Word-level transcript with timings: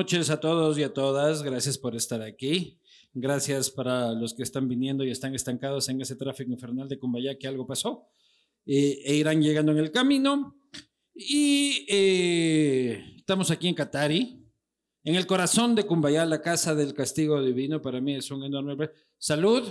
noches 0.00 0.30
a 0.30 0.40
todos 0.40 0.78
y 0.78 0.82
a 0.82 0.94
todas. 0.94 1.42
Gracias 1.42 1.76
por 1.76 1.94
estar 1.94 2.22
aquí. 2.22 2.80
Gracias 3.12 3.70
para 3.70 4.12
los 4.12 4.32
que 4.32 4.42
están 4.42 4.66
viniendo 4.66 5.04
y 5.04 5.10
están 5.10 5.34
estancados 5.34 5.90
en 5.90 6.00
ese 6.00 6.16
tráfico 6.16 6.50
infernal 6.50 6.88
de 6.88 6.98
Cumbayá 6.98 7.36
que 7.36 7.46
algo 7.46 7.66
pasó 7.66 8.08
eh, 8.64 9.02
e 9.04 9.14
irán 9.16 9.42
llegando 9.42 9.72
en 9.72 9.78
el 9.78 9.90
camino. 9.90 10.56
Y 11.14 11.84
eh, 11.86 13.14
estamos 13.14 13.50
aquí 13.50 13.68
en 13.68 13.74
Catari, 13.74 14.42
en 15.04 15.14
el 15.16 15.26
corazón 15.26 15.74
de 15.74 15.84
Cumbayá, 15.84 16.24
la 16.24 16.40
casa 16.40 16.74
del 16.74 16.94
castigo 16.94 17.42
divino. 17.42 17.82
Para 17.82 18.00
mí 18.00 18.14
es 18.14 18.30
un 18.30 18.42
enorme. 18.42 18.88
Salud. 19.18 19.70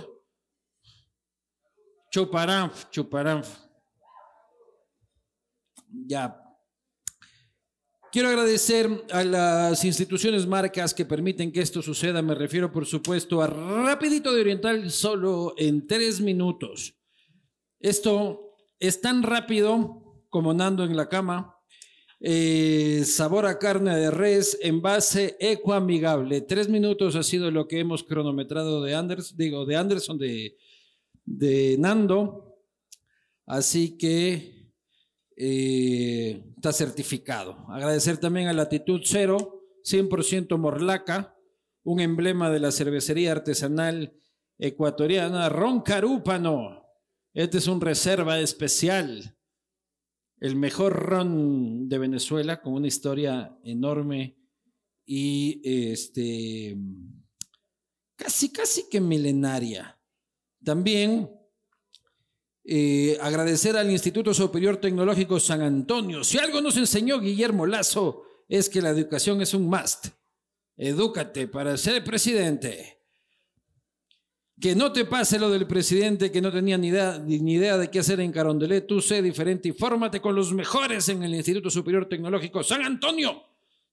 Chuparanf, 2.12 2.88
chuparanf. 2.90 3.48
Ya. 6.06 6.49
Quiero 8.12 8.28
agradecer 8.28 9.04
a 9.12 9.22
las 9.22 9.84
instituciones 9.84 10.44
marcas 10.44 10.92
que 10.92 11.04
permiten 11.04 11.52
que 11.52 11.60
esto 11.60 11.80
suceda. 11.80 12.20
Me 12.22 12.34
refiero, 12.34 12.72
por 12.72 12.84
supuesto, 12.84 13.40
a 13.40 13.46
Rapidito 13.46 14.34
de 14.34 14.40
Oriental, 14.40 14.90
solo 14.90 15.54
en 15.56 15.86
tres 15.86 16.20
minutos. 16.20 16.96
Esto 17.78 18.56
es 18.80 19.00
tan 19.00 19.22
rápido 19.22 20.24
como 20.28 20.52
Nando 20.52 20.82
en 20.82 20.96
la 20.96 21.08
cama. 21.08 21.54
Eh, 22.18 23.04
sabor 23.06 23.46
a 23.46 23.60
carne 23.60 23.94
de 23.94 24.10
res, 24.10 24.58
envase 24.60 25.36
ecoamigable. 25.38 26.40
Tres 26.40 26.68
minutos 26.68 27.14
ha 27.14 27.22
sido 27.22 27.52
lo 27.52 27.68
que 27.68 27.78
hemos 27.78 28.02
cronometrado 28.02 28.82
de 28.82 28.92
Anderson, 28.92 29.38
digo, 29.38 29.64
de 29.64 29.76
Anderson, 29.76 30.18
de, 30.18 30.56
de 31.24 31.76
Nando. 31.78 32.56
Así 33.46 33.96
que 33.96 34.59
eh, 35.42 36.44
está 36.54 36.70
certificado. 36.70 37.64
Agradecer 37.70 38.18
también 38.18 38.48
a 38.48 38.52
Latitud 38.52 39.00
Cero, 39.02 39.64
100% 39.84 40.58
Morlaca, 40.58 41.34
un 41.82 42.00
emblema 42.00 42.50
de 42.50 42.60
la 42.60 42.70
cervecería 42.70 43.32
artesanal 43.32 44.20
ecuatoriana, 44.58 45.48
Ron 45.48 45.80
Carúpano. 45.80 46.84
Este 47.32 47.56
es 47.56 47.68
un 47.68 47.80
reserva 47.80 48.38
especial, 48.38 49.34
el 50.40 50.56
mejor 50.56 50.92
ron 50.92 51.88
de 51.88 51.96
Venezuela, 51.96 52.60
con 52.60 52.74
una 52.74 52.88
historia 52.88 53.56
enorme 53.64 54.36
y 55.06 55.62
este 55.64 56.76
casi, 58.16 58.52
casi 58.52 58.90
que 58.90 59.00
milenaria. 59.00 59.98
También 60.62 61.30
eh, 62.72 63.18
agradecer 63.20 63.76
al 63.76 63.90
Instituto 63.90 64.32
Superior 64.32 64.76
Tecnológico 64.76 65.40
San 65.40 65.60
Antonio. 65.60 66.22
Si 66.22 66.38
algo 66.38 66.60
nos 66.60 66.76
enseñó 66.76 67.18
Guillermo 67.18 67.66
Lazo 67.66 68.22
es 68.48 68.68
que 68.68 68.80
la 68.80 68.90
educación 68.90 69.42
es 69.42 69.54
un 69.54 69.66
must. 69.66 70.06
Edúcate 70.76 71.48
para 71.48 71.76
ser 71.76 72.04
presidente. 72.04 73.00
Que 74.60 74.76
no 74.76 74.92
te 74.92 75.04
pase 75.04 75.40
lo 75.40 75.50
del 75.50 75.66
presidente 75.66 76.30
que 76.30 76.40
no 76.40 76.52
tenía 76.52 76.78
ni 76.78 76.88
idea, 76.88 77.18
ni 77.18 77.54
idea 77.54 77.76
de 77.76 77.90
qué 77.90 77.98
hacer 77.98 78.20
en 78.20 78.30
Carondelet. 78.30 78.86
Tú 78.86 79.00
sé 79.00 79.20
diferente 79.20 79.70
y 79.70 79.72
fórmate 79.72 80.20
con 80.20 80.36
los 80.36 80.52
mejores 80.52 81.08
en 81.08 81.24
el 81.24 81.34
Instituto 81.34 81.70
Superior 81.70 82.08
Tecnológico 82.08 82.62
San 82.62 82.84
Antonio, 82.84 83.42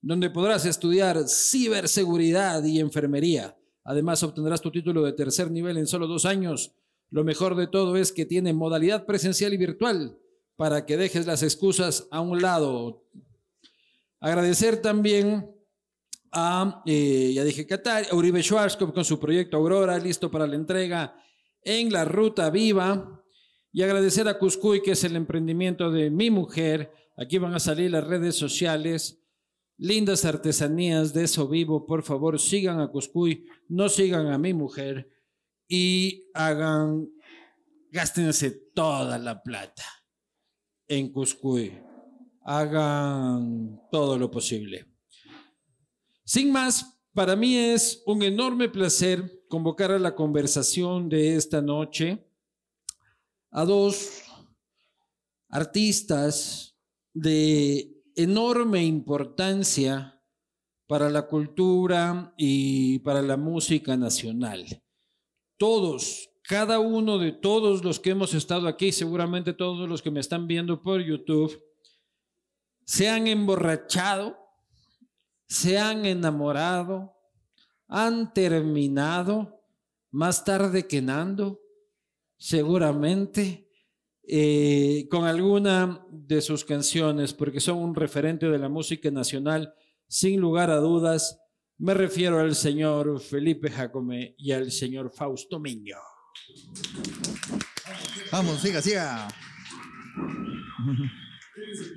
donde 0.01 0.29
podrás 0.29 0.67
estudiar 0.67 1.27
ciberseguridad 1.27 2.63
y 2.63 2.79
enfermería. 2.79 3.57
Además, 3.83 4.21
obtendrás 4.21 4.61
tu 4.61 4.69
título 4.69 5.01
de 5.01 5.13
tercer 5.13 5.49
nivel 5.49 5.77
en 5.77 5.87
solo 5.87 6.05
dos 6.05 6.25
años 6.25 6.75
lo 7.09 7.23
mejor 7.23 7.56
de 7.56 7.68
todo 7.68 7.95
es 7.95 8.12
que 8.12 8.25
tiene 8.25 8.53
modalidad 8.53 9.06
presencial 9.06 9.53
y 9.53 9.57
virtual 9.57 10.18
para 10.56 10.85
que 10.85 10.97
dejes 10.97 11.25
las 11.25 11.44
excusas 11.44 12.07
a 12.12 12.19
un 12.19 12.41
lado. 12.41 13.06
Agradecer 14.19 14.81
también 14.81 15.50
a, 16.31 16.84
eh, 16.85 17.31
ya 17.34 17.44
dije 17.44 17.66
Qatar, 17.66 18.07
Uribe 18.12 18.41
Schwarzkopf 18.44 18.94
con 18.94 19.06
su 19.06 19.19
proyecto 19.19 19.57
Aurora, 19.57 19.97
listo 19.97 20.29
para 20.29 20.47
la 20.47 20.56
entrega 20.56 21.16
en 21.62 21.91
la 21.91 22.03
Ruta 22.03 22.50
Viva. 22.50 23.13
Y 23.72 23.84
agradecer 23.84 24.28
a 24.28 24.40
Cuscuy, 24.40 24.81
que 24.81 24.91
es 24.91 25.03
el 25.03 25.16
emprendimiento 25.16 25.91
de 25.91 26.09
mi 26.09 26.31
mujer. 26.31 26.91
Aquí 27.16 27.38
van 27.38 27.53
a 27.53 27.59
salir 27.59 27.91
las 27.91 28.07
redes 28.07 28.35
sociales. 28.35 29.22
Lindas 29.78 30.25
artesanías 30.25 31.13
de 31.13 31.25
eso 31.25 31.47
vivo. 31.47 31.85
Por 31.85 32.01
favor, 32.01 32.40
sigan 32.40 32.79
a 32.79 32.88
Cuscuy, 32.88 33.46
no 33.69 33.88
sigan 33.88 34.28
a 34.28 34.40
mi 34.40 34.53
mujer 34.53 35.16
y 35.67 36.29
hagan, 36.33 37.09
gástense 37.91 38.51
toda 38.73 39.17
la 39.17 39.41
plata 39.44 39.83
en 40.88 41.11
Cuscuy. 41.11 41.78
Hagan 42.41 43.81
todo 43.91 44.17
lo 44.17 44.31
posible. 44.31 44.88
Sin 46.23 46.51
más, 46.51 46.97
para 47.13 47.35
mí 47.35 47.57
es 47.57 48.01
un 48.05 48.23
enorme 48.23 48.69
placer 48.69 49.44
convocar 49.50 49.91
a 49.91 50.00
la 50.00 50.16
conversación 50.16 51.09
de 51.09 51.35
esta 51.35 51.61
noche 51.61 52.25
a 53.51 53.66
dos 53.66 54.23
artistas 55.49 56.78
de 57.13 57.94
enorme 58.16 58.84
importancia 58.84 60.22
para 60.85 61.09
la 61.09 61.28
cultura 61.28 62.34
y 62.38 62.99
para 62.99 63.22
la 63.22 63.35
música 63.35 63.97
nacional 63.97 64.66
todos, 65.57 66.29
cada 66.44 66.79
uno 66.79 67.18
de 67.18 67.31
todos 67.31 67.84
los 67.84 68.00
que 68.00 68.12
hemos 68.12 68.34
estado 68.34 68.68
aquí, 68.68 68.91
seguramente 68.91 69.53
todos 69.53 69.90
los 69.90 70.01
que 70.01 70.12
me 70.12 70.19
están 70.19 70.47
viendo 70.47 70.81
por 70.81 71.01
YouTube, 71.01 71.62
se 72.85 73.09
han 73.09 73.28
emborrachado, 73.28 74.38
se 75.47 75.78
han 75.78 76.06
enamorado, 76.06 77.13
han 77.88 78.34
terminado 78.34 79.62
más 80.12 80.46
tarde 80.46 80.88
que 80.88 81.01
Nando, 81.01 81.59
seguramente, 82.38 83.69
eh, 84.23 85.07
con 85.09 85.25
alguna 85.25 86.06
de 86.09 86.41
sus 86.41 86.63
canciones, 86.63 87.34
porque 87.34 87.59
son 87.59 87.78
un 87.78 87.96
referente 87.96 88.50
de 88.50 88.57
la 88.57 88.69
música 88.69 89.12
nacional, 89.12 89.73
sin 90.07 90.40
lugar 90.40 90.69
a 90.69 90.78
dudas, 90.78 91.40
me 91.79 91.93
refiero 91.93 92.39
al 92.39 92.55
señor 92.55 93.19
Felipe 93.19 93.69
Jacome 93.69 94.35
y 94.38 94.51
al 94.51 94.71
señor 94.71 95.11
Fausto 95.11 95.59
Miño. 95.59 95.97
Vamos, 98.31 98.61
siga, 98.61 98.81
siga. 98.81 99.27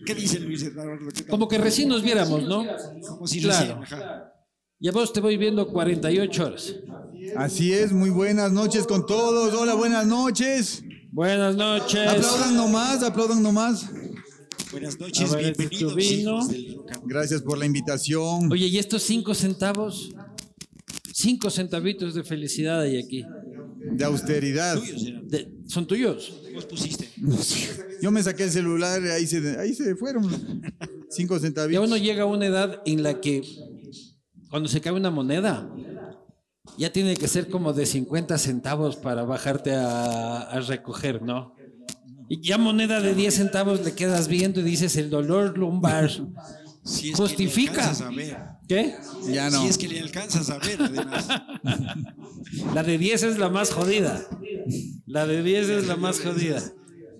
¿Qué 0.04 0.14
dice 0.14 0.40
Luis 0.40 0.62
Eduardo? 0.62 1.08
Como 1.28 1.48
que 1.48 1.58
recién 1.58 1.88
nos 1.88 2.02
viéramos, 2.02 2.42
¿no? 2.42 2.66
Como 3.08 3.26
si 3.26 3.40
Claro. 3.40 3.82
Y 4.82 4.88
a 4.88 4.92
vos 4.92 5.12
te 5.12 5.20
voy 5.20 5.36
viendo 5.36 5.68
48 5.68 6.46
horas. 6.46 6.74
Así 7.36 7.72
es, 7.72 7.92
muy 7.92 8.08
buenas 8.08 8.50
noches 8.50 8.86
con 8.86 9.04
todos. 9.04 9.52
Hola, 9.54 9.74
buenas 9.74 10.06
noches. 10.06 10.82
Buenas 11.12 11.54
noches. 11.56 12.08
Aplaudan 12.08 12.56
nomás, 12.56 13.02
aplaudan 13.02 13.42
nomás. 13.42 13.90
Buenas 14.72 14.98
noches, 15.00 15.34
ver, 15.34 15.46
este 15.46 15.66
bienvenidos. 15.68 16.02
hijos 16.12 16.48
del. 16.48 16.78
Gracias 17.04 17.42
por 17.42 17.58
la 17.58 17.66
invitación. 17.66 18.50
Oye, 18.52 18.66
¿y 18.66 18.78
estos 18.78 19.02
cinco 19.02 19.34
centavos? 19.34 20.10
Cinco 21.12 21.50
centavitos 21.50 22.14
de 22.14 22.22
felicidad 22.24 22.80
hay 22.80 22.98
aquí. 22.98 23.24
De 23.92 24.04
austeridad. 24.04 24.78
Tuyos. 24.78 25.04
De- 25.28 25.52
¿Son 25.66 25.86
tuyos? 25.86 26.32
Vos 26.54 26.66
pusiste. 26.66 27.08
Yo 28.02 28.10
me 28.10 28.22
saqué 28.22 28.44
el 28.44 28.50
celular, 28.50 29.02
ahí 29.02 29.26
se, 29.26 29.58
ahí 29.58 29.74
se 29.74 29.96
fueron. 29.96 30.28
Cinco 31.10 31.34
Ya 31.36 31.40
centavitos. 31.40 31.86
uno 31.86 31.96
llega 31.96 32.22
a 32.22 32.26
una 32.26 32.46
edad 32.46 32.80
en 32.86 33.02
la 33.02 33.20
que 33.20 33.42
cuando 34.50 34.68
se 34.68 34.80
cae 34.80 34.92
una 34.92 35.10
moneda, 35.10 35.68
ya 36.78 36.92
tiene 36.92 37.16
que 37.16 37.28
ser 37.28 37.48
como 37.48 37.72
de 37.72 37.86
50 37.86 38.38
centavos 38.38 38.96
para 38.96 39.24
bajarte 39.24 39.72
a, 39.74 40.42
a 40.42 40.60
recoger, 40.60 41.22
¿no? 41.22 41.54
Y 42.32 42.40
ya 42.40 42.58
moneda 42.58 43.00
de 43.00 43.12
10 43.12 43.34
centavos 43.34 43.84
le 43.84 43.92
quedas 43.92 44.28
viendo 44.28 44.60
y 44.60 44.62
dices 44.62 44.94
el 44.96 45.10
dolor 45.10 45.58
lumbar. 45.58 46.10
Si 46.82 47.10
es 47.10 47.16
Justifica. 47.16 47.92
Que 47.92 48.16
le 48.16 48.32
a 48.32 48.36
ver. 48.36 48.38
¿Qué? 48.66 48.94
Ya 49.30 49.50
no. 49.50 49.60
Si 49.60 49.68
es 49.68 49.76
que 49.76 49.86
le 49.86 50.00
alcanzas 50.00 50.48
a 50.48 50.56
ver, 50.58 50.80
además. 50.80 51.28
La 52.74 52.82
de 52.82 52.96
10 52.96 53.22
es 53.22 53.38
la 53.38 53.50
más 53.50 53.70
jodida. 53.70 54.26
La 55.04 55.26
de 55.26 55.42
10 55.42 55.68
es 55.68 55.86
la 55.86 55.96
más 55.96 56.20
jodida. 56.20 56.62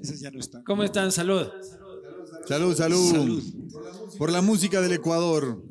Esas 0.03 0.19
ya 0.21 0.31
no 0.31 0.41
están. 0.41 0.65
¿Cómo 0.65 0.83
están? 0.83 1.12
Salud. 1.12 1.47
Salud, 2.49 2.75
salud, 2.75 3.11
Salud. 3.11 3.43
Por 4.17 4.33
la 4.33 4.41
música 4.41 4.81
del 4.81 4.93
Ecuador. 4.93 5.62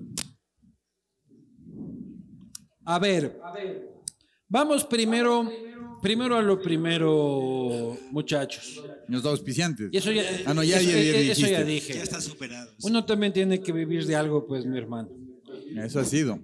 A 2.85 2.99
ver, 2.99 3.41
vamos 4.47 4.85
primero, 4.85 5.49
primero 6.01 6.35
a 6.35 6.41
lo 6.41 6.61
primero, 6.61 7.97
muchachos. 8.11 8.81
Los 9.07 9.23
dos 9.23 9.31
auspiciantes. 9.31 9.89
Y 9.91 9.97
eso 9.97 10.11
ya, 10.11 10.23
Ah, 10.45 10.53
no, 10.53 10.63
ya 10.63 10.79
eso, 10.79 10.89
eso 10.89 11.47
ya 11.47 11.63
dije. 11.63 11.93
Ya 11.93 12.03
está 12.03 12.21
superado. 12.21 12.71
Uno 12.83 13.05
también 13.05 13.33
tiene 13.33 13.61
que 13.61 13.71
vivir 13.71 14.05
de 14.05 14.15
algo, 14.15 14.45
pues, 14.47 14.65
mi 14.65 14.77
hermano. 14.77 15.09
Eso 15.75 15.99
ha 15.99 16.05
sido. 16.05 16.39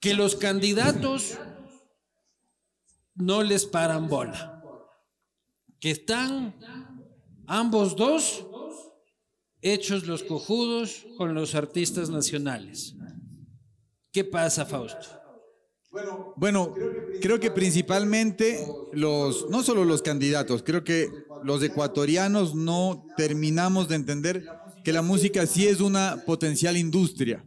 Que 0.00 0.14
los 0.14 0.36
candidatos 0.36 1.38
no 3.14 3.42
les 3.42 3.66
paran 3.66 4.08
bola. 4.08 4.62
Que 5.80 5.90
están 5.90 6.54
ambos 7.46 7.96
dos 7.96 8.46
hechos 9.62 10.06
los 10.06 10.22
cojudos 10.22 11.06
con 11.16 11.34
los 11.34 11.54
artistas 11.54 12.10
nacionales. 12.10 12.94
¿Qué 14.12 14.24
pasa, 14.24 14.64
Fausto? 14.64 15.15
Bueno, 16.36 16.74
creo 17.22 17.40
que 17.40 17.50
principalmente 17.50 18.66
los, 18.92 19.48
no 19.48 19.62
solo 19.62 19.84
los 19.84 20.02
candidatos, 20.02 20.62
creo 20.62 20.84
que 20.84 21.10
los 21.42 21.62
ecuatorianos 21.62 22.54
no 22.54 23.06
terminamos 23.16 23.88
de 23.88 23.94
entender 23.94 24.46
que 24.86 24.92
la 24.92 25.02
música 25.02 25.44
sí 25.48 25.66
es 25.66 25.80
una 25.80 26.22
potencial 26.24 26.76
industria 26.76 27.44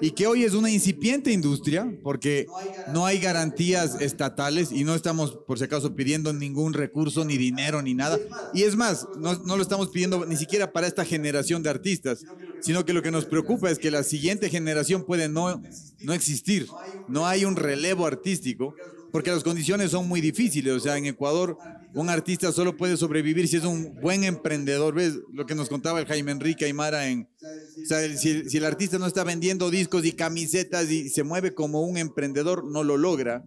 y 0.00 0.10
que 0.10 0.26
hoy 0.26 0.42
es 0.42 0.54
una 0.54 0.72
incipiente 0.72 1.30
industria 1.30 1.88
porque 2.02 2.48
no 2.92 3.06
hay 3.06 3.20
garantías 3.20 3.94
estatales 4.00 4.72
y 4.72 4.82
no 4.82 4.96
estamos, 4.96 5.38
por 5.46 5.56
si 5.56 5.66
acaso, 5.66 5.94
pidiendo 5.94 6.32
ningún 6.32 6.74
recurso, 6.74 7.24
ni 7.24 7.36
dinero, 7.36 7.80
ni 7.80 7.94
nada. 7.94 8.18
Y 8.52 8.64
es 8.64 8.74
más, 8.74 9.06
no, 9.20 9.36
no 9.44 9.56
lo 9.56 9.62
estamos 9.62 9.90
pidiendo 9.90 10.26
ni 10.26 10.36
siquiera 10.36 10.72
para 10.72 10.88
esta 10.88 11.04
generación 11.04 11.62
de 11.62 11.70
artistas, 11.70 12.24
sino 12.60 12.84
que 12.84 12.92
lo 12.92 13.02
que 13.02 13.12
nos 13.12 13.24
preocupa 13.24 13.70
es 13.70 13.78
que 13.78 13.92
la 13.92 14.02
siguiente 14.02 14.48
generación 14.48 15.04
puede 15.04 15.28
no, 15.28 15.62
no 16.00 16.12
existir. 16.12 16.66
No 17.06 17.24
hay 17.24 17.44
un 17.44 17.54
relevo 17.54 18.04
artístico 18.04 18.74
porque 19.10 19.30
las 19.30 19.42
condiciones 19.42 19.90
son 19.90 20.08
muy 20.08 20.20
difíciles. 20.20 20.72
O 20.72 20.80
sea, 20.80 20.96
en 20.96 21.06
Ecuador 21.06 21.56
un 21.94 22.08
artista 22.08 22.52
solo 22.52 22.76
puede 22.76 22.96
sobrevivir 22.96 23.48
si 23.48 23.56
es 23.56 23.64
un 23.64 23.94
buen 24.00 24.24
emprendedor. 24.24 24.94
¿Ves 24.94 25.18
lo 25.32 25.46
que 25.46 25.54
nos 25.54 25.68
contaba 25.68 26.00
el 26.00 26.06
Jaime 26.06 26.32
Enrique 26.32 26.64
Aymara. 26.64 27.02
O 27.02 27.86
sea, 27.86 28.16
si, 28.16 28.48
si 28.48 28.56
el 28.56 28.64
artista 28.64 28.98
no 28.98 29.06
está 29.06 29.24
vendiendo 29.24 29.70
discos 29.70 30.04
y 30.04 30.12
camisetas 30.12 30.90
y 30.90 31.08
se 31.08 31.22
mueve 31.22 31.54
como 31.54 31.82
un 31.82 31.96
emprendedor, 31.96 32.64
no 32.64 32.84
lo 32.84 32.96
logra. 32.96 33.44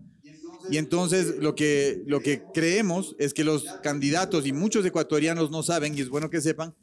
Y 0.70 0.78
entonces 0.78 1.36
lo 1.40 1.56
que, 1.56 2.04
lo 2.06 2.22
que 2.22 2.42
creemos 2.54 3.16
es 3.20 3.34
que 3.34 3.44
los 3.44 3.66
candidatos, 3.82 4.46
y 4.46 4.54
muchos 4.54 4.86
ecuatorianos 4.86 5.52
no 5.52 5.62
saben, 5.64 5.98
y 5.98 6.02
es 6.02 6.10
bueno 6.10 6.30
que 6.30 6.42
sepan, 6.42 6.74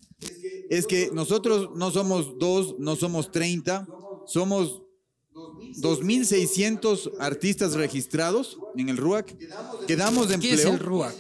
es 0.69 0.87
que 0.87 1.11
nosotros 1.13 1.71
no 1.75 1.91
somos 1.91 2.39
dos, 2.39 2.77
no 2.79 2.97
somos 2.97 3.31
30, 3.31 3.87
somos 4.27 4.83
2.600 5.35 7.13
artistas 7.19 7.75
registrados 7.75 8.59
en 8.77 8.89
el 8.89 8.97
RUAC, 8.97 9.37
que 9.87 9.97
damos 9.97 10.29
de 10.29 10.39
¿Qué 10.39 10.53
es 10.55 10.65
empleo. 10.65 10.73
el 10.75 10.79
RUAC? 10.79 11.15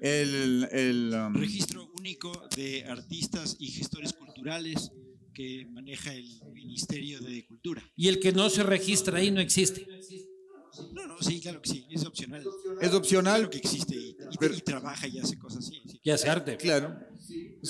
El, 0.00 0.68
el, 0.72 1.14
um, 1.14 1.34
Registro 1.34 1.90
único 1.98 2.32
de 2.56 2.84
artistas 2.86 3.56
y 3.58 3.68
gestores 3.68 4.12
culturales 4.14 4.90
que 5.34 5.66
maneja 5.70 6.14
el 6.14 6.26
Ministerio 6.54 7.20
de 7.20 7.44
Cultura. 7.46 7.82
Y 7.96 8.08
el 8.08 8.18
que 8.18 8.32
no 8.32 8.48
se 8.48 8.62
registra 8.62 9.18
ahí 9.18 9.30
no 9.30 9.40
existe. 9.40 9.86
No, 10.94 11.06
no, 11.06 11.20
sí, 11.20 11.40
claro 11.40 11.60
que 11.60 11.68
sí, 11.68 11.86
es 11.90 12.04
opcional. 12.06 12.42
es 12.80 12.94
opcional, 12.94 13.34
Claro 13.40 13.50
que 13.50 13.58
existe 13.58 13.94
y, 13.94 14.16
y- 14.30 14.36
Pero- 14.38 14.54
y 14.54 14.60
trabaja 14.62 15.06
y 15.06 15.18
hace 15.18 15.38
cosas 15.38 15.66
así. 15.66 15.82
sí. 15.86 16.00
Y 16.02 16.10
hace 16.10 16.30
arte. 16.30 16.56
claro. 16.56 16.96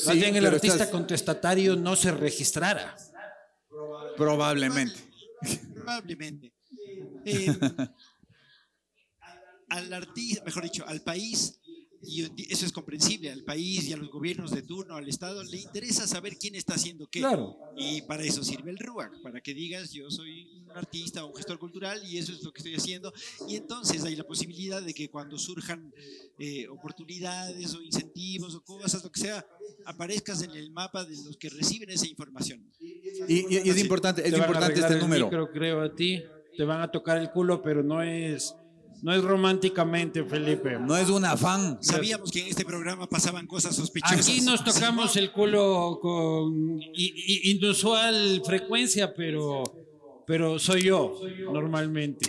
Más 0.07 0.15
bien 0.15 0.37
el 0.37 0.47
artista 0.47 0.77
estás- 0.77 0.89
contestatario 0.91 1.75
no 1.75 1.97
se 1.97 2.13
registrara. 2.13 2.95
Probablemente. 4.17 4.95
Probablemente. 5.75 6.53
Eh, 7.25 7.47
al 9.69 9.93
artista, 9.93 10.45
mejor 10.45 10.65
dicho, 10.65 10.87
al 10.87 11.01
país, 11.03 11.61
y 12.03 12.23
eso 12.53 12.65
es 12.65 12.73
comprensible, 12.73 13.31
al 13.31 13.45
país 13.45 13.87
y 13.89 13.93
a 13.93 13.97
los 13.97 14.09
gobiernos 14.11 14.51
de 14.53 14.63
turno, 14.63 14.97
al 14.97 15.09
Estado, 15.09 15.43
le 15.45 15.59
interesa 15.59 16.07
saber 16.07 16.37
quién 16.39 16.55
está 16.55 16.75
haciendo 16.75 17.07
qué. 17.09 17.21
Claro. 17.21 17.57
Y 17.77 18.03
para 18.03 18.23
eso 18.25 18.43
sirve 18.43 18.71
el 18.71 18.79
RUAC, 18.79 19.21
para 19.23 19.41
que 19.41 19.53
digas 19.55 19.93
yo 19.93 20.11
soy 20.11 20.49
un 20.65 20.71
artista 20.77 21.25
o 21.25 21.29
un 21.29 21.37
gestor 21.37 21.59
cultural 21.59 22.01
y 22.05 22.17
eso 22.19 22.33
es 22.33 22.43
lo 22.43 22.53
que 22.53 22.61
estoy 22.61 22.75
haciendo. 22.75 23.13
Y 23.49 23.57
entonces 23.57 24.03
hay 24.05 24.17
la 24.17 24.25
posibilidad 24.25 24.81
de 24.83 24.95
que 24.95 25.11
cuando 25.11 25.39
surjan 25.39 25.93
eh, 26.39 26.67
oportunidades 26.69 27.75
o 27.75 27.83
incentivos 27.83 28.55
o 28.55 28.63
cosas, 28.65 29.03
lo 29.05 29.11
que 29.13 29.21
sea, 29.21 29.47
aparezcas 29.85 30.43
en 30.43 30.53
el 30.53 30.71
mapa 30.71 31.05
de 31.05 31.17
los 31.25 31.37
que 31.37 31.49
reciben 31.51 31.91
esa 31.91 32.07
información. 32.07 32.65
Y, 32.81 33.55
y- 33.57 33.63
y 33.65 33.71
es 33.71 33.79
importante, 33.79 34.27
es 34.27 34.33
importante 34.33 34.81
este 34.81 34.97
número. 34.97 35.27
micro, 35.27 35.51
creo 35.53 35.83
a 35.83 35.95
ti. 35.95 36.23
Te 36.57 36.65
van 36.65 36.83
a 36.83 36.91
tocar 36.91 37.17
el 37.19 37.31
culo, 37.31 37.63
pero 37.63 37.83
no 37.83 38.03
es, 38.03 38.55
no 39.03 39.15
es 39.15 39.23
románticamente, 39.23 40.25
Felipe. 40.25 40.79
No 40.79 40.97
es 40.97 41.09
un 41.09 41.25
afán. 41.25 41.79
Sabíamos 41.81 42.31
que 42.31 42.41
en 42.41 42.49
este 42.49 42.65
programa 42.65 43.09
pasaban 43.09 43.47
cosas 43.47 43.75
sospechosas. 43.75 44.29
Aquí 44.29 44.41
nos 44.43 44.63
tocamos 44.65 45.17
el 45.17 45.33
culo 45.33 45.99
con 46.01 46.81
inusual 47.45 48.43
frecuencia, 48.45 49.15
pero, 49.15 49.63
pero 50.27 50.59
soy 50.59 50.85
yo 50.85 51.21
normalmente. 51.53 52.29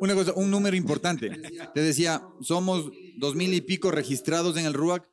Una 0.00 0.14
cosa, 0.14 0.32
un 0.34 0.50
número 0.50 0.76
importante. 0.76 1.30
Te 1.74 1.80
decía, 1.80 2.22
somos 2.40 2.90
dos 3.16 3.34
mil 3.34 3.52
y 3.54 3.60
pico 3.60 3.90
registrados 3.90 4.56
en 4.56 4.66
el 4.66 4.74
RUAC 4.74 5.08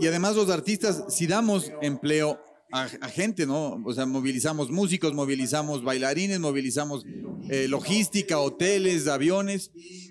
y 0.00 0.06
además 0.06 0.36
los 0.36 0.50
artistas, 0.50 1.04
si 1.08 1.26
damos 1.26 1.70
empleo 1.82 2.40
a, 2.72 2.82
a 3.00 3.08
gente, 3.08 3.46
¿no? 3.46 3.82
O 3.84 3.92
sea, 3.92 4.06
movilizamos 4.06 4.70
músicos, 4.70 5.14
movilizamos 5.14 5.82
bailarines, 5.82 6.38
movilizamos 6.40 7.04
eh, 7.48 7.66
logística, 7.68 8.38
hoteles, 8.38 9.06
aviones 9.08 9.70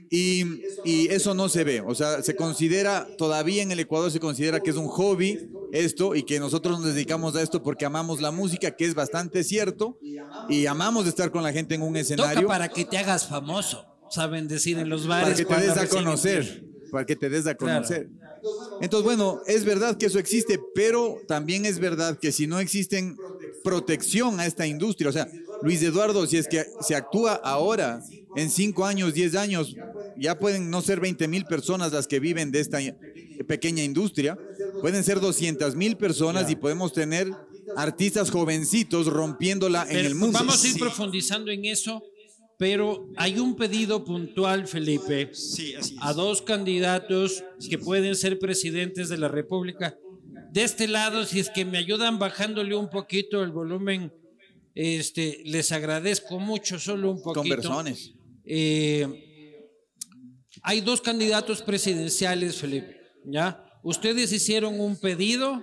y, 0.09 0.43
y 0.85 1.07
eso 1.09 1.33
no 1.33 1.49
se 1.49 1.63
ve. 1.63 1.81
O 1.81 1.93
sea, 1.93 2.23
se 2.23 2.35
considera, 2.35 3.07
todavía 3.17 3.61
en 3.61 3.71
el 3.71 3.79
Ecuador 3.79 4.11
se 4.11 4.19
considera 4.19 4.59
que 4.61 4.69
es 4.71 4.75
un 4.77 4.87
hobby 4.87 5.49
esto 5.71 6.15
y 6.15 6.23
que 6.23 6.39
nosotros 6.39 6.79
nos 6.79 6.93
dedicamos 6.93 7.35
a 7.35 7.41
esto 7.41 7.61
porque 7.61 7.85
amamos 7.85 8.21
la 8.21 8.31
música, 8.31 8.75
que 8.75 8.85
es 8.85 8.95
bastante 8.95 9.43
cierto 9.43 9.99
y 10.49 10.65
amamos 10.65 11.07
estar 11.07 11.29
con 11.31 11.43
la 11.43 11.51
gente 11.51 11.75
en 11.75 11.81
un 11.81 11.89
Toca 11.89 11.99
escenario. 11.99 12.47
para 12.47 12.69
que 12.69 12.85
te 12.85 12.97
hagas 12.97 13.27
famoso, 13.27 13.85
saben 14.09 14.47
decir 14.47 14.79
en 14.79 14.89
los 14.89 15.05
para 15.05 15.23
bares. 15.23 15.37
que 15.37 15.45
te 15.45 15.61
des 15.61 15.77
a 15.77 15.87
conocer, 15.87 16.65
para 16.91 17.05
que 17.05 17.15
te 17.15 17.29
des 17.29 17.45
a 17.47 17.55
Claro. 17.55 17.85
Entonces, 18.81 19.03
bueno, 19.03 19.41
es 19.47 19.63
verdad 19.65 19.97
que 19.97 20.05
eso 20.07 20.19
existe, 20.19 20.59
pero 20.75 21.21
también 21.27 21.65
es 21.65 21.79
verdad 21.79 22.17
que 22.17 22.31
si 22.31 22.47
no 22.47 22.59
existen 22.59 23.17
protección 23.63 24.39
a 24.39 24.45
esta 24.45 24.65
industria, 24.67 25.09
o 25.09 25.13
sea, 25.13 25.27
Luis 25.61 25.81
Eduardo, 25.81 26.25
si 26.27 26.37
es 26.37 26.47
que 26.47 26.65
se 26.81 26.95
actúa 26.95 27.33
ahora, 27.33 28.01
en 28.35 28.49
cinco 28.49 28.85
años, 28.85 29.13
diez 29.13 29.35
años, 29.35 29.75
ya 30.17 30.37
pueden 30.37 30.69
no 30.69 30.81
ser 30.81 30.99
20 30.99 31.27
mil 31.27 31.45
personas 31.45 31.91
las 31.91 32.07
que 32.07 32.19
viven 32.19 32.51
de 32.51 32.59
esta 32.59 32.79
pequeña 33.47 33.83
industria, 33.83 34.37
pueden 34.81 35.03
ser 35.03 35.19
200 35.19 35.75
mil 35.75 35.97
personas 35.97 36.49
y 36.51 36.55
podemos 36.55 36.93
tener 36.93 37.31
artistas 37.75 38.29
jovencitos 38.31 39.07
rompiéndola 39.07 39.85
en 39.89 40.05
el 40.05 40.15
mundo. 40.15 40.37
Vamos 40.37 40.63
a 40.63 40.67
ir 40.67 40.77
profundizando 40.77 41.51
en 41.51 41.65
eso, 41.65 42.03
pero 42.57 43.07
hay 43.15 43.37
un 43.39 43.55
pedido 43.55 44.03
puntual, 44.03 44.67
Felipe, 44.67 45.29
Sí, 45.33 45.75
así 45.75 45.95
es. 45.95 46.01
a 46.01 46.13
dos 46.13 46.41
candidatos 46.41 47.43
que 47.69 47.77
pueden 47.77 48.15
ser 48.15 48.39
presidentes 48.39 49.09
de 49.09 49.17
la 49.17 49.27
República. 49.27 49.97
De 50.51 50.63
este 50.63 50.87
lado, 50.87 51.25
si 51.25 51.39
es 51.39 51.49
que 51.49 51.65
me 51.65 51.77
ayudan 51.77 52.17
bajándole 52.17 52.75
un 52.75 52.89
poquito 52.89 53.43
el 53.43 53.51
volumen, 53.51 54.11
este, 54.73 55.41
les 55.45 55.71
agradezco 55.71 56.39
mucho, 56.39 56.79
solo 56.79 57.11
un 57.11 57.21
poquito. 57.21 57.41
Conversones. 57.41 58.13
Eh, 58.43 59.07
hay 60.63 60.81
dos 60.81 61.01
candidatos 61.01 61.61
presidenciales, 61.61 62.57
Felipe. 62.57 62.97
¿Ya? 63.25 63.63
Ustedes 63.83 64.31
hicieron 64.31 64.79
un 64.79 64.97
pedido 64.99 65.61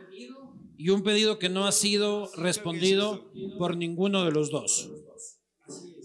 y 0.76 0.90
un 0.90 1.02
pedido 1.02 1.38
que 1.38 1.48
no 1.48 1.66
ha 1.66 1.72
sido 1.72 2.30
respondido 2.36 3.30
por 3.58 3.76
ninguno 3.76 4.24
de 4.24 4.32
los 4.32 4.50
dos. 4.50 4.90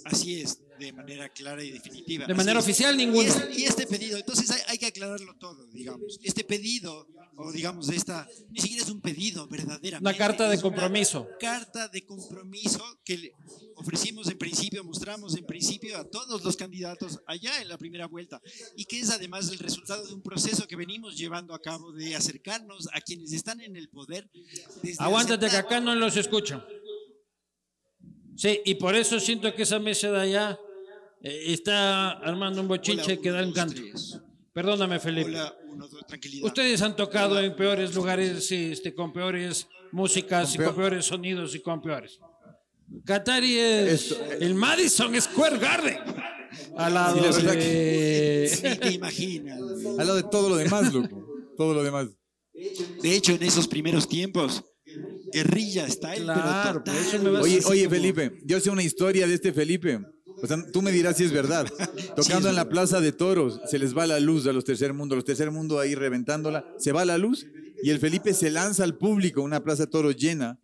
Así 0.05 0.41
es, 0.41 0.61
de 0.79 0.93
manera 0.93 1.29
clara 1.29 1.63
y 1.63 1.71
definitiva. 1.71 2.25
De 2.25 2.33
manera 2.33 2.59
oficial, 2.59 2.95
Y, 2.95 3.05
ninguno. 3.05 3.33
y 3.55 3.63
este 3.65 3.85
pedido, 3.85 4.17
entonces 4.17 4.49
hay, 4.49 4.61
hay 4.67 4.77
que 4.77 4.87
aclararlo 4.87 5.35
todo, 5.35 5.67
digamos. 5.67 6.19
Este 6.23 6.43
pedido, 6.43 7.07
o 7.35 7.51
digamos, 7.51 7.89
esta, 7.89 8.27
ni 8.49 8.59
siquiera 8.59 8.83
es 8.83 8.89
un 8.89 9.01
pedido 9.01 9.47
verdaderamente. 9.47 9.97
Una 10.09 10.17
carta 10.17 10.49
de 10.49 10.59
compromiso. 10.61 11.27
carta 11.39 11.87
de 11.89 12.05
compromiso 12.05 12.83
que 13.03 13.17
le 13.17 13.33
ofrecimos 13.75 14.27
en 14.29 14.37
principio, 14.37 14.83
mostramos 14.83 15.37
en 15.37 15.45
principio 15.45 15.97
a 15.97 16.03
todos 16.09 16.43
los 16.43 16.55
candidatos 16.55 17.19
allá 17.27 17.61
en 17.61 17.69
la 17.69 17.77
primera 17.77 18.07
vuelta. 18.07 18.41
Y 18.75 18.85
que 18.85 18.99
es 18.99 19.09
además 19.09 19.49
el 19.49 19.59
resultado 19.59 20.05
de 20.05 20.13
un 20.13 20.21
proceso 20.21 20.67
que 20.67 20.75
venimos 20.75 21.17
llevando 21.17 21.53
a 21.53 21.61
cabo 21.61 21.91
de 21.91 22.15
acercarnos 22.15 22.87
a 22.93 23.01
quienes 23.01 23.33
están 23.33 23.61
en 23.61 23.75
el 23.75 23.89
poder. 23.89 24.29
desde 24.81 25.03
Aguántate 25.03 25.49
que 25.49 25.57
acá 25.57 25.79
no 25.79 25.95
los 25.95 26.15
escucho. 26.17 26.65
Sí, 28.35 28.61
y 28.63 28.75
por 28.75 28.95
eso 28.95 29.19
siento 29.19 29.53
que 29.53 29.63
esa 29.63 29.79
mesa 29.79 30.09
de 30.11 30.21
allá 30.21 30.59
eh, 31.21 31.43
está 31.53 32.11
armando 32.11 32.61
un 32.61 32.67
bochinche 32.67 33.13
Hola, 33.13 33.21
que 33.21 33.31
da 33.31 33.43
un 33.43 33.53
canto. 33.53 33.75
tres. 33.81 34.19
Perdóname, 34.53 34.99
Felipe. 34.99 35.29
Hola, 35.29 35.55
uno, 35.67 35.87
dos, 35.87 36.05
tranquilidad. 36.07 36.45
Ustedes 36.45 36.81
han 36.81 36.95
tocado 36.95 37.39
en 37.39 37.55
peores 37.55 37.93
lugares, 37.95 38.51
este, 38.51 38.93
con 38.93 39.13
peores 39.13 39.67
músicas 39.91 40.53
y 40.53 40.57
Con 40.57 40.65
con 40.67 40.75
peor- 40.75 40.89
peores 40.89 41.05
sonidos 41.05 41.55
y 41.55 41.61
con 41.61 41.81
peores. 41.81 42.19
Qatari 43.05 43.57
es 43.57 44.11
Esto- 44.11 44.23
el 44.39 44.55
Madison 44.55 45.19
Square 45.21 45.57
Garden. 45.59 45.97
Al 46.77 46.93
lado 46.95 47.31
Sí, 47.31 47.43
de... 47.45 48.59
Ni 48.63 48.75
te 48.77 48.91
imaginas. 48.93 49.59
Al 49.59 49.97
lado 50.07 50.15
de 50.15 50.23
todo 50.23 50.49
lo 50.49 50.55
demás, 50.57 50.91
loco. 50.93 51.25
Todo 51.55 51.73
lo 51.75 51.83
demás. 51.83 52.07
De 53.01 53.15
hecho, 53.15 53.33
en 53.33 53.43
esos 53.43 53.67
primeros 53.67 54.09
tiempos, 54.09 54.63
guerrilla 55.31 55.87
style, 55.89 56.23
Claro, 56.23 56.81
pero 56.83 57.01
total. 57.11 57.27
Oye, 57.43 57.59
oye, 57.65 57.83
como- 57.83 57.89
Felipe, 57.95 58.31
yo 58.43 58.59
sé 58.59 58.71
una 58.71 58.81
historia 58.83 59.27
de 59.27 59.35
este 59.35 59.53
Felipe. 59.53 59.99
O 60.41 60.47
sea, 60.47 60.57
tú 60.71 60.81
me 60.81 60.91
dirás 60.91 61.17
si 61.17 61.25
es 61.25 61.31
verdad. 61.31 61.67
Tocando 62.15 62.49
en 62.49 62.55
la. 62.55 62.69
Plaza 62.69 63.01
de 63.01 63.11
Toros, 63.11 63.59
se 63.65 63.79
les 63.79 63.97
va 63.97 64.05
la 64.05 64.19
luz 64.19 64.45
a 64.45 64.53
los 64.53 64.63
tercer 64.63 64.93
mundo, 64.93 65.15
los 65.15 65.25
tercer 65.25 65.49
mundo 65.49 65.79
ahí 65.79 65.95
reventándola, 65.95 66.65
se 66.77 66.91
va 66.91 67.03
la 67.03 67.17
luz 67.17 67.47
y 67.83 67.89
el 67.89 67.99
Felipe 67.99 68.33
se 68.33 68.49
lanza 68.49 68.83
al 68.83 68.97
público, 68.97 69.41
una 69.41 69.63
Plaza 69.63 69.83
de 69.83 69.91
Toros 69.91 70.15
llena, 70.15 70.59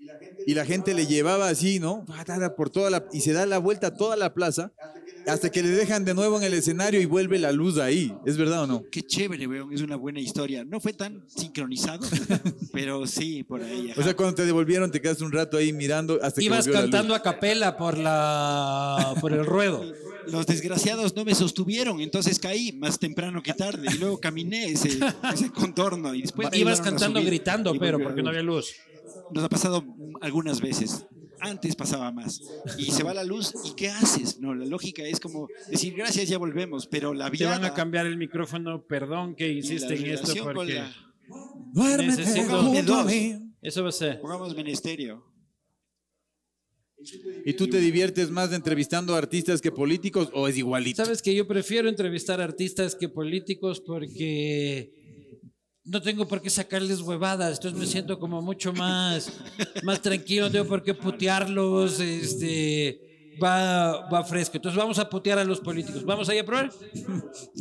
y 0.46 0.54
la 0.54 0.66
gente 0.66 0.94
le 0.94 1.08
llevaba 1.08 1.48
así, 1.48 1.80
¿no? 1.80 2.06
Por 2.56 2.70
toda 2.70 2.90
la, 2.90 3.06
y 3.12 3.22
se 3.22 3.34
da 3.34 3.46
la 3.46 3.58
vuelta 3.58 3.88
a 3.88 3.94
toda 3.96 4.16
la 4.16 4.34
plaza 4.34 4.72
hasta 5.28 5.50
que 5.50 5.64
le 5.64 5.70
dejan 5.70 6.06
de 6.06 6.14
nuevo 6.14 6.38
en 6.38 6.44
el 6.44 6.54
escenario 6.54 7.02
y 7.02 7.06
vuelve 7.06 7.40
la 7.40 7.52
luz 7.52 7.78
ahí. 7.80 8.16
¿Es 8.26 8.38
verdad 8.38 8.64
o 8.64 8.68
no? 8.68 8.84
Qué 8.92 9.02
chévere, 9.02 9.48
weón. 9.48 9.74
Es 9.74 9.82
una 9.82 9.96
buena 9.96 10.20
historia. 10.20 10.64
No 10.64 10.80
fue 10.80 10.94
tan 10.94 11.24
sincronizado, 11.28 12.08
pero 12.72 13.08
sí, 13.08 13.44
por 13.44 13.62
ahí. 13.64 13.92
O 13.98 14.04
sea, 14.04 14.16
cuando 14.16 14.36
te 14.36 14.46
devolvieron, 14.46 14.92
te 14.92 15.02
quedaste 15.02 15.24
un 15.24 15.32
rato 15.32 15.58
ahí 15.58 15.74
mirando 15.74 16.20
hasta 16.22 16.40
que 16.40 16.46
Ibas 16.46 16.68
cantando 16.68 17.16
a 17.16 17.22
capela 17.22 17.76
por, 17.76 17.98
la, 17.98 19.16
por 19.20 19.34
el 19.34 19.46
ruedo. 19.46 19.84
Los 20.28 20.46
desgraciados 20.46 21.16
no 21.16 21.26
me 21.26 21.36
sostuvieron, 21.36 22.02
entonces 22.02 22.40
caí 22.40 22.72
más 22.74 23.00
temprano 23.00 23.42
que 23.42 23.54
tarde 23.54 23.88
y 23.94 23.98
luego 23.98 24.20
caminé 24.20 24.66
ese, 24.66 25.00
ese 25.34 25.50
contorno. 25.52 26.14
Y 26.14 26.22
después 26.22 26.50
Ibas 26.54 26.82
cantando 26.82 27.22
gritando, 27.22 27.74
pero 27.80 28.00
porque 28.00 28.24
no 28.24 28.30
había 28.30 28.44
luz. 28.44 28.74
Nos 29.32 29.44
ha 29.44 29.50
pasado 29.50 29.84
algunas 30.22 30.62
veces 30.62 31.06
antes 31.40 31.76
pasaba 31.76 32.12
más. 32.12 32.42
Y 32.78 32.92
se 32.92 33.04
va 33.04 33.14
la 33.14 33.24
luz, 33.24 33.54
¿y 33.66 33.76
qué 33.76 33.90
haces? 33.90 34.40
No, 34.40 34.54
la 34.54 34.66
lógica 34.66 35.04
es 35.04 35.20
como 35.20 35.48
decir 35.70 35.94
gracias, 35.96 36.28
ya 36.28 36.38
volvemos, 36.38 36.88
pero 36.88 37.14
la 37.14 37.30
vida. 37.30 37.46
Te 37.46 37.60
van 37.60 37.66
a 37.66 37.74
cambiar 37.74 38.06
el 38.06 38.18
micrófono, 38.18 38.84
perdón 38.84 39.36
que 39.36 39.50
hiciste 39.50 39.96
en 39.96 40.06
esto 40.06 40.34
porque. 40.44 40.84
Eso 43.62 43.84
va 43.84 43.90
a 43.90 43.92
ser. 43.92 44.22
Pongamos 44.22 44.56
ministerio. 44.56 45.24
¿Y 47.46 47.54
tú 47.54 47.68
te 47.68 47.80
diviertes 47.80 48.30
más 48.30 48.52
entrevistando 48.54 49.16
artistas 49.16 49.62
que 49.62 49.72
políticos 49.72 50.30
o 50.34 50.48
es 50.48 50.58
igualito? 50.58 51.04
Sabes 51.04 51.22
que 51.22 51.34
yo 51.34 51.48
prefiero 51.48 51.90
entrevistar 51.90 52.42
artistas 52.42 52.96
que 52.96 53.10
políticos 53.10 53.82
porque 53.86 54.92
no 55.84 56.02
tengo 56.02 56.28
por 56.28 56.42
qué 56.42 56.50
sacarles 56.50 57.02
huevadas, 57.02 57.58
entonces 57.58 57.80
me 57.80 57.86
siento 57.86 58.20
como 58.20 58.42
mucho 58.42 58.74
más, 58.74 59.32
más 59.84 60.02
tranquilo, 60.02 60.46
no 60.46 60.52
tengo 60.52 60.66
por 60.66 60.84
qué 60.84 60.96
putearlos, 60.96 62.00
este, 62.00 63.38
va, 63.42 64.10
va 64.10 64.24
fresco. 64.24 64.58
Entonces 64.58 64.78
vamos 64.78 64.98
a 64.98 65.10
putear 65.10 65.38
a 65.38 65.44
los 65.44 65.60
políticos. 65.60 66.04
¿Vamos 66.04 66.28
ahí 66.30 66.40
a 66.40 66.46
probar? 66.46 66.72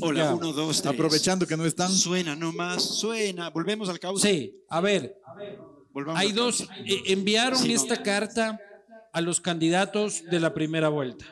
Hola, 0.00 0.34
uno, 0.34 0.52
dos, 0.52 0.80
tres. 0.80 0.94
Aprovechando 0.94 1.46
que 1.46 1.56
no 1.56 1.66
están. 1.66 1.90
Suena 1.92 2.34
nomás, 2.34 2.82
suena. 2.82 3.50
Volvemos 3.50 3.88
al 3.88 3.98
causa. 3.98 4.26
Sí, 4.26 4.56
a 4.68 4.80
ver. 4.80 5.16
Hay 6.14 6.32
dos, 6.32 6.62
eh, 6.86 7.02
enviaron 7.06 7.70
esta 7.70 8.02
carta 8.02 8.58
a 9.14 9.20
los 9.22 9.40
candidatos 9.40 10.24
de 10.24 10.40
la 10.40 10.52
primera 10.52 10.90
vuelta. 10.90 11.24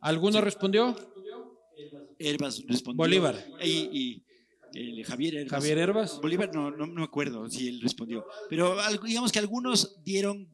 ¿Alguno 0.00 0.42
respondió? 0.42 0.94
Herbas 2.18 2.62
respondió. 2.66 2.98
Bolívar. 2.98 3.36
y 3.62 4.22
Javier 5.04 5.36
Herbas. 5.36 5.50
Javier 5.50 5.78
Herbas. 5.78 6.20
Bolívar, 6.20 6.54
no, 6.54 6.70
no, 6.70 6.86
me 6.86 7.02
acuerdo 7.02 7.48
si 7.48 7.68
él 7.68 7.80
respondió. 7.80 8.24
Pero 8.48 8.76
digamos 9.04 9.32
que 9.32 9.38
algunos 9.38 10.02
dieron 10.04 10.48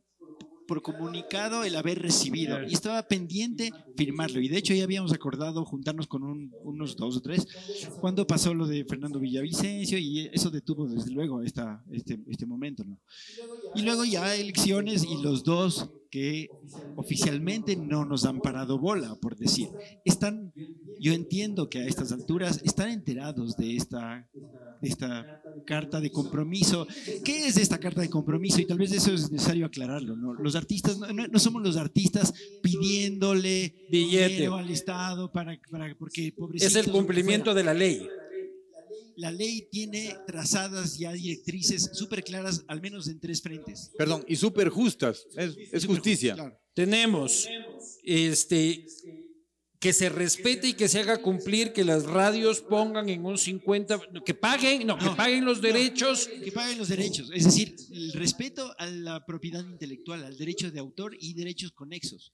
por 0.67 0.83
comunicado 0.83 1.63
el 1.63 1.77
haber 1.77 2.03
recibido 2.03 2.61
y 2.65 2.73
estaba 2.73 3.07
pendiente 3.07 3.71
firmarlo. 3.97 4.41
Y 4.41 4.49
de 4.49 4.59
hecho 4.59 4.75
ya 4.75 4.85
habíamos 4.85 5.13
acordado 5.13 5.65
juntarnos 5.65 6.09
con 6.09 6.51
unos 6.65 6.97
dos 6.97 7.17
o 7.17 7.23
tres 7.23 7.47
cuando 8.01 8.27
pasó 8.27 8.53
lo 8.53 8.67
de 8.67 8.85
Fernando 8.85 9.21
Villavicencio 9.21 9.97
y 9.99 10.29
eso 10.33 10.51
detuvo 10.51 10.89
desde 10.89 11.11
luego 11.13 11.43
esta, 11.43 11.85
este, 11.93 12.19
este 12.27 12.47
momento. 12.47 12.85
¿no? 12.85 13.01
Y 13.77 13.83
luego 13.83 14.05
ya 14.05 14.35
elecciones 14.35 15.05
y 15.05 15.23
los 15.23 15.45
dos 15.45 15.89
que 16.17 16.49
oficialmente 16.97 17.77
no 17.77 18.07
nos 18.07 18.25
han 18.25 18.41
parado 18.41 18.79
bola, 18.79 19.17
por 19.17 19.37
decir. 19.37 19.69
Están, 20.03 20.51
yo 20.99 21.13
entiendo 21.13 21.69
que 21.69 21.81
a 21.81 21.87
estas 21.87 22.11
alturas 22.11 22.63
están 22.65 22.89
enterados 22.89 23.55
de 23.59 23.77
esta, 23.77 24.27
de 24.81 24.89
esta 24.89 25.43
carta 25.67 26.01
de 26.01 26.11
compromiso. 26.11 26.87
¿Qué 27.23 27.49
es 27.49 27.59
esta 27.59 27.77
carta 27.77 28.01
de 28.01 28.09
compromiso? 28.09 28.63
Y 28.63 28.65
tal 28.65 28.79
vez 28.79 28.93
eso 28.93 29.13
es 29.13 29.31
necesario 29.31 29.67
aclararlo. 29.67 30.17
¿no? 30.17 30.33
Los 30.33 30.57
artistas, 30.57 30.99
no, 30.99 31.39
somos 31.39 31.63
los 31.63 31.77
artistas 31.77 32.33
pidiéndole 32.63 33.75
billete 33.91 34.47
al 34.47 34.71
Estado 34.71 35.31
para, 35.31 35.61
para 35.71 35.95
porque 35.99 36.33
Es 36.55 36.77
el 36.77 36.91
cumplimiento 36.91 37.53
de 37.53 37.63
la 37.63 37.75
ley 37.75 38.09
la 39.17 39.31
ley 39.31 39.69
tiene 39.71 40.17
trazadas 40.27 40.99
ya 40.99 41.13
directrices 41.13 41.91
súper 41.93 42.23
claras, 42.23 42.65
al 42.69 42.81
menos 42.81 43.09
en 43.09 43.19
tres 43.19 43.41
frentes. 43.41 43.91
Perdón, 43.97 44.25
y 44.29 44.37
súper 44.37 44.69
justas, 44.69 45.27
es, 45.37 45.87
justicia. 45.87 46.59
Tenemos 46.75 47.49
este, 48.05 48.87
que 49.81 49.93
se 49.93 50.09
respete 50.09 50.69
y 50.69 50.75
que 50.75 50.89
se 50.89 51.01
haga 51.01 51.23
cumplir 51.23 51.73
que 51.73 51.85
las 51.85 52.05
radios 52.05 52.61
pongan 52.61 53.09
en 53.09 53.25
un 53.25 53.39
50, 53.39 54.01
que 54.25 54.35
paguen, 54.35 54.87
no, 54.87 54.99
que 54.99 55.11
paguen 55.11 55.45
los 55.45 55.61
derechos. 55.61 56.29
que 56.29 56.53
paguen 56.53 56.79
los 56.79 56.89
derechos, 56.89 57.31
es 57.33 57.45
decir, 57.45 57.75
el 57.93 58.13
respeto 58.13 58.75
a 58.79 58.87
la 58.87 59.25
propiedad 59.25 59.65
intelectual, 59.65 60.25
al 60.25 60.37
derecho 60.37 60.71
de 60.71 60.79
autor 60.79 61.17
y 61.19 61.35
derechos 61.35 61.73
conexos. 61.73 62.33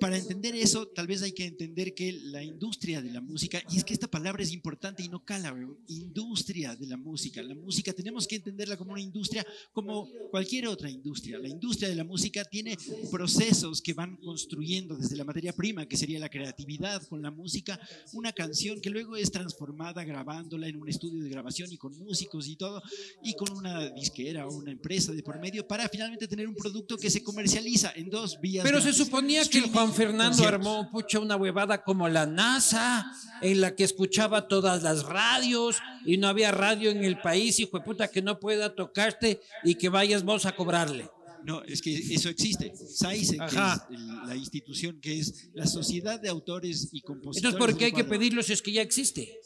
Para 0.00 0.16
entender 0.16 0.54
eso, 0.54 0.88
tal 0.88 1.06
vez 1.06 1.22
hay 1.22 1.32
que 1.32 1.46
entender 1.46 1.94
que 1.94 2.12
la 2.12 2.42
industria 2.42 3.00
de 3.02 3.12
la 3.12 3.20
música, 3.20 3.62
y 3.70 3.76
es 3.76 3.84
que 3.84 3.94
esta 3.94 4.08
palabra 4.08 4.42
es 4.42 4.52
importante 4.52 5.02
y 5.02 5.08
no 5.08 5.24
cala, 5.24 5.54
industria 5.88 6.74
de 6.74 6.86
la 6.86 6.96
música. 6.96 7.42
La 7.42 7.54
música 7.54 7.92
tenemos 7.92 8.26
que 8.26 8.36
entenderla 8.36 8.76
como 8.76 8.92
una 8.92 9.00
industria, 9.00 9.46
como 9.72 10.08
cualquier 10.30 10.66
otra 10.66 10.90
industria. 10.90 11.38
La 11.38 11.48
industria 11.48 11.88
de 11.88 11.94
la 11.94 12.04
música 12.04 12.44
tiene 12.44 12.76
procesos 13.10 13.80
que 13.80 13.92
van 13.92 14.16
construyendo 14.16 14.96
desde 14.96 15.16
la 15.16 15.24
materia 15.24 15.52
prima, 15.52 15.86
que 15.86 15.96
sería 15.96 16.18
la 16.18 16.28
creatividad 16.28 17.06
con 17.06 17.22
la 17.22 17.30
música, 17.30 17.78
una 18.12 18.32
canción 18.32 18.80
que 18.80 18.90
luego 18.90 19.16
es 19.16 19.30
transformada 19.30 20.04
grabándola 20.04 20.68
en 20.68 20.76
un 20.76 20.88
estudio 20.88 21.22
de 21.22 21.28
grabación 21.28 21.72
y 21.72 21.76
con 21.76 21.96
músicos 21.98 22.48
y 22.48 22.56
todo, 22.56 22.82
y 23.22 23.34
con 23.34 23.52
una 23.52 23.90
disquera 23.90 24.46
o 24.46 24.54
una 24.56 24.72
empresa 24.72 25.12
de 25.12 25.22
por 25.22 25.38
medio, 25.38 25.66
para 25.66 25.88
finalmente 25.88 26.26
tener 26.26 26.48
un 26.48 26.54
producto 26.54 26.96
que 26.96 27.10
se 27.10 27.22
comercializa 27.22 27.92
en 27.94 28.10
dos 28.10 28.40
vías. 28.40 28.64
Pero 28.64 28.80
se 28.80 28.92
suponía 28.92 29.41
que 29.48 29.60
Juan 29.62 29.92
Fernando 29.92 30.46
armó 30.46 30.90
pucha 30.90 31.18
una 31.18 31.36
huevada 31.36 31.82
como 31.82 32.08
la 32.08 32.26
NASA, 32.26 33.10
en 33.40 33.60
la 33.60 33.74
que 33.74 33.84
escuchaba 33.84 34.48
todas 34.48 34.82
las 34.82 35.04
radios 35.04 35.78
y 36.04 36.16
no 36.16 36.28
había 36.28 36.50
radio 36.50 36.90
en 36.90 37.04
el 37.04 37.20
país, 37.20 37.58
hijo 37.60 37.78
de 37.78 37.84
puta, 37.84 38.08
que 38.08 38.22
no 38.22 38.38
pueda 38.38 38.74
tocarte 38.74 39.40
y 39.64 39.74
que 39.74 39.88
vayas 39.88 40.24
vos 40.24 40.46
a 40.46 40.52
cobrarle. 40.52 41.08
No, 41.44 41.62
es 41.64 41.82
que 41.82 41.94
eso 41.94 42.28
existe. 42.28 42.72
SAICE, 42.76 43.36
que 43.36 43.44
es 43.46 44.00
la 44.26 44.36
institución 44.36 45.00
que 45.00 45.18
es 45.18 45.50
la 45.54 45.66
Sociedad 45.66 46.20
de 46.20 46.28
Autores 46.28 46.88
y 46.92 47.00
Compositores. 47.00 47.54
Entonces, 47.54 47.58
¿por 47.58 47.76
qué 47.76 47.86
hay 47.86 47.92
que 47.92 48.04
pedirlo 48.04 48.42
si 48.42 48.52
es 48.52 48.62
que 48.62 48.72
ya 48.72 48.82
existe? 48.82 49.40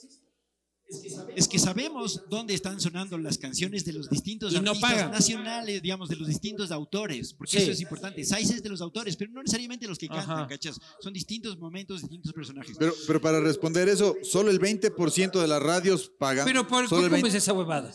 Es 1.34 1.48
que 1.48 1.58
sabemos 1.58 2.22
dónde 2.28 2.54
están 2.54 2.80
sonando 2.80 3.18
las 3.18 3.38
canciones 3.38 3.84
de 3.84 3.92
los 3.92 4.08
distintos 4.08 4.54
artistas 4.54 5.10
nacionales, 5.10 5.82
digamos, 5.82 6.08
de 6.08 6.16
los 6.16 6.28
distintos 6.28 6.70
autores, 6.70 7.34
porque 7.34 7.58
eso 7.58 7.72
es 7.72 7.80
importante. 7.80 8.24
Sais 8.24 8.50
es 8.50 8.62
de 8.62 8.68
los 8.68 8.80
autores, 8.80 9.16
pero 9.16 9.32
no 9.32 9.42
necesariamente 9.42 9.86
los 9.86 9.98
que 9.98 10.08
cantan, 10.08 10.46
¿cachas? 10.46 10.80
Son 11.00 11.12
distintos 11.12 11.58
momentos, 11.58 12.02
distintos 12.02 12.32
personajes. 12.32 12.76
Pero, 12.78 12.94
pero 13.06 13.20
para 13.20 13.40
responder 13.40 13.88
eso, 13.88 14.16
solo 14.22 14.50
el 14.50 14.60
20% 14.60 15.40
de 15.40 15.48
las 15.48 15.62
radios 15.62 16.10
pagan. 16.18 16.44
Pero 16.44 16.66
por, 16.66 16.88
¿cómo 16.88 17.26
es 17.26 17.34
esa 17.34 17.52
huevada? 17.52 17.92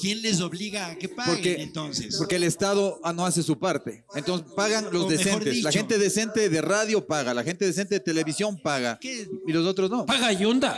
¿Quién 0.00 0.20
les 0.20 0.40
obliga 0.40 0.88
a 0.88 0.98
que 0.98 1.08
paguen 1.08 1.60
entonces? 1.60 2.16
Porque 2.18 2.36
el 2.36 2.42
Estado 2.42 3.00
ah, 3.02 3.12
no 3.12 3.24
hace 3.24 3.42
su 3.42 3.58
parte. 3.58 4.04
Entonces 4.14 4.52
pagan 4.54 4.88
los 4.92 5.08
decentes. 5.08 5.62
la 5.62 5.72
gente 5.72 5.98
decente 5.98 6.50
de 6.50 6.60
radio 6.60 7.06
paga, 7.06 7.32
la 7.32 7.42
gente 7.42 7.64
decente 7.64 7.94
de 7.94 8.00
televisión 8.00 8.60
paga. 8.62 8.98
Y 9.02 9.52
los 9.52 9.66
otros 9.66 9.90
no. 9.90 10.04
Paga 10.04 10.32
Yunda. 10.32 10.76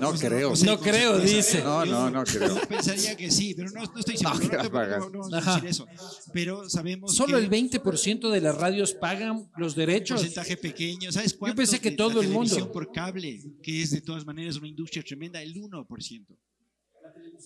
No, 0.00 0.12
creo. 0.14 0.52
No, 0.64 0.80
creo, 0.80 1.18
dice. 1.18 1.62
No, 1.62 1.84
no, 1.84 2.10
no 2.10 2.24
creo. 2.24 2.60
pensaría 2.68 3.16
que 3.16 3.30
sí, 3.30 3.54
pero 3.54 3.70
no, 3.70 3.82
estoy 3.82 4.16
seguro. 4.16 4.68
No, 4.70 5.10
no, 5.10 5.28
no, 5.28 5.40
decir 5.40 5.66
eso. 5.66 5.86
Pero 6.32 6.68
sabemos 6.68 7.14
Solo 7.14 7.38
el 7.38 7.50
20% 7.50 8.30
de 8.30 8.40
las 8.40 8.56
radios 8.56 8.94
pagan 8.94 9.50
los 9.56 9.74
derechos. 9.74 10.20
Un 10.20 10.26
porcentaje 10.26 10.56
pequeño. 10.56 11.12
¿Sabes 11.12 11.34
cuánto? 11.34 11.54
Yo 11.54 11.56
pensé 11.56 11.80
que 11.80 11.92
todo 11.92 12.20
el 12.20 12.28
mundo. 12.28 12.72
por 12.72 12.92
cable, 12.92 13.42
que 13.62 13.82
es 13.82 13.90
de 13.90 14.00
todas 14.00 14.24
maneras 14.24 14.56
una 14.56 14.68
industria 14.68 15.02
tremenda, 15.02 15.40
el 15.42 15.54
1%. 15.54 16.26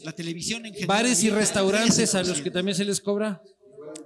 La 0.05 0.13
televisión 0.13 0.65
en 0.67 0.73
general. 0.73 0.89
Bares 0.89 1.23
y 1.23 1.31
restaurantes 1.31 2.15
a 2.15 2.23
los 2.23 2.41
que 2.41 2.51
también 2.51 2.77
se 2.77 2.85
les 2.85 3.01
cobra. 3.01 3.43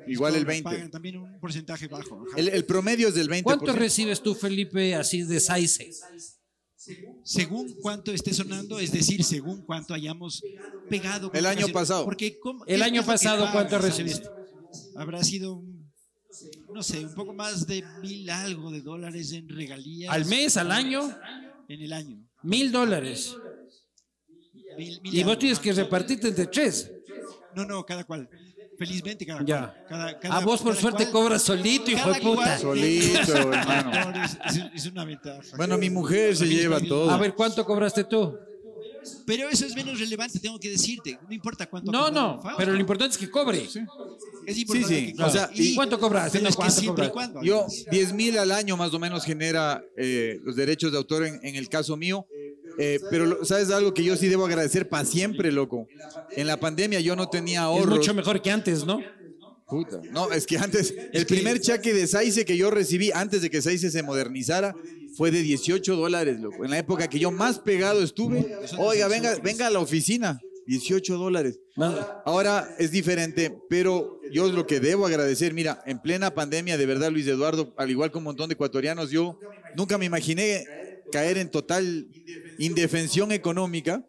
Igual 0.06 0.36
el 0.36 0.44
20. 0.44 0.64
Pagan 0.64 0.90
también 0.90 1.16
un 1.16 1.38
porcentaje 1.40 1.88
bajo. 1.88 2.24
El, 2.36 2.48
el, 2.48 2.64
promedio 2.64 3.08
es 3.08 3.14
del 3.14 3.28
20%. 3.28 3.42
¿Cuánto 3.42 3.72
recibes 3.72 4.22
tú, 4.22 4.34
Felipe, 4.34 4.94
así 4.94 5.22
de 5.22 5.40
SAICE? 5.40 5.90
Según 7.22 7.74
cuánto 7.80 8.12
esté 8.12 8.32
sonando, 8.34 8.78
es 8.78 8.92
decir, 8.92 9.24
según 9.24 9.62
cuánto 9.62 9.94
hayamos 9.94 10.42
pegado. 10.88 11.30
El 11.32 11.46
año 11.46 11.68
pasado. 11.68 12.04
Porque 12.04 12.38
el 12.66 12.82
año 12.82 13.04
pasado, 13.04 13.48
¿cuánto 13.52 13.78
recibiste? 13.78 14.28
Habrá 14.96 15.22
sido, 15.22 15.62
no 16.72 16.82
sé, 16.82 17.04
un 17.04 17.14
poco 17.14 17.32
más 17.32 17.66
de 17.66 17.84
mil 18.02 18.28
algo 18.30 18.70
de 18.70 18.82
dólares 18.82 19.32
en 19.32 19.48
regalías. 19.48 20.12
¿Al 20.12 20.24
mes, 20.26 20.56
al 20.56 20.70
año? 20.72 21.16
En 21.68 21.80
el 21.80 21.92
año. 21.92 22.28
Mil 22.42 22.70
dólares. 22.70 23.36
y 24.78 25.22
vos 25.22 25.38
tienes 25.38 25.58
que 25.58 25.72
repartirte 25.72 26.28
entre 26.28 26.46
tres. 26.46 26.90
No, 27.54 27.64
no, 27.64 27.84
cada 27.86 28.04
cual. 28.04 28.28
Felizmente 28.78 29.24
cada 29.24 29.44
ya. 29.44 29.84
Cada, 29.88 30.18
a 30.36 30.40
vos 30.40 30.60
por 30.60 30.74
suerte 30.76 31.10
cobras 31.10 31.42
solito, 31.42 31.90
hijo 31.90 32.12
de 32.12 32.20
puta. 32.20 32.58
Solito, 32.58 33.36
hermano. 33.36 34.12
Es, 34.74 34.86
una 34.86 35.04
ventaja. 35.04 35.56
Bueno, 35.56 35.78
mi 35.78 35.90
mujer 35.90 36.36
se 36.36 36.46
lleva 36.46 36.80
todo. 36.80 37.10
A 37.10 37.18
ver, 37.18 37.34
¿cuánto 37.34 37.64
cobraste 37.64 38.04
tú? 38.04 38.36
Pero 39.26 39.48
eso 39.48 39.66
es 39.66 39.74
menos 39.74 39.98
relevante, 40.00 40.38
tengo 40.38 40.58
que 40.58 40.70
decirte. 40.70 41.18
No 41.28 41.34
importa 41.34 41.66
cuánto. 41.66 41.92
No, 41.92 42.10
no, 42.10 42.40
pero 42.56 42.72
lo 42.72 42.80
importante 42.80 43.12
es 43.12 43.18
que 43.18 43.30
cobre. 43.30 43.62
Es 44.46 44.58
importante 44.58 45.08
sí. 45.10 45.14
que 45.14 45.22
O 45.22 45.30
sea, 45.30 45.50
y- 45.52 45.72
¿y 45.72 45.74
cuánto 45.74 45.98
cobras? 46.00 46.32
No, 46.34 46.40
es 46.40 46.48
que 46.48 46.54
¿cuánto 46.54 46.80
siempre 46.80 47.06
y 47.06 47.08
cobras? 47.08 47.30
cuando. 47.30 47.42
Yo, 47.42 47.60
además. 47.66 47.86
10 47.90 48.12
mil 48.14 48.38
al 48.38 48.52
año 48.52 48.76
más 48.76 48.92
o 48.94 48.98
menos 48.98 49.24
genera 49.24 49.82
eh, 49.96 50.40
los 50.42 50.56
derechos 50.56 50.90
de 50.92 50.98
autor 50.98 51.26
en, 51.26 51.38
en 51.42 51.56
el 51.56 51.68
caso 51.68 51.96
mío. 51.96 52.26
Eh, 52.78 53.00
pero, 53.10 53.44
¿sabes 53.44 53.70
algo 53.70 53.94
que 53.94 54.04
yo 54.04 54.16
sí 54.16 54.28
debo 54.28 54.46
agradecer 54.46 54.88
para 54.88 55.04
siempre, 55.04 55.52
loco? 55.52 55.86
En 56.32 56.46
la 56.46 56.58
pandemia 56.58 57.00
yo 57.00 57.16
no 57.16 57.28
tenía 57.28 57.60
Es 57.60 57.64
ahorros. 57.64 57.98
mucho 57.98 58.14
mejor 58.14 58.42
que 58.42 58.50
antes, 58.50 58.84
¿no? 58.84 59.00
Puta. 59.66 60.00
No, 60.10 60.30
es 60.30 60.46
que 60.46 60.58
antes, 60.58 60.94
el 61.12 61.26
primer 61.26 61.60
cheque 61.60 61.94
de 61.94 62.06
Saize 62.06 62.44
que 62.44 62.56
yo 62.56 62.70
recibí 62.70 63.10
antes 63.12 63.40
de 63.42 63.50
que 63.50 63.62
Saize 63.62 63.90
se 63.90 64.02
modernizara 64.02 64.74
fue 65.16 65.30
de 65.30 65.40
18 65.42 65.96
dólares, 65.96 66.38
loco. 66.40 66.64
En 66.64 66.70
la 66.70 66.78
época 66.78 67.08
que 67.08 67.18
yo 67.18 67.30
más 67.30 67.58
pegado 67.60 68.02
estuve, 68.02 68.46
oiga, 68.78 69.08
venga, 69.08 69.36
venga 69.42 69.66
a 69.66 69.70
la 69.70 69.78
oficina, 69.78 70.38
18 70.66 71.16
dólares. 71.16 71.60
Ahora 72.26 72.74
es 72.78 72.90
diferente, 72.90 73.56
pero 73.70 74.20
yo 74.30 74.50
lo 74.52 74.66
que 74.66 74.80
debo 74.80 75.06
agradecer, 75.06 75.54
mira, 75.54 75.82
en 75.86 76.00
plena 76.00 76.34
pandemia, 76.34 76.76
de 76.76 76.86
verdad, 76.86 77.10
Luis 77.10 77.26
Eduardo, 77.26 77.72
al 77.78 77.90
igual 77.90 78.10
que 78.12 78.18
un 78.18 78.24
montón 78.24 78.48
de 78.48 78.54
ecuatorianos, 78.54 79.10
yo 79.10 79.38
nunca 79.76 79.96
me 79.98 80.04
imaginé 80.04 80.64
caer 81.12 81.38
en 81.38 81.50
total 81.50 82.08
indefensión 82.58 83.32
económica. 83.32 84.04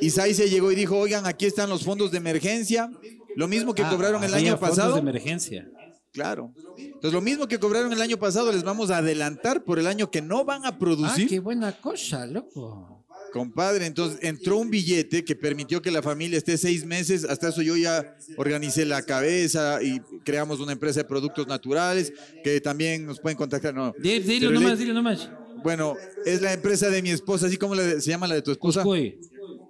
Y 0.00 0.10
Saize 0.10 0.48
llegó 0.48 0.70
y 0.70 0.74
dijo, 0.76 0.96
oigan, 0.98 1.26
aquí 1.26 1.46
están 1.46 1.68
los 1.68 1.82
fondos 1.82 2.10
de 2.12 2.18
emergencia, 2.18 2.90
lo 3.34 3.48
mismo 3.48 3.74
que 3.74 3.82
Ah, 3.82 3.90
cobraron 3.90 4.22
el 4.22 4.32
año 4.34 4.56
fondos 4.56 4.70
pasado. 4.76 4.94
de 4.94 5.00
emergencia. 5.00 5.68
Claro. 6.12 6.52
Entonces, 6.78 7.12
lo 7.12 7.20
mismo 7.20 7.46
que 7.48 7.58
cobraron 7.58 7.92
el 7.92 8.00
año 8.00 8.18
pasado, 8.18 8.50
les 8.52 8.62
vamos 8.62 8.90
a 8.90 8.98
adelantar 8.98 9.64
por 9.64 9.78
el 9.78 9.86
año 9.86 10.10
que 10.10 10.22
no 10.22 10.44
van 10.44 10.64
a 10.64 10.68
Ah, 10.68 10.78
producir. 10.78 11.28
qué 11.28 11.38
buena 11.38 11.72
cosa, 11.80 12.26
loco. 12.26 13.04
Compadre, 13.32 13.84
entonces 13.84 14.18
entró 14.22 14.56
un 14.56 14.70
billete 14.70 15.22
que 15.22 15.36
permitió 15.36 15.82
que 15.82 15.90
la 15.90 16.00
familia 16.02 16.38
esté 16.38 16.56
seis 16.56 16.86
meses. 16.86 17.24
Hasta 17.24 17.48
eso 17.50 17.60
yo 17.60 17.76
ya 17.76 18.16
organicé 18.38 18.86
la 18.86 19.02
cabeza 19.02 19.82
y 19.82 20.00
creamos 20.24 20.60
una 20.60 20.72
empresa 20.72 21.00
de 21.00 21.04
productos 21.04 21.46
naturales 21.46 22.10
que 22.42 22.58
también 22.62 23.04
nos 23.04 23.20
pueden 23.20 23.36
contactar. 23.36 23.74
No. 23.74 23.94
Dilo 24.00 24.50
nomás, 24.50 24.78
dilo 24.78 24.94
nomás. 24.94 25.28
Bueno, 25.62 25.94
es 26.24 26.40
la 26.42 26.52
empresa 26.52 26.90
de 26.90 27.02
mi 27.02 27.10
esposa, 27.10 27.46
así 27.46 27.56
como 27.56 27.74
la 27.74 27.82
de- 27.82 28.00
se 28.00 28.10
llama 28.10 28.26
la 28.28 28.34
de 28.36 28.42
tu 28.42 28.50
esposa. 28.52 28.82
Cuscuy. 28.82 29.18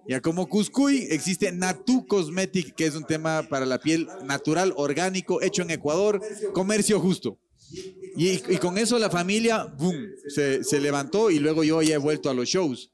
Ya 0.09 0.21
como 0.23 0.49
Cuscuy 0.49 1.07
existe 1.11 1.53
Natu 1.53 2.07
Cosmetic, 2.07 2.75
que 2.75 2.87
es 2.87 2.95
un 2.95 3.05
tema 3.05 3.43
para 3.49 3.67
la 3.67 3.79
piel 3.79 4.09
natural, 4.25 4.73
orgánico, 4.77 5.43
hecho 5.43 5.63
en 5.63 5.71
Ecuador, 5.71 6.21
comercio 6.55 6.99
justo. 6.99 7.39
Y, 8.17 8.29
y 8.53 8.57
con 8.57 8.79
eso 8.79 8.99
la 8.99 9.11
familia, 9.11 9.65
boom, 9.79 9.95
se, 10.29 10.65
se 10.65 10.81
levantó 10.81 11.31
y 11.31 11.39
luego 11.39 11.63
yo 11.63 11.83
ya 11.83 11.97
he 11.97 11.99
vuelto 11.99 12.31
a 12.31 12.35
los 12.35 12.49
shows. 12.49 12.91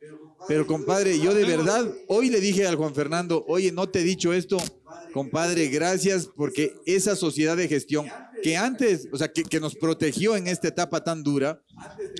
Pero 0.48 0.66
compadre, 0.66 1.18
yo 1.20 1.32
de 1.32 1.44
verdad, 1.44 1.88
hoy 2.08 2.28
le 2.30 2.40
dije 2.40 2.66
al 2.66 2.74
Juan 2.76 2.94
Fernando, 2.94 3.44
oye, 3.48 3.70
no 3.72 3.88
te 3.88 4.00
he 4.00 4.02
dicho 4.04 4.32
esto, 4.34 4.58
compadre, 5.12 5.68
gracias 5.68 6.26
porque 6.36 6.74
esa 6.84 7.14
sociedad 7.16 7.56
de 7.56 7.68
gestión 7.68 8.06
que 8.44 8.58
antes, 8.58 9.08
o 9.10 9.16
sea, 9.16 9.32
que, 9.32 9.58
nos 9.58 9.74
protegió 9.74 10.36
en 10.36 10.48
esta 10.48 10.68
etapa 10.68 11.02
tan 11.02 11.22
dura, 11.22 11.62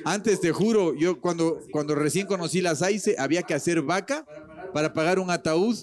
antes 0.06 0.40
te 0.40 0.52
juro, 0.52 0.94
yo 0.94 1.20
cuando, 1.20 1.60
cuando 1.70 1.94
recién 1.94 2.26
conocí 2.26 2.62
la 2.62 2.74
SAICE, 2.74 3.16
había 3.18 3.42
que 3.42 3.52
hacer 3.52 3.82
vaca 3.82 4.24
para 4.72 4.94
pagar 4.94 5.18
un 5.18 5.30
ataúd 5.30 5.76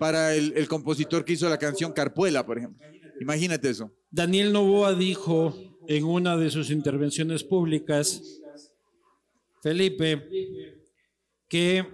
para 0.00 0.34
el, 0.34 0.54
el 0.56 0.66
compositor 0.66 1.24
que 1.24 1.34
hizo 1.34 1.48
la 1.48 1.56
canción 1.56 1.92
Carpuela, 1.92 2.44
por 2.44 2.58
ejemplo. 2.58 2.84
Imagínate 3.20 3.70
eso. 3.70 3.92
Daniel 4.10 4.52
Novoa 4.52 4.92
dijo 4.92 5.54
en 5.86 6.04
una 6.04 6.36
de 6.36 6.50
sus 6.50 6.70
intervenciones 6.70 7.44
públicas, 7.44 8.40
Felipe, 9.62 10.74
que 11.46 11.86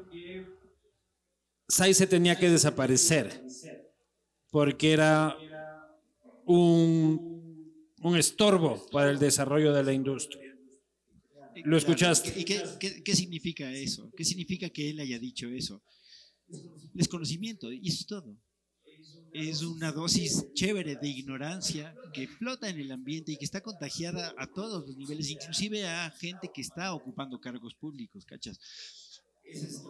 Saize 1.69 2.07
tenía 2.07 2.39
que 2.39 2.49
desaparecer 2.49 3.43
porque 4.51 4.93
era 4.93 5.37
un, 6.47 7.32
un 8.03 8.17
estorbo 8.17 8.87
para 8.91 9.11
el 9.11 9.19
desarrollo 9.19 9.73
de 9.73 9.85
la 9.85 9.93
industria. 9.93 10.51
Lo 11.65 11.77
escuchaste. 11.77 12.39
¿Y 12.41 12.45
qué, 12.45 12.63
qué- 12.81 13.03
qué 13.03 13.15
significa 13.17 13.71
eso? 13.73 14.11
¿Qué 14.17 14.25
significa 14.25 14.71
que 14.71 14.91
él 14.91 15.01
haya 15.01 15.19
dicho 15.19 15.49
eso? 15.49 15.83
Desconocimiento, 16.93 17.73
y 17.73 17.89
eso 17.89 18.01
es 18.01 18.07
todo. 18.07 18.37
Es 19.33 19.63
una 19.63 19.93
dosis 19.93 20.45
chévere 20.55 20.97
de 20.97 21.09
ignorancia 21.09 21.95
que 22.13 22.29
flota 22.29 22.69
en 22.69 22.79
el 22.79 22.93
ambiente 22.93 23.33
y 23.33 23.37
que 23.39 23.47
está 23.47 23.63
contagiada 23.63 24.35
a 24.37 24.47
todos 24.47 24.87
los 24.87 24.97
niveles, 24.97 25.31
inclusive 25.31 25.87
a 25.87 26.11
gente 26.11 26.51
que 26.55 26.61
está 26.61 26.93
ocupando 26.95 27.41
cargos 27.41 27.75
públicos, 27.75 28.27
¿cachas? 28.27 28.59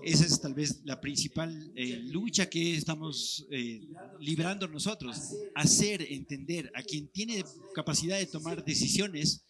Esa 0.02 0.26
es 0.26 0.40
tal 0.40 0.54
vez 0.54 0.80
la 0.84 1.00
principal 1.00 1.72
eh, 1.76 2.00
lucha 2.04 2.50
que 2.50 2.76
estamos 2.76 3.46
eh, 3.50 3.80
librando 4.20 4.66
nosotros, 4.66 5.16
hacer 5.54 6.02
entender 6.02 6.70
a 6.74 6.82
quien 6.82 7.08
tiene 7.08 7.44
capacidad 7.74 8.18
de 8.18 8.26
tomar 8.26 8.64
decisiones 8.64 9.44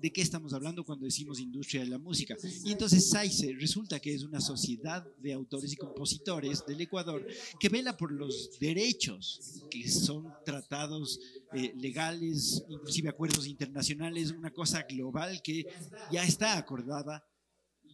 de 0.00 0.12
qué 0.12 0.22
estamos 0.22 0.54
hablando 0.54 0.84
cuando 0.84 1.04
decimos 1.04 1.40
industria 1.40 1.82
de 1.82 1.88
la 1.88 1.98
música. 1.98 2.36
Y 2.64 2.72
entonces 2.72 3.10
SAICE 3.10 3.54
resulta 3.58 4.00
que 4.00 4.14
es 4.14 4.22
una 4.22 4.40
sociedad 4.40 5.06
de 5.18 5.32
autores 5.32 5.72
y 5.72 5.76
compositores 5.76 6.64
del 6.66 6.80
Ecuador 6.80 7.26
que 7.58 7.68
vela 7.68 7.96
por 7.96 8.12
los 8.12 8.58
derechos 8.58 9.62
que 9.70 9.88
son 9.88 10.32
tratados 10.44 11.20
eh, 11.52 11.74
legales, 11.76 12.64
inclusive 12.68 13.10
acuerdos 13.10 13.46
internacionales, 13.46 14.30
una 14.30 14.50
cosa 14.50 14.82
global 14.88 15.42
que 15.42 15.66
ya 16.10 16.24
está 16.24 16.56
acordada 16.56 17.22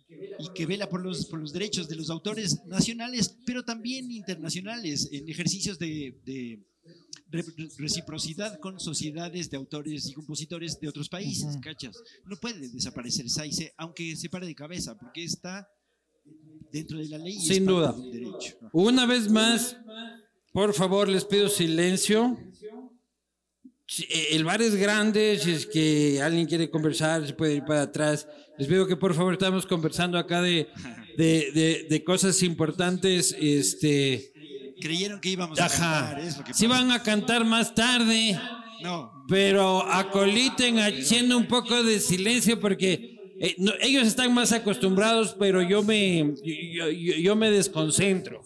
y 0.08 0.48
que 0.54 0.66
vela 0.66 0.88
por 0.88 1.02
los, 1.02 1.26
por 1.26 1.40
los 1.40 1.52
derechos 1.52 1.88
de 1.88 1.96
los 1.96 2.10
autores 2.10 2.64
nacionales, 2.66 3.36
pero 3.44 3.64
también 3.64 4.10
internacionales, 4.12 5.08
en 5.10 5.28
ejercicios 5.28 5.78
de, 5.78 6.16
de 6.24 6.64
re- 7.28 7.44
reciprocidad 7.78 8.58
con 8.60 8.78
sociedades 8.78 9.50
de 9.50 9.56
autores 9.56 10.08
y 10.08 10.12
compositores 10.12 10.78
de 10.78 10.88
otros 10.88 11.08
países, 11.08 11.56
¿cachas? 11.60 11.96
No 12.24 12.36
puede 12.36 12.68
desaparecer 12.68 13.28
SAICE, 13.28 13.74
aunque 13.78 14.14
se 14.16 14.28
pare 14.28 14.46
de 14.46 14.54
cabeza, 14.54 14.96
porque 14.96 15.24
está 15.24 15.66
dentro 16.72 16.98
de 16.98 17.08
la 17.08 17.18
ley. 17.18 17.38
Sin 17.40 17.66
duda. 17.66 17.92
derecho. 18.12 18.56
Una 18.72 19.06
vez 19.06 19.28
más, 19.30 19.76
por 20.52 20.72
favor, 20.72 21.08
les 21.08 21.24
pido 21.24 21.48
silencio. 21.48 22.38
Eh, 24.08 24.28
El 24.32 24.44
bar 24.44 24.60
es 24.62 24.74
grande, 24.74 25.38
si 25.42 25.52
es 25.52 25.66
que 25.66 26.20
alguien 26.22 26.46
quiere 26.46 26.68
conversar, 26.70 27.26
se 27.26 27.32
puede 27.32 27.54
ir 27.56 27.64
para 27.64 27.82
atrás. 27.82 28.26
Les 28.58 28.66
pido 28.68 28.86
que 28.86 28.96
por 28.96 29.14
favor 29.14 29.32
estamos 29.34 29.66
conversando 29.66 30.18
acá 30.18 30.42
de, 30.42 30.68
de, 31.16 31.50
de- 31.52 31.86
de 31.88 32.04
cosas 32.04 32.42
importantes. 32.42 33.34
Este, 33.38 34.32
Creyeron 34.80 35.20
que 35.20 35.30
íbamos 35.30 35.58
a 35.60 35.66
ajá. 35.66 35.76
cantar, 36.10 36.20
es 36.20 36.36
lo 36.36 36.44
que 36.44 36.66
van 36.66 36.90
a 36.90 37.02
cantar 37.02 37.44
más 37.44 37.74
tarde, 37.74 38.38
No, 38.82 39.10
pero 39.28 39.82
acoliten 39.90 40.78
haciendo 40.78 41.36
un 41.38 41.46
poco 41.46 41.82
de 41.82 41.98
silencio 42.00 42.60
porque 42.60 43.14
eh, 43.40 43.54
no, 43.58 43.72
ellos 43.80 44.06
están 44.06 44.34
más 44.34 44.52
acostumbrados, 44.52 45.34
pero 45.38 45.62
yo 45.62 45.82
me, 45.82 46.34
yo, 46.44 46.90
yo- 46.90 47.16
yo 47.16 47.36
me 47.36 47.50
desconcentro. 47.50 48.42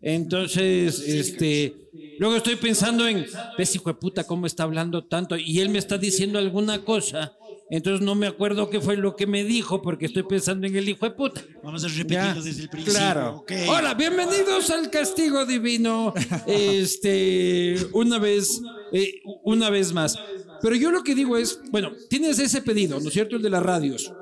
Entonces, 0.00 1.00
este, 1.00 1.81
luego 2.22 2.36
estoy 2.36 2.54
pensando 2.54 3.08
en, 3.08 3.26
ves 3.58 3.74
hijo 3.74 3.90
de 3.90 3.94
puta 3.94 4.22
cómo 4.22 4.46
está 4.46 4.62
hablando 4.62 5.02
tanto 5.02 5.36
y 5.36 5.58
él 5.58 5.70
me 5.70 5.80
está 5.80 5.98
diciendo 5.98 6.38
alguna 6.38 6.84
cosa. 6.84 7.32
Entonces 7.68 8.00
no 8.00 8.14
me 8.14 8.28
acuerdo 8.28 8.70
qué 8.70 8.80
fue 8.80 8.96
lo 8.96 9.16
que 9.16 9.26
me 9.26 9.42
dijo 9.42 9.82
porque 9.82 10.06
estoy 10.06 10.22
pensando 10.22 10.68
en 10.68 10.76
el 10.76 10.88
hijo 10.88 11.04
de 11.04 11.10
puta. 11.10 11.42
vamos 11.64 11.82
a 11.84 11.88
Ya, 11.88 11.94
repetirlo 11.98 12.42
desde 12.42 12.62
el 12.62 12.68
principio. 12.68 12.96
Claro. 12.96 13.44
Hola, 13.68 13.94
bienvenidos 13.94 14.70
al 14.70 14.88
castigo 14.88 15.44
divino. 15.44 16.14
Este, 16.46 17.76
una 17.92 18.20
vez, 18.20 18.60
eh, 18.92 19.20
una 19.42 19.68
vez 19.70 19.92
más. 19.92 20.16
Pero 20.60 20.76
yo 20.76 20.92
lo 20.92 21.02
que 21.02 21.16
digo 21.16 21.36
es, 21.36 21.60
bueno, 21.72 21.90
tienes 22.08 22.38
ese 22.38 22.62
pedido, 22.62 23.00
¿no 23.00 23.08
es 23.08 23.14
cierto? 23.14 23.34
El 23.34 23.42
de 23.42 23.50
las 23.50 23.62
radios. 23.64 24.12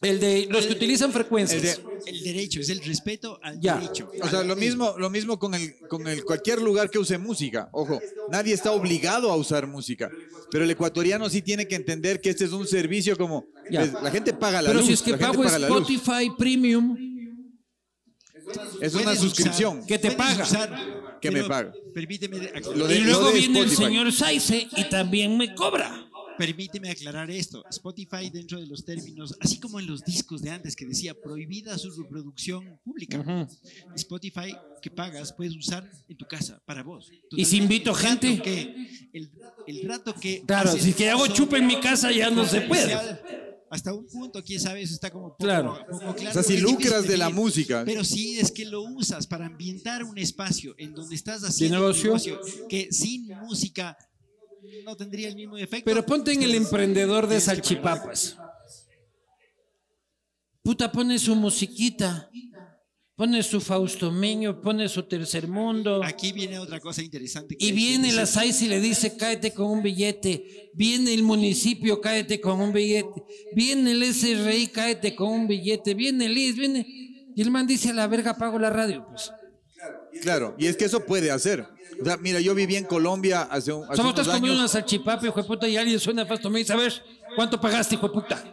El 0.00 0.20
de 0.20 0.46
los 0.48 0.64
que 0.66 0.74
utilizan 0.74 1.12
frecuencias. 1.12 1.60
El 1.60 1.84
de- 2.04 2.10
El 2.10 2.22
derecho, 2.22 2.60
es 2.60 2.68
el 2.68 2.80
respeto 2.84 3.40
al 3.42 3.58
Ya. 3.60 3.76
derecho. 3.78 4.10
O 4.22 4.28
sea, 4.28 4.44
lo 4.44 4.54
mismo, 4.54 4.94
lo 4.96 5.10
mismo 5.10 5.38
con 5.38 5.54
el, 5.54 5.76
con 5.88 6.06
el 6.06 6.24
cualquier 6.24 6.62
lugar 6.62 6.88
que 6.88 6.98
use 7.00 7.18
música. 7.18 7.68
Ojo, 7.72 8.00
nadie 8.30 8.54
está 8.54 8.70
obligado 8.72 9.30
a 9.32 9.36
usar 9.36 9.66
música, 9.66 10.08
pero 10.52 10.62
el 10.64 10.70
ecuatoriano 10.70 11.28
sí 11.28 11.42
tiene 11.42 11.66
que 11.66 11.74
entender 11.74 12.20
que 12.20 12.30
este 12.30 12.44
es 12.44 12.52
un 12.52 12.66
servicio 12.66 13.16
como 13.18 13.46
Ya. 13.70 13.80
pues, 13.80 13.92
la 14.02 14.10
gente 14.12 14.32
paga 14.32 14.62
la 14.62 14.68
Pero 14.68 14.78
luz. 14.80 14.86
si 14.86 14.92
es 14.94 15.02
que 15.02 15.16
pago. 15.16 15.44
Spotify 15.44 16.30
Premium, 16.38 16.96
Es 18.80 18.94
una 18.94 19.14
suscripción. 19.16 19.78
usar- 19.80 19.86
¿Qué 19.88 19.98
te 19.98 20.10
paga? 20.12 20.44
usar, 20.44 21.18
¿Qué 21.20 21.30
me 21.30 21.38
pero 21.40 21.48
paga? 21.48 21.72
Permíteme, 21.92 22.38
de- 22.38 22.52
y 22.94 23.00
luego 23.00 23.28
de 23.30 23.38
viene 23.38 23.60
el 23.60 23.70
señor 23.70 24.12
Saize 24.12 24.68
y 24.76 24.84
también 24.84 25.36
me 25.36 25.54
cobra. 25.54 26.07
Permíteme 26.38 26.90
aclarar 26.90 27.30
esto. 27.30 27.64
Spotify 27.70 28.30
dentro 28.32 28.58
de 28.60 28.66
los 28.66 28.84
términos, 28.84 29.34
así 29.40 29.58
como 29.58 29.80
en 29.80 29.86
los 29.86 30.04
discos 30.04 30.40
de 30.40 30.50
antes 30.50 30.74
que 30.76 30.86
decía 30.86 31.14
prohibida 31.20 31.76
su 31.76 31.90
reproducción 31.90 32.78
pública. 32.84 33.46
Spotify 33.96 34.54
que 34.80 34.90
pagas 34.90 35.32
puedes 35.32 35.56
usar 35.56 35.90
en 36.08 36.16
tu 36.16 36.24
casa 36.26 36.62
para 36.64 36.82
vos. 36.82 37.10
¿Y 37.32 37.44
si 37.44 37.56
invito 37.58 37.92
gente? 37.94 38.40
que- 38.40 39.08
el, 39.12 39.30
el 39.66 39.88
rato 39.88 40.14
que 40.14 40.42
Claro, 40.46 40.72
si 40.72 40.92
que 40.92 41.10
hago 41.10 41.26
chupa 41.26 41.58
en 41.58 41.66
mi 41.66 41.80
casa 41.80 42.10
ya 42.12 42.30
no 42.30 42.46
se 42.46 42.60
puede. 42.62 42.96
Hasta 43.70 43.92
un 43.92 44.06
punto, 44.06 44.42
quién 44.42 44.58
sabe, 44.60 44.80
eso 44.80 44.94
está 44.94 45.10
como 45.10 45.28
poco, 45.28 45.44
Claro. 45.44 45.78
poco 45.90 46.14
claro. 46.14 46.30
O 46.30 46.32
sea, 46.32 46.42
si 46.42 46.54
es 46.54 46.62
lucras 46.62 47.06
de 47.06 47.18
la 47.18 47.28
música. 47.28 47.82
Pero 47.84 48.02
sí 48.02 48.38
es 48.38 48.50
que 48.50 48.64
lo 48.64 48.80
usas 48.82 49.26
para 49.26 49.44
ambientar 49.44 50.04
un 50.04 50.16
espacio 50.16 50.74
en 50.78 50.94
donde 50.94 51.14
estás 51.14 51.44
haciendo 51.44 51.76
un 51.76 51.82
negocio? 51.92 52.40
que 52.70 52.88
sin 52.90 53.26
música 53.42 53.94
no 54.84 54.96
tendría 54.96 55.28
el 55.28 55.36
mismo 55.36 55.56
efecto. 55.56 55.84
Pero 55.84 56.04
ponte 56.04 56.32
en 56.32 56.42
el 56.42 56.54
emprendedor 56.54 57.26
de 57.26 57.40
salchipapas. 57.40 58.36
Puta, 60.62 60.90
pone 60.92 61.18
su 61.18 61.34
musiquita. 61.34 62.30
Pone 63.18 63.42
su 63.42 63.60
Fausto 63.60 64.12
Miño, 64.12 64.60
pone 64.60 64.88
su 64.88 65.02
Tercer 65.02 65.48
Mundo. 65.48 66.04
Aquí 66.04 66.30
viene 66.30 66.56
otra 66.60 66.78
cosa 66.78 67.02
interesante. 67.02 67.56
Y 67.58 67.72
viene 67.72 68.12
la 68.12 68.26
SAIS 68.26 68.62
y 68.62 68.68
le 68.68 68.78
dice, 68.78 69.16
cáete 69.16 69.52
con 69.52 69.66
un 69.66 69.82
billete. 69.82 70.70
Viene 70.74 71.12
el 71.14 71.24
municipio, 71.24 72.00
cáete 72.00 72.40
con 72.40 72.60
un 72.60 72.72
billete. 72.72 73.24
Viene 73.56 73.90
el 73.90 74.14
SRI, 74.14 74.68
cáete 74.68 75.16
con 75.16 75.30
un 75.30 75.48
billete. 75.48 75.94
Viene 75.94 76.26
el 76.26 76.38
IS, 76.38 76.56
viene... 76.56 76.86
Y 77.34 77.42
el 77.42 77.50
man 77.50 77.66
dice, 77.66 77.90
a 77.90 77.92
la 77.92 78.06
verga, 78.06 78.38
pago 78.38 78.56
la 78.56 78.70
radio. 78.70 79.04
Pues. 79.08 79.32
Claro, 80.22 80.54
y 80.56 80.66
es 80.66 80.76
que 80.76 80.84
eso 80.84 81.04
puede 81.04 81.32
hacer. 81.32 81.66
O 82.00 82.04
sea, 82.04 82.16
mira, 82.16 82.40
yo 82.40 82.54
viví 82.54 82.76
en 82.76 82.84
Colombia 82.84 83.42
hace, 83.42 83.72
un, 83.72 83.84
hace 83.84 83.96
Somos 83.96 84.10
estás 84.18 84.28
comiendo 84.28 84.58
una 84.58 84.68
salchipapa, 84.68 85.26
hijo 85.26 85.40
de 85.42 85.46
puta, 85.48 85.68
y 85.68 85.76
alguien 85.76 85.98
suena 85.98 86.24
Fausto 86.26 86.48
Miño 86.48 86.58
y 86.60 86.62
dice, 86.62 86.72
a 86.72 86.76
ver, 86.76 86.92
¿cuánto 87.34 87.60
pagaste, 87.60 87.94
hijo 87.96 88.08
de 88.08 88.14
puta? 88.14 88.44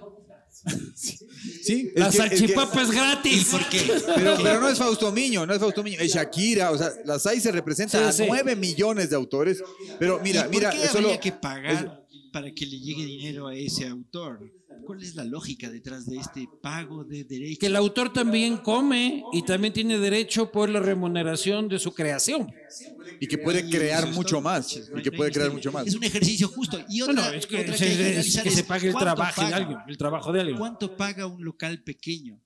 Sí, 0.96 1.92
es 1.94 2.00
La 2.00 2.10
que- 2.10 2.18
es 2.18 2.24
que- 2.24 2.30
salchipapa 2.38 2.82
es 2.82 2.92
gratis. 2.92 3.46
¿Por 3.52 3.70
qué? 3.70 3.82
Pero, 4.16 4.36
pero 4.42 4.60
no 4.62 4.70
es 4.70 4.78
Fausto 4.80 5.12
Miño, 5.12 5.46
no 5.46 5.54
es 5.54 5.60
Fausto 5.60 5.84
Miño, 5.84 6.00
es 6.00 6.12
Shakira, 6.14 6.72
o 6.72 6.78
sea, 6.78 6.90
la 7.06 7.20
SAI 7.20 7.40
se 7.40 7.52
representa 7.52 8.12
Sí, 8.12 8.18
sí. 8.18 8.24
a 8.24 8.28
9 8.28 8.56
millones 8.56 9.10
de 9.10 9.16
autores, 9.16 9.62
pero 10.00 10.20
mira, 10.24 10.42
¿Y 10.42 10.44
por 10.46 10.52
mira, 10.52 10.70
qué 10.72 10.84
eso 10.84 10.98
habría 10.98 11.14
lo- 11.14 11.20
que 11.20 11.32
pagar 11.32 12.04
para 12.32 12.52
que 12.52 12.66
le 12.66 12.80
llegue 12.80 13.06
dinero 13.06 13.48
a 13.48 13.56
ese 13.56 13.88
autor? 13.88 14.40
¿Cuál 14.84 15.02
es 15.04 15.16
la 15.16 15.24
lógica 15.24 15.70
detrás 15.70 16.06
de 16.06 16.18
este 16.18 16.48
pago 16.62 17.04
de 17.04 17.24
derechos? 17.24 17.60
Que 17.60 17.66
el 17.68 17.76
autor 17.76 18.12
también 18.14 18.58
come 18.58 19.24
y 19.34 19.44
también 19.44 19.74
tiene 19.74 19.98
derecho 19.98 20.52
por 20.52 20.70
la 20.70 20.80
remuneración 20.80 21.68
de 21.68 21.80
su 21.80 21.94
creación. 21.94 22.48
y 23.20 23.28
que 23.28 23.38
puede 23.38 23.70
crear 23.70 24.12
mucho 24.12 24.42
más, 24.42 24.76
No 24.92 25.00
y 25.00 25.04
que 25.04 25.12
no 25.12 25.18
puede 25.18 25.32
crear 25.32 25.52
mucho 25.52 25.72
más. 25.72 25.88
Es 25.88 25.96
un 25.96 26.04
ejercicio 26.04 26.48
justo. 26.48 26.80
Y 26.90 27.02
otra, 27.02 27.14
Bueno, 27.16 27.30
es 27.38 27.46
que, 27.48 27.62
otra 27.62 27.78
se, 27.78 27.86
hay 27.86 28.16
es 28.20 28.42
que 28.42 28.52
se 28.52 28.64
pague 28.64 28.90
el 28.90 28.96
trabajo 28.96 29.42
de 29.42 29.48
paga- 29.48 29.56
alguien, 29.58 29.78
el 29.88 29.98
trabajo 29.98 30.32
de 30.34 30.40
alguien. 30.42 30.58
¿Cuánto 30.58 30.96
paga 30.98 31.26
un 31.26 31.44
local 31.44 31.82
pequeño? 31.84 32.40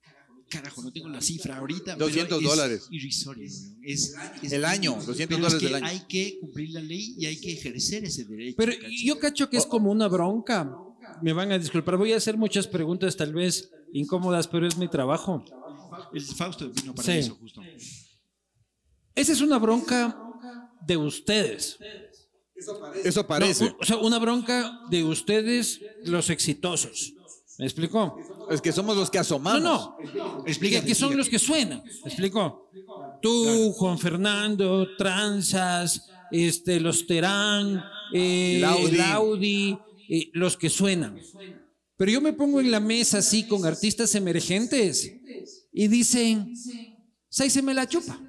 Carajo, 0.48 0.82
no 0.82 0.92
tengo 0.92 1.08
la 1.08 1.20
cifra 1.20 1.58
ahorita. 1.58 1.94
200 1.94 2.38
pero 2.38 2.40
es 2.40 2.56
dólares. 2.56 2.88
Irrisorio. 2.90 3.46
Es, 3.82 4.14
es 4.42 4.52
El 4.52 4.64
año, 4.64 4.92
mínimo. 4.96 5.06
200 5.06 5.16
Pero 5.16 5.36
es 5.46 5.52
dólares 5.52 5.58
que 5.60 5.66
del 5.66 5.74
año. 5.76 5.86
Hay 5.86 6.00
que 6.08 6.38
cumplir 6.40 6.70
la 6.70 6.80
ley 6.80 7.14
y 7.18 7.26
hay 7.26 7.36
que 7.40 7.52
ejercer 7.52 8.04
ese 8.04 8.24
derecho. 8.24 8.56
Pero 8.56 8.72
¿cachai? 8.72 9.04
yo 9.04 9.18
cacho 9.20 9.48
que 9.48 9.56
es 9.58 9.66
como 9.66 9.92
una 9.92 10.08
bronca. 10.08 10.68
Me 11.22 11.32
van 11.32 11.52
a 11.52 11.58
disculpar, 11.58 11.96
voy 11.96 12.12
a 12.12 12.16
hacer 12.16 12.36
muchas 12.36 12.66
preguntas 12.66 13.16
tal 13.16 13.32
vez 13.32 13.70
incómodas, 13.92 14.46
pero 14.48 14.66
es 14.66 14.76
mi 14.76 14.88
trabajo. 14.88 15.44
El 16.12 16.22
Fausto 16.22 16.68
vino 16.70 16.94
para 16.94 17.06
Sí. 17.06 17.18
eso, 17.18 17.36
justo. 17.40 17.60
Esa 19.14 19.32
es 19.32 19.40
una 19.40 19.58
bronca 19.58 20.16
de 20.86 20.96
ustedes. 20.96 21.78
Eso 23.04 23.26
parece. 23.26 23.64
No, 23.70 23.76
o 23.80 23.84
sea, 23.84 23.96
una 23.96 24.18
bronca 24.18 24.80
de 24.90 25.02
ustedes, 25.04 25.80
los 26.04 26.30
exitosos. 26.30 27.12
¿Me 27.58 27.66
explicó? 27.66 28.16
Es 28.50 28.60
que 28.60 28.72
somos 28.72 28.96
los 28.96 29.10
que 29.10 29.18
No, 29.18 29.22
asomamos. 29.22 29.62
no. 29.62 29.96
Explícate, 30.46 30.82
que, 30.82 30.88
que 30.88 30.94
son 30.94 31.12
explícate. 31.12 31.16
los 31.16 31.28
que 31.28 31.38
suenan. 31.38 31.82
¿Me 31.84 32.08
explicó? 32.10 32.70
Tú, 33.20 33.72
Juan 33.72 33.98
Fernando, 33.98 34.86
Tranzas, 34.96 36.08
este, 36.30 36.80
los 36.80 37.06
Terán, 37.06 37.82
eh, 38.14 38.56
El 38.58 38.64
Audi. 38.64 38.94
el 38.94 39.00
Audi, 39.02 39.78
eh, 40.10 40.30
los 40.32 40.56
que 40.56 40.68
suenan. 40.68 41.18
Pero 41.96 42.10
yo 42.12 42.20
me 42.20 42.32
pongo 42.32 42.60
en 42.60 42.70
la 42.70 42.80
mesa 42.80 43.18
así 43.18 43.46
con 43.46 43.64
artistas 43.64 44.14
emergentes 44.14 45.10
y 45.72 45.88
dicen, 45.88 46.52
Sai 47.28 47.48
se 47.50 47.62
me 47.62 47.74
la 47.74 47.86
chupa. 47.88 48.20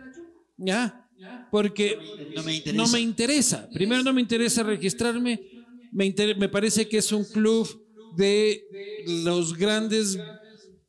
¿Ya? 0.58 1.08
Porque 1.52 1.98
No 2.36 2.44
me 2.44 2.54
interesa. 2.56 2.78
no 2.84 2.88
me 2.90 3.00
interesa. 3.00 3.70
Primero 3.74 4.04
no 4.04 4.14
me 4.14 4.22
interesa 4.22 4.64
registrarme. 4.64 5.40
Me, 5.92 6.06
inter- 6.06 6.38
me 6.38 6.50
parece 6.50 6.88
que 6.88 6.98
es 7.00 7.12
un 7.12 7.26
club 7.26 7.68
de 8.18 8.64
los 9.26 9.58
grandes 9.58 10.18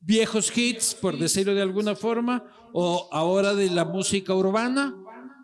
viejos 0.00 0.52
hits, 0.56 0.94
por 0.94 1.16
decirlo 1.18 1.54
de 1.54 1.62
alguna 1.62 1.94
forma, 1.96 2.44
o 2.72 3.08
ahora 3.12 3.54
de 3.54 3.70
la 3.70 3.84
música 3.84 4.34
urbana. 4.34 4.94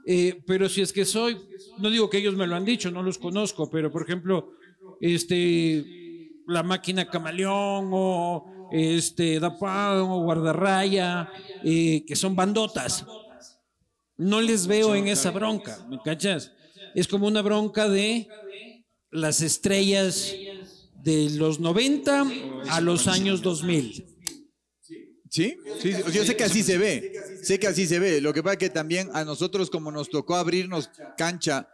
Eh, 0.06 0.42
pero 0.46 0.68
si 0.68 0.80
es 0.82 0.92
que 0.92 1.04
soy, 1.04 1.36
no 1.78 1.90
digo 1.90 2.08
que 2.10 2.18
ellos 2.18 2.34
me 2.36 2.46
lo 2.46 2.54
han 2.56 2.64
dicho, 2.64 2.90
no 2.90 3.02
los 3.02 3.18
conozco, 3.18 3.70
pero 3.70 3.90
por 3.90 4.02
ejemplo, 4.02 4.52
este, 5.00 5.84
la 6.46 6.62
máquina 6.62 7.08
camaleón 7.08 7.90
o 7.92 8.68
este, 8.72 9.40
Da 9.40 9.48
o 10.02 10.22
Guardarraya, 10.22 11.30
eh, 11.64 12.04
que 12.06 12.16
son 12.16 12.34
bandotas. 12.36 13.04
No 14.16 14.40
les 14.40 14.66
veo 14.66 14.94
en 14.94 15.08
esa 15.08 15.30
bronca, 15.30 15.86
¿me 15.88 15.98
cachas? 16.02 16.52
Es 16.94 17.06
como 17.06 17.26
una 17.26 17.42
bronca 17.42 17.88
de 17.88 18.28
las 19.10 19.40
estrellas 19.40 20.34
de 20.94 21.30
los 21.30 21.60
90 21.60 22.26
a 22.70 22.80
los 22.80 23.06
años 23.06 23.42
2000. 23.42 24.17
¿Sí? 25.30 25.58
Sí, 25.80 25.92
sí. 25.92 26.02
Yo 26.12 26.24
sé 26.24 26.36
que 26.36 26.44
así 26.44 26.62
se 26.62 26.78
ve. 26.78 27.12
Sé 27.42 27.58
que 27.58 27.66
así 27.66 27.86
se 27.86 27.98
ve. 27.98 28.20
Lo 28.20 28.32
que 28.32 28.42
pasa 28.42 28.54
es 28.54 28.58
que 28.58 28.70
también 28.70 29.10
a 29.12 29.24
nosotros, 29.24 29.70
como 29.70 29.90
nos 29.90 30.08
tocó 30.08 30.36
abrirnos 30.36 30.90
cancha 31.16 31.68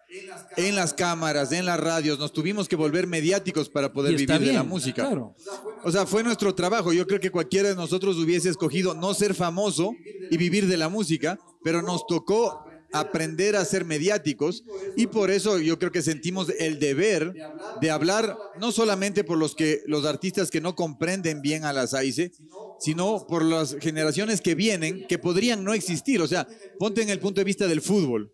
en 0.56 0.76
las 0.76 0.94
cámaras, 0.94 1.52
en 1.52 1.66
las 1.66 1.78
radios, 1.78 2.18
nos 2.18 2.32
tuvimos 2.32 2.68
que 2.68 2.76
volver 2.76 3.06
mediáticos 3.06 3.68
para 3.68 3.92
poder 3.92 4.16
vivir 4.16 4.40
de 4.40 4.52
la 4.52 4.62
música. 4.62 5.06
claro. 5.06 5.34
O 5.82 5.90
sea, 5.90 6.06
fue 6.06 6.22
nuestro 6.22 6.54
trabajo. 6.54 6.92
Yo 6.92 7.06
creo 7.06 7.20
que 7.20 7.30
cualquiera 7.30 7.68
de 7.68 7.74
nosotros 7.74 8.16
hubiese 8.16 8.48
escogido 8.48 8.94
no 8.94 9.14
ser 9.14 9.34
famoso 9.34 9.92
y 10.30 10.36
vivir 10.36 10.66
de 10.66 10.76
la 10.76 10.88
música, 10.88 11.38
pero 11.62 11.82
nos 11.82 12.06
tocó 12.06 12.63
aprender 12.94 13.56
a 13.56 13.64
ser 13.64 13.84
mediáticos 13.84 14.64
y 14.96 15.08
por 15.08 15.30
eso 15.30 15.58
yo 15.58 15.78
creo 15.78 15.90
que 15.90 16.00
sentimos 16.00 16.48
el 16.58 16.78
deber 16.78 17.34
de 17.80 17.90
hablar 17.90 18.38
no 18.58 18.72
solamente 18.72 19.24
por 19.24 19.36
los 19.36 19.54
que 19.54 19.82
los 19.86 20.06
artistas 20.06 20.50
que 20.50 20.60
no 20.60 20.74
comprenden 20.76 21.42
bien 21.42 21.64
a 21.64 21.72
las 21.72 21.92
AICE, 21.92 22.32
sino 22.78 23.26
por 23.26 23.44
las 23.44 23.76
generaciones 23.80 24.40
que 24.40 24.54
vienen 24.54 25.06
que 25.08 25.18
podrían 25.18 25.64
no 25.64 25.74
existir. 25.74 26.20
O 26.20 26.28
sea, 26.28 26.46
ponte 26.78 27.02
en 27.02 27.10
el 27.10 27.18
punto 27.18 27.40
de 27.40 27.44
vista 27.44 27.66
del 27.66 27.80
fútbol. 27.80 28.32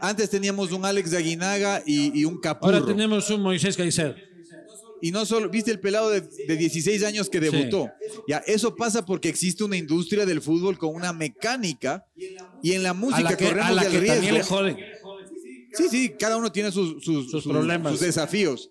Antes 0.00 0.30
teníamos 0.30 0.72
un 0.72 0.84
Alex 0.84 1.10
de 1.10 1.18
Aguinaga 1.18 1.82
y, 1.84 2.18
y 2.18 2.24
un 2.24 2.40
Capurro. 2.40 2.74
Ahora 2.74 2.86
tenemos 2.86 3.28
un 3.30 3.42
Moisés 3.42 3.76
Caicedo. 3.76 4.14
Y 5.00 5.10
no 5.10 5.24
solo, 5.26 5.48
viste 5.48 5.70
el 5.70 5.80
pelado 5.80 6.10
de, 6.10 6.20
de 6.22 6.56
16 6.56 7.04
años 7.04 7.28
que 7.30 7.40
debutó. 7.40 7.88
Ya, 8.26 8.38
eso 8.46 8.74
pasa 8.74 9.04
porque 9.06 9.28
existe 9.28 9.64
una 9.64 9.76
industria 9.76 10.26
del 10.26 10.40
fútbol 10.42 10.76
con 10.78 10.94
una 10.94 11.12
mecánica 11.12 12.04
y 12.62 12.72
en 12.72 12.82
la 12.82 12.90
A 12.90 12.94
música 12.94 13.22
la 13.30 13.36
que, 13.36 13.46
a 13.46 13.48
corremos 13.50 13.74
la 13.76 13.82
el 13.82 13.90
que 13.92 13.98
también 14.06 14.24
le 14.24 14.30
riesgo. 14.30 14.56
joden. 14.56 14.76
Sí, 15.74 15.84
sí, 15.90 16.08
cada 16.18 16.36
uno 16.38 16.50
tiene 16.50 16.72
sus, 16.72 17.04
sus, 17.04 17.30
Sus 17.30 17.42
sus- 17.44 17.52
problemas. 17.52 17.92
sus 17.92 18.00
desafíos. 18.00 18.70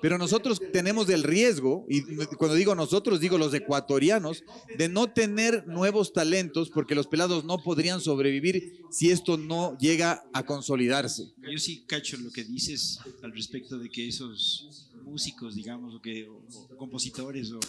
Pero 0.00 0.16
nosotros 0.16 0.60
tenemos 0.72 1.08
el 1.08 1.22
riesgo, 1.24 1.84
y 1.88 2.02
cuando 2.36 2.54
digo 2.54 2.74
nosotros, 2.74 3.20
digo 3.20 3.36
los 3.36 3.52
ecuatorianos, 3.52 4.44
de 4.76 4.88
no 4.88 5.08
tener 5.12 5.66
nuevos 5.66 6.12
talentos 6.12 6.70
porque 6.70 6.94
los 6.94 7.06
pelados 7.08 7.44
no 7.44 7.58
podrían 7.58 8.00
sobrevivir 8.00 8.80
si 8.90 9.10
esto 9.10 9.36
no 9.36 9.76
llega 9.78 10.24
a 10.32 10.44
consolidarse. 10.46 11.32
Yo 11.52 11.58
sí 11.58 11.84
cacho 11.86 12.16
lo 12.16 12.30
que 12.30 12.44
dices 12.44 12.98
al 13.22 13.32
respecto 13.32 13.76
de 13.78 13.88
que 13.90 14.08
esos 14.08 14.87
músicos, 15.08 15.54
digamos, 15.54 15.94
o 15.94 16.00
que 16.00 16.28
o- 16.28 16.44
o 16.72 16.76
compositores 16.76 17.50
o 17.52 17.60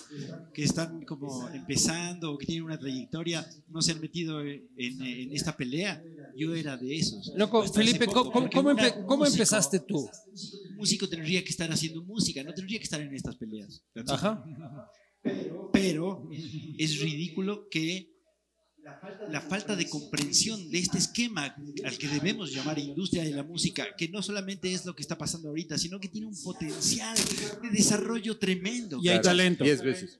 que 0.53 0.63
están 0.63 1.03
como 1.05 1.47
empezando 1.49 2.31
o 2.33 2.37
que 2.37 2.45
tienen 2.45 2.63
una 2.65 2.77
trayectoria 2.77 3.45
no 3.69 3.81
se 3.81 3.91
han 3.93 4.01
metido 4.01 4.41
en, 4.41 4.67
en 4.77 5.33
esta 5.33 5.55
pelea. 5.55 6.03
Yo 6.35 6.53
era 6.53 6.77
de 6.77 6.95
esos. 6.95 7.31
Loco, 7.35 7.61
Hasta 7.63 7.79
Felipe, 7.79 8.05
poco, 8.05 8.31
¿cómo, 8.31 8.49
cómo, 8.53 8.71
empe- 8.71 8.95
un 8.97 9.05
cómo 9.05 9.23
músico- 9.25 9.33
empezaste 9.35 9.79
tú? 9.79 9.99
Un 10.71 10.75
músico 10.77 11.07
tendría 11.09 11.43
que 11.43 11.49
estar 11.49 11.69
haciendo 11.71 12.03
música, 12.03 12.43
no 12.43 12.53
tendría 12.53 12.77
que 12.79 12.83
estar 12.85 13.01
en 13.01 13.13
estas 13.13 13.35
peleas. 13.35 13.81
Ajá. 14.07 14.43
Pero 15.73 16.29
es 16.77 16.99
ridículo 17.01 17.67
que 17.69 18.18
la 19.29 19.41
falta 19.41 19.75
de 19.75 19.87
comprensión 19.89 20.69
de 20.71 20.79
este 20.79 20.97
esquema 20.97 21.55
al 21.85 21.97
que 21.97 22.07
debemos 22.07 22.51
llamar 22.53 22.79
industria 22.79 23.23
de 23.23 23.31
la 23.31 23.43
música, 23.43 23.87
que 23.97 24.07
no 24.09 24.21
solamente 24.23 24.71
es 24.73 24.85
lo 24.85 24.95
que 24.95 25.01
está 25.01 25.17
pasando 25.17 25.49
ahorita, 25.49 25.77
sino 25.77 25.99
que 25.99 26.07
tiene 26.07 26.27
un 26.27 26.41
potencial 26.43 27.15
de 27.61 27.69
desarrollo 27.69 28.37
tremendo. 28.37 28.97
Y 29.01 29.09
hay 29.09 29.15
Claro, 29.19 29.23
talento. 29.37 29.63
Diez 29.63 29.81
veces. 29.83 30.19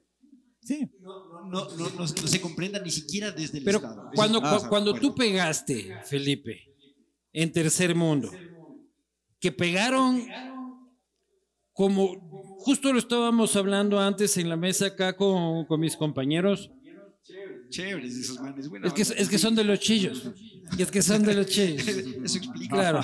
Sí. 0.62 0.88
No, 1.02 1.50
no, 1.50 1.70
no- 1.78 1.90
no 1.98 2.08
se 2.08 2.42
comprenda 2.42 2.80
ni 2.80 2.92
siquiera 2.92 3.32
desde 3.32 3.58
el 3.60 3.64
Pero 3.64 3.78
Estado. 3.80 4.12
Cuando, 4.14 4.40
ah, 4.44 4.66
cuando 4.70 4.94
tú 4.94 5.16
pegaste, 5.16 5.98
Felipe, 6.06 6.68
en 7.34 7.52
Tercer 7.52 7.96
Mundo, 7.96 8.32
que 9.40 9.52
pegaron 9.52 10.28
como, 11.74 12.58
justo 12.60 12.92
lo 12.92 13.00
estábamos 13.00 13.56
hablando 13.56 14.00
antes 14.00 14.36
en 14.38 14.50
la 14.50 14.58
mesa 14.58 14.88
acá 14.88 15.16
con, 15.16 15.66
con 15.66 15.80
mis 15.80 15.96
compañeros, 15.96 16.70
Chéveres 17.70 18.16
esos 18.16 18.40
manes. 18.40 18.68
buena 18.68 18.88
es 18.88 18.94
que, 18.94 19.04
onda. 19.04 19.16
es 19.16 19.30
que 19.30 19.38
son 19.38 19.56
de 19.56 19.64
los 19.64 19.80
chillos, 19.80 20.24
y 20.78 20.82
es 20.82 20.92
que 20.92 21.02
son 21.02 21.24
de 21.24 21.34
los 21.34 21.46
chillos. 21.48 21.88
Eso 22.24 22.38
explica. 22.38 22.76
Claro. 22.76 23.02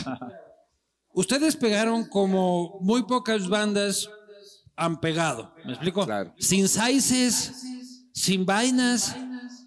Ustedes 1.14 1.56
pegaron 1.56 2.06
como 2.06 2.80
muy 2.82 3.04
pocas 3.04 3.48
bandas 3.48 4.10
han 4.76 5.00
pegado. 5.00 5.54
¿Me 5.66 5.72
explico? 5.72 6.06
Claro. 6.06 6.34
Sin 6.38 6.68
sizes, 6.68 7.52
sin 8.14 8.46
vainas. 8.46 9.16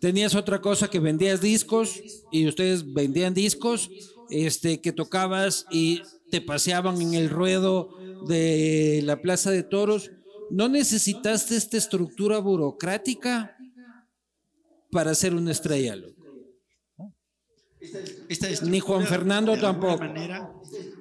Tenías 0.00 0.34
otra 0.34 0.60
cosa 0.60 0.88
que 0.88 1.00
vendías 1.00 1.40
discos 1.40 2.00
y 2.30 2.46
ustedes 2.46 2.92
vendían 2.92 3.34
discos, 3.34 3.90
este, 4.30 4.80
que 4.80 4.92
tocabas 4.92 5.66
y 5.70 6.02
te 6.30 6.40
paseaban 6.40 7.00
en 7.00 7.14
el 7.14 7.30
ruedo 7.30 7.98
de 8.26 9.00
la 9.04 9.20
Plaza 9.20 9.50
de 9.50 9.62
Toros, 9.62 10.10
¿no 10.50 10.68
necesitaste 10.68 11.56
esta 11.56 11.76
estructura 11.76 12.38
burocrática 12.38 13.56
para 14.90 15.14
ser 15.14 15.34
una 15.34 15.52
estrella, 15.52 15.96
loco? 15.96 16.18
Ni 18.64 18.80
Juan 18.80 19.06
Fernando 19.06 19.56
tampoco. 19.56 20.04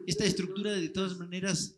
esta 0.06 0.26
estructura 0.26 0.72
de 0.74 0.90
todas 0.90 1.18
maneras 1.18 1.76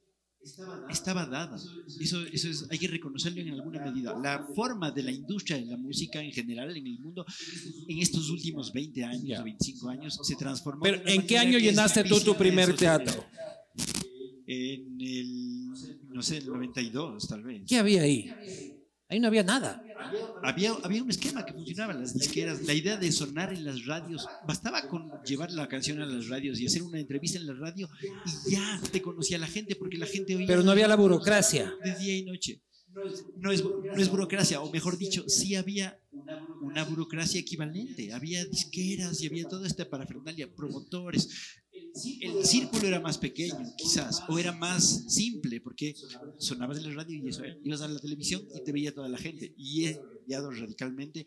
estaba 0.90 1.26
dada. 1.26 1.58
Eso, 2.00 2.22
eso 2.32 2.50
es, 2.50 2.66
hay 2.70 2.78
que 2.78 2.88
reconocerlo 2.88 3.42
en 3.42 3.50
alguna 3.50 3.92
medida. 3.92 4.18
La 4.20 4.46
forma 4.56 4.92
de 4.92 5.04
la 5.04 5.12
industria 5.12 5.58
de 5.58 5.66
la 5.66 5.78
música 5.78 6.22
en 6.22 6.32
general 6.32 6.76
en 6.76 6.88
el 6.88 7.00
mundo 7.00 7.26
en 7.88 8.00
estos 8.00 8.30
últimos 8.30 8.72
20 8.74 9.04
años 9.04 9.40
o 9.40 9.44
25 9.44 9.90
años 9.90 10.20
se 10.24 10.36
transformó. 10.36 10.82
Pero 10.84 11.02
¿en 11.06 11.26
qué 11.26 11.38
año 11.38 11.58
llenaste 11.60 12.04
tú 12.04 12.20
tu 12.20 12.36
primer 12.36 12.76
teatro? 12.76 13.26
En 14.48 15.00
el, 15.00 15.68
no 16.10 16.22
sé, 16.22 16.38
el 16.38 16.48
92 16.48 17.28
tal 17.28 17.44
vez. 17.44 17.64
¿Qué 17.68 17.78
había 17.78 18.02
ahí? 18.02 18.34
Ahí 19.10 19.20
no 19.20 19.28
había 19.28 19.44
nada. 19.44 19.84
Había, 20.44 20.72
había 20.84 21.02
un 21.02 21.10
esquema 21.10 21.44
que 21.44 21.52
funcionaba, 21.52 21.94
las 21.94 22.14
disqueras, 22.14 22.62
la 22.62 22.74
idea 22.74 22.96
de 22.96 23.12
sonar 23.12 23.52
en 23.52 23.66
las 23.66 23.86
radios, 23.86 24.28
bastaba 24.48 24.88
con 24.88 25.12
llevar 25.26 25.52
la 25.52 25.68
canción 25.68 26.00
a 26.00 26.06
las 26.06 26.28
radios 26.30 26.60
y 26.60 26.68
hacer 26.68 26.84
una 26.84 27.00
entrevista 27.00 27.40
en 27.40 27.48
la 27.48 27.54
radio 27.54 27.90
y 28.48 28.52
ya 28.52 28.80
te 28.92 29.02
conocía 29.02 29.40
la 29.40 29.48
gente 29.48 29.76
porque 29.76 29.98
la 29.98 30.06
gente 30.06 30.36
oía. 30.36 30.46
Pero 30.46 30.62
no 30.62 30.72
había 30.72 30.88
la 30.88 30.96
burocracia. 30.96 31.74
De 31.84 31.96
día 31.96 32.18
y 32.18 32.24
noche. 32.24 32.62
No 33.38 33.52
es, 33.52 33.64
no 33.64 34.02
es 34.02 34.10
burocracia, 34.10 34.62
o 34.62 34.72
mejor 34.72 34.98
dicho, 34.98 35.24
sí 35.28 35.56
había 35.56 36.00
una 36.62 36.84
burocracia 36.84 37.40
equivalente. 37.40 38.14
Había 38.14 38.46
disqueras 38.46 39.22
y 39.22 39.28
había 39.28 39.48
toda 39.48 39.68
esta 39.68 39.90
parafernalia, 39.90 40.54
promotores, 40.54 41.30
el 42.22 42.46
círculo 42.46 42.88
era 42.88 43.00
más 43.00 43.18
pequeño, 43.18 43.74
quizás, 43.78 44.24
o 44.28 44.38
era 44.38 44.52
más 44.52 45.06
simple, 45.08 45.62
porque 45.62 45.96
sonabas 46.38 46.78
en 46.78 46.90
la 46.90 47.04
radio 47.04 47.24
y 47.24 47.30
eso, 47.30 47.44
ibas 47.64 47.82
a 47.82 47.88
la 47.88 48.00
televisión 48.00 48.42
y 48.54 48.64
te 48.64 48.72
veía 48.72 48.94
toda 48.94 49.10
la 49.10 49.18
gente. 49.18 49.54
Y 49.58 49.86
he 49.86 50.00
cambiado 50.00 50.52
radicalmente 50.52 51.26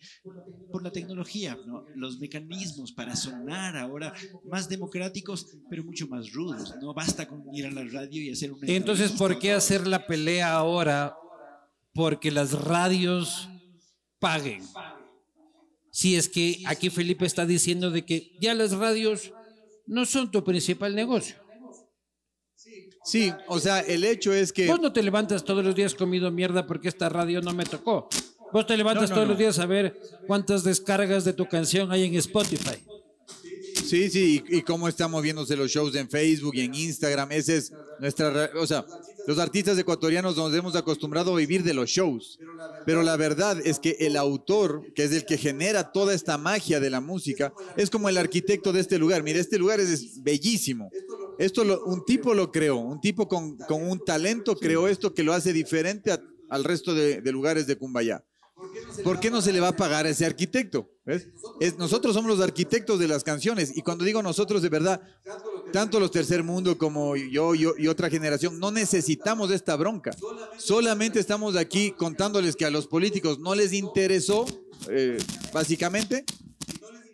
por 0.70 0.82
la 0.82 0.90
tecnología, 0.90 1.58
¿no? 1.66 1.84
los 1.94 2.18
mecanismos 2.18 2.92
para 2.92 3.16
sonar 3.16 3.76
ahora 3.76 4.14
más 4.50 4.68
democráticos, 4.68 5.46
pero 5.68 5.84
mucho 5.84 6.06
más 6.08 6.32
rudos. 6.32 6.74
No 6.80 6.94
basta 6.94 7.26
con 7.26 7.42
ir 7.54 7.66
a 7.66 7.70
la 7.70 7.84
radio 7.84 8.22
y 8.22 8.30
hacer 8.30 8.52
una. 8.52 8.66
Entonces, 8.66 9.12
¿por 9.12 9.38
qué 9.38 9.52
hacer 9.52 9.86
la 9.86 10.06
pelea 10.06 10.52
ahora? 10.52 11.16
Porque 11.94 12.30
las 12.30 12.52
radios 12.52 13.48
paguen. 14.18 14.62
Si 15.90 16.16
es 16.16 16.28
que 16.28 16.62
aquí 16.66 16.88
Felipe 16.88 17.26
está 17.26 17.44
diciendo 17.44 17.90
de 17.90 18.06
que 18.06 18.32
ya 18.40 18.54
las 18.54 18.72
radios 18.72 19.32
no 19.86 20.06
son 20.06 20.30
tu 20.30 20.42
principal 20.44 20.94
negocio. 20.94 21.36
Sí, 23.04 23.32
o 23.48 23.58
sea, 23.58 23.80
el 23.80 24.04
hecho 24.04 24.32
es 24.32 24.52
que... 24.52 24.68
Vos 24.68 24.80
no 24.80 24.92
te 24.92 25.02
levantas 25.02 25.44
todos 25.44 25.64
los 25.64 25.74
días 25.74 25.94
comido 25.94 26.30
mierda 26.30 26.66
porque 26.66 26.88
esta 26.88 27.08
radio 27.08 27.40
no 27.40 27.52
me 27.52 27.64
tocó. 27.64 28.08
Vos 28.52 28.66
te 28.66 28.76
levantas 28.76 29.10
todos 29.10 29.26
los 29.26 29.38
días 29.38 29.58
a 29.58 29.66
ver 29.66 29.98
cuántas 30.26 30.62
descargas 30.62 31.24
de 31.24 31.32
tu 31.32 31.46
canción 31.46 31.90
hay 31.90 32.04
en 32.04 32.14
Spotify. 32.16 32.78
Sí, 33.92 34.08
sí, 34.08 34.42
y, 34.48 34.62
cómo 34.62 34.88
están 34.88 35.10
moviéndose 35.10 35.54
los 35.54 35.70
shows 35.70 35.94
en 35.96 36.08
Facebook 36.08 36.54
y 36.54 36.62
en 36.62 36.74
Instagram. 36.74 37.30
Esa 37.30 37.52
es 37.52 37.74
nuestra. 38.00 38.48
O 38.56 38.66
sea, 38.66 38.86
los 39.26 39.38
artistas 39.38 39.78
ecuatorianos 39.78 40.34
nos 40.34 40.54
hemos 40.54 40.74
acostumbrado 40.76 41.34
a 41.34 41.36
vivir 41.36 41.62
de 41.62 41.74
los 41.74 41.90
shows. 41.90 42.38
Pero 42.86 43.02
la 43.02 43.18
verdad 43.18 43.58
es 43.62 43.78
que 43.78 43.98
el 44.00 44.16
autor, 44.16 44.90
que 44.94 45.04
es 45.04 45.12
el 45.12 45.26
que 45.26 45.36
genera 45.36 45.92
toda 45.92 46.14
esta 46.14 46.38
magia 46.38 46.80
de 46.80 46.88
la 46.88 47.02
música, 47.02 47.52
es 47.76 47.90
como 47.90 48.08
el 48.08 48.16
arquitecto 48.16 48.72
de 48.72 48.80
este 48.80 48.96
lugar. 48.98 49.22
Mire, 49.22 49.40
este 49.40 49.58
lugar 49.58 49.78
es, 49.78 50.22
bellísimo. 50.22 50.90
Esto 51.38 51.84
un 51.84 52.02
tipo 52.06 52.32
lo 52.32 52.50
creó, 52.50 52.78
un 52.78 52.98
tipo 52.98 53.28
con, 53.28 53.58
un 53.68 54.02
talento 54.06 54.56
creó 54.56 54.88
esto 54.88 55.12
que 55.12 55.22
lo 55.22 55.34
hace 55.34 55.52
diferente 55.52 56.18
al 56.48 56.64
resto 56.64 56.94
de, 56.94 57.20
de 57.20 57.30
lugares 57.30 57.66
de 57.66 57.76
Cumbayá. 57.76 58.24
¿Por 59.04 59.20
qué 59.20 59.30
no 59.30 59.42
se 59.42 59.52
le 59.52 59.60
va 59.60 59.68
a 59.68 59.76
pagar 59.76 60.06
a 60.06 60.10
ese 60.10 60.26
arquitecto? 60.26 60.88
nosotros 61.78 62.14
somos 62.14 62.30
los 62.30 62.40
arquitectos 62.40 63.00
de 63.00 63.08
las 63.08 63.24
canciones 63.24 63.76
y 63.76 63.82
cuando 63.82 64.04
digo 64.04 64.22
nosotros 64.22 64.62
de 64.62 64.68
verdad, 64.68 65.00
tanto 65.72 65.98
los 65.98 66.12
tercer 66.12 66.44
mundo 66.44 66.78
como 66.78 67.16
yo, 67.16 67.54
yo 67.54 67.74
y 67.76 67.88
otra 67.88 68.08
generación, 68.08 68.60
no 68.60 68.70
necesitamos 68.70 69.50
esta 69.50 69.74
bronca. 69.76 70.12
Solamente 70.58 71.18
estamos 71.18 71.56
aquí 71.56 71.90
contándoles 71.90 72.54
que 72.54 72.64
a 72.64 72.70
los 72.70 72.86
políticos 72.86 73.38
no 73.40 73.54
les 73.54 73.72
interesó, 73.72 74.46
eh, 74.88 75.18
básicamente, 75.52 76.24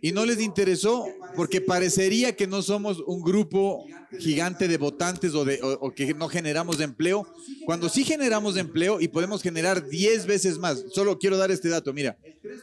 y 0.01 0.13
no 0.13 0.25
les 0.25 0.41
interesó 0.41 1.07
porque 1.35 1.61
parecería 1.61 2.35
que 2.35 2.47
no 2.47 2.63
somos 2.63 3.03
un 3.07 3.23
grupo 3.23 3.85
gigante 4.19 4.69
de 4.69 4.79
votantes 4.79 5.35
o, 5.35 5.45
de, 5.45 5.61
o, 5.63 5.93
que 5.93 6.15
no 6.15 6.29
generamos 6.29 6.81
empleo, 6.81 7.27
cuando 7.67 7.89
sí 7.89 8.05
generamos 8.05 8.57
empleo 8.57 9.01
y 9.01 9.09
podemos 9.09 9.43
generar 9.43 9.87
10 9.89 10.27
veces 10.27 10.59
más. 10.59 10.85
Solo 10.93 11.19
quiero 11.19 11.37
dar 11.37 11.51
este 11.51 11.69
dato, 11.69 11.93
mira, 11.93 12.17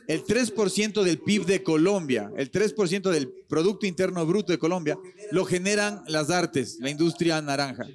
el 0.08 0.24
3% 0.24 1.04
del 1.04 1.20
PIB 1.20 1.46
de 1.46 1.64
Colombia, 1.64 2.32
el 2.36 2.52
3% 2.52 3.12
del 3.12 3.32
Producto 3.48 3.86
Interno 3.86 4.26
Bruto 4.26 4.52
de 4.52 4.58
Colombia, 4.58 4.98
lo 5.32 5.46
generan 5.46 6.04
las 6.08 6.30
artes, 6.30 6.78
la 6.80 6.90
industria 6.90 7.42
naranja. 7.42 7.86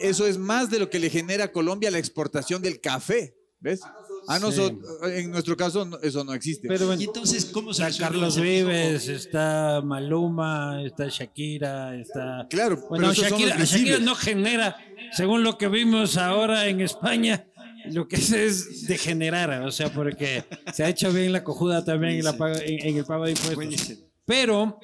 Eso 0.00 0.26
es 0.26 0.38
más 0.38 0.70
de 0.70 0.78
lo 0.78 0.88
que 0.88 0.98
le 0.98 1.10
genera 1.10 1.44
a 1.44 1.52
Colombia 1.52 1.90
la 1.90 1.98
exportación 1.98 2.62
del 2.62 2.80
café, 2.80 3.34
¿ves? 3.60 3.80
A 4.28 4.38
nosotros, 4.38 4.80
en 5.12 5.30
nuestro 5.30 5.56
caso, 5.56 5.88
eso 6.02 6.24
no 6.24 6.34
existe. 6.34 6.68
Pero 6.68 6.92
¿Y 6.94 7.04
entonces 7.04 7.44
cómo 7.46 7.72
se 7.72 7.86
Está 7.86 8.06
Carlos 8.06 8.40
Vives, 8.40 9.08
está 9.08 9.80
Maluma, 9.84 10.82
está 10.84 11.08
Shakira, 11.08 11.96
está. 11.96 12.46
Claro, 12.50 12.84
bueno, 12.88 13.12
Shakira, 13.12 13.56
Shakira 13.64 13.98
no 13.98 14.14
genera, 14.14 14.76
según 15.12 15.42
lo 15.42 15.58
que 15.58 15.68
vimos 15.68 16.16
ahora 16.16 16.66
en 16.66 16.80
España, 16.80 17.46
lo 17.92 18.08
que 18.08 18.16
hace 18.16 18.46
es 18.46 18.86
degenerar, 18.86 19.62
o 19.62 19.70
sea, 19.70 19.92
porque 19.92 20.44
se 20.72 20.84
ha 20.84 20.88
hecho 20.88 21.12
bien 21.12 21.32
la 21.32 21.44
cojuda 21.44 21.84
también 21.84 22.14
en, 22.16 22.24
la 22.24 22.36
en, 22.64 22.96
el 22.96 23.04
pago 23.04 23.24
de 23.24 23.32
impuestos. 23.32 23.98
Pero 24.24 24.80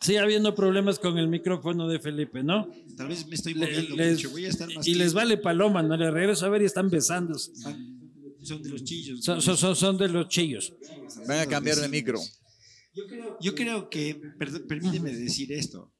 sigue 0.00 0.18
habiendo 0.18 0.54
problemas 0.54 0.98
con 0.98 1.18
el 1.18 1.28
micrófono 1.28 1.86
de 1.86 1.98
Felipe, 1.98 2.42
¿no? 2.42 2.68
Tal 2.96 3.08
vez 3.08 3.26
me 3.26 3.34
estoy 3.34 3.54
moviendo 3.54 3.96
mucho, 3.96 4.30
voy 4.30 4.46
a 4.46 4.48
estar 4.48 4.72
más 4.74 4.86
Y 4.86 4.94
les 4.94 5.12
vale 5.12 5.36
paloma, 5.36 5.82
¿no? 5.82 5.96
Le 5.96 6.10
regreso 6.10 6.46
a 6.46 6.48
ver 6.48 6.62
y 6.62 6.64
están 6.64 6.88
besándose. 6.88 7.52
Son 8.42 8.62
de 8.62 8.70
los 8.70 8.84
chillos. 8.84 9.24
Son, 9.24 9.40
son, 9.40 9.76
son 9.76 9.98
de 9.98 10.08
los 10.08 10.28
chillos. 10.28 10.72
Van 11.26 11.40
a 11.40 11.46
cambiar 11.46 11.76
de 11.76 11.88
micro. 11.88 12.20
Yo 13.40 13.54
creo 13.54 13.88
que, 13.88 14.20
permíteme 14.68 15.12
decir 15.14 15.52
esto, 15.52 15.94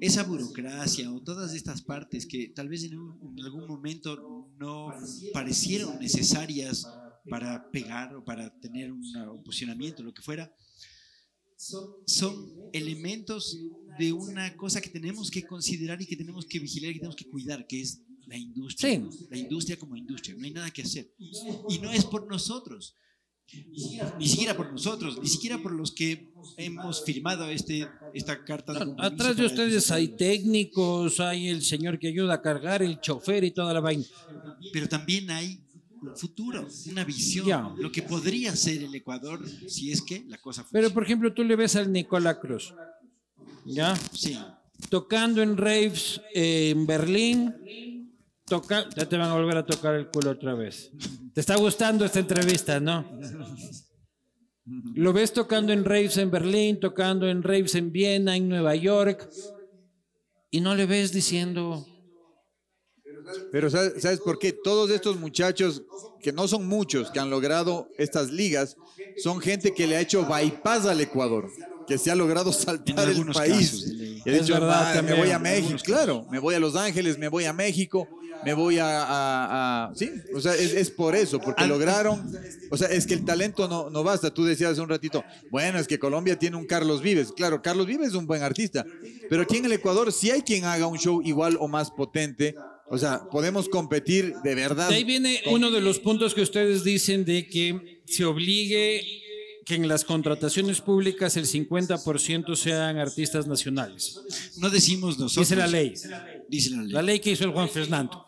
esa 0.00 0.22
burocracia 0.24 1.10
o 1.10 1.22
todas 1.22 1.54
estas 1.54 1.82
partes 1.82 2.26
que 2.26 2.48
tal 2.54 2.68
vez 2.68 2.84
en, 2.84 2.94
algún 3.42 3.66
momento 3.66 4.50
no 4.58 4.92
parecieron 5.32 5.98
necesarias 5.98 6.86
para 7.28 7.70
pegar 7.70 8.14
o 8.14 8.24
para 8.24 8.58
tener 8.60 8.92
un 8.92 9.42
posicionamiento, 9.42 10.02
lo 10.02 10.12
que 10.12 10.22
fuera, 10.22 10.52
son 12.06 12.52
elementos 12.72 13.58
de 13.98 14.12
una 14.12 14.54
cosa 14.56 14.80
que 14.80 14.90
tenemos 14.90 15.30
que 15.30 15.44
considerar 15.44 16.00
y 16.00 16.06
que 16.06 16.16
tenemos 16.16 16.46
que 16.46 16.60
vigilar 16.60 16.90
y 16.90 16.94
que 16.94 17.00
tenemos 17.00 17.16
que 17.16 17.28
cuidar, 17.28 17.66
que 17.66 17.80
es 17.80 18.02
la 18.28 18.36
industria. 18.36 19.02
La 19.30 19.38
industria 19.38 19.78
como 19.78 19.96
industria, 19.96 20.36
no 20.36 20.44
hay 20.44 20.52
nada 20.52 20.70
que 20.70 20.82
hacer. 20.82 21.12
Y 21.18 21.78
no 21.78 21.90
es 21.90 22.04
por 22.04 22.26
nosotros, 22.28 22.94
ni 24.18 24.28
siquiera 24.28 24.54
por 24.56 24.70
nosotros, 24.70 25.18
ni 25.20 25.28
siquiera 25.28 25.58
por 25.58 25.72
los 25.72 25.92
que 25.92 26.30
hemos 26.58 27.02
firmado 27.04 27.48
este, 27.48 27.88
esta 28.12 28.44
carta. 28.44 28.72
De 28.74 28.94
atrás 28.98 29.36
de 29.36 29.46
ustedes 29.46 29.90
hay 29.90 30.08
técnicos, 30.08 31.18
hay 31.20 31.48
el 31.48 31.62
señor 31.62 31.98
que 31.98 32.08
ayuda 32.08 32.34
a 32.34 32.42
cargar, 32.42 32.82
el 32.82 33.00
chofer 33.00 33.44
y 33.44 33.50
toda 33.50 33.72
la 33.72 33.80
vaina. 33.80 34.04
Pero 34.72 34.88
también 34.88 35.30
hay 35.30 35.58
un 36.02 36.14
futuro, 36.14 36.68
una 36.90 37.04
visión, 37.04 37.74
lo 37.78 37.90
que 37.90 38.02
podría 38.02 38.54
ser 38.54 38.82
el 38.82 38.94
Ecuador 38.94 39.42
si 39.66 39.90
es 39.90 40.02
que 40.02 40.24
la 40.28 40.38
cosa 40.38 40.62
funciona. 40.62 40.82
Pero 40.82 40.94
por 40.94 41.04
ejemplo, 41.04 41.32
tú 41.32 41.42
le 41.42 41.56
ves 41.56 41.74
al 41.76 41.90
Nicola 41.90 42.38
Cruz, 42.38 42.74
¿ya? 43.64 43.96
Sí. 44.12 44.36
Tocando 44.90 45.42
en 45.42 45.56
raves 45.56 46.20
en 46.34 46.86
Berlín, 46.86 47.97
toca, 48.48 48.88
ya 48.96 49.08
te 49.08 49.16
van 49.16 49.30
a 49.30 49.34
volver 49.34 49.56
a 49.58 49.66
tocar 49.66 49.94
el 49.94 50.08
culo 50.08 50.30
otra 50.30 50.54
vez. 50.54 50.90
¿Te 51.34 51.40
está 51.40 51.56
gustando 51.56 52.04
esta 52.04 52.18
entrevista, 52.18 52.80
no? 52.80 53.04
Lo 54.94 55.12
ves 55.12 55.32
tocando 55.32 55.72
en 55.72 55.84
raves 55.84 56.16
en 56.18 56.30
Berlín, 56.30 56.78
tocando 56.80 57.28
en 57.28 57.42
raves 57.42 57.74
en 57.74 57.90
Viena, 57.92 58.36
en 58.36 58.48
Nueva 58.48 58.74
York, 58.74 59.30
y 60.50 60.60
no 60.60 60.74
le 60.74 60.86
ves 60.86 61.12
diciendo... 61.12 61.86
Pero 63.52 63.68
¿sabes 63.68 64.20
por 64.20 64.38
qué? 64.38 64.52
Todos 64.52 64.90
estos 64.90 65.20
muchachos, 65.20 65.82
que 66.20 66.32
no 66.32 66.48
son 66.48 66.66
muchos, 66.66 67.10
que 67.10 67.20
han 67.20 67.28
logrado 67.28 67.90
estas 67.98 68.30
ligas, 68.30 68.76
son 69.22 69.40
gente 69.40 69.74
que 69.74 69.86
le 69.86 69.96
ha 69.96 70.00
hecho 70.00 70.26
bypass 70.26 70.86
al 70.86 71.02
Ecuador, 71.02 71.50
que 71.86 71.98
se 71.98 72.10
ha 72.10 72.14
logrado 72.14 72.52
saltar 72.54 73.08
el 73.10 73.26
país. 73.26 73.97
Dicho, 74.32 74.60
me 75.02 75.14
voy 75.14 75.30
a 75.30 75.38
México, 75.38 75.78
claro, 75.84 76.26
me 76.30 76.38
voy 76.38 76.54
a 76.54 76.60
Los 76.60 76.76
Ángeles, 76.76 77.18
me 77.18 77.28
voy 77.28 77.44
a 77.44 77.52
México, 77.52 78.08
me 78.44 78.54
voy 78.54 78.78
a... 78.80 79.90
sí, 79.94 80.10
o 80.34 80.40
sea, 80.40 80.54
es, 80.54 80.90
por 80.90 81.14
eso, 81.14 81.40
porque 81.40 81.66
lograron, 81.66 82.32
o 82.70 82.76
sea, 82.76 82.88
es 82.88 83.06
que 83.06 83.14
el 83.14 83.24
talento 83.24 83.68
no, 83.68 83.90
no 83.90 84.02
basta. 84.04 84.32
Tú 84.32 84.44
decías 84.44 84.72
hace 84.72 84.80
un 84.80 84.88
ratito, 84.88 85.24
bueno, 85.50 85.78
es 85.78 85.86
que 85.86 85.98
Colombia 85.98 86.38
tiene 86.38 86.56
un 86.56 86.66
Carlos 86.66 87.02
Vives. 87.02 87.32
Claro, 87.32 87.62
Carlos 87.62 87.86
Vives 87.86 88.08
es 88.08 88.14
un 88.14 88.26
buen 88.26 88.42
artista, 88.42 88.84
pero 89.28 89.42
aquí 89.42 89.56
en 89.56 89.64
el 89.66 89.72
Ecuador 89.72 90.12
sí 90.12 90.30
hay 90.30 90.42
quien 90.42 90.64
haga 90.64 90.86
un 90.86 90.98
show 90.98 91.20
igual 91.24 91.56
o 91.60 91.68
más 91.68 91.90
potente. 91.90 92.54
O 92.90 92.96
sea, 92.96 93.28
podemos 93.30 93.68
competir 93.68 94.34
de 94.42 94.54
verdad. 94.54 94.88
De 94.88 94.94
ahí 94.94 95.04
viene 95.04 95.42
uno 95.50 95.70
de 95.70 95.80
los 95.80 95.98
puntos 95.98 96.34
que 96.34 96.40
ustedes 96.40 96.84
dicen 96.84 97.24
de 97.24 97.46
que 97.46 98.00
se 98.06 98.24
obligue 98.24 99.04
que 99.68 99.74
en 99.74 99.86
las 99.86 100.02
contrataciones 100.02 100.80
públicas 100.80 101.36
el 101.36 101.44
50% 101.44 102.56
sean 102.56 102.96
artistas 102.96 103.46
nacionales. 103.46 104.18
No 104.56 104.70
decimos 104.70 105.18
nosotros. 105.18 105.46
Dice 105.46 105.56
la 105.56 105.66
ley. 105.66 105.92
Dice 106.48 106.70
la 106.70 106.82
ley. 106.82 106.92
La 106.92 107.02
ley 107.02 107.20
que 107.20 107.32
hizo 107.32 107.44
el 107.44 107.50
Juan 107.50 107.68
Fernando. 107.68 108.24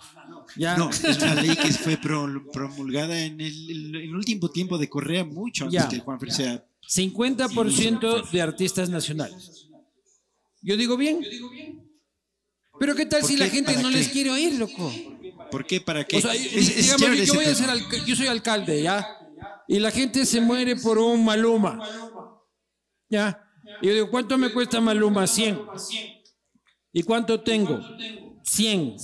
¿Ya? 0.55 0.77
No, 0.77 0.91
es 0.91 1.01
una 1.01 1.35
ley 1.37 1.57
que 1.57 1.73
fue 1.73 1.97
promulgada 1.97 3.19
en 3.19 3.41
el, 3.41 4.15
último 4.15 4.51
tiempo 4.51 4.77
de 4.77 4.91
Correa, 4.91 5.25
mucho 5.25 5.65
antes 5.65 5.87
que 5.87 5.97
el 5.97 6.03
Juan 6.03 6.21
Fernando 6.21 6.63
50% 6.87 8.31
de 8.31 8.43
artistas 8.43 8.91
nacionales. 8.91 9.71
¿Yo 10.61 10.77
digo 10.77 10.99
bien? 10.99 11.25
Pero 12.79 12.95
¿qué 12.95 13.07
tal 13.07 13.25
si 13.25 13.39
la 13.39 13.49
gente 13.49 13.81
no 13.81 13.89
les 13.91 14.09
quiere 14.09 14.31
oír, 14.31 14.57
loco? 14.57 14.93
¿Por 15.51 15.65
qué? 15.65 15.81
¿Para 15.81 16.05
qué? 16.05 16.19
O 16.19 16.21
sea, 16.21 16.35
yo, 16.35 17.35
voy 17.35 17.47
a 17.47 17.55
ser 17.55 17.71
yo 18.07 18.15
soy 18.15 18.27
alcalde, 18.27 18.83
¿ya? 18.83 19.20
Y 19.71 19.79
la 19.79 19.93
gente 19.93 20.27
se 20.27 20.41
muere 20.41 20.75
por 20.75 20.99
un 20.99 21.25
Maluma. 21.25 21.79
¿Ya? 23.09 23.41
Y 23.81 23.87
yo 23.87 23.95
digo, 23.95 24.11
¿cuánto 24.11 24.37
me 24.37 24.53
cuesta 24.53 24.81
Maluma? 24.81 25.29
100. 25.29 25.61
¿Y 26.93 27.05
cuánto 27.05 27.41
tengo? 27.41 27.81
100. 28.43 28.97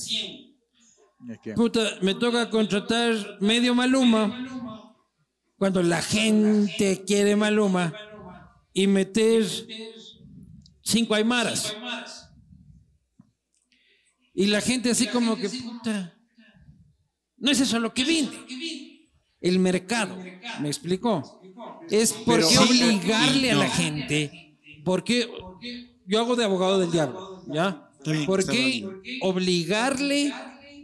Puta, 1.55 1.99
me 2.03 2.17
toca 2.17 2.51
contratar 2.51 3.15
medio 3.41 3.77
Maluma 3.77 4.83
cuando 5.57 5.85
la 5.85 6.03
gente 6.03 7.05
quiere 7.07 7.37
Maluma 7.37 7.95
y 8.73 8.89
meter 8.89 9.47
cinco 10.83 11.15
aymaras. 11.15 11.77
Y 14.35 14.47
la 14.47 14.61
gente 14.61 14.91
así 14.91 15.07
como 15.07 15.37
que, 15.37 15.49
puta, 15.49 16.19
no 17.37 17.53
es 17.53 17.61
eso 17.61 17.79
lo 17.79 17.95
que 17.95 18.05
vine 18.05 18.96
el 19.41 19.59
mercado. 19.59 20.17
¿Me 20.61 20.69
explicó? 20.69 21.41
Es 21.91 22.13
por 22.13 22.47
qué 22.47 22.59
obligarle 22.59 23.51
a 23.51 23.55
la 23.55 23.69
gente, 23.69 24.59
porque 24.85 25.29
yo 26.07 26.21
hago 26.21 26.37
de 26.37 26.45
abogado 26.45 26.79
del 26.79 26.91
diablo, 26.91 27.43
¿ya? 27.49 27.91
¿Por 28.27 28.47
qué 28.47 28.87
obligarle 29.23 30.33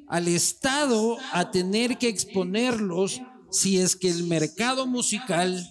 al 0.08 0.28
Estado 0.28 1.18
a 1.32 1.50
tener 1.50 1.98
que 1.98 2.08
exponerlos 2.08 3.20
si 3.50 3.78
es 3.78 3.94
que 3.94 4.10
el 4.10 4.24
mercado 4.24 4.86
musical 4.86 5.64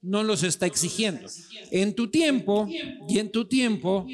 no 0.00 0.22
los 0.22 0.42
está 0.42 0.66
exigiendo? 0.66 1.28
En 1.70 1.94
tu 1.94 2.08
tiempo 2.10 2.68
y 3.08 3.18
en 3.18 3.32
tu 3.32 3.48
tiempo 3.48 4.06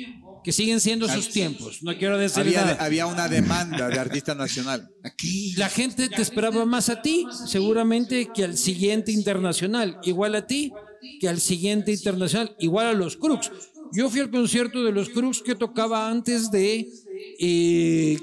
que 0.45 0.53
siguen 0.53 0.81
siendo 0.81 1.09
sus 1.09 1.31
tiempos. 1.31 1.83
No 1.83 1.97
quiero 1.97 2.19
decir 2.19 2.41
había, 2.41 2.65
nada. 2.65 2.85
había 2.85 3.07
una 3.07 3.29
demanda 3.29 3.89
de 3.89 3.99
artista 3.99 4.35
nacional. 4.35 4.91
Aquí. 5.05 5.55
La 5.57 5.69
gente 5.69 6.09
te 6.09 6.23
esperaba 6.23 6.65
más 6.65 6.89
a 6.89 7.03
ti, 7.03 7.27
seguramente, 7.47 8.29
que 8.35 8.45
al 8.45 8.57
siguiente 8.57 9.13
internacional. 9.13 9.99
Igual 10.03 10.35
a 10.35 10.47
ti, 10.47 10.73
que 11.21 11.29
al 11.29 11.41
siguiente 11.41 11.93
internacional. 11.93 12.57
Igual 12.59 12.87
a 12.87 12.93
los 12.93 13.17
Crux. 13.17 13.51
Yo 13.93 14.09
fui 14.09 14.21
al 14.21 14.31
concierto 14.31 14.83
de 14.85 14.93
los 14.93 15.11
Crux 15.11 15.43
que 15.43 15.55
tocaba 15.55 16.09
antes 16.09 16.51
de, 16.51 16.89
eh, 17.39 18.19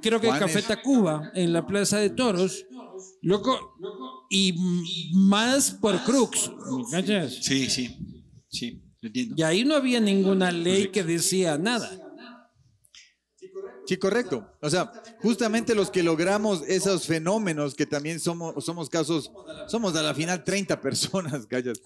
creo 0.00 0.20
que 0.20 0.28
Café 0.28 0.62
Tacuba, 0.62 1.30
en 1.34 1.52
la 1.52 1.66
Plaza 1.66 1.98
de 1.98 2.10
Toros. 2.10 2.66
Loco, 3.22 3.76
y 4.30 4.54
más 5.12 5.72
por 5.72 6.02
Crux. 6.04 6.50
Sí, 7.42 7.68
sí, 7.68 7.96
sí. 8.48 8.82
Y 9.02 9.42
ahí 9.42 9.64
no 9.64 9.74
había 9.76 10.00
ninguna 10.00 10.50
ley 10.50 10.88
que 10.88 11.02
decía 11.02 11.56
nada. 11.56 11.90
Sí, 13.86 13.96
correcto. 13.96 14.46
O 14.60 14.70
sea, 14.70 14.92
justamente 15.20 15.74
los 15.74 15.90
que 15.90 16.04
logramos 16.04 16.62
esos 16.68 17.06
fenómenos, 17.06 17.74
que 17.74 17.86
también 17.86 18.20
somos, 18.20 18.64
somos 18.64 18.88
casos, 18.88 19.32
somos 19.66 19.96
a 19.96 20.02
la 20.02 20.14
final 20.14 20.44
30 20.44 20.80
personas, 20.80 21.44
callas. 21.46 21.80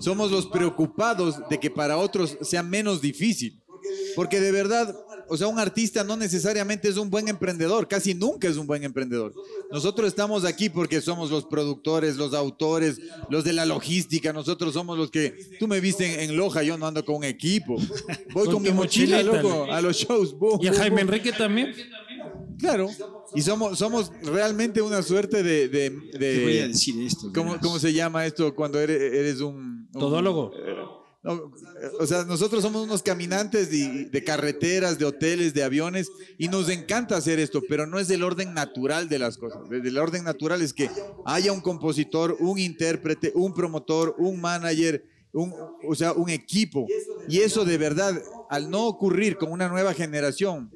Somos 0.00 0.30
los 0.30 0.46
preocupados 0.46 1.36
de 1.50 1.60
que 1.60 1.70
para 1.70 1.98
otros 1.98 2.38
sea 2.40 2.62
menos 2.62 3.02
difícil. 3.02 3.62
Porque 4.16 4.40
de 4.40 4.52
verdad, 4.52 4.96
o 5.30 5.36
sea, 5.36 5.46
un 5.46 5.60
artista 5.60 6.02
no 6.02 6.16
necesariamente 6.16 6.88
es 6.88 6.96
un 6.96 7.08
buen 7.08 7.28
emprendedor, 7.28 7.86
casi 7.86 8.14
nunca 8.14 8.48
es 8.48 8.56
un 8.56 8.66
buen 8.66 8.82
emprendedor. 8.82 9.32
Nosotros 9.70 10.08
estamos 10.08 10.44
aquí 10.44 10.68
porque 10.68 11.00
somos 11.00 11.30
los 11.30 11.44
productores, 11.44 12.16
los 12.16 12.34
autores, 12.34 13.00
los 13.28 13.44
de 13.44 13.52
la 13.52 13.64
logística, 13.64 14.32
nosotros 14.32 14.74
somos 14.74 14.98
los 14.98 15.10
que, 15.12 15.56
tú 15.60 15.68
me 15.68 15.80
viste 15.80 16.24
en, 16.24 16.36
Loja, 16.36 16.64
yo 16.64 16.76
no 16.76 16.88
ando 16.88 17.04
con 17.04 17.16
un 17.16 17.24
equipo. 17.24 17.76
Voy 18.34 18.48
con, 18.48 18.60
mi 18.60 18.72
mochila, 18.72 19.22
loco, 19.22 19.70
a 19.70 19.80
los 19.80 19.96
shows. 19.96 20.34
y 20.60 20.66
a 20.66 20.74
Jaime 20.74 21.02
Enrique 21.02 21.30
también. 21.32 21.72
Claro, 22.58 22.90
y 23.34 23.42
somos, 23.42 23.78
somos 23.78 24.10
realmente 24.22 24.82
una 24.82 25.02
suerte 25.02 25.44
de... 25.44 25.68
de, 25.68 26.42
voy 26.42 26.58
a 26.58 26.68
decir 26.68 27.00
esto. 27.02 27.32
¿cómo, 27.32 27.78
se 27.78 27.92
llama 27.92 28.26
esto 28.26 28.52
cuando 28.52 28.80
eres, 28.80 29.00
eres 29.00 29.40
un, 29.40 29.88
Todólogo. 29.92 30.52
Eh, 31.22 31.28
o 31.98 32.06
sea, 32.06 32.24
nosotros 32.24 32.62
somos 32.62 32.82
unos 32.82 33.02
caminantes 33.02 33.70
de, 33.70 34.24
carreteras, 34.24 34.98
de 34.98 35.04
hoteles, 35.04 35.52
de 35.52 35.62
aviones, 35.62 36.10
y 36.38 36.48
nos 36.48 36.68
encanta 36.68 37.16
hacer 37.16 37.38
esto, 37.38 37.60
pero 37.68 37.86
no 37.86 37.98
es 37.98 38.08
del 38.08 38.22
orden 38.22 38.54
natural 38.54 39.08
de 39.08 39.18
las 39.18 39.36
cosas. 39.36 39.60
El 39.70 39.98
orden 39.98 40.24
natural 40.24 40.62
es 40.62 40.72
que 40.72 40.90
haya 41.26 41.52
un 41.52 41.60
compositor, 41.60 42.36
un 42.40 42.58
intérprete, 42.58 43.32
un 43.34 43.52
promotor, 43.52 44.14
un 44.18 44.40
manager, 44.40 45.04
un, 45.32 45.54
o 45.86 45.94
sea, 45.94 46.12
un 46.12 46.30
equipo. 46.30 46.86
Y 47.28 47.40
eso 47.40 47.64
de 47.64 47.76
verdad, 47.76 48.20
al 48.48 48.70
no 48.70 48.86
ocurrir 48.86 49.36
con 49.36 49.52
una 49.52 49.68
nueva 49.68 49.92
generación, 49.92 50.70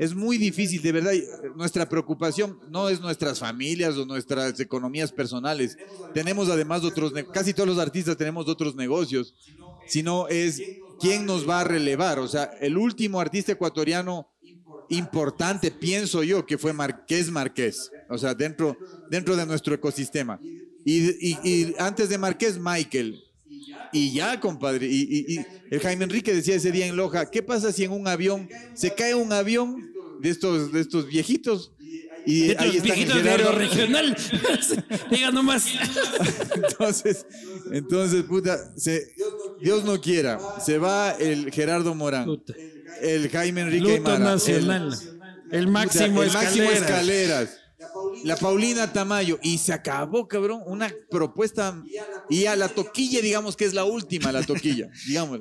es 0.00 0.14
muy 0.14 0.38
difícil, 0.38 0.80
de 0.80 0.92
verdad. 0.92 1.12
Nuestra 1.56 1.86
preocupación 1.86 2.58
no 2.70 2.88
es 2.88 3.02
nuestras 3.02 3.38
familias 3.38 3.98
o 3.98 4.06
nuestras 4.06 4.58
economías 4.58 5.12
personales. 5.12 5.76
Tenemos 6.14 6.48
además 6.48 6.84
otros, 6.84 7.12
casi 7.34 7.52
todos 7.52 7.68
los 7.68 7.78
artistas 7.78 8.16
tenemos 8.16 8.48
otros 8.48 8.74
negocios 8.74 9.34
sino 9.90 10.28
es 10.28 10.62
quién 11.00 11.26
nos 11.26 11.48
va 11.48 11.60
a 11.60 11.64
relevar. 11.64 12.18
O 12.18 12.28
sea, 12.28 12.44
el 12.60 12.78
último 12.78 13.20
artista 13.20 13.52
ecuatoriano 13.52 14.28
importante, 14.88 15.70
pienso 15.70 16.22
yo, 16.22 16.46
que 16.46 16.58
fue 16.58 16.72
Marqués 16.72 17.30
Marqués, 17.30 17.90
o 18.08 18.18
sea, 18.18 18.34
dentro, 18.34 18.76
dentro 19.10 19.36
de 19.36 19.46
nuestro 19.46 19.74
ecosistema. 19.74 20.40
Y, 20.84 21.74
antes 21.78 22.08
de 22.08 22.18
Marqués, 22.18 22.58
Michael. 22.58 23.22
Y 23.92 24.12
ya, 24.12 24.38
compadre. 24.40 24.86
Y, 24.86 25.44
el 25.70 25.80
Jaime 25.80 26.04
Enrique 26.04 26.32
decía 26.32 26.54
ese 26.54 26.72
día 26.72 26.86
en 26.86 26.96
Loja, 26.96 27.30
¿qué 27.30 27.42
pasa 27.42 27.72
si 27.72 27.84
en 27.84 27.92
un 27.92 28.06
avión 28.06 28.48
se 28.74 28.94
cae 28.94 29.14
un 29.14 29.32
avión 29.32 29.92
de 30.20 30.30
estos, 30.30 30.72
de 30.72 30.80
estos 30.80 31.06
viejitos 31.06 31.72
y 32.26 32.54
ahí 32.56 32.76
está 32.76 32.94
Gerardo. 32.94 33.52
regional. 33.52 34.16
Diga 35.10 35.30
nomás. 35.30 35.66
entonces, 36.54 37.26
entonces, 37.72 38.22
puta, 38.24 38.58
Dios 39.60 39.84
no 39.84 40.00
quiera, 40.00 40.38
se 40.64 40.78
va 40.78 41.12
el 41.12 41.50
Gerardo 41.52 41.94
Morán, 41.94 42.42
el 43.02 43.28
Jaime 43.30 43.62
Enrique 43.62 43.98
Luto 43.98 44.18
Nacional, 44.18 44.98
el, 45.50 45.66
máximo, 45.68 46.22
el 46.22 46.32
máximo 46.32 46.70
escaleras 46.70 47.59
la 48.24 48.36
Paulina 48.36 48.92
Tamayo. 48.92 49.38
Y 49.42 49.58
se 49.58 49.72
acabó, 49.72 50.28
cabrón, 50.28 50.62
una 50.66 50.92
propuesta. 51.10 51.82
Y 52.28 52.46
a 52.46 52.56
la 52.56 52.68
toquilla, 52.68 53.20
digamos 53.20 53.56
que 53.56 53.64
es 53.64 53.74
la 53.74 53.84
última, 53.84 54.32
la 54.32 54.44
toquilla, 54.44 54.90
digamos. 55.06 55.40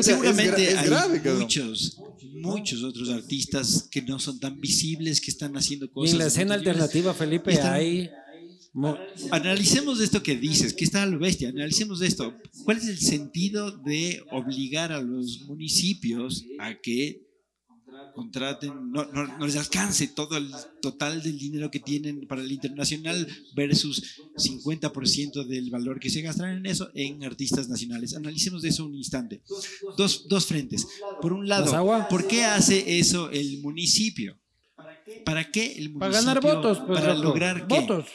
Seguramente 0.00 0.76
hay 0.76 0.90
muchos, 1.38 2.00
muchos 2.34 2.82
otros 2.82 3.10
artistas 3.10 3.88
que 3.90 4.02
no 4.02 4.18
son 4.18 4.40
tan 4.40 4.60
visibles, 4.60 5.20
que 5.20 5.30
están 5.30 5.56
haciendo 5.56 5.90
cosas. 5.90 6.10
Y 6.10 6.12
en 6.12 6.18
la 6.18 6.26
escena 6.26 6.54
alternativa, 6.54 7.14
Felipe, 7.14 7.58
hay. 7.60 8.10
Analicemos 9.30 10.00
esto 10.00 10.22
que 10.22 10.36
dices, 10.36 10.74
que 10.74 10.84
está 10.84 11.02
a 11.02 11.06
lo 11.06 11.18
bestia. 11.18 11.48
Analicemos 11.48 12.02
esto. 12.02 12.34
¿Cuál 12.64 12.76
es 12.76 12.88
el 12.88 12.98
sentido 12.98 13.70
de 13.70 14.22
obligar 14.30 14.92
a 14.92 15.00
los 15.00 15.40
municipios 15.46 16.44
a 16.58 16.74
que 16.74 17.25
contraten, 18.16 18.90
no, 18.90 19.04
no, 19.04 19.46
les 19.46 19.56
alcance 19.56 20.08
todo 20.08 20.38
el 20.38 20.50
total 20.80 21.22
del 21.22 21.38
dinero 21.38 21.70
que 21.70 21.80
tienen 21.80 22.26
para 22.26 22.40
el 22.40 22.50
internacional 22.50 23.28
versus 23.54 24.02
50% 24.36 25.44
del 25.44 25.70
valor 25.70 26.00
que 26.00 26.08
se 26.08 26.22
gastarán 26.22 26.56
en 26.56 26.66
eso 26.66 26.90
en 26.94 27.22
artistas 27.24 27.68
nacionales. 27.68 28.16
Analicemos 28.16 28.62
de 28.62 28.70
eso 28.70 28.86
un 28.86 28.94
instante. 28.94 29.42
Dos, 29.98 30.26
dos 30.28 30.46
frentes. 30.46 30.88
Por 31.20 31.34
un 31.34 31.46
lado, 31.46 32.06
¿por 32.08 32.26
qué 32.26 32.44
hace 32.44 32.98
eso 32.98 33.30
el 33.30 33.58
municipio? 33.60 34.38
¿Para 35.24 35.50
qué 35.50 35.72
el 35.72 35.90
municipio? 35.90 35.98
Para 35.98 36.12
ganar 36.12 36.40
votos. 36.40 36.78
Pues, 36.86 37.00
para 37.00 37.14
lograr 37.14 37.66
qué? 37.66 37.80
Votos. 37.80 38.06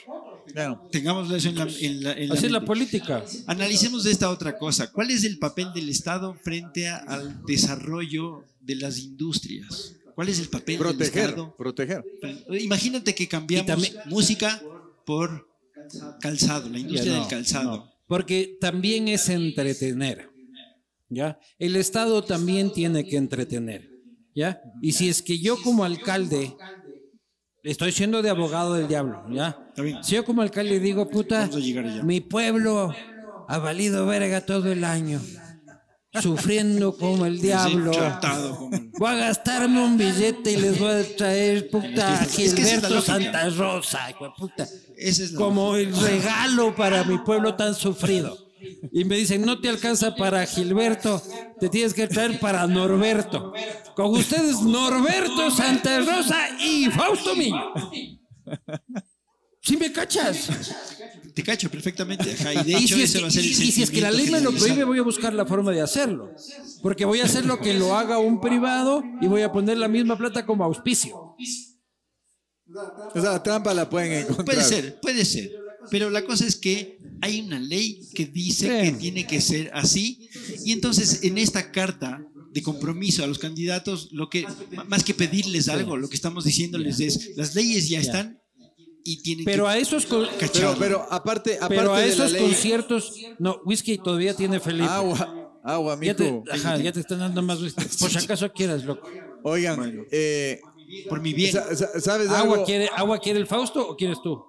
Claro. 0.52 0.89
Tengámoslo 0.91 1.36
eso 1.36 1.49
en 1.49 1.56
la, 1.56 1.68
en 1.80 2.04
la, 2.04 2.34
Así 2.34 2.47
es 2.47 2.52
la 2.52 2.66
política. 2.66 3.24
Analicemos 3.45 4.06
esta 4.08 4.32
otra 4.32 4.58
cosa. 4.58 4.91
¿Cuál 4.91 5.12
es 5.12 5.24
el 5.24 5.38
papel 5.38 5.72
del 5.74 5.89
Estado 5.89 6.34
frente 6.34 6.89
al 6.89 7.45
desarrollo 7.45 8.43
de 8.62 8.76
las 8.76 8.99
industrias? 8.99 9.95
¿Cuál 10.16 10.30
es 10.30 10.39
el 10.39 10.49
papel 10.49 10.78
Proteger, 10.78 11.14
del 11.14 11.30
Estado? 11.30 11.55
proteger. 11.57 12.03
Imagínate 12.59 13.16
que 13.16 13.28
cambiamos 13.28 13.66
también- 13.68 13.93
música 14.07 14.62
por 15.05 15.47
calzado, 16.22 16.70
la 16.70 16.80
industria 16.80 17.14
no, 17.14 17.20
del 17.22 17.28
calzado. 17.30 17.78
no, 17.78 17.93
porque 18.07 18.57
también 18.59 19.07
es 19.07 19.30
entretener. 19.30 20.30
¿Ya? 21.09 21.38
El 21.59 21.76
Estado 21.76 22.24
también 22.24 22.72
tiene 22.72 23.05
que 23.05 23.18
entretener. 23.18 23.89
¿Ya? 24.34 24.62
Y 24.82 24.93
si 24.93 25.09
es 25.09 25.22
que 25.22 25.39
yo 25.39 25.62
como 25.62 25.84
alcalde 25.84 26.55
estoy 27.64 27.91
siendo 27.91 28.22
de 28.22 28.30
abogado 28.30 28.76
del 28.76 28.88
diablo, 28.88 29.26
¿ya? 29.30 29.57
Si 30.03 30.16
yo 30.16 30.24
como 30.24 30.41
alcalde 30.41 30.80
digo, 30.80 31.09
puta, 31.09 31.49
mi 32.03 32.22
pueblo 32.22 32.93
ha 33.49 33.57
valido 33.57 34.05
verga 34.05 34.45
todo 34.45 34.72
el 34.72 34.84
año, 34.86 35.20
sufriendo 36.20 36.95
como 36.97 37.26
el 37.26 37.39
diablo. 37.39 37.91
Voy 38.97 39.09
a 39.09 39.16
gastarme 39.16 39.84
un 39.84 39.97
billete 39.97 40.51
y 40.53 40.57
les 40.57 40.80
voy 40.80 40.91
a 40.91 41.16
traer 41.16 41.70
puta 41.70 42.24
Es 42.24 42.36
que 42.36 42.45
esa 42.45 42.57
es 42.57 42.82
la 42.84 42.89
Gilberto. 42.89 43.01
Santa 43.01 43.49
Rosa, 43.49 44.09
puta 44.38 44.68
es 44.97 45.32
como 45.32 45.76
el 45.76 45.95
regalo 45.95 46.76
para 46.76 47.03
mi 47.03 47.18
pueblo 47.20 47.55
tan 47.55 47.74
sufrido. 47.74 48.38
Y 48.91 49.05
me 49.05 49.16
dicen, 49.16 49.41
no 49.43 49.59
te 49.59 49.70
alcanza 49.70 50.16
para 50.16 50.45
Gilberto, 50.45 51.22
te 51.59 51.70
tienes 51.70 51.93
que 51.93 52.07
traer 52.07 52.39
para 52.39 52.68
Norberto. 52.68 53.53
Con 53.95 54.12
ustedes, 54.12 54.62
Norberto 54.62 55.49
Santa 55.49 55.99
Rosa 55.99 56.38
y 56.59 56.86
Fausto 56.91 57.36
Miño. 57.36 57.74
¿Sí 59.64 59.78
me 59.78 59.91
cachas? 59.91 60.49
Te 61.36 61.43
cacho 61.43 61.70
perfectamente. 61.70 62.34
ajá, 62.34 62.53
Y 62.53 62.64
de 62.72 62.78
hecho, 62.78 62.95
si, 62.95 63.01
es 63.03 63.09
ese 63.09 63.18
que, 63.20 63.22
va 63.22 63.28
a 63.28 63.32
ser 63.32 63.43
el 63.43 63.51
y 63.51 63.53
si 63.53 63.84
es 63.84 63.91
que 63.91 64.01
la 64.01 64.12
ley 64.12 64.30
me 64.30 64.41
lo 64.41 64.51
prohíbe, 64.51 64.84
voy 64.84 64.99
a 64.99 65.03
buscar 65.03 65.34
la 65.34 65.45
forma 65.45 65.72
de 65.72 65.82
hacerlo. 65.82 66.34
Porque 66.82 67.05
voy 67.05 67.22
a 67.22 67.26
hacer 67.26 67.45
lo 67.45 67.59
que 67.59 67.74
lo 67.76 67.95
haga 67.95 68.18
un 68.18 68.41
privado 68.41 69.03
y 69.22 69.28
voy 69.28 69.43
a 69.43 69.51
poner 69.51 69.78
la 69.78 69.88
misma 69.88 70.18
plata 70.18 70.45
como 70.45 70.64
auspicio. 70.64 71.16
O 71.16 71.36
sea, 73.14 73.32
la 73.34 73.43
trampa 73.43 73.74
la 73.74 73.89
pueden 73.89 74.14
encontrar. 74.14 74.45
Puede 74.45 74.64
ser, 74.64 74.99
puede 74.99 75.26
ser. 75.26 75.51
Pero 75.89 76.09
la 76.09 76.26
cosa 76.26 76.45
es 76.45 76.55
que 76.55 76.99
hay 77.22 77.41
una 77.41 77.59
ley 77.59 78.07
que 78.16 78.26
dice 78.26 78.68
Sí. 78.68 78.91
que 78.91 78.97
tiene 78.97 79.28
que 79.28 79.41
ser 79.41 79.70
así. 79.74 80.28
Y 80.66 80.72
entonces, 80.72 81.24
en 81.24 81.38
esta 81.38 81.72
carta 81.72 82.26
de 82.51 82.62
compromiso 82.64 83.24
a 83.24 83.28
los 83.28 83.39
candidatos, 83.39 84.09
lo 84.12 84.30
que 84.30 84.45
más 84.88 85.03
que 85.03 85.14
pedirles 85.14 85.70
algo, 85.70 85.97
lo 85.97 86.09
que 86.09 86.16
estamos 86.16 86.45
diciéndoles 86.45 86.99
es: 86.99 87.32
las 87.36 87.53
leyes 87.55 87.89
ya 87.89 87.99
están 87.99 88.41
y 89.04 89.22
tienen 89.22 89.45
Pero 89.45 89.64
que 89.66 89.70
a 89.72 89.78
esos, 89.78 90.06
Pero, 90.06 90.76
pero 90.80 91.08
aparte, 91.12 91.56
aparte 91.58 91.76
pero 91.76 91.93
a 91.93 91.99
de 91.99 92.08
la 92.08 92.14
esos 92.14 92.32
ley, 92.32 92.41
conciertos, 92.41 93.14
no, 93.39 93.60
whisky 93.66 93.97
todavía 93.97 94.36
tiene 94.36 94.60
Felipe. 94.60 94.88
agua, 94.89 95.60
agua, 95.64 95.97
Ya 96.02 96.16
te, 96.16 96.24
mijo. 96.32 96.43
ajá, 96.52 96.78
ya 96.78 96.91
te 96.91 96.99
están 96.99 97.20
dando 97.20 97.41
más 97.41 97.62
whisky. 97.62 97.84
Por 97.99 98.10
si 98.10 98.18
acaso 98.18 98.52
quieras, 98.52 98.84
loco. 98.84 99.08
Oigan, 99.43 100.06
eh, 100.12 100.62
por 101.10 101.22
mi 101.22 101.34
bien. 101.34 101.54
sa- 101.54 101.74
sa- 101.76 101.99
¿sabes 101.99 102.30
¿Agua 102.30 102.54
algo? 102.56 102.66
quiere, 102.66 102.89
¿Agua 102.95 103.18
quiere 103.20 103.39
el 103.39 103.47
Fausto 103.47 103.88
o 103.89 103.95
quieres 103.95 104.22
tú? 104.22 104.43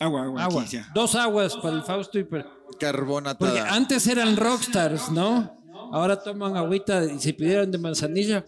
Agua, 0.00 0.24
agua. 0.24 0.42
Agua. 0.44 0.62
aquí. 0.62 0.78
Dos 0.94 1.14
aguas 1.14 1.54
para 1.56 1.76
el 1.76 1.82
Fausto 1.82 2.18
y 2.18 2.24
para... 2.24 2.44
Porque 2.44 2.78
Carbonatada. 2.78 3.72
antes 3.74 4.06
eran 4.06 4.36
rockstars, 4.36 5.10
¿no? 5.10 5.54
Ahora 5.92 6.20
toman 6.22 6.56
agüita 6.56 7.04
y 7.04 7.18
se 7.20 7.32
pidieron 7.34 7.70
de 7.70 7.78
manzanilla. 7.78 8.44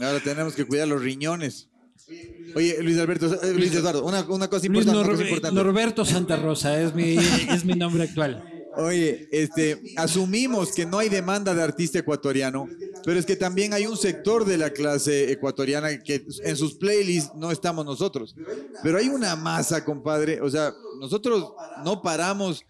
Ahora 0.00 0.20
tenemos 0.20 0.54
que 0.54 0.64
cuidar 0.66 0.86
los 0.88 1.02
riñones. 1.02 1.69
Oye, 2.54 2.82
Luis 2.82 2.98
Alberto, 2.98 3.26
eh, 3.42 3.52
Luis 3.54 3.72
Eduardo, 3.74 4.04
una, 4.04 4.22
una 4.28 4.48
cosa 4.48 4.66
Luis 4.66 4.84
importante. 4.84 4.98
Nor- 4.98 5.10
cosa 5.10 5.22
importante. 5.22 5.54
Norberto 5.56 6.04
Santa 6.04 6.36
Rosa 6.36 6.80
es 6.82 6.94
mi, 6.94 7.16
es 7.16 7.64
mi 7.64 7.74
nombre 7.74 8.02
actual. 8.04 8.44
Oye, 8.76 9.28
este, 9.32 9.80
asumimos 9.96 10.72
que 10.72 10.86
no 10.86 10.98
hay 10.98 11.08
demanda 11.08 11.54
de 11.54 11.62
artista 11.62 11.98
ecuatoriano, 11.98 12.68
pero 13.04 13.18
es 13.18 13.26
que 13.26 13.34
también 13.34 13.72
hay 13.72 13.86
un 13.86 13.96
sector 13.96 14.44
de 14.44 14.58
la 14.58 14.70
clase 14.70 15.32
ecuatoriana 15.32 15.98
que 15.98 16.24
en 16.44 16.56
sus 16.56 16.74
playlists 16.74 17.32
no 17.34 17.50
estamos 17.50 17.84
nosotros. 17.84 18.34
Pero 18.82 18.98
hay 18.98 19.08
una 19.08 19.34
masa, 19.34 19.84
compadre. 19.84 20.40
O 20.40 20.48
sea, 20.48 20.72
nosotros 21.00 21.52
no 21.84 22.00
paramos. 22.00 22.64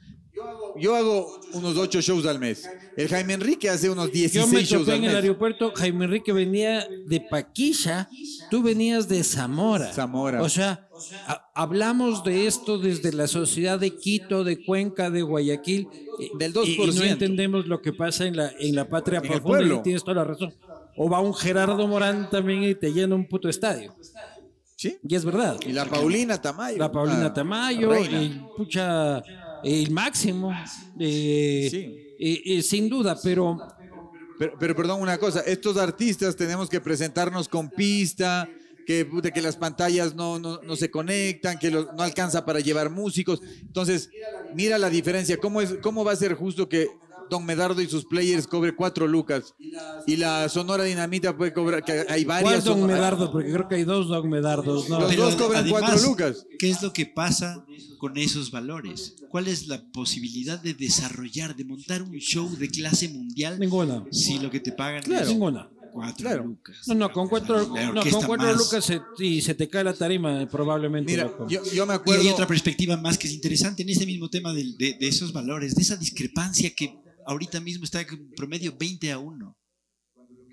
Yo 0.76 0.94
hago 0.94 1.40
unos 1.52 1.76
ocho 1.76 2.00
shows 2.00 2.26
al 2.26 2.38
mes. 2.38 2.68
El 2.96 3.08
Jaime 3.08 3.34
Enrique 3.34 3.68
hace 3.68 3.90
unos 3.90 4.06
Yo 4.06 4.12
16 4.12 4.52
me 4.52 4.64
shows 4.64 4.88
al 4.88 4.94
en 4.96 5.04
el 5.04 5.16
aeropuerto, 5.16 5.72
Jaime 5.74 6.04
Enrique 6.04 6.32
venía 6.32 6.86
de 7.06 7.20
Paquilla, 7.20 8.08
tú 8.50 8.62
venías 8.62 9.08
de 9.08 9.22
Zamora. 9.24 9.92
Zamora. 9.92 10.42
O 10.42 10.48
sea, 10.48 10.88
ha- 11.26 11.50
hablamos 11.54 12.22
de 12.24 12.46
esto 12.46 12.78
desde 12.78 13.12
la 13.12 13.26
sociedad 13.26 13.78
de 13.80 13.96
Quito, 13.96 14.44
de 14.44 14.64
Cuenca, 14.64 15.10
de 15.10 15.22
Guayaquil. 15.22 15.88
Del 16.38 16.52
y- 16.64 16.74
Y, 16.74 16.76
no 16.78 16.84
2%. 16.84 17.04
entendemos 17.12 17.66
lo 17.66 17.82
que 17.82 17.92
pasa 17.92 18.26
en 18.26 18.36
la, 18.36 18.52
en 18.58 18.74
la 18.74 18.88
patria 18.88 19.18
En 19.18 19.26
profunda 19.28 19.58
pueblo. 19.58 19.76
y 19.76 19.82
tienes 19.82 20.02
toda 20.04 20.16
la 20.16 20.24
razón. 20.24 20.54
O 20.96 21.08
va 21.10 21.20
un 21.20 21.34
Gerardo 21.34 21.86
Morán 21.88 22.30
también 22.30 22.62
y 22.62 22.74
te 22.74 22.92
llena 22.92 23.14
un 23.14 23.26
puto 23.26 23.48
estadio. 23.48 23.94
Sí. 24.76 24.96
Y 25.06 25.14
es 25.14 25.24
verdad. 25.26 25.58
Y 25.66 25.72
la 25.72 25.84
Paulina 25.84 26.40
Tamayo. 26.40 26.78
La 26.78 26.90
Paulina 26.90 27.32
Tamayo, 27.34 27.90
reina. 27.90 28.22
y 28.22 28.42
pucha, 28.56 29.22
el 29.64 29.90
máximo, 29.90 30.52
eh, 30.98 31.68
Sí. 31.70 31.76
eh, 32.18 32.42
eh, 32.44 32.62
sin 32.62 32.88
duda, 32.88 33.16
pero 33.22 33.58
Pero, 34.38 34.54
pero 34.58 34.74
perdón, 34.74 35.02
una 35.02 35.18
cosa, 35.18 35.40
estos 35.40 35.76
artistas 35.76 36.34
tenemos 36.34 36.70
que 36.70 36.80
presentarnos 36.80 37.46
con 37.46 37.68
pista, 37.68 38.48
que, 38.86 39.04
puta, 39.04 39.30
que 39.30 39.42
las 39.42 39.54
pantallas 39.56 40.14
no, 40.14 40.38
no, 40.38 40.62
no 40.62 40.76
se 40.76 40.90
conectan, 40.90 41.58
que 41.58 41.70
lo- 41.70 41.92
no 41.92 42.02
alcanza 42.02 42.46
para 42.46 42.58
llevar 42.60 42.88
músicos. 42.88 43.42
Entonces, 43.60 44.08
mira 44.54 44.78
la 44.78 44.88
diferencia. 44.88 45.36
¿Cómo, 45.36 45.60
es, 45.60 45.74
¿Cómo 45.82 46.04
va 46.06 46.12
a 46.12 46.16
ser 46.16 46.32
justo 46.32 46.70
que 46.70 46.88
Don 47.30 47.46
Medardo 47.46 47.80
y 47.80 47.86
sus 47.88 48.04
players 48.04 48.46
cobre 48.46 48.74
cuatro 48.74 49.06
lucas 49.06 49.54
y 50.06 50.16
la 50.16 50.48
Sonora 50.48 50.84
Dinamita 50.84 51.36
puede 51.36 51.52
cobrar, 51.52 51.82
que 51.84 52.04
hay 52.08 52.24
¿cuál 52.24 52.44
varias... 52.44 52.64
Don 52.64 52.80
son- 52.80 52.86
Medardo? 52.88 53.30
Porque 53.32 53.50
creo 53.52 53.68
que 53.68 53.76
hay 53.76 53.84
dos 53.84 54.08
Don 54.08 54.28
Medardos, 54.28 54.88
¿no? 54.88 55.00
Los 55.00 55.08
Pero 55.10 55.24
dos 55.24 55.36
cobran 55.36 55.62
además, 55.62 55.80
cuatro 55.82 56.08
lucas. 56.08 56.46
¿Qué 56.58 56.68
es 56.70 56.82
lo 56.82 56.92
que 56.92 57.06
pasa 57.06 57.64
con 57.98 58.16
esos 58.18 58.50
valores? 58.50 59.14
¿Cuál 59.30 59.48
es 59.48 59.68
la 59.68 59.82
posibilidad 59.92 60.60
de 60.60 60.74
desarrollar, 60.74 61.54
de 61.56 61.64
montar 61.64 62.02
un 62.02 62.12
show 62.18 62.48
de 62.56 62.68
clase 62.68 63.08
mundial 63.08 63.58
Ninguna. 63.58 64.04
si 64.10 64.38
lo 64.38 64.50
que 64.50 64.60
te 64.60 64.72
pagan 64.72 65.02
Claro. 65.02 65.22
es 65.24 65.28
Ninguna. 65.30 65.68
cuatro 65.92 66.16
Claro. 66.28 66.44
lucas? 66.44 66.76
No, 66.86 66.94
no, 66.94 67.12
con 67.12 67.28
cuatro, 67.28 67.58
no, 67.66 68.02
con 68.02 68.22
cuatro 68.26 68.46
más. 68.46 68.56
lucas 68.56 68.84
se, 68.84 69.00
y 69.18 69.40
se 69.40 69.54
te 69.54 69.68
cae 69.68 69.82
la 69.84 69.92
tarima, 69.92 70.42
eh, 70.42 70.46
probablemente. 70.46 71.10
Mira, 71.12 71.30
yo, 71.48 71.62
yo 71.72 71.84
me 71.86 71.94
Y 71.94 71.96
acuerdo... 71.96 72.22
hay 72.22 72.28
otra 72.28 72.46
perspectiva 72.46 72.96
más 72.96 73.18
que 73.18 73.26
es 73.26 73.34
interesante 73.34 73.82
en 73.82 73.88
ese 73.88 74.06
mismo 74.06 74.28
tema 74.30 74.52
de, 74.52 74.64
de 74.78 74.96
esos 75.00 75.32
valores, 75.32 75.74
de 75.74 75.82
esa 75.82 75.96
discrepancia 75.96 76.70
que 76.74 76.94
ahorita 77.30 77.60
mismo 77.60 77.84
está 77.84 78.00
en 78.02 78.30
promedio 78.32 78.74
20 78.78 79.12
a 79.12 79.18
1. 79.18 79.56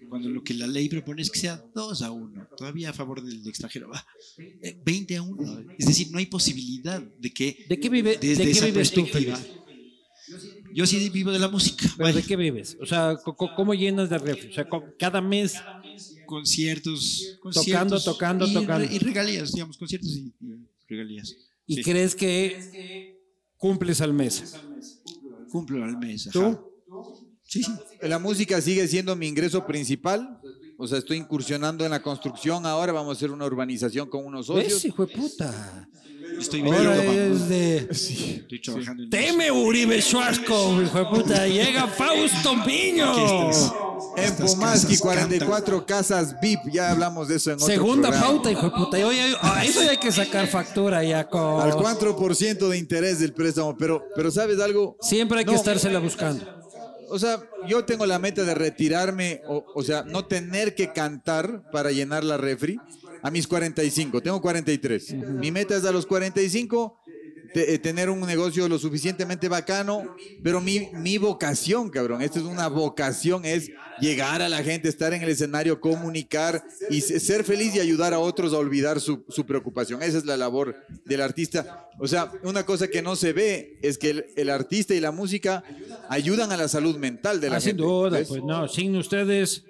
Cuando 0.09 0.29
lo 0.29 0.41
que 0.41 0.53
la 0.53 0.67
ley 0.67 0.87
propone 0.87 1.21
es 1.21 1.29
que 1.29 1.39
sea 1.39 1.61
2 1.75 2.01
a 2.01 2.11
1, 2.11 2.47
todavía 2.57 2.91
a 2.91 2.93
favor 2.93 3.21
del 3.21 3.45
extranjero. 3.45 3.91
Eh, 4.37 4.79
20 4.85 5.17
a 5.17 5.21
1. 5.21 5.65
Es 5.77 5.85
decir, 5.85 6.07
no 6.11 6.17
hay 6.19 6.27
posibilidad 6.27 7.01
de 7.01 7.29
que 7.33 7.65
¿De 7.67 7.77
qué, 7.79 7.89
vive, 7.89 8.17
desde 8.17 8.37
¿de 8.37 8.43
qué 8.45 8.51
esa 8.51 8.65
vives 8.67 8.91
tú, 8.91 9.01
perspectiva. 9.03 9.39
Yo 10.73 10.85
sí 10.85 11.09
vivo 11.09 11.31
de 11.31 11.39
la 11.39 11.49
música. 11.49 11.89
¿Pero 11.97 12.13
de 12.13 12.23
qué 12.23 12.35
vives? 12.37 12.77
O 12.79 12.85
sea, 12.85 13.17
¿cómo 13.57 13.73
llenas 13.73 14.09
de 14.09 14.17
refri? 14.17 14.49
O 14.49 14.53
sea, 14.53 14.67
cada 14.99 15.19
mes 15.21 15.55
conciertos, 16.25 17.39
Tocando, 17.53 17.99
tocando, 18.01 18.45
y, 18.47 18.53
tocando. 18.53 18.93
y 18.93 18.99
regalías, 18.99 19.51
digamos, 19.53 19.77
conciertos 19.77 20.09
y, 20.15 20.33
y 20.39 20.67
regalías. 20.87 21.35
y 21.65 21.75
Sí. 21.77 21.83
crees 21.83 22.15
que 22.15 23.17
cumples 23.57 23.99
al 24.01 24.13
mes. 24.13 24.55
Cumplo 25.57 25.83
al 25.83 25.97
mes. 25.97 26.27
ajá. 26.27 26.33
¿Tú? 26.39 26.57
Sí, 27.43 27.63
sí. 27.63 27.71
La 28.01 28.19
música 28.19 28.59
sigue 28.61 28.87
siendo 28.87 29.15
mi 29.15 29.27
ingreso 29.27 29.65
principal. 29.65 30.39
O 30.77 30.85
sea, 30.87 30.99
estoy 30.99 31.17
incursionando 31.17 31.85
en 31.85 31.91
la 31.91 32.01
construcción 32.01 32.65
ahora. 32.65 32.91
Vamos 32.91 33.09
a 33.09 33.17
hacer 33.17 33.31
una 33.31 33.45
urbanización 33.45 34.09
con 34.09 34.25
unos 34.25 34.47
socios. 34.47 34.73
¿Ves, 34.73 34.85
hijo 34.85 35.05
de 35.05 35.15
puta? 35.15 35.89
Estoy 36.39 36.61
Ahora 36.61 36.95
viendo, 37.01 37.35
es 37.35 37.49
de... 37.49 37.77
Estoy 37.89 38.61
trabajando 38.61 39.03
en 39.03 39.09
Teme 39.09 39.51
Uribe 39.51 40.01
Schwarzkopf, 40.01 40.83
hijo 40.83 40.97
de 40.99 41.05
puta. 41.05 41.47
Llega 41.47 41.87
Fausto 41.87 42.55
Piño. 42.65 43.11
Aquí 43.11 43.21
estás. 43.51 43.73
En 44.15 44.23
Estas 44.23 44.51
Pomaski, 44.55 44.87
casas 44.87 45.01
44 45.01 45.85
casas 45.85 46.35
VIP. 46.41 46.59
Ya 46.71 46.91
hablamos 46.91 47.27
de 47.27 47.35
eso 47.35 47.51
en 47.51 47.55
otro 47.55 47.67
Segunda 47.67 48.09
programa. 48.09 48.33
pauta, 48.33 48.51
hijo 48.51 48.63
de 48.63 48.71
puta. 48.71 48.99
Y 48.99 49.03
hoy 49.03 49.19
hay- 49.19 49.35
a 49.41 49.65
eso 49.65 49.83
ya 49.83 49.91
hay 49.91 49.97
que 49.97 50.11
sacar 50.11 50.47
factura 50.47 51.03
ya 51.03 51.27
con... 51.27 51.61
Al 51.61 51.71
4% 51.73 52.67
de 52.69 52.77
interés 52.77 53.19
del 53.19 53.33
préstamo. 53.33 53.75
Pero, 53.77 54.03
pero 54.15 54.31
¿sabes 54.31 54.59
algo? 54.59 54.97
Siempre 55.01 55.39
hay 55.39 55.45
que 55.45 55.51
No. 55.51 55.57
estársela 55.57 55.99
buscando. 55.99 56.45
O 57.09 57.17
sea, 57.19 57.39
yo 57.67 57.85
tengo 57.85 58.05
la 58.05 58.19
meta 58.19 58.43
de 58.43 58.53
retirarme, 58.53 59.41
o, 59.47 59.63
o 59.73 59.81
sea, 59.83 60.03
no 60.03 60.25
tener 60.25 60.75
que 60.75 60.91
cantar 60.91 61.63
para 61.71 61.91
llenar 61.91 62.23
la 62.25 62.35
refri 62.37 62.77
a 63.27 63.31
mis 63.31 63.45
45. 63.47 64.21
Tengo 64.21 64.41
43. 64.41 65.13
Mi 65.13 65.51
meta 65.51 65.75
es 65.75 65.83
a 65.85 65.91
los 65.91 66.05
45 66.05 66.97
te- 67.53 67.73
eh, 67.73 67.79
tener 67.79 68.09
un 68.09 68.19
negocio 68.21 68.67
lo 68.67 68.77
suficientemente 68.77 69.47
bacano, 69.47 70.03
pero 70.43 70.59
mi, 70.61 70.89
mi 70.93 71.17
vocación, 71.17 71.89
cabrón, 71.89 72.21
esta 72.21 72.39
es 72.39 72.45
una 72.45 72.67
vocación, 72.67 73.45
es 73.45 73.71
llegar 74.01 74.41
a 74.41 74.49
la 74.49 74.61
gente, 74.63 74.89
estar 74.89 75.13
en 75.13 75.23
el 75.23 75.29
escenario, 75.29 75.79
comunicar 75.79 76.63
y 76.89 77.01
se- 77.01 77.19
ser 77.21 77.43
feliz 77.45 77.73
y 77.75 77.79
ayudar 77.79 78.13
a 78.13 78.19
otros 78.19 78.53
a 78.53 78.57
olvidar 78.57 78.99
su, 78.99 79.23
su 79.29 79.45
preocupación. 79.45 80.03
Esa 80.03 80.17
es 80.19 80.25
la 80.25 80.35
labor 80.37 80.75
del 81.05 81.21
artista. 81.21 81.89
O 81.99 82.07
sea, 82.07 82.31
una 82.43 82.65
cosa 82.65 82.89
que 82.89 83.01
no 83.01 83.15
se 83.15 83.31
ve 83.33 83.79
es 83.81 83.97
que 83.97 84.09
el, 84.11 84.25
el 84.35 84.49
artista 84.49 84.93
y 84.93 84.99
la 84.99 85.11
música 85.11 85.63
ayudan 86.09 86.51
a 86.51 86.57
la 86.57 86.67
salud 86.67 86.97
mental 86.97 87.39
de 87.41 87.49
la 87.49 87.55
Ah, 87.57 87.59
sin 87.61 87.69
gente. 87.71 87.83
duda, 87.83 88.19
¿ves? 88.19 88.27
pues 88.27 88.43
no, 88.43 88.67
sin 88.67 88.95
ustedes, 88.97 89.63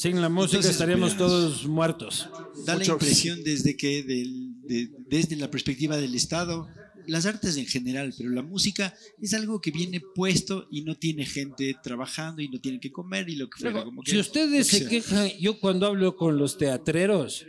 Sin 0.00 0.20
la 0.22 0.30
música 0.30 0.56
Entonces, 0.56 0.70
estaríamos 0.72 1.16
todos 1.18 1.66
muertos. 1.66 2.26
Da 2.64 2.74
la 2.76 2.84
impresión 2.94 3.42
desde 3.44 3.76
que 3.76 4.02
del- 4.02 4.54
de- 4.62 4.88
desde 5.08 5.36
la 5.36 5.50
perspectiva 5.50 5.98
del 5.98 6.14
Estado, 6.14 6.68
las 7.06 7.26
artes 7.26 7.56
en 7.58 7.66
general, 7.66 8.14
pero 8.16 8.30
la 8.30 8.42
música 8.42 8.94
es 9.20 9.34
algo 9.34 9.60
que 9.60 9.70
viene 9.70 10.00
puesto 10.14 10.66
y 10.70 10.82
no 10.82 10.94
tiene 10.96 11.26
gente 11.26 11.76
trabajando 11.82 12.40
y 12.40 12.48
no 12.48 12.58
tienen 12.60 12.80
que 12.80 12.90
comer 12.90 13.28
y 13.28 13.36
lo 13.36 13.50
que 13.50 13.60
fuera. 13.60 13.84
como 13.84 14.02
que- 14.02 14.12
Si 14.12 14.18
ustedes 14.18 14.68
se 14.68 14.88
quejan, 14.88 15.28
yo 15.38 15.60
cuando 15.60 15.86
hablo 15.86 16.16
con 16.16 16.38
los 16.38 16.56
teatreros, 16.56 17.44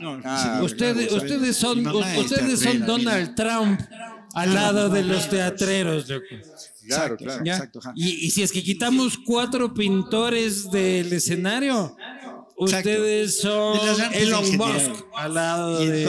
No, 0.00 0.18
Ah, 0.24 0.62
ustedes, 0.64 1.08
claro, 1.08 1.22
ustedes 1.22 1.56
son, 1.56 1.86
ustedes 1.86 2.60
son 2.60 2.86
Donald 2.86 3.34
Trump 3.34 3.78
al 4.32 4.54
lado 4.54 4.88
de 4.88 5.04
los 5.04 5.28
teatreros. 5.28 6.08
loco. 6.08 6.24
Claro, 6.86 7.14
Exacto, 7.14 7.24
claro. 7.24 7.44
Exacto, 7.44 7.78
ajá. 7.80 7.92
Y, 7.96 8.26
y 8.26 8.30
si 8.30 8.42
es 8.42 8.52
que 8.52 8.62
quitamos 8.62 9.18
cuatro 9.18 9.74
pintores 9.74 10.70
del 10.70 11.12
escenario, 11.12 11.96
ustedes 12.56 13.40
son 13.40 13.78
Elon. 14.12 14.56
Musk 14.56 15.04
al 15.14 15.34
lado 15.34 15.82
Y 15.82 15.88
de... 15.88 16.04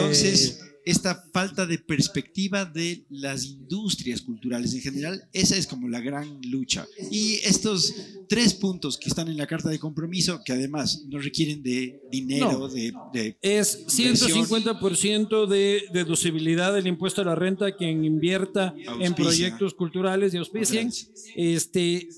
esta 0.90 1.22
falta 1.32 1.66
de 1.66 1.78
perspectiva 1.78 2.64
de 2.64 3.04
las 3.10 3.44
industrias 3.44 4.22
culturales 4.22 4.72
en 4.74 4.80
general, 4.80 5.22
esa 5.32 5.56
es 5.56 5.66
como 5.66 5.88
la 5.88 6.00
gran 6.00 6.40
lucha. 6.42 6.86
Y 7.10 7.34
estos 7.44 7.94
tres 8.28 8.54
puntos 8.54 8.96
que 8.98 9.08
están 9.08 9.28
en 9.28 9.36
la 9.36 9.46
carta 9.46 9.68
de 9.68 9.78
compromiso, 9.78 10.40
que 10.44 10.52
además 10.52 11.04
no 11.08 11.18
requieren 11.18 11.62
de 11.62 12.00
dinero, 12.10 12.52
No. 12.52 12.68
de, 12.68 12.92
de 13.12 13.36
Es 13.42 13.84
Inversión. 13.98 14.44
150% 14.46 15.46
de 15.46 15.82
deducibilidad 15.92 16.72
del 16.72 16.86
impuesto 16.86 17.22
a 17.22 17.24
la 17.24 17.34
renta 17.34 17.76
quien 17.76 18.04
invierta 18.04 18.74
en 19.00 19.14
proyectos 19.14 19.74
culturales 19.74 20.32
y 20.32 20.38
auspicien. 20.38 20.90
Este, 21.36 22.08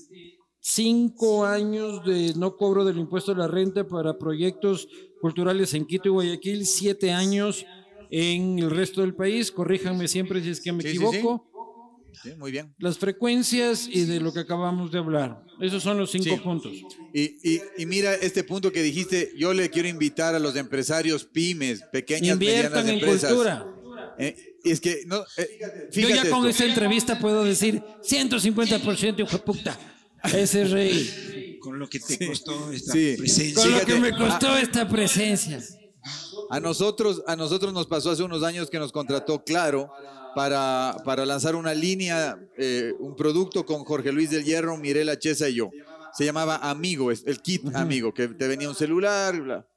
cinco 0.59 1.45
años 1.45 2.05
de 2.05 2.33
no 2.35 2.55
cobro 2.55 2.85
del 2.85 2.97
impuesto 2.99 3.31
a 3.31 3.35
la 3.35 3.47
renta 3.47 3.87
para 3.87 4.17
proyectos 4.17 4.87
culturales 5.19 5.73
en 5.73 5.85
Quito 5.85 6.07
y 6.09 6.11
Guayaquil, 6.11 6.65
siete 6.65 7.11
años 7.11 7.65
en 8.11 8.59
el 8.59 8.69
resto 8.69 9.01
del 9.01 9.15
país. 9.15 9.51
Corríjanme 9.51 10.07
siempre 10.07 10.43
si 10.43 10.49
es 10.51 10.61
que 10.61 10.71
me 10.71 10.83
Sí, 10.83 10.89
sí, 10.89 10.95
equivoco. 10.97 11.47
Sí, 12.21 12.29
muy 12.37 12.51
bien. 12.51 12.75
Las 12.77 12.99
frecuencias 12.99 13.87
y 13.91 14.05
de 14.05 14.19
lo 14.19 14.31
que 14.31 14.41
acabamos 14.41 14.91
de 14.91 14.99
hablar. 14.99 15.43
Esos 15.59 15.81
son 15.81 15.97
los 15.97 16.11
cinco 16.11 16.35
Sí. 16.35 16.41
puntos. 16.43 16.71
Y, 17.13 17.21
y- 17.43 17.61
y 17.77 17.85
mira 17.87 18.13
este 18.13 18.43
punto 18.43 18.71
que 18.71 18.83
dijiste, 18.83 19.31
yo 19.37 19.53
le 19.53 19.69
quiero 19.71 19.87
invitar 19.87 20.35
a 20.35 20.39
los 20.39 20.55
empresarios 20.55 21.23
pymes, 21.25 21.81
pequeñas, 21.91 22.33
Inviertan 22.33 22.85
medianas 22.85 22.89
en 22.89 22.93
empresas. 22.95 23.31
cultura. 23.33 23.65
Eh, 24.19 24.35
es 24.63 24.79
que, 24.81 25.03
no, 25.07 25.23
eh, 25.37 25.59
Yo 25.91 26.01
fíjate 26.07 26.13
ya 26.15 26.29
con 26.29 26.39
esto. 26.45 26.49
esta 26.49 26.65
entrevista 26.65 27.17
puedo 27.17 27.43
decir 27.43 27.81
150% 28.03 29.23
hijo 29.23 29.37
de 29.37 29.43
puta. 29.43 29.79
Ese 30.35 30.65
rey. 30.65 31.57
con 31.59 31.77
lo 31.79 31.87
que 31.87 31.99
te 31.99 32.25
costó 32.27 32.71
esta 32.71 32.93
Sí. 32.93 33.15
presencia. 33.17 33.61
Con 33.63 33.71
lo 33.71 33.85
que 33.85 33.95
me 33.99 34.11
costó 34.17 34.57
esta 34.57 34.87
presencia. 34.89 35.59
A 36.49 36.59
nosotros, 36.59 37.23
a 37.27 37.35
nosotros 37.35 37.73
nos 37.73 37.87
pasó 37.87 38.11
hace 38.11 38.23
unos 38.23 38.43
años 38.43 38.69
que 38.69 38.79
nos 38.79 38.91
contrató 38.91 39.43
Claro 39.43 39.91
para, 40.35 40.97
para 41.05 41.25
lanzar 41.25 41.55
una 41.55 41.73
línea, 41.73 42.39
eh, 42.57 42.93
un 42.99 43.15
producto 43.15 43.65
con 43.65 43.83
Jorge 43.83 44.11
Luis 44.11 44.29
del 44.29 44.43
Hierro, 44.43 44.77
Mirela 44.77 45.17
Chesa 45.19 45.49
y 45.49 45.55
yo. 45.55 45.69
Se 46.13 46.25
llamaba 46.25 46.57
Amigo, 46.57 47.11
el 47.11 47.41
kit 47.41 47.73
Amigo, 47.75 48.13
que 48.13 48.27
te 48.27 48.47
venía 48.47 48.69
un 48.69 48.75
celular, 48.75 49.39
bla. 49.39 49.67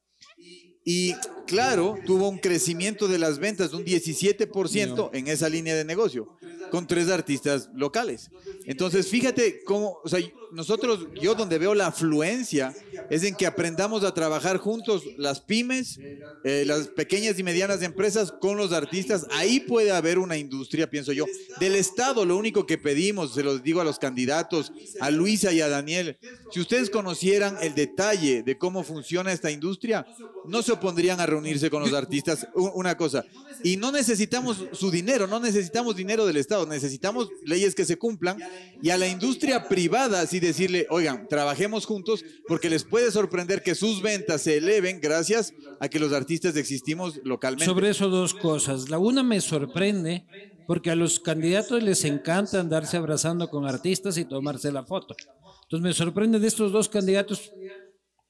Y 0.84 1.14
claro, 1.46 1.96
tuvo 2.04 2.28
un 2.28 2.38
crecimiento 2.38 3.08
de 3.08 3.18
las 3.18 3.38
ventas 3.38 3.70
de 3.70 3.76
un 3.78 3.84
17% 3.84 5.10
en 5.14 5.28
esa 5.28 5.48
línea 5.48 5.74
de 5.74 5.84
negocio, 5.84 6.36
con 6.74 6.88
tres 6.88 7.08
artistas 7.08 7.70
locales. 7.72 8.32
Entonces, 8.64 9.06
fíjate 9.06 9.62
cómo, 9.62 10.00
o 10.02 10.08
sea, 10.08 10.18
nosotros, 10.50 11.06
yo 11.20 11.36
donde 11.36 11.56
veo 11.58 11.72
la 11.72 11.86
afluencia 11.86 12.74
es 13.10 13.22
en 13.22 13.36
que 13.36 13.46
aprendamos 13.46 14.02
a 14.02 14.12
trabajar 14.12 14.56
juntos 14.56 15.04
las 15.16 15.40
pymes, 15.40 16.00
eh, 16.42 16.64
las 16.66 16.88
pequeñas 16.88 17.38
y 17.38 17.44
medianas 17.44 17.82
empresas 17.82 18.32
con 18.32 18.56
los 18.56 18.72
artistas. 18.72 19.28
Ahí 19.30 19.60
puede 19.60 19.92
haber 19.92 20.18
una 20.18 20.36
industria, 20.36 20.90
pienso 20.90 21.12
yo. 21.12 21.26
Del 21.60 21.76
Estado, 21.76 22.24
lo 22.24 22.36
único 22.36 22.66
que 22.66 22.76
pedimos, 22.76 23.34
se 23.34 23.44
los 23.44 23.62
digo 23.62 23.80
a 23.80 23.84
los 23.84 24.00
candidatos, 24.00 24.72
a 25.00 25.12
Luisa 25.12 25.52
y 25.52 25.60
a 25.60 25.68
Daniel, 25.68 26.18
si 26.50 26.60
ustedes 26.60 26.90
conocieran 26.90 27.56
el 27.62 27.76
detalle 27.76 28.42
de 28.42 28.58
cómo 28.58 28.82
funciona 28.82 29.32
esta 29.32 29.52
industria, 29.52 30.06
no 30.46 30.62
se 30.62 30.72
opondrían 30.72 31.20
a 31.20 31.26
reunirse 31.26 31.70
con 31.70 31.82
los 31.82 31.92
artistas. 31.92 32.48
Una 32.54 32.96
cosa, 32.96 33.24
y 33.64 33.78
no 33.78 33.90
necesitamos 33.90 34.62
su 34.72 34.90
dinero, 34.90 35.26
no 35.26 35.40
necesitamos 35.40 35.96
dinero 35.96 36.26
del 36.26 36.36
Estado, 36.36 36.66
necesitamos 36.66 37.30
leyes 37.44 37.74
que 37.74 37.86
se 37.86 37.96
cumplan 37.96 38.38
y 38.82 38.90
a 38.90 38.98
la 38.98 39.08
industria 39.08 39.68
privada 39.68 40.20
así 40.20 40.38
decirle, 40.38 40.86
oigan, 40.90 41.26
trabajemos 41.28 41.86
juntos 41.86 42.22
porque 42.46 42.68
les 42.68 42.84
puede 42.84 43.10
sorprender 43.10 43.62
que 43.62 43.74
sus 43.74 44.02
ventas 44.02 44.42
se 44.42 44.58
eleven 44.58 45.00
gracias 45.00 45.54
a 45.80 45.88
que 45.88 45.98
los 45.98 46.12
artistas 46.12 46.56
existimos 46.56 47.18
localmente. 47.24 47.64
Sobre 47.64 47.88
eso 47.88 48.10
dos 48.10 48.34
cosas. 48.34 48.90
La 48.90 48.98
una 48.98 49.22
me 49.22 49.40
sorprende 49.40 50.26
porque 50.66 50.90
a 50.90 50.94
los 50.94 51.18
candidatos 51.18 51.82
les 51.82 52.04
encanta 52.04 52.60
andarse 52.60 52.98
abrazando 52.98 53.48
con 53.48 53.66
artistas 53.66 54.18
y 54.18 54.26
tomarse 54.26 54.70
la 54.72 54.84
foto. 54.84 55.16
Entonces 55.62 55.80
me 55.80 55.94
sorprende 55.94 56.38
de 56.38 56.46
estos 56.46 56.70
dos 56.70 56.90
candidatos 56.90 57.50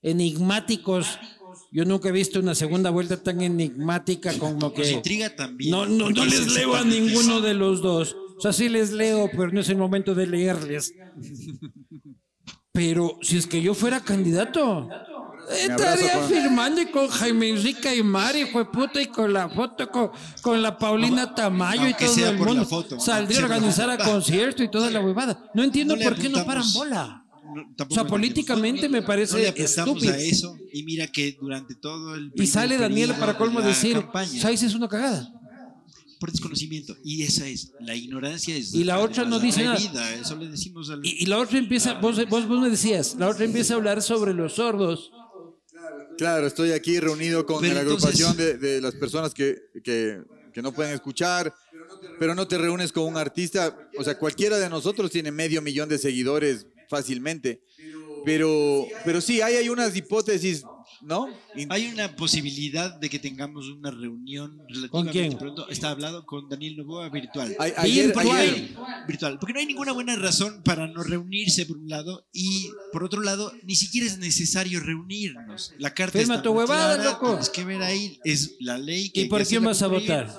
enigmáticos. 0.01 1.19
Yo 1.75 1.85
nunca 1.85 2.09
he 2.09 2.13
visto 2.13 2.39
una 2.39 2.55
segunda 2.55 2.91
vuelta 2.91 3.21
tan 3.21 3.41
enigmática 3.41 4.33
como 4.39 4.61
Nos 4.61 4.73
que... 4.75 4.93
intriga 4.93 5.35
también. 5.35 5.73
No, 5.73 5.87
no, 5.87 6.09
no 6.09 6.25
les 6.25 6.55
leo 6.55 6.77
a 6.77 6.85
ninguno 6.85 7.41
de 7.41 7.53
los 7.53 7.83
dos. 7.83 8.15
O 8.39 8.41
sea, 8.41 8.53
sí 8.53 8.69
les 8.69 8.93
leo, 8.93 9.29
pero 9.33 9.51
no 9.51 9.61
es 9.61 9.69
el 9.69 9.77
momento 9.77 10.15
de 10.15 10.29
leerles. 10.29 10.95
Pero 12.71 13.19
si 13.23 13.39
es 13.39 13.49
que 13.49 13.61
yo 13.61 13.75
fuera 13.75 13.99
candidato, 13.99 14.89
estaría 15.51 16.21
firmando 16.29 16.81
y 16.81 16.87
con 16.87 17.09
Jaime 17.09 17.49
Enrique 17.49 17.97
y 17.97 18.05
Mari, 18.05 18.45
fue 18.53 18.71
puta, 18.71 19.03
y 19.03 19.07
con 19.07 19.33
la 19.33 19.49
foto 19.49 19.91
con, 19.91 20.13
con 20.43 20.63
la 20.63 20.79
Paulina 20.79 21.35
Tamayo 21.35 21.89
y 21.89 21.95
todo 21.95 22.29
el 22.29 22.39
mundo. 22.39 22.65
foto, 22.67 23.01
Saldría 23.01 23.41
a 23.41 23.45
organizar 23.47 23.91
a 23.91 23.99
concierto 23.99 24.63
y 24.63 24.71
toda 24.71 24.91
la 24.91 25.01
huevada. 25.01 25.51
No 25.55 25.65
entiendo 25.65 25.97
No 25.97 26.05
por 26.05 26.15
qué 26.15 26.29
no 26.29 26.45
paran 26.45 26.73
bola. 26.73 27.24
No, 27.55 27.63
O 27.63 27.75
tampoco 27.77 28.01
sea, 28.01 28.07
políticamente 28.09 28.89
me 28.89 29.03
parece 29.03 29.33
no 29.35 29.39
le 29.39 29.49
estúpido. 29.65 30.13
a 30.13 30.17
eso 30.19 30.57
y 30.73 30.83
mira 30.83 31.07
que 31.07 31.37
durante 31.41 31.75
todo 31.75 32.15
el 32.15 32.33
Y 32.35 32.47
sale 32.47 32.77
Daniel 32.79 33.15
para 33.19 33.37
colmo 33.39 33.61
de 33.61 33.69
decir, 33.69 33.95
campaña, 33.95 34.41
¿sabes? 34.41 34.63
Es 34.63 34.75
una 34.75 34.89
cagada. 34.89 35.31
por 36.21 36.31
desconocimiento 36.33 36.97
y 37.05 37.23
esa 37.23 37.47
es 37.47 37.73
la 37.81 37.95
ignorancia 37.95 38.57
es 38.57 38.73
Y 38.73 38.85
la 38.85 38.99
otra 39.01 39.25
no 39.25 39.39
dice 39.39 39.63
nada. 39.63 39.75
atrevida, 39.77 40.15
eso 40.15 40.37
le 40.37 40.49
decimos 40.49 40.89
al 40.89 41.05
Y, 41.05 41.23
y 41.25 41.27
la 41.27 41.39
otra 41.39 41.59
empieza, 41.59 41.95
vos, 42.01 42.17
vos, 42.29 42.49
vos 42.49 42.61
me 42.61 42.71
decías, 42.71 43.15
la 43.19 43.29
otra 43.29 43.45
empieza 43.45 43.75
a 43.75 43.77
hablar 43.77 44.01
sobre 44.03 44.33
los 44.33 44.55
sordos. 44.55 45.11
Claro, 46.17 46.47
estoy 46.47 46.71
aquí 46.73 46.99
reunido 47.01 47.45
con 47.45 47.61
Pero 47.61 47.75
la 47.75 47.81
entonces- 47.83 48.21
agrupación 48.21 48.37
de, 48.37 48.57
de 48.59 48.81
las 48.81 48.95
personas 48.95 49.35
que, 49.35 49.57
que- 49.83 50.23
que 50.53 50.63
no 50.63 50.73
pueden 50.73 50.95
escuchar, 50.95 51.53
pero 52.21 52.35
no 52.37 52.47
te 52.47 52.57
reúnes 52.57 52.93
con 52.93 53.05
un 53.05 53.17
artista. 53.17 53.77
O 53.99 54.05
sea, 54.05 54.17
cualquiera 54.17 54.57
de 54.59 54.71
nosotros 54.71 55.11
tiene 55.11 55.33
medio 55.33 55.61
millón 55.61 55.89
de 55.89 55.99
seguidores 55.99 56.67
fácilmente. 56.89 57.63
Pero, 58.25 58.87
pero 59.05 59.21
sí, 59.21 59.41
hay, 59.43 59.57
hay 59.57 59.69
unas 59.69 59.95
hipótesis, 59.95 60.63
¿no? 61.03 61.29
Hay 61.69 61.87
una 61.89 62.17
posibilidad 62.17 62.99
de 62.99 63.11
que 63.11 63.19
tengamos 63.19 63.69
una 63.69 63.91
reunión 63.91 64.63
relativamente 64.67 65.13
quién? 65.13 65.37
pronto. 65.39 65.69
Está 65.69 65.91
hablado 65.91 66.25
con 66.25 66.49
Daniel 66.49 66.77
Novoa 66.79 67.11
virtual. 67.11 67.55
a- 67.59 67.65
ayer, 67.83 68.07
Virtual. 68.07 68.29
ayer- 68.31 68.75
Virtual. 69.07 69.39
Porque 69.39 69.53
no 69.53 69.61
hay 69.61 69.67
ninguna 69.67 69.93
buena 69.93 70.17
razón 70.17 70.63
para 70.65 70.87
no 70.89 71.03
reunirse 71.03 71.67
por 71.67 71.77
un 71.77 71.89
lado 71.89 72.27
y 72.33 72.71
por 72.93 73.05
otro 73.05 73.21
lado 73.23 73.53
ni 73.65 73.75
siquiera 73.77 74.07
es 74.07 74.17
necesario 74.19 74.81
reunirnos. 74.81 75.75
La 75.79 75.93
carta 75.93 76.19
Firma 76.19 76.37
está 76.37 76.43
tu 76.45 76.55
muy 76.55 76.61
huevada, 76.61 76.95
clara, 76.95 77.11
loco. 77.11 77.27
Tienes 77.29 77.51
que 77.51 77.65
ver 77.65 77.83
ahí 77.83 78.19
es 78.25 78.57
la 78.61 78.79
ley 78.79 79.11
que 79.11 79.23
¿Y 79.23 79.25
por 79.29 79.45
quién 79.47 79.63
vas 79.65 79.83
a 79.83 79.89
votar? 79.89 80.35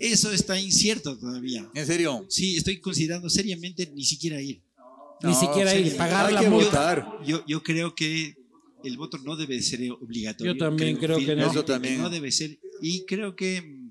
Eso 0.00 0.32
está 0.32 0.58
incierto 0.58 1.18
todavía. 1.18 1.68
¿En 1.74 1.86
serio? 1.86 2.24
Sí, 2.30 2.56
estoy 2.56 2.80
considerando 2.80 3.28
seriamente 3.28 3.90
ni 3.94 4.04
siquiera 4.04 4.40
ir. 4.40 4.62
Ni 5.22 5.34
siquiera 5.34 5.74
ir, 5.74 5.90
sí, 5.90 5.96
pagar 5.96 6.26
hay 6.26 6.34
la 6.34 6.40
que 6.40 6.48
multa. 6.50 6.66
votar. 6.70 7.18
Yo, 7.26 7.44
yo 7.46 7.62
creo 7.62 7.94
que 7.94 8.36
el 8.84 8.96
voto 8.96 9.18
no 9.18 9.36
debe 9.36 9.60
ser 9.62 9.90
obligatorio. 9.90 10.52
Yo 10.52 10.58
también 10.58 10.96
creo 10.96 11.16
que 11.18 11.24
firmemente 11.24 11.44
no. 11.46 11.50
Eso 11.60 11.64
también. 11.64 11.98
No 12.00 12.08
debe 12.10 12.30
ser. 12.30 12.58
Y 12.80 13.04
creo 13.04 13.34
que 13.34 13.90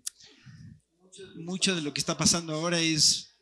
mucho 1.35 1.75
de 1.75 1.81
lo 1.81 1.93
que 1.93 1.99
está 1.99 2.17
pasando 2.17 2.53
ahora 2.53 2.79
es 2.79 3.35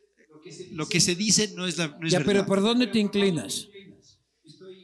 lo 0.72 0.88
que 0.88 1.00
se 1.00 1.14
dice 1.16 1.52
no 1.56 1.66
es 1.66 1.76
la 1.76 1.88
no 1.88 2.06
es 2.06 2.12
Ya, 2.12 2.18
verdad. 2.18 2.32
pero 2.32 2.46
¿por 2.46 2.60
dónde 2.62 2.86
te 2.86 2.98
inclinas? 2.98 3.68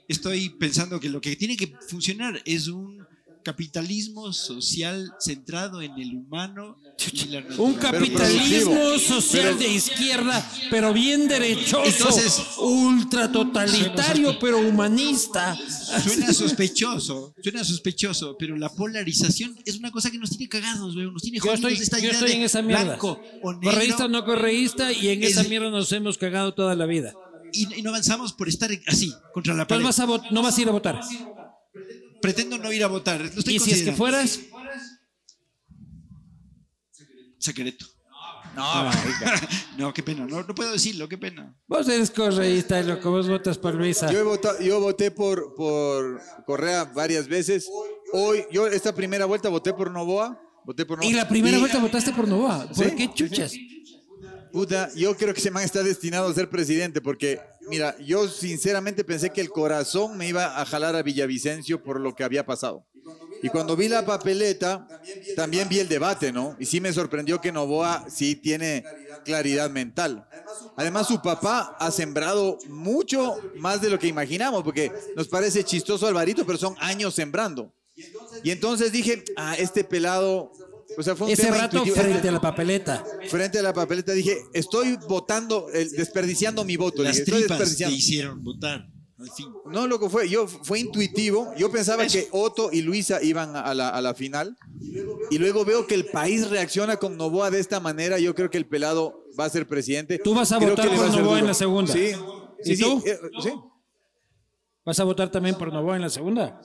Estoy 0.09 0.51
pensando 0.51 0.99
que 1.01 1.09
lo 1.09 1.21
que 1.21 1.37
tiene 1.37 1.57
que 1.57 1.73
funcionar 1.89 2.41
es 2.45 2.69
un 2.69 3.05
capitalismo 3.43 4.33
social 4.33 5.13
centrado 5.21 5.83
en 5.83 5.93
el 5.99 6.15
humano 6.17 6.79
y 7.13 7.27
la 7.29 7.43
Un 7.59 7.75
capitalismo 7.75 8.99
social 8.99 9.59
de 9.59 9.69
izquierda, 9.69 10.49
pero 10.71 10.93
bien 10.93 11.27
derechoso, 11.29 11.85
Entonces- 11.85 12.43
ultra 12.59 13.31
totalitario, 13.33 14.39
pero 14.39 14.59
humanista. 14.59 15.57
Suena 16.03 16.33
sospechoso, 16.33 17.35
suena 17.43 17.65
sospechoso, 17.65 18.37
pero 18.39 18.57
la 18.57 18.69
polarización 18.69 19.57
es 19.65 19.77
una 19.79 19.91
cosa 19.91 20.11
que 20.11 20.19
nos 20.19 20.31
tiene 20.31 20.49
cagados, 20.49 20.95
weón, 20.97 21.13
nos 21.13 21.23
tiene 21.23 21.39
Yo 21.45 21.53
estoy, 21.53 21.75
esta 21.75 21.99
yo 21.99 22.05
idea 22.05 22.13
estoy 22.13 22.33
en 22.33 22.43
esa 22.43 22.63
mierda. 22.63 22.85
blanco 22.85 23.21
o 23.43 23.53
negro 23.53 23.71
Correísta 23.73 24.05
o 24.05 24.09
no 24.09 24.25
correísta, 24.25 24.93
y 24.93 25.09
en 25.09 25.23
Es- 25.25 25.33
esa 25.33 25.45
mierda 25.45 25.71
nos 25.71 25.91
hemos 25.93 26.19
cagado 26.19 26.55
toda 26.55 26.75
la 26.77 26.87
vida. 26.87 27.13
y, 27.55 27.69
y 27.79 27.83
no 27.83 27.91
avanzamos 27.91 28.33
por 28.33 28.49
estar 28.49 28.71
así, 28.87 29.13
contra 29.35 29.53
la 29.55 29.67
pared. 29.67 29.85
vas 29.85 30.01
a 30.01 30.07
no 30.07 30.43
vas 30.43 30.57
a 30.57 30.63
ir 30.63 30.69
a 30.69 30.73
votar. 30.73 31.01
Pretendo 32.23 32.57
no 32.57 32.73
ir 32.73 32.83
a 32.83 32.87
votar. 32.87 33.21
Lo 33.21 33.27
estoy 33.27 33.57
¿Y 33.57 33.59
si 33.59 33.73
es 33.73 33.83
que 33.83 33.93
fueras? 33.93 34.41
Secreto. 37.39 37.87
No, 38.55 38.91
No, 39.79 39.95
qué 39.95 40.03
pena. 40.03 40.27
No, 40.27 40.43
no 40.43 40.55
puedo 40.55 40.73
decirlo, 40.73 41.09
qué 41.09 41.17
pena. 41.19 41.57
Vos 41.67 41.89
eres 41.89 42.11
correísta, 42.11 42.81
loco, 42.83 43.11
vos 43.11 43.27
votas 43.29 43.57
por 43.59 43.75
Luisa. 43.75 44.13
Yo, 44.13 44.19
he 44.21 44.23
votado- 44.23 44.61
yo 44.61 44.79
voté 44.81 45.11
por, 45.11 45.55
por 45.55 46.21
Correa 46.47 46.85
varias 46.85 47.27
veces. 47.29 47.67
Hoy, 48.13 48.45
yo 48.53 48.67
esta 48.67 48.95
primera 48.95 49.25
vuelta 49.25 49.49
voté 49.49 49.73
por 49.73 49.91
Novoa. 49.91 50.39
Voté 50.67 50.85
por 50.85 50.99
Novoa. 50.99 51.11
Y 51.11 51.15
la 51.15 51.27
primera 51.29 51.57
Y, 51.57 51.61
vuelta 51.61 51.79
votaste 51.81 52.13
por 52.13 52.29
Novoa. 52.29 52.69
¿Por 52.69 52.77
Sí, 52.91 52.95
qué 52.97 53.11
chuchas? 53.15 53.53
Puta, 54.53 54.91
yo 54.95 55.17
creo 55.17 55.33
que 55.33 55.41
ese 55.41 55.51
man 55.51 55.65
está 55.65 55.83
destinado 55.83 56.29
a 56.29 56.35
ser 56.35 56.51
presidente 56.51 57.01
porque, 57.01 57.41
mira, 57.69 57.97
yo 57.99 58.29
sinceramente 58.29 59.05
pensé 59.05 59.31
que 59.31 59.41
el 59.41 59.51
corazón 59.51 60.17
me 60.17 60.29
iba 60.29 60.61
a 60.61 60.65
jalar 60.65 60.97
a 60.97 61.03
Villavicencio 61.03 61.83
por 61.83 62.01
lo 62.01 62.15
que 62.15 62.25
había 62.25 62.47
pasado. 62.47 62.87
Y 63.43 63.49
cuando 63.49 63.75
vi 63.75 63.89
la 63.89 64.07
papeleta, 64.07 64.87
también 65.35 65.69
vi 65.69 65.81
el 65.81 65.89
debate, 65.89 66.33
¿no? 66.33 66.57
Y 66.61 66.67
sí 66.67 66.81
me 66.81 66.93
sorprendió 66.93 67.41
que 67.41 67.51
Novoa 67.51 68.07
sí 68.09 68.37
tiene 68.37 68.85
claridad 69.25 69.69
mental. 69.69 70.29
Además, 70.77 71.09
su 71.09 71.21
papá 71.21 71.77
ha 71.81 71.91
sembrado 71.91 72.59
mucho 72.69 73.37
más 73.57 73.83
de 73.83 73.91
lo 73.91 73.99
que 73.99 74.07
imaginamos, 74.07 74.63
porque 74.63 74.93
nos 75.17 75.27
parece 75.27 75.65
chistoso 75.65 76.07
Alvarito, 76.07 76.47
pero 76.47 76.57
son 76.57 76.77
años 76.79 77.15
sembrando. 77.15 77.75
Y 78.45 78.51
entonces 78.53 78.93
dije, 78.93 79.25
ah, 79.37 79.57
este 79.59 79.83
pelado, 79.83 80.53
o 80.97 81.03
sea, 81.03 81.15
fue 81.17 81.27
un 81.29 81.33
Ese 81.33 81.43
tema 81.45 81.57
rato 81.59 81.79
intuitivo. 81.79 82.05
frente 82.05 82.29
a 82.29 82.33
la 82.33 82.41
papeleta. 82.41 83.05
Frente 83.29 83.59
a 83.59 83.63
la 83.63 83.73
papeleta 83.73 84.13
dije, 84.13 84.39
estoy 84.53 84.97
votando, 85.09 85.69
eh, 85.73 85.89
desperdiciando 85.97 86.65
mi 86.65 86.77
voto. 86.77 87.03
Las 87.03 87.13
Dije, 87.17 87.23
estoy 87.25 87.41
tripas 87.47 87.77
te 87.77 87.91
hicieron 87.91 88.43
votar. 88.43 88.89
Al 89.19 89.31
fin. 89.31 89.47
No, 89.71 89.87
loco, 89.87 90.11
fue, 90.11 90.29
yo, 90.29 90.49
fue 90.49 90.81
intuitivo. 90.81 91.53
Yo 91.57 91.71
pensaba 91.71 92.05
que 92.07 92.27
Otto 92.33 92.71
y 92.73 92.83
Luisa 92.83 93.23
iban 93.23 93.55
a 93.55 93.73
la, 93.73 93.91
a 93.91 94.01
la 94.01 94.15
final. 94.15 94.57
Y 95.31 95.39
luego 95.39 95.65
veo 95.65 95.87
que 95.87 95.95
el 95.95 96.07
país 96.07 96.49
reacciona 96.51 96.97
con 96.97 97.17
Novoa 97.17 97.51
de 97.51 97.61
esta 97.61 97.79
manera. 97.79 98.19
Yo 98.19 98.35
creo 98.35 98.51
que 98.51 98.59
el 98.59 98.67
pelado 98.67 99.25
va 99.39 99.45
a 99.45 99.51
ser 99.51 99.69
presidente. 99.69 100.19
Tú 100.19 100.35
vas 100.35 100.51
a 100.51 100.59
Creo 100.59 100.71
votar 100.71 100.91
que 100.91 100.97
por 100.97 101.07
va 101.09 101.17
Novoa 101.17 101.39
en 101.39 101.47
la 101.47 101.55
segunda. 101.55 101.93
Sí. 101.93 102.11
Sí, 102.65 102.73
¿Y 102.73 102.77
sí, 102.77 102.83
tú? 102.83 103.03
eh, 103.07 103.19
sí. 103.43 103.51
¿Vas 104.85 104.99
a 104.99 105.05
votar 105.05 105.31
también 105.31 105.55
por 105.57 105.73
Novoa 105.73 105.95
en 105.97 106.03
la 106.03 106.11
segunda? 106.11 106.61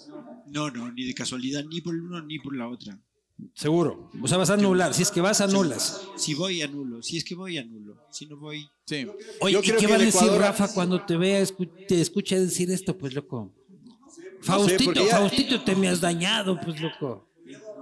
No, 0.47 0.71
no, 0.71 0.91
ni 0.91 1.05
de 1.05 1.13
casualidad, 1.13 1.63
ni 1.69 1.81
por 1.81 1.93
el 1.93 2.01
uno 2.01 2.21
ni 2.23 2.39
por 2.39 2.55
la 2.55 2.67
otra. 2.69 2.97
Seguro. 3.53 4.09
O 4.21 4.27
sea, 4.27 4.37
vas 4.37 4.49
a 4.49 4.53
anular. 4.55 4.93
Si 4.93 5.03
es 5.03 5.11
que 5.11 5.21
vas, 5.21 5.41
anulas. 5.41 6.01
Si 6.15 6.33
voy, 6.33 6.61
anulo. 6.61 7.01
Si 7.03 7.17
es 7.17 7.23
que 7.23 7.35
voy, 7.35 7.57
anulo. 7.57 7.95
Si 8.11 8.25
no 8.25 8.37
voy. 8.37 8.67
Sí. 8.85 9.05
Oye, 9.41 9.53
Yo 9.53 9.59
¿y 9.59 9.63
creo 9.63 9.75
qué 9.79 9.85
que 9.85 9.87
va 9.87 9.93
a 9.97 9.99
el 9.99 10.05
decir 10.05 10.21
Ecuador- 10.21 10.41
Rafa 10.41 10.73
cuando 10.73 11.05
te 11.05 11.17
vea, 11.17 11.41
escu- 11.41 11.69
te 11.87 12.01
escucha 12.01 12.35
decir 12.39 12.71
esto, 12.71 12.97
pues, 12.97 13.13
loco? 13.13 13.53
Faustito, 14.41 14.85
porque 14.85 15.05
ya- 15.05 15.17
Faustito, 15.17 15.63
te 15.63 15.75
me 15.75 15.87
has 15.89 16.01
dañado, 16.01 16.59
pues, 16.59 16.79
loco. 16.81 17.27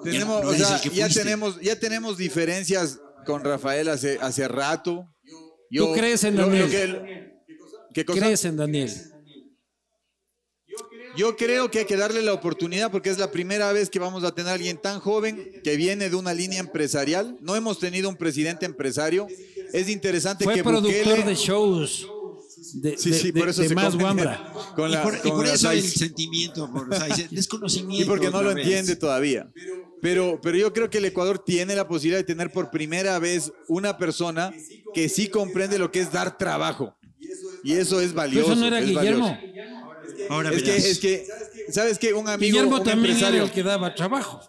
Tenemos, 0.03 0.43
no 0.43 0.49
o 0.49 0.53
eres 0.53 0.67
sea, 0.67 0.75
el 0.77 0.81
que 0.81 0.89
ya 0.95 1.05
fuiste. 1.05 1.23
tenemos, 1.23 1.61
ya 1.61 1.79
tenemos 1.79 2.17
diferencias 2.17 2.99
con 3.25 3.43
Rafael 3.43 3.87
hace, 3.89 4.19
hace 4.21 4.47
rato. 4.47 5.07
Yo- 5.71 5.87
¿Tú 5.87 5.93
crees 5.93 6.23
en 6.25 6.35
lo- 6.35 6.43
lo 6.43 6.49
Daniel? 6.49 6.69
que 6.69 7.35
¿Qué 7.93 8.05
cosa? 8.05 8.19
¿Crees 8.19 8.45
en 8.45 8.57
Daniel? 8.57 8.91
Yo 11.17 11.35
creo 11.37 11.71
que 11.71 11.79
hay 11.79 11.85
que 11.85 11.95
darle 11.97 12.21
la 12.21 12.33
oportunidad 12.33 12.91
porque 12.91 13.09
es 13.09 13.17
la 13.17 13.31
primera 13.31 13.71
vez 13.71 13.89
que 13.89 13.99
vamos 13.99 14.23
a 14.23 14.33
tener 14.33 14.51
a 14.51 14.53
alguien 14.55 14.77
tan 14.77 14.99
joven 14.99 15.51
que 15.63 15.75
viene 15.77 16.09
de 16.09 16.15
una 16.15 16.33
línea 16.33 16.59
empresarial. 16.59 17.37
No 17.41 17.55
hemos 17.55 17.79
tenido 17.79 18.09
un 18.09 18.15
presidente 18.15 18.65
empresario. 18.65 19.27
Es 19.73 19.89
interesante 19.89 20.43
Fue 20.43 20.53
que 20.55 20.63
productor 20.63 20.93
Bukele... 21.05 21.23
de 21.23 21.35
shows 21.35 22.07
de, 22.73 22.97
Sí, 22.97 23.13
sí, 23.13 23.31
de- 23.31 23.39
por 23.39 23.49
eso 23.49 23.61
de 23.61 23.69
se 23.69 23.75
más 23.75 23.95
con 24.75 24.91
y 24.91 24.95
por, 24.97 25.15
y 25.15 25.19
con 25.19 25.31
por 25.31 25.47
la 25.47 25.53
eso 25.53 25.71
el 25.71 25.81
sentimiento, 25.83 26.69
por 26.71 26.93
Saiz, 26.93 27.29
desconocimiento. 27.29 28.03
Y 28.03 28.07
porque 28.07 28.29
no 28.29 28.41
lo 28.41 28.53
vez. 28.53 28.65
entiende 28.65 28.95
todavía. 28.95 29.49
Pero, 30.01 30.39
pero 30.41 30.57
yo 30.57 30.73
creo 30.73 30.89
que 30.89 30.97
el 30.97 31.05
Ecuador 31.05 31.39
tiene 31.39 31.75
la 31.75 31.87
posibilidad 31.87 32.19
de 32.19 32.23
tener 32.25 32.51
por 32.51 32.71
primera 32.71 33.17
vez 33.19 33.51
una 33.67 33.97
persona 33.97 34.53
que 34.93 35.07
sí 35.09 35.29
comprende 35.29 35.79
lo 35.79 35.91
que 35.91 35.99
es 36.01 36.11
dar 36.11 36.37
trabajo. 36.37 36.95
Y 37.63 37.73
eso 37.73 37.99
es 38.01 38.07
Pero 38.09 38.17
valioso. 38.17 38.51
eso 38.51 38.59
no 38.61 38.67
era 38.67 38.79
es 38.79 38.85
Guillermo. 38.87 39.29
valioso. 39.29 39.74
Ahora 40.29 40.51
Es 40.51 40.63
que, 40.63 40.75
es 40.77 40.99
que, 40.99 41.27
¿sabes 41.71 41.97
qué? 41.99 42.13
Un 42.13 42.27
amigo, 42.27 42.51
Guillermo 42.51 42.77
un 42.77 42.83
también 42.83 43.11
empresario. 43.13 43.37
era 43.37 43.45
el 43.45 43.51
que 43.51 43.63
daba 43.63 43.93
trabajo. 43.95 44.41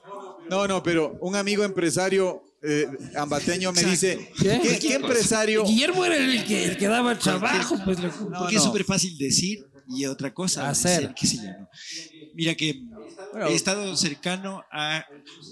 No, 0.50 0.66
no, 0.68 0.82
pero 0.82 1.16
un 1.20 1.34
amigo 1.36 1.64
empresario 1.64 2.42
eh, 2.62 2.86
ambateño 3.16 3.72
me 3.72 3.80
Exacto. 3.80 3.90
dice, 3.90 4.30
¿Qué? 4.38 4.60
¿qué, 4.62 4.78
qué 4.78 4.94
empresario? 4.94 5.64
Guillermo 5.64 6.04
era 6.04 6.16
el 6.16 6.44
que, 6.44 6.64
el 6.64 6.76
que 6.76 6.86
daba 6.88 7.18
trabajo, 7.18 7.76
pues, 7.84 7.98
loco. 8.00 8.28
No, 8.30 8.38
Porque 8.40 8.54
no. 8.54 8.60
es 8.60 8.64
súper 8.64 8.84
fácil 8.84 9.16
decir 9.18 9.58
y 9.88 10.04
otra 10.06 10.32
cosa 10.34 10.68
Hacer. 10.68 11.14
qué 11.14 11.26
sé 11.26 11.36
yo, 11.36 11.42
¿no? 11.44 11.68
Mira 12.34 12.54
que 12.54 12.80
he 13.48 13.54
estado 13.54 13.96
cercano 13.96 14.62
a- 14.72 15.04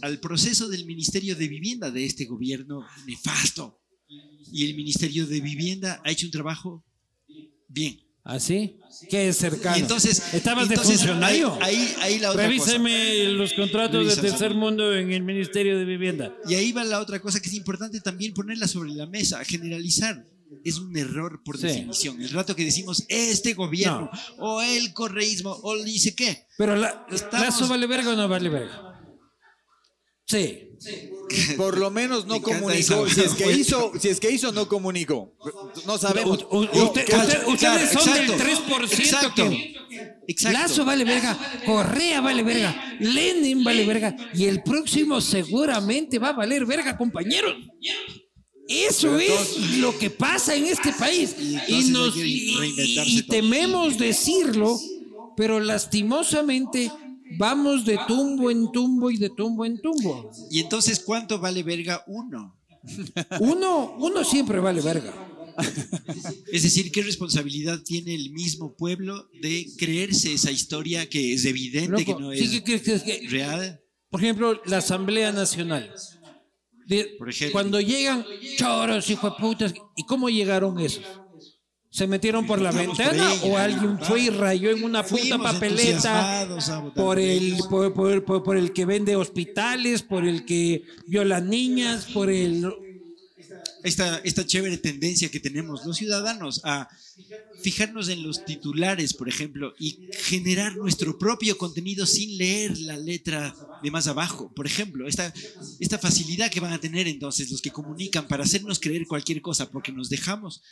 al 0.02 0.18
proceso 0.20 0.68
del 0.68 0.86
Ministerio 0.86 1.36
de 1.36 1.46
Vivienda 1.48 1.90
de 1.90 2.04
este 2.04 2.24
gobierno 2.24 2.84
nefasto. 3.06 3.80
Y 4.52 4.68
el 4.68 4.76
Ministerio 4.76 5.26
de 5.26 5.40
Vivienda 5.40 6.00
ha 6.04 6.10
hecho 6.10 6.26
un 6.26 6.32
trabajo 6.32 6.84
bien. 7.68 8.00
¿Así? 8.22 8.78
¿Qué 9.10 9.28
es 9.28 9.36
cercano? 9.36 9.76
Y 9.76 9.80
entonces, 9.80 10.34
¿Estabas 10.34 10.68
de 10.68 10.74
entonces, 10.74 10.98
funcionario? 10.98 11.56
Ahí, 11.60 12.18
la 12.20 12.30
otra 12.30 12.42
cosa. 12.46 12.48
Revíseme 12.48 13.24
los 13.32 13.52
contratos 13.54 14.04
Revisa, 14.04 14.22
de 14.22 14.30
tercer 14.30 14.54
mundo 14.54 14.94
en 14.94 15.12
el 15.12 15.22
Ministerio 15.22 15.78
de 15.78 15.84
Vivienda. 15.84 16.34
Y 16.48 16.54
ahí 16.54 16.72
va 16.72 16.84
la 16.84 17.00
otra 17.00 17.20
cosa 17.20 17.40
que 17.40 17.48
es 17.48 17.54
importante 17.54 18.00
también 18.00 18.32
ponerla 18.34 18.66
sobre 18.68 18.90
la 18.92 19.06
mesa, 19.06 19.44
generalizar. 19.44 20.24
Es 20.64 20.78
un 20.78 20.96
error 20.96 21.42
por 21.44 21.58
Sí. 21.58 21.66
definición. 21.66 22.20
El 22.22 22.30
rato 22.30 22.54
que 22.54 22.64
decimos 22.64 23.04
este 23.08 23.54
gobierno 23.54 24.08
o 24.38 24.62
el 24.62 24.92
correísmo 24.92 25.50
o 25.62 25.76
dice 25.82 26.14
qué. 26.14 26.46
Pero 26.56 26.76
la, 26.76 27.06
Estamos- 27.10 27.40
¿Lazo 27.46 27.68
vale 27.68 27.86
verga 27.86 28.12
o 28.12 28.16
no 28.16 28.28
vale 28.28 28.48
verga? 28.48 29.00
Sí. 30.26 30.63
Por 31.56 31.78
lo 31.78 31.90
menos 31.90 32.26
no 32.26 32.34
Me 32.36 32.42
comunicó. 32.42 33.08
Si 33.08 33.20
es 33.20 33.34
que 33.34 33.52
hizo, 33.52 33.92
si 34.00 34.08
es 34.08 34.20
que 34.20 34.30
hizo, 34.30 34.52
no 34.52 34.68
comunicó. 34.68 35.34
No 35.86 35.98
sabemos. 35.98 36.46
U- 36.50 36.58
u- 36.58 36.64
Yo- 36.72 36.84
usted- 36.86 37.04
que- 37.04 37.16
usted- 37.16 37.46
ustedes 37.48 37.90
son 37.90 38.08
Exacto. 38.08 38.32
del 38.32 38.40
3% 38.40 39.02
Exacto. 39.02 39.50
Exacto. 40.26 40.58
Lazo 40.58 40.84
vale 40.84 41.04
verga, 41.04 41.38
Correa 41.66 42.20
vale 42.20 42.42
verga, 42.42 42.96
Lenin 42.98 43.62
vale 43.62 43.84
verga 43.84 44.16
y 44.34 44.46
el 44.46 44.62
próximo 44.62 45.20
seguramente 45.20 46.18
va 46.18 46.28
a 46.30 46.32
valer 46.32 46.64
verga, 46.66 46.96
compañeros. 46.96 47.54
Eso 48.66 49.18
es 49.18 49.76
lo 49.78 49.96
que 49.98 50.08
pasa 50.08 50.54
en 50.54 50.64
este 50.64 50.92
país 50.94 51.36
Y 51.68 51.90
nos 51.90 52.14
tememos 53.28 53.98
decirlo, 53.98 54.80
pero 55.36 55.60
lastimosamente 55.60 56.90
vamos 57.38 57.84
de 57.84 57.98
tumbo 58.06 58.50
en 58.50 58.70
tumbo 58.72 59.10
y 59.10 59.16
de 59.16 59.30
tumbo 59.30 59.64
en 59.64 59.80
tumbo. 59.80 60.30
Y 60.50 60.60
entonces, 60.60 61.00
¿cuánto 61.00 61.38
vale 61.38 61.62
verga 61.62 62.02
uno? 62.06 62.56
Uno, 63.40 63.96
uno 63.98 64.24
siempre 64.24 64.60
vale 64.60 64.82
verga. 64.82 65.12
Es 66.52 66.64
decir, 66.64 66.92
¿qué 66.92 67.00
responsabilidad 67.02 67.80
tiene 67.82 68.14
el 68.14 68.30
mismo 68.30 68.74
pueblo 68.76 69.28
de 69.40 69.66
creerse 69.78 70.34
esa 70.34 70.50
historia 70.50 71.08
que 71.08 71.32
es 71.32 71.44
evidente 71.46 72.04
que 72.04 72.12
no 72.14 72.30
es 72.32 72.40
que- 72.50 72.62
que- 72.64 72.82
que- 72.82 73.00
que- 73.02 73.28
real? 73.28 73.80
Por 74.10 74.20
ejemplo, 74.22 74.60
la 74.66 74.78
Asamblea 74.78 75.32
Nacional. 75.32 75.94
De- 76.86 77.14
Por 77.18 77.30
ejemplo. 77.30 77.52
Cuando 77.52 77.80
llegan 77.80 78.24
choros 78.58 79.08
y 79.08 79.16
putas, 79.40 79.72
¿y 79.96 80.04
cómo 80.04 80.28
llegaron 80.28 80.78
esos? 80.78 81.04
¿Se 81.94 82.08
metieron 82.08 82.44
por 82.44 82.60
la 82.60 82.72
por 82.72 82.80
ventana 82.80 83.32
ella, 83.34 83.44
o 83.44 83.56
alguien 83.56 83.98
fue 84.00 84.22
y 84.22 84.28
rayó 84.30 84.70
en 84.70 84.82
una 84.82 85.04
puta 85.04 85.38
papeleta 85.38 86.48
por 86.96 87.20
el, 87.20 87.56
por- 87.70 87.94
por- 88.24 88.42
por 88.42 88.56
el 88.56 88.72
que 88.72 88.84
vende 88.84 89.14
hospitales, 89.14 90.02
por 90.02 90.24
el 90.26 90.44
que 90.44 90.82
viola 91.06 91.40
niñas, 91.40 92.06
por 92.12 92.30
el... 92.30 92.68
esta, 93.84 94.18
esta 94.24 94.44
chévere 94.44 94.76
tendencia 94.78 95.30
que 95.30 95.38
tenemos 95.38 95.86
los 95.86 95.96
ciudadanos 95.96 96.60
a 96.64 96.88
fijarnos 97.62 98.08
en 98.08 98.22
los 98.22 98.44
titulares, 98.44 99.14
por 99.14 99.28
ejemplo, 99.28 99.74
y 99.78 100.08
generar 100.12 100.76
nuestro 100.76 101.18
propio 101.18 101.56
contenido 101.56 102.06
sin 102.06 102.36
leer 102.36 102.78
la 102.78 102.96
letra 102.96 103.54
de 103.82 103.90
más 103.90 104.06
abajo. 104.06 104.52
Por 104.54 104.66
ejemplo, 104.66 105.06
esta, 105.06 105.32
esta 105.80 105.98
facilidad 105.98 106.50
que 106.50 106.60
van 106.60 106.72
a 106.72 106.80
tener 106.80 107.08
entonces 107.08 107.50
los 107.50 107.60
que 107.60 107.70
comunican 107.70 108.26
para 108.26 108.44
hacernos 108.44 108.78
creer 108.78 109.06
cualquier 109.06 109.40
cosa 109.40 109.70
porque 109.70 109.92
nos 109.92 110.08
dejamos, 110.08 110.62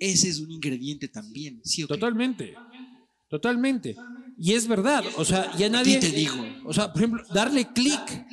ese 0.00 0.28
es 0.28 0.38
un 0.38 0.50
ingrediente 0.50 1.08
también. 1.08 1.60
¿sí? 1.64 1.86
Totalmente. 1.86 2.54
Totalmente. 3.28 3.96
Y 4.38 4.52
es 4.52 4.66
verdad. 4.66 5.04
O 5.16 5.24
sea, 5.24 5.54
ya 5.56 5.68
nadie... 5.68 5.98
te 5.98 6.10
digo. 6.10 6.36
O 6.64 6.72
sea, 6.72 6.92
por 6.92 7.02
ejemplo, 7.02 7.24
darle 7.32 7.70
clic 7.72 8.26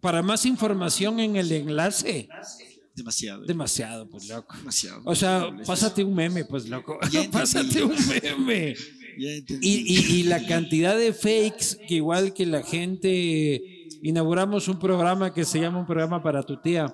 para 0.00 0.22
más 0.22 0.46
información 0.46 1.20
en 1.20 1.36
el 1.36 1.50
enlace. 1.52 2.28
Demasiado. 2.98 3.44
Demasiado, 3.44 4.08
pues 4.10 4.28
loco. 4.28 4.54
demasiado. 4.56 5.02
O 5.04 5.14
sea, 5.14 5.48
pásate 5.66 6.04
un 6.04 6.14
meme, 6.14 6.44
pues 6.44 6.68
loco. 6.68 6.98
Pásate 7.32 7.82
un 7.84 7.94
meme. 8.08 8.74
Ya 9.18 9.30
entendí. 9.32 9.66
Y, 9.68 9.98
y- 9.98 10.20
y 10.20 10.22
la 10.24 10.44
cantidad 10.46 10.96
de 10.96 11.12
fakes, 11.12 11.78
que 11.88 11.94
igual 11.94 12.34
que 12.34 12.46
la 12.46 12.62
gente, 12.62 13.60
inauguramos 14.02 14.68
un 14.68 14.78
programa 14.78 15.32
que 15.32 15.44
se 15.44 15.60
llama 15.60 15.78
un 15.80 15.86
programa 15.86 16.22
para 16.22 16.42
tu 16.42 16.60
tía, 16.60 16.92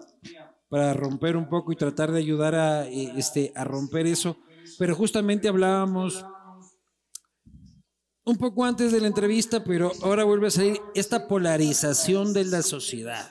para 0.68 0.94
romper 0.94 1.36
un 1.36 1.48
poco 1.48 1.72
y 1.72 1.76
tratar 1.76 2.12
de 2.12 2.18
ayudar 2.18 2.54
a, 2.54 2.86
eh, 2.88 3.12
este, 3.16 3.52
a 3.54 3.64
romper 3.64 4.06
eso. 4.06 4.38
Pero 4.78 4.94
justamente 4.94 5.48
hablábamos 5.48 6.24
un 8.24 8.36
poco 8.38 8.64
antes 8.64 8.90
de 8.90 9.00
la 9.00 9.06
entrevista, 9.06 9.62
pero 9.62 9.92
ahora 10.02 10.24
vuelve 10.24 10.46
a 10.46 10.50
salir 10.50 10.80
esta 10.94 11.28
polarización 11.28 12.32
de 12.32 12.44
la 12.46 12.62
sociedad. 12.62 13.30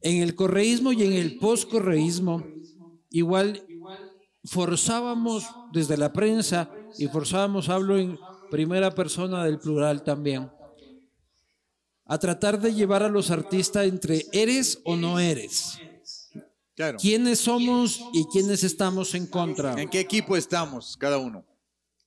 En 0.00 0.22
el 0.22 0.34
correísmo 0.34 0.92
y 0.92 1.02
en 1.02 1.12
el 1.12 1.38
postcorreísmo, 1.38 2.44
igual 3.10 3.64
forzábamos 4.44 5.44
desde 5.72 5.96
la 5.96 6.12
prensa 6.12 6.70
y 6.98 7.06
forzábamos, 7.08 7.68
hablo 7.68 7.98
en 7.98 8.18
primera 8.50 8.94
persona 8.94 9.44
del 9.44 9.58
plural 9.58 10.02
también, 10.04 10.50
a 12.04 12.18
tratar 12.18 12.60
de 12.60 12.72
llevar 12.72 13.02
a 13.02 13.08
los 13.08 13.30
artistas 13.30 13.86
entre 13.86 14.24
eres 14.32 14.80
o 14.84 14.96
no 14.96 15.18
eres. 15.18 15.78
Claro. 16.74 16.96
¿Quiénes 16.98 17.40
somos 17.40 18.00
y 18.12 18.24
quiénes 18.26 18.62
estamos 18.62 19.14
en 19.14 19.26
contra? 19.26 19.80
¿En 19.80 19.90
qué 19.90 20.00
equipo 20.00 20.36
estamos 20.36 20.96
cada 20.96 21.18
uno? 21.18 21.44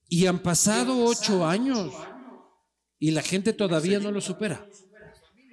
Y 0.08 0.26
han 0.26 0.40
pasado 0.40 1.06
ocho 1.06 1.46
años 1.46 1.94
y 2.98 3.12
la 3.12 3.22
gente 3.22 3.54
todavía 3.54 4.00
no 4.00 4.12
lo 4.12 4.22
supera. 4.22 4.66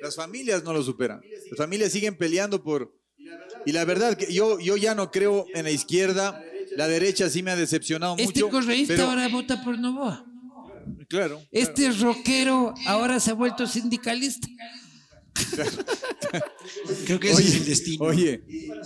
Las 0.00 0.14
familias 0.16 0.62
no 0.64 0.72
lo 0.72 0.82
superan. 0.82 1.20
Las 1.50 1.56
familias 1.56 1.92
siguen 1.92 2.16
peleando 2.16 2.62
por... 2.62 2.94
Y 3.66 3.72
la 3.72 3.84
verdad 3.84 4.16
que 4.16 4.32
yo, 4.32 4.58
yo 4.60 4.76
ya 4.76 4.94
no 4.94 5.10
creo 5.10 5.46
en 5.54 5.64
la 5.64 5.70
izquierda. 5.70 6.42
La 6.76 6.86
derecha 6.88 7.28
sí 7.28 7.42
me 7.42 7.50
ha 7.50 7.56
decepcionado 7.56 8.14
Este 8.18 8.40
mucho. 8.42 8.50
correísta 8.50 8.94
pero- 8.94 9.08
ahora 9.10 9.28
vota 9.28 9.62
por 9.64 9.78
Novoa. 9.78 10.24
Claro. 11.08 11.42
Este 11.50 11.90
rockero 11.92 12.72
ahora 12.86 13.18
se 13.20 13.30
ha 13.30 13.34
vuelto 13.34 13.66
sindicalista. 13.66 14.46
Creo 17.06 17.20
que 17.20 17.30
ese 17.30 17.42
es 17.42 17.54
el 17.56 17.64
destino. 17.66 18.04
Oye, 18.04 18.42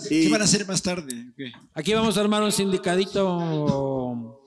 ¿Qué 0.09 0.15
y- 0.23 0.29
van 0.29 0.41
a 0.41 0.45
hacer 0.45 0.65
más 0.67 0.81
tarde? 0.81 1.13
Aquí 1.73 1.93
vamos 1.93 2.17
a 2.17 2.21
armar 2.21 2.41
un 2.43 2.51
sindicadito. 2.51 4.39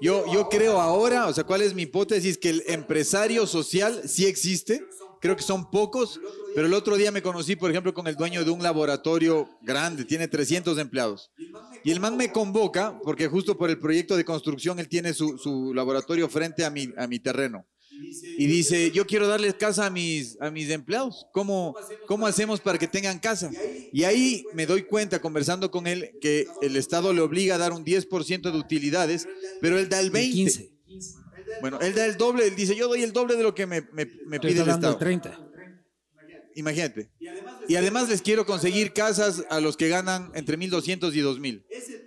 Yo, 0.00 0.30
yo 0.32 0.48
creo 0.50 0.78
ahora, 0.80 1.26
o 1.26 1.32
sea, 1.32 1.44
¿cuál 1.44 1.62
es 1.62 1.72
mi 1.74 1.82
hipótesis? 1.82 2.36
Que 2.36 2.50
el 2.50 2.62
empresario 2.66 3.46
social 3.46 4.02
sí 4.06 4.26
existe. 4.26 4.84
Creo 5.20 5.36
que 5.36 5.42
son 5.42 5.70
pocos, 5.70 6.20
pero 6.54 6.66
el 6.66 6.74
otro 6.74 6.96
día 6.96 7.10
me 7.10 7.22
conocí, 7.22 7.56
por 7.56 7.70
ejemplo, 7.70 7.94
con 7.94 8.06
el 8.06 8.16
dueño 8.16 8.44
de 8.44 8.50
un 8.50 8.62
laboratorio 8.62 9.48
grande, 9.62 10.04
tiene 10.04 10.28
300 10.28 10.78
empleados. 10.78 11.30
Y 11.84 11.90
el 11.90 12.00
man 12.00 12.16
me 12.16 12.32
convoca, 12.32 12.98
porque 13.02 13.28
justo 13.28 13.56
por 13.56 13.70
el 13.70 13.78
proyecto 13.78 14.16
de 14.16 14.24
construcción, 14.24 14.78
él 14.78 14.88
tiene 14.88 15.14
su, 15.14 15.38
su 15.38 15.72
laboratorio 15.74 16.28
frente 16.28 16.64
a 16.64 16.70
mi, 16.70 16.92
a 16.96 17.06
mi 17.06 17.18
terreno. 17.18 17.66
Y 18.38 18.46
dice, 18.46 18.90
yo 18.90 19.06
quiero 19.06 19.26
darles 19.26 19.54
casa 19.54 19.86
a 19.86 19.90
mis, 19.90 20.36
a 20.40 20.50
mis 20.50 20.68
empleados. 20.70 21.26
¿Cómo, 21.32 21.74
¿Cómo 22.06 22.26
hacemos 22.26 22.60
para 22.60 22.78
que 22.78 22.86
tengan 22.86 23.18
casa? 23.18 23.50
Y 23.92 24.04
ahí 24.04 24.44
me 24.52 24.66
doy 24.66 24.82
cuenta, 24.82 25.20
conversando 25.20 25.70
con 25.70 25.86
él, 25.86 26.10
que 26.20 26.46
el 26.60 26.76
Estado 26.76 27.12
le 27.12 27.22
obliga 27.22 27.54
a 27.54 27.58
dar 27.58 27.72
un 27.72 27.84
10% 27.84 28.50
de 28.50 28.58
utilidades, 28.58 29.26
pero 29.60 29.78
él 29.78 29.88
da 29.88 30.00
el 30.00 30.12
20%. 30.12 30.70
15. 31.46 31.60
Bueno, 31.60 31.80
él 31.80 31.94
da 31.94 32.04
el 32.06 32.16
doble, 32.16 32.46
él 32.46 32.54
dice, 32.56 32.74
yo 32.76 32.88
doy 32.88 33.02
el 33.02 33.12
doble 33.12 33.36
de 33.36 33.42
lo 33.42 33.54
que 33.54 33.66
me, 33.66 33.80
me- 33.92 34.10
me 34.26 34.38
pide 34.40 34.60
el 34.62 34.68
Estado. 34.68 34.96
30. 34.96 35.38
Imagínate. 36.54 37.10
Y 37.68 37.76
además 37.76 38.08
les 38.08 38.22
quiero 38.22 38.46
conseguir 38.46 38.94
casas 38.94 39.44
a 39.50 39.60
los 39.60 39.76
que 39.76 39.88
ganan 39.88 40.30
entre 40.34 40.56
1.200 40.58 41.12
y 41.14 41.20
2.000. 41.20 41.62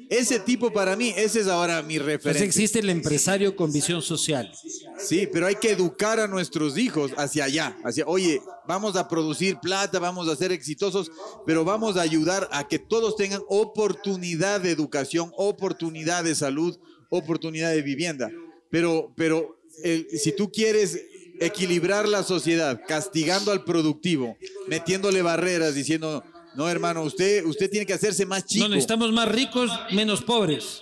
Ese 0.10 0.40
tipo 0.40 0.74
para 0.74 0.96
mí, 0.96 1.14
ese 1.16 1.42
es 1.42 1.48
ahora 1.48 1.84
mi 1.84 1.96
Entonces 1.98 2.16
referente. 2.16 2.46
existe 2.46 2.80
el 2.80 2.90
empresario 2.90 3.56
con 3.56 3.72
visión 3.72 4.02
social. 4.02 4.52
Sí, 4.98 5.28
pero 5.32 5.46
hay 5.46 5.54
que 5.56 5.70
educar 5.72 6.20
a 6.20 6.28
nuestros 6.28 6.80
hijos 6.80 7.12
hacia 7.16 7.44
allá, 7.44 7.78
hacia, 7.84 8.08
oye, 8.08 8.42
vamos 8.68 8.96
a 8.96 9.08
producir 9.08 9.58
plata, 9.62 10.00
vamos 10.00 10.28
a 10.28 10.36
ser 10.36 10.52
exitosos, 10.52 11.12
pero 11.46 11.64
vamos 11.64 11.96
a 11.98 12.02
ayudar 12.02 12.50
a 12.52 12.68
que 12.68 12.80
todos 12.80 13.16
tengan 13.18 13.42
oportunidad 13.50 14.62
de 14.62 14.72
educación, 14.72 15.32
oportunidad 15.38 16.24
de 16.24 16.34
salud, 16.34 16.76
oportunidad 17.12 17.70
de 17.72 17.84
vivienda. 17.84 18.32
Pero, 18.70 19.14
pero 19.16 19.60
el- 19.84 20.08
si 20.18 20.32
tú 20.36 20.52
quieres 20.52 21.00
equilibrar 21.40 22.08
la 22.08 22.24
sociedad 22.24 22.82
castigando 22.88 23.52
al 23.52 23.64
productivo, 23.64 24.36
metiéndole 24.68 25.22
barreras, 25.22 25.74
diciendo, 25.76 26.24
no 26.56 26.70
hermano, 26.70 27.04
usted, 27.04 27.46
usted 27.46 27.70
tiene 27.70 27.86
que 27.86 27.94
hacerse 27.94 28.26
más 28.26 28.46
chico. 28.46 28.64
No 28.66 28.70
necesitamos 28.70 29.12
más 29.12 29.28
ricos, 29.30 29.72
menos 29.92 30.22
pobres. 30.22 30.80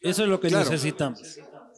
Eso 0.00 0.22
es 0.22 0.28
lo 0.28 0.40
que 0.40 0.48
Claro. 0.48 0.70
necesitamos. 0.70 1.20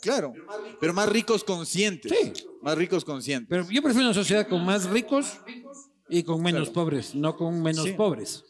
Claro, 0.00 0.32
pero 0.80 0.92
más 0.92 1.08
ricos 1.08 1.44
conscientes. 1.44 2.12
Sí. 2.12 2.32
Más 2.60 2.76
ricos 2.78 3.04
conscientes. 3.04 3.48
Pero 3.48 3.68
yo 3.70 3.82
prefiero 3.82 4.06
una 4.08 4.14
sociedad 4.14 4.48
con 4.48 4.64
más 4.64 4.88
ricos 4.88 5.26
y 6.08 6.22
con 6.22 6.42
menos 6.42 6.70
pobres, 6.70 7.14
no 7.14 7.36
con 7.36 7.60
menos 7.62 7.84
Sí. 7.86 7.92
pobres. 7.92 8.44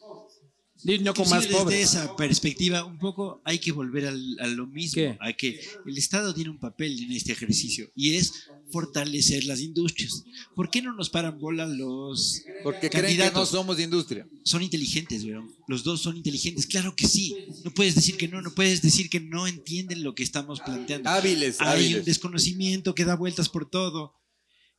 No 0.85 1.15
con 1.15 1.29
más 1.29 1.43
desde 1.45 1.57
pobres. 1.57 1.81
esa 1.91 2.17
perspectiva, 2.17 2.85
un 2.85 2.99
poco 2.99 3.41
hay 3.45 3.59
que 3.59 3.71
volver 3.73 4.07
al- 4.07 4.37
a 4.41 4.47
lo 4.49 4.67
mismo, 4.67 4.95
¿Qué? 4.95 5.17
a 5.21 5.33
que 5.33 5.61
el 5.87 5.97
Estado 5.99 6.35
tiene 6.35 6.51
un 6.51 6.59
papel 6.59 6.99
en 7.05 7.13
este 7.13 7.33
ejercicio 7.33 7.91
y 7.95 8.15
es 8.17 8.49
fortalecer 8.73 9.45
las 9.45 9.61
industrias. 9.61 10.25
¿Por 10.57 10.71
qué 10.71 10.83
no 10.83 10.93
nos 10.95 11.11
paran 11.11 11.39
bola 11.39 11.67
los 11.67 12.43
Porque 12.63 12.89
creen 12.91 13.05
que 13.07 13.13
no 13.13 13.19
candidatos? 13.25 13.49
somos 13.51 13.77
de 13.77 13.83
industria. 13.85 14.27
Son 14.45 14.63
inteligentes, 14.63 15.25
weón. 15.25 15.49
Los 15.69 15.85
dos 15.85 16.01
son 16.01 16.17
inteligentes. 16.17 16.67
Claro 16.67 16.97
que 16.97 17.07
sí. 17.07 17.37
No 17.65 17.71
puedes 17.73 17.95
decir 17.95 18.17
que 18.17 18.29
no, 18.29 18.41
no 18.43 18.53
puedes 18.55 18.83
decir 18.83 19.09
que 19.11 19.21
no 19.21 19.47
entienden 19.47 20.03
lo 20.03 20.15
que 20.15 20.23
estamos 20.23 20.61
planteando. 20.61 21.09
Hábiles, 21.11 21.61
Hay 21.61 21.67
un 21.67 21.73
hábiles. 21.73 22.05
desconocimiento 22.07 22.95
que 22.95 23.05
da 23.05 23.15
vueltas 23.15 23.49
por 23.49 23.69
todo. 23.69 24.15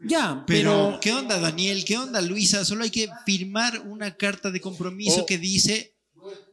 Ya, 0.05 0.43
Pero, 0.47 0.87
pero, 0.89 0.99
¿qué 0.99 1.13
onda, 1.13 1.39
Daniel? 1.39 1.85
¿Qué 1.85 1.97
onda, 1.97 2.19
Luisa? 2.19 2.65
Solo 2.65 2.83
hay 2.83 2.89
que 2.89 3.07
firmar 3.25 3.79
una 3.87 4.17
carta 4.17 4.51
de 4.51 4.59
compromiso 4.59 5.21
O- 5.21 5.25
que 5.25 5.37
dice: 5.37 5.92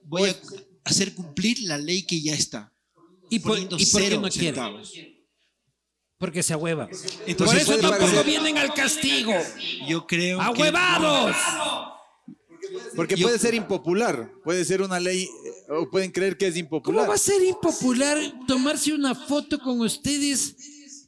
Voy 0.05 0.31
a 0.31 0.37
hacer 0.85 1.15
cumplir 1.15 1.61
la 1.63 1.79
ley 1.79 2.03
que 2.03 2.21
ya 2.21 2.35
está. 2.35 2.73
¿y 3.29 3.39
por, 3.39 3.53
poniendo 3.53 3.77
y 3.79 3.87
por 3.87 4.01
qué 4.03 4.11
no 4.19 4.29
quieren? 4.29 4.55
centavos. 4.55 4.93
Porque 6.19 6.43
se 6.43 6.53
ahuevan. 6.53 6.89
Entonces, 7.27 7.37
por 7.65 7.75
eso 7.77 7.81
tampoco 7.81 8.05
parecer- 8.05 8.27
vienen 8.27 8.59
al 8.59 8.75
castigo. 8.75 9.33
Yo 9.89 10.07
creo. 10.07 10.39
que- 10.39 10.45
¡Ahuevados! 10.45 11.37
Porque 12.95 13.17
puede 13.17 13.39
ser 13.39 13.55
impopular, 13.55 14.31
puede 14.45 14.65
ser 14.65 14.83
una 14.83 15.01
ley, 15.01 15.25
eh, 15.25 15.73
o 15.73 15.89
pueden 15.91 16.11
creer 16.13 16.37
que 16.37 16.47
es 16.47 16.53
¿Cómo 16.55 16.61
impopular. 16.61 17.09
va 17.09 17.15
a 17.15 17.19
ser 17.19 17.43
impopular 17.43 18.19
tomarse 18.47 18.93
una 18.93 19.15
foto 19.15 19.59
con 19.59 19.81
ustedes? 19.81 20.57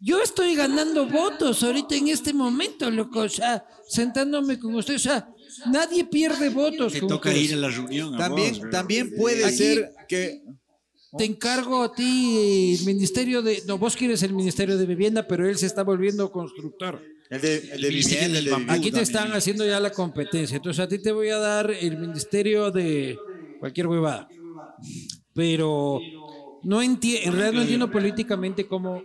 Yo 0.01 0.21
estoy 0.21 0.55
ganando 0.57 1.07
votos 1.07 1.63
ahorita 1.63 1.95
en 1.95 2.09
este 2.09 2.33
momento, 2.33 2.91
loco. 2.91 3.21
O 3.21 3.29
sea, 3.29 3.65
sentándome 3.89 4.59
con 4.59 4.75
ustedes. 4.75 5.03
O 5.03 5.11
sea, 5.11 5.29
nadie 5.71 6.05
pierde 6.05 6.49
votos. 6.51 6.93
Te 6.93 7.01
toca 7.01 7.35
ir 7.35 7.53
a 7.55 7.57
la 7.57 7.69
reunión. 7.69 8.17
También, 8.17 8.71
también 8.71 9.15
puede 9.17 9.45
Aquí- 9.45 9.57
ser 9.57 9.93
que 10.09 10.43
Te 11.19 11.27
encargo 11.27 11.83
a 11.83 11.95
ti 11.95 12.77
el 12.81 12.87
ministerio 12.87 13.43
de. 13.43 13.63
No, 13.67 13.77
vos 13.77 13.95
quieres 13.97 14.23
el 14.23 14.33
ministerio 14.33 14.79
de 14.79 14.87
vivienda, 14.87 15.27
pero 15.29 15.47
él 15.47 15.59
se 15.59 15.67
está 15.67 15.83
volviendo 15.83 16.33
constructor. 16.33 17.03
el 17.29 17.41
de, 17.41 17.57
el 17.57 17.63
de 17.69 17.75
El 17.89 17.93
ministerio 17.95 18.19
vivienda, 18.29 18.39
el 18.39 18.45
de 18.47 18.51
bambú. 18.51 18.65
vivienda. 18.65 18.73
Aquí 18.75 18.85
te 18.85 18.91
también. 18.93 19.03
están 19.03 19.33
haciendo 19.33 19.67
ya 19.67 19.79
la 19.79 19.91
competencia. 19.93 20.57
Entonces 20.57 20.81
a 20.83 20.89
ti 20.89 20.99
te 21.01 21.13
voy 21.13 21.29
a 21.29 21.37
dar 21.37 21.71
el 21.71 21.99
ministerio 21.99 22.71
de 22.71 23.19
cualquier 23.61 23.89
huevada. 23.89 24.27
Pero 25.35 26.01
no 26.63 26.83
entiendo, 26.83 27.27
en 27.29 27.33
realidad 27.35 27.53
no 27.53 27.63
entiendo 27.63 27.91
políticamente 27.91 28.67
cómo 28.67 29.03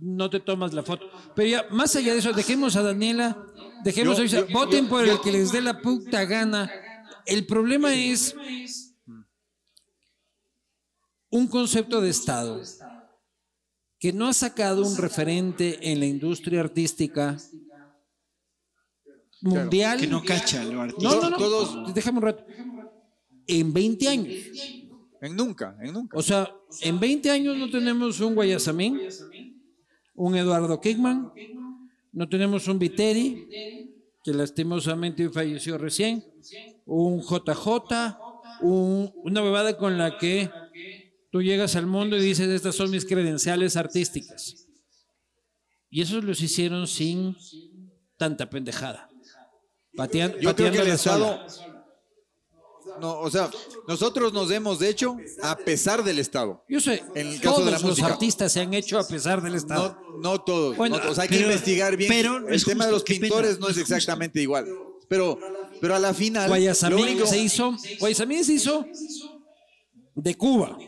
no 0.00 0.28
te 0.30 0.40
tomas 0.40 0.72
la 0.72 0.82
foto. 0.82 1.10
Pero 1.34 1.48
ya, 1.48 1.66
más 1.70 1.94
allá 1.96 2.12
de 2.12 2.18
eso, 2.18 2.32
dejemos 2.32 2.76
a 2.76 2.82
Daniela, 2.82 3.36
dejemos 3.84 4.16
Yo- 4.16 4.22
a 4.22 4.26
Isa, 4.26 4.40
yo- 4.40 4.52
voten 4.52 4.84
yo- 4.84 4.90
por 4.90 5.06
el 5.08 5.20
que 5.20 5.32
les 5.32 5.52
dé 5.52 5.60
la 5.60 5.80
puta 5.80 6.24
gana. 6.24 6.70
El 7.26 7.46
problema 7.46 7.94
es 7.94 8.34
un 11.30 11.46
concepto 11.46 12.00
de 12.00 12.10
Estado 12.10 12.60
que 13.98 14.12
no 14.12 14.26
ha 14.28 14.32
sacado 14.32 14.86
un 14.86 14.96
referente 14.96 15.92
en 15.92 16.00
la 16.00 16.06
industria 16.06 16.60
artística 16.60 17.36
mundial. 19.42 20.00
Que 20.00 20.06
no 20.06 20.22
cacha 20.24 20.64
lo 20.64 20.80
artístico. 20.82 21.14
No, 21.14 21.20
no, 21.20 21.30
no. 21.30 21.36
Todos- 21.36 21.94
Déjame 21.94 22.18
un 22.18 22.24
rato. 22.24 22.44
En 23.46 23.72
20 23.72 24.08
años. 24.08 24.34
En 25.20 25.36
nunca, 25.36 25.76
en 25.82 25.92
nunca. 25.92 26.16
O 26.16 26.22
sea, 26.22 26.50
en 26.80 26.98
20 26.98 27.30
años 27.30 27.56
no 27.56 27.70
tenemos 27.70 28.20
un 28.20 28.34
Guayasamín, 28.34 29.00
un 30.24 30.36
Eduardo 30.36 30.80
Kickman, 30.80 31.32
no 32.12 32.28
tenemos 32.28 32.68
un 32.68 32.78
Viteri, 32.78 33.48
que 34.22 34.32
lastimosamente 34.34 35.30
falleció 35.30 35.78
recién, 35.78 36.22
un 36.84 37.22
JJ, 37.22 38.18
un- 38.60 39.10
una 39.24 39.40
bebada 39.40 39.78
con 39.78 39.96
la 39.96 40.18
que 40.18 40.50
tú 41.30 41.40
llegas 41.40 41.74
al 41.76 41.86
mundo 41.86 42.16
y 42.18 42.20
dices, 42.22 42.48
estas 42.48 42.74
son 42.74 42.90
mis 42.90 43.06
credenciales 43.06 43.76
artísticas. 43.76 44.66
Y 45.88 46.02
esos 46.02 46.22
los 46.22 46.40
hicieron 46.42 46.86
sin 46.86 47.34
tanta 48.18 48.50
pendejada. 48.50 49.08
Patean- 49.96 50.32
Yo 50.32 50.38
creo 50.40 50.50
pateando 50.52 50.76
que 50.76 50.82
el 50.82 50.88
la 50.88 50.94
Estado, 50.94 51.48
sola. 51.48 51.69
No, 53.00 53.18
o 53.20 53.30
sea, 53.30 53.50
nosotros 53.88 54.32
nos 54.32 54.50
hemos 54.50 54.80
hecho 54.82 55.16
a 55.42 55.56
pesar 55.56 56.04
del 56.04 56.18
Estado. 56.18 56.62
Yo 56.68 56.80
sé, 56.80 57.02
En 57.14 57.26
el 57.28 57.40
caso 57.40 57.64
de 57.64 57.70
la 57.70 57.78
todos 57.78 57.82
los 57.82 57.98
música. 57.98 58.06
artistas 58.08 58.52
se 58.52 58.60
han 58.60 58.72
hecho 58.74 58.98
a 58.98 59.06
pesar 59.06 59.42
del 59.42 59.54
Estado. 59.54 59.98
No, 60.12 60.18
no 60.34 60.40
todos. 60.42 60.76
Bueno, 60.76 60.96
no 60.96 61.02
todos. 61.02 61.18
hay 61.18 61.28
que 61.28 61.40
investigar 61.40 61.96
bien. 61.96 62.10
pero 62.12 62.48
el 62.48 62.64
tema 62.64 62.86
de 62.86 62.92
los 62.92 63.02
pena, 63.02 63.20
pintores 63.20 63.58
no 63.58 63.68
es 63.68 63.76
justo. 63.76 63.80
exactamente 63.94 64.40
igual. 64.40 64.66
Pero, 65.08 65.38
pero 65.80 65.94
a 65.96 65.98
la 65.98 66.14
final. 66.14 66.48
Guayasamín 66.48 67.00
único- 67.04 67.26
se 67.26 67.38
hizo, 67.40 67.74
Guayasamín 67.98 68.44
se 68.44 68.52
hizo 68.52 68.86
de 70.14 70.34
Cuba, 70.36 70.78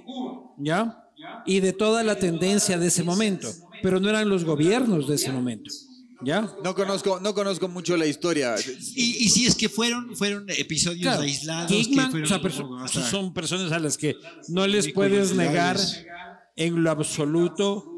¿ya? 0.58 0.98
Y 1.46 1.60
de 1.60 1.72
toda 1.72 2.02
la 2.02 2.16
tendencia 2.16 2.78
de 2.78 2.86
ese 2.88 3.02
momento. 3.02 3.48
pero 3.82 3.98
no 3.98 4.08
eran 4.08 4.28
los 4.28 4.44
gobiernos 4.44 5.08
de 5.08 5.16
ese 5.16 5.32
momento. 5.32 5.70
¿Ya? 6.24 6.48
No 6.62 6.74
conozco, 6.74 7.18
no 7.20 7.34
conozco 7.34 7.68
mucho 7.68 7.96
la 7.96 8.06
historia. 8.06 8.54
Y, 8.94 9.24
y 9.24 9.28
si 9.28 9.46
es 9.46 9.54
que 9.54 9.68
fueron, 9.68 10.14
fueron 10.16 10.48
episodios 10.50 11.02
Claro, 11.02 11.22
aislados. 11.22 11.70
Que 11.70 11.84
fueron 11.94 12.22
o 12.24 12.26
sea, 12.26 12.40
perso- 12.40 12.62
como 12.62 12.78
hasta- 12.80 13.10
son 13.10 13.32
personas 13.34 13.72
a 13.72 13.78
las 13.78 13.96
que 13.96 14.16
no 14.48 14.66
les 14.66 14.92
puedes 14.92 15.34
negar 15.34 15.76
en 16.56 16.82
lo 16.82 16.90
absoluto 16.90 17.88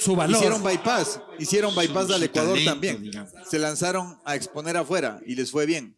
su 0.00 0.16
valor. 0.16 0.36
Hicieron 0.36 0.62
bypass, 0.64 1.20
hicieron 1.38 1.74
bypass 1.74 2.08
Su- 2.08 2.14
al 2.14 2.22
Ecuador 2.24 2.50
talento, 2.54 2.70
también. 2.72 3.02
digamos. 3.02 3.32
Se 3.48 3.58
lanzaron 3.58 4.18
a 4.24 4.34
exponer 4.34 4.76
afuera 4.76 5.20
y 5.26 5.34
les 5.36 5.50
fue 5.50 5.64
bien. 5.66 5.96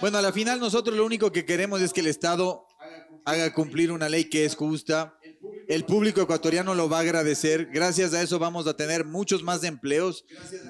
Bueno, 0.00 0.18
a 0.18 0.22
la 0.22 0.32
final 0.32 0.58
nosotros 0.58 0.96
lo 0.96 1.04
único 1.04 1.30
que 1.30 1.44
queremos 1.44 1.82
es 1.82 1.92
que 1.92 2.00
el 2.00 2.06
Estado 2.06 2.64
haga 3.26 3.52
cumplir 3.52 3.92
una 3.92 4.08
ley 4.08 4.24
que 4.24 4.44
es 4.46 4.56
justa. 4.56 5.14
El 5.70 5.84
público 5.84 6.20
ecuatoriano 6.20 6.74
lo 6.74 6.88
va 6.88 6.96
a 6.96 7.02
agradecer. 7.02 7.66
Gracias 7.72 8.12
a 8.12 8.20
eso 8.20 8.40
vamos 8.40 8.66
a 8.66 8.74
tener 8.74 9.04
muchos 9.04 9.44
más 9.44 9.62
empleos. 9.62 10.24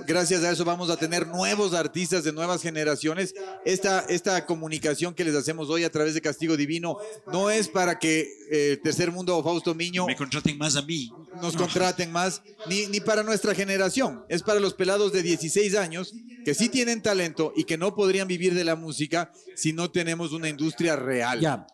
Gracias 0.07 0.45
a 0.45 0.51
eso 0.51 0.63
vamos 0.67 0.91
a 0.91 0.99
tener 0.99 1.27
nuevos 1.27 1.73
artistas 1.73 2.23
de 2.23 2.35
nuevas 2.35 2.61
generaciones. 2.61 3.35
Esta, 3.65 4.01
esta 4.11 4.45
comunicación 4.45 5.15
que 5.15 5.25
les 5.25 5.35
hacemos 5.35 5.71
hoy 5.71 5.85
a 5.85 5.91
través 5.91 6.13
de 6.13 6.21
Castigo 6.21 6.55
Divino 6.55 6.99
no 7.33 7.51
es 7.51 7.69
para 7.69 7.99
que 7.99 8.29
eh, 8.51 8.79
Tercer 8.85 9.11
Mundo 9.11 9.39
o 9.39 9.43
Fausto 9.43 9.75
Miño 9.75 10.05
Me 10.05 10.17
contraten 10.17 10.59
más 10.59 10.77
a 10.77 10.83
mí. 10.83 11.11
nos 11.41 11.57
contraten 11.57 12.13
más, 12.13 12.43
ni, 12.69 12.87
ni 12.89 13.01
para 13.01 13.23
nuestra 13.23 13.55
generación. 13.55 14.27
Es 14.29 14.43
para 14.43 14.61
los 14.61 14.75
pelados 14.75 15.15
de 15.15 15.23
16 15.23 15.77
años 15.77 16.13
que 16.45 16.53
sí 16.53 16.69
tienen 16.69 17.01
talento 17.01 17.55
y 17.57 17.65
que 17.65 17.79
no 17.79 17.95
podrían 17.95 18.29
vivir 18.29 18.53
de 18.53 18.65
la 18.65 18.77
música 18.77 19.33
si 19.57 19.73
no 19.73 19.91
tenemos 19.91 20.33
una 20.33 20.51
industria 20.51 20.95
real. 20.95 21.41
Ya. 21.41 21.67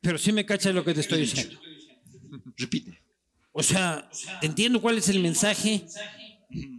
Pero 0.00 0.16
sí 0.16 0.32
me 0.32 0.46
cacha 0.46 0.72
lo 0.72 0.82
que 0.82 0.94
te 0.94 1.00
estoy 1.00 1.20
diciendo. 1.20 1.60
Repite. 2.56 3.02
O 3.52 3.62
sea, 3.62 4.08
entiendo 4.42 4.80
cuál 4.80 4.98
es 4.98 5.08
el 5.08 5.20
mensaje, 5.20 5.84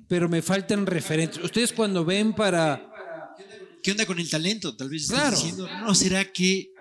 pero 0.07 0.29
me 0.29 0.41
faltan 0.41 0.85
referentes. 0.85 1.43
Ustedes 1.43 1.73
cuando 1.73 2.05
ven 2.05 2.33
para... 2.33 2.87
¿Qué 3.83 3.91
onda 3.91 4.05
con 4.05 4.19
el 4.19 4.29
talento? 4.29 4.75
Tal 4.75 4.89
vez 4.89 5.03
estás 5.03 5.19
Claro. 5.19 5.35
diciendo, 5.35 5.67
¿no 5.81 5.95
será 5.95 6.31
que 6.31 6.71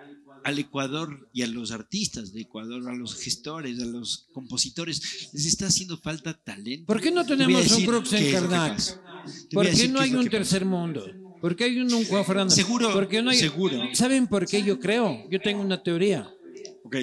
al 0.43 0.57
Ecuador 0.59 1.29
y 1.33 1.41
a 1.41 1.47
los 1.47 1.71
artistas 1.71 2.31
de 2.31 2.41
Ecuador, 2.41 2.87
a 2.89 2.93
los 2.93 3.15
gestores, 3.15 3.79
a 3.79 3.85
los 3.85 4.27
compositores, 4.33 5.29
les 5.33 5.45
está 5.45 5.67
haciendo 5.67 5.97
falta 5.97 6.33
talento? 6.33 6.85
¿Por 6.85 7.01
qué 7.01 7.11
no 7.11 7.25
tenemos 7.25 7.71
un 7.71 7.85
Crux 7.85 8.13
en 8.13 8.31
Karnak? 8.31 8.79
¿Por 9.51 9.67
a 9.67 9.71
qué 9.71 9.87
no 9.87 9.99
hay 9.99 10.11
un 10.11 10.17
pasa. 10.25 10.29
tercer 10.29 10.63
mundo? 10.65 11.05
¿Por 11.41 11.55
qué 11.55 11.63
hay 11.65 11.79
un, 11.79 11.91
un 11.91 12.05
Juan 12.05 12.23
Fernando? 12.23 12.53
Seguro, 12.53 12.93
¿Por 12.93 13.07
qué 13.09 13.21
no 13.21 13.31
hay- 13.31 13.37
seguro. 13.39 13.81
¿Saben 13.93 14.27
por 14.27 14.45
qué 14.47 14.61
yo 14.63 14.79
creo? 14.79 15.27
Yo 15.29 15.39
tengo 15.41 15.61
una 15.61 15.81
teoría. 15.81 16.29
Ok, 16.83 16.95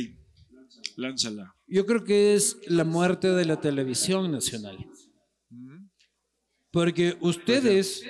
lánzala. 0.97 1.55
Yo 1.69 1.85
creo 1.85 2.03
que 2.03 2.35
es 2.35 2.57
la 2.67 2.85
muerte 2.85 3.29
de 3.29 3.45
la 3.45 3.61
televisión 3.61 4.33
nacional. 4.33 4.79
Porque 6.71 7.17
ustedes, 7.21 8.03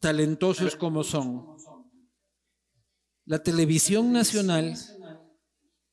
talentosos 0.00 0.76
como 0.76 1.02
son, 1.02 1.56
la 3.24 3.42
televisión 3.42 4.12
nacional 4.12 4.74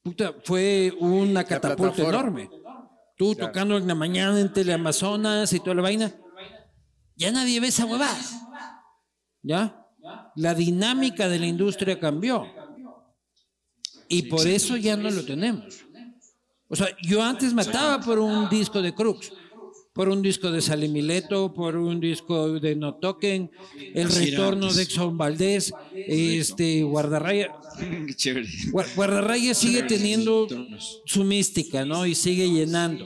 puta, 0.03 0.35
fue 0.43 0.93
una 0.99 1.43
catapulta 1.45 2.03
enorme. 2.03 2.49
Tú 3.17 3.35
tocando 3.35 3.77
en 3.77 3.87
la 3.87 3.95
mañana 3.95 4.39
en 4.39 4.51
Teleamazonas 4.51 5.51
y 5.53 5.59
toda 5.59 5.75
la 5.75 5.81
vaina, 5.81 6.13
ya 7.15 7.31
nadie 7.31 7.59
ve 7.59 7.67
esa 7.67 7.85
huevada. 7.85 8.19
¿Ya? 9.41 9.79
La 10.35 10.53
dinámica 10.53 11.29
de 11.29 11.39
la 11.39 11.45
industria 11.45 11.99
cambió. 11.99 12.45
Y 14.09 14.23
por 14.23 14.45
eso 14.45 14.75
ya 14.75 14.97
no 14.97 15.09
lo 15.09 15.23
tenemos. 15.23 15.82
O 16.67 16.75
sea, 16.75 16.87
yo 17.03 17.21
antes 17.21 17.53
mataba 17.53 17.99
por 18.03 18.19
un 18.19 18.49
disco 18.49 18.81
de 18.81 18.93
Crux, 18.95 19.31
por 19.93 20.09
un 20.09 20.21
disco 20.23 20.51
de 20.51 20.59
Salimileto, 20.61 21.53
por 21.53 21.75
un 21.77 21.99
disco 21.99 22.59
de 22.59 22.75
No 22.75 22.95
Toquen, 22.95 23.51
el 23.93 24.09
retorno 24.09 24.73
de 24.73 24.81
Exxon 24.83 25.17
Valdés, 25.17 25.71
este, 25.93 26.81
Guardarraya. 26.83 27.51
Chévere. 28.15 28.47
Guardarraya 28.95 29.53
sigue 29.53 29.83
teniendo 29.83 30.47
su 31.05 31.23
mística, 31.23 31.85
¿no? 31.85 32.05
Y 32.05 32.15
sigue 32.15 32.49
llenando 32.49 33.05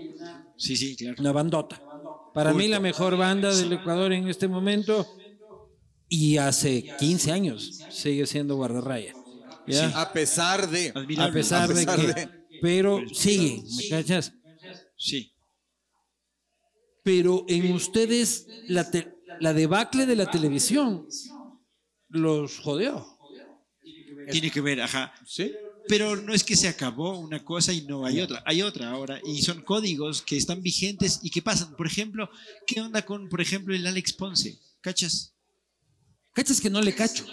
Sí, 0.56 0.76
sí, 0.76 0.96
claro. 0.96 1.16
una 1.20 1.32
bandota. 1.34 1.82
Para 2.34 2.54
mí 2.54 2.68
la 2.68 2.80
mejor 2.80 3.18
banda 3.18 3.54
del 3.54 3.74
Ecuador 3.74 4.14
en 4.14 4.28
este 4.28 4.48
momento 4.48 5.06
y 6.10 6.38
hace 6.38 6.86
15 7.00 7.32
años 7.32 7.80
sigue 7.90 8.26
siendo 8.26 8.56
Guardarraya. 8.56 9.14
¿ya? 9.68 9.90
A 10.00 10.14
pesar 10.14 10.70
de... 10.70 10.94
A 11.20 11.32
pesar, 11.32 11.64
A 11.64 11.68
pesar 11.68 11.70
de 11.74 11.86
que... 11.86 12.14
de- 12.14 12.30
Pero 12.62 13.02
sigue, 13.14 13.64
¿me 13.78 13.90
cachas? 13.90 14.34
Sí. 14.98 15.32
Pero 17.04 17.46
en 17.48 17.72
ustedes 17.74 18.48
la, 18.68 18.90
te- 18.90 19.14
la 19.40 19.54
debacle 19.54 20.06
de 20.06 20.16
la 20.16 20.30
televisión 20.30 21.08
los 22.10 22.60
jodeó. 22.60 23.18
Tiene 24.32 24.52
que 24.52 24.60
ver, 24.62 24.82
ajá. 24.82 25.14
¿Sí? 25.26 25.54
Pero 25.88 26.18
no 26.18 26.34
es 26.34 26.44
que 26.44 26.58
se 26.58 26.68
acabó 26.68 27.18
una 27.18 27.46
cosa 27.46 27.72
y 27.72 27.82
no 27.86 28.06
hay 28.06 28.20
otra. 28.20 28.44
Hay 28.46 28.62
otra 28.62 28.90
ahora. 28.90 29.22
Y 29.26 29.42
son 29.42 29.62
códigos 29.62 30.22
que 30.22 30.36
están 30.36 30.62
vigentes 30.62 31.22
y 31.24 31.30
que 31.30 31.42
pasan. 31.42 31.78
Por 31.78 31.88
ejemplo, 31.88 32.30
¿qué 32.66 32.82
onda 32.82 33.06
con, 33.06 33.30
por 33.30 33.40
ejemplo, 33.40 33.74
el 33.74 33.88
Alex 33.88 34.12
Ponce? 34.14 34.60
¿Cachas? 34.82 35.34
¿Cachas 36.34 36.60
que 36.60 36.70
no 36.70 36.82
le 36.82 36.94
cacho? 36.94 37.26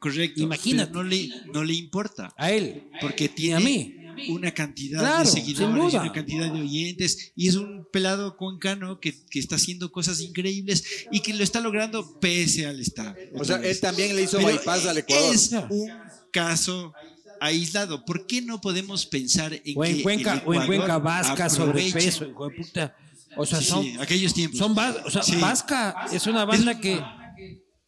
Correcto. 0.00 0.42
Imagínate. 0.42 0.92
No 0.92 1.04
le, 1.04 1.30
no 1.52 1.62
le 1.62 1.74
importa. 1.74 2.34
A 2.36 2.50
él. 2.50 2.90
Porque 3.00 3.28
tiene 3.28 3.54
a 3.54 3.60
mí. 3.60 3.94
Una 4.28 4.52
cantidad 4.52 5.00
Claro, 5.00 5.20
de 5.24 5.26
seguidores, 5.26 5.94
una 5.94 6.12
cantidad 6.12 6.52
de 6.52 6.60
oyentes. 6.60 7.32
Y 7.36 7.48
es 7.48 7.56
un 7.56 7.86
pelado 7.92 8.36
cuencano 8.36 9.00
que, 9.00 9.14
que 9.26 9.38
está 9.38 9.56
haciendo 9.56 9.90
cosas 9.92 10.20
increíbles 10.20 10.84
y 11.10 11.20
que 11.20 11.34
lo 11.34 11.42
está 11.44 11.60
logrando 11.60 12.18
pese 12.20 12.66
al 12.66 12.80
Estado. 12.80 13.14
O 13.34 13.44
sea, 13.44 13.58
vez. 13.58 13.76
él 13.76 13.80
también 13.80 14.14
le 14.16 14.22
hizo 14.22 14.38
Pero 14.38 14.48
bypass 14.50 14.86
al 14.86 14.98
Ecuador. 14.98 15.34
Es 15.34 15.52
un 15.52 15.90
caso 16.32 16.92
aislado. 17.40 18.04
¿Por 18.04 18.26
qué 18.26 18.42
no 18.42 18.60
podemos 18.60 19.06
pensar 19.06 19.52
en 19.64 19.76
O 19.76 19.84
en 19.84 19.96
que 19.96 20.02
Cuenca, 20.02 20.34
el 20.34 20.42
o 20.46 20.54
en 20.54 20.66
Cuenca 20.66 20.98
Vasca, 20.98 21.48
sobrepeso, 21.48 22.26
hijo 22.26 22.48
de 22.48 22.56
puta. 22.56 22.96
O 23.36 23.46
sea, 23.46 23.60
Sí, 23.60 23.66
son, 23.66 23.84
sí, 23.84 23.96
aquellos 24.00 24.34
tiempos. 24.34 24.58
son 24.58 24.76
o 24.76 25.10
sea, 25.10 25.22
Sí. 25.22 25.36
Vasca 25.36 26.06
es 26.12 26.26
una 26.26 26.44
banda 26.44 26.80
que 26.80 27.00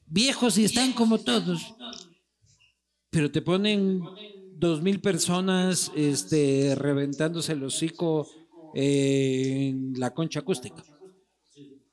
viejos 0.07 0.57
y 0.59 0.65
están 0.65 0.93
como 0.93 1.19
todos. 1.19 1.75
Pero 3.11 3.31
te 3.31 3.43
ponen 3.43 4.01
dos 4.67 4.83
mil 4.83 5.01
personas 5.01 5.91
este, 5.95 6.75
reventándose 6.77 7.53
el 7.53 7.65
hocico 7.65 8.29
eh, 8.75 9.69
en 9.69 9.95
la 9.99 10.15
concha 10.15 10.41
acústica. 10.41 10.83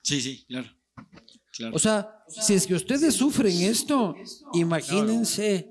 Sí, 0.01 0.21
sí, 0.21 0.45
claro. 0.47 0.69
claro. 1.51 1.75
O 1.75 1.79
sea, 1.79 2.23
si 2.27 2.53
es 2.53 2.67
que 2.67 2.75
ustedes 2.75 3.15
sufren 3.15 3.59
esto, 3.61 4.15
imagínense 4.53 5.69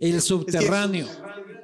el 0.00 0.20
subterráneo. 0.22 1.08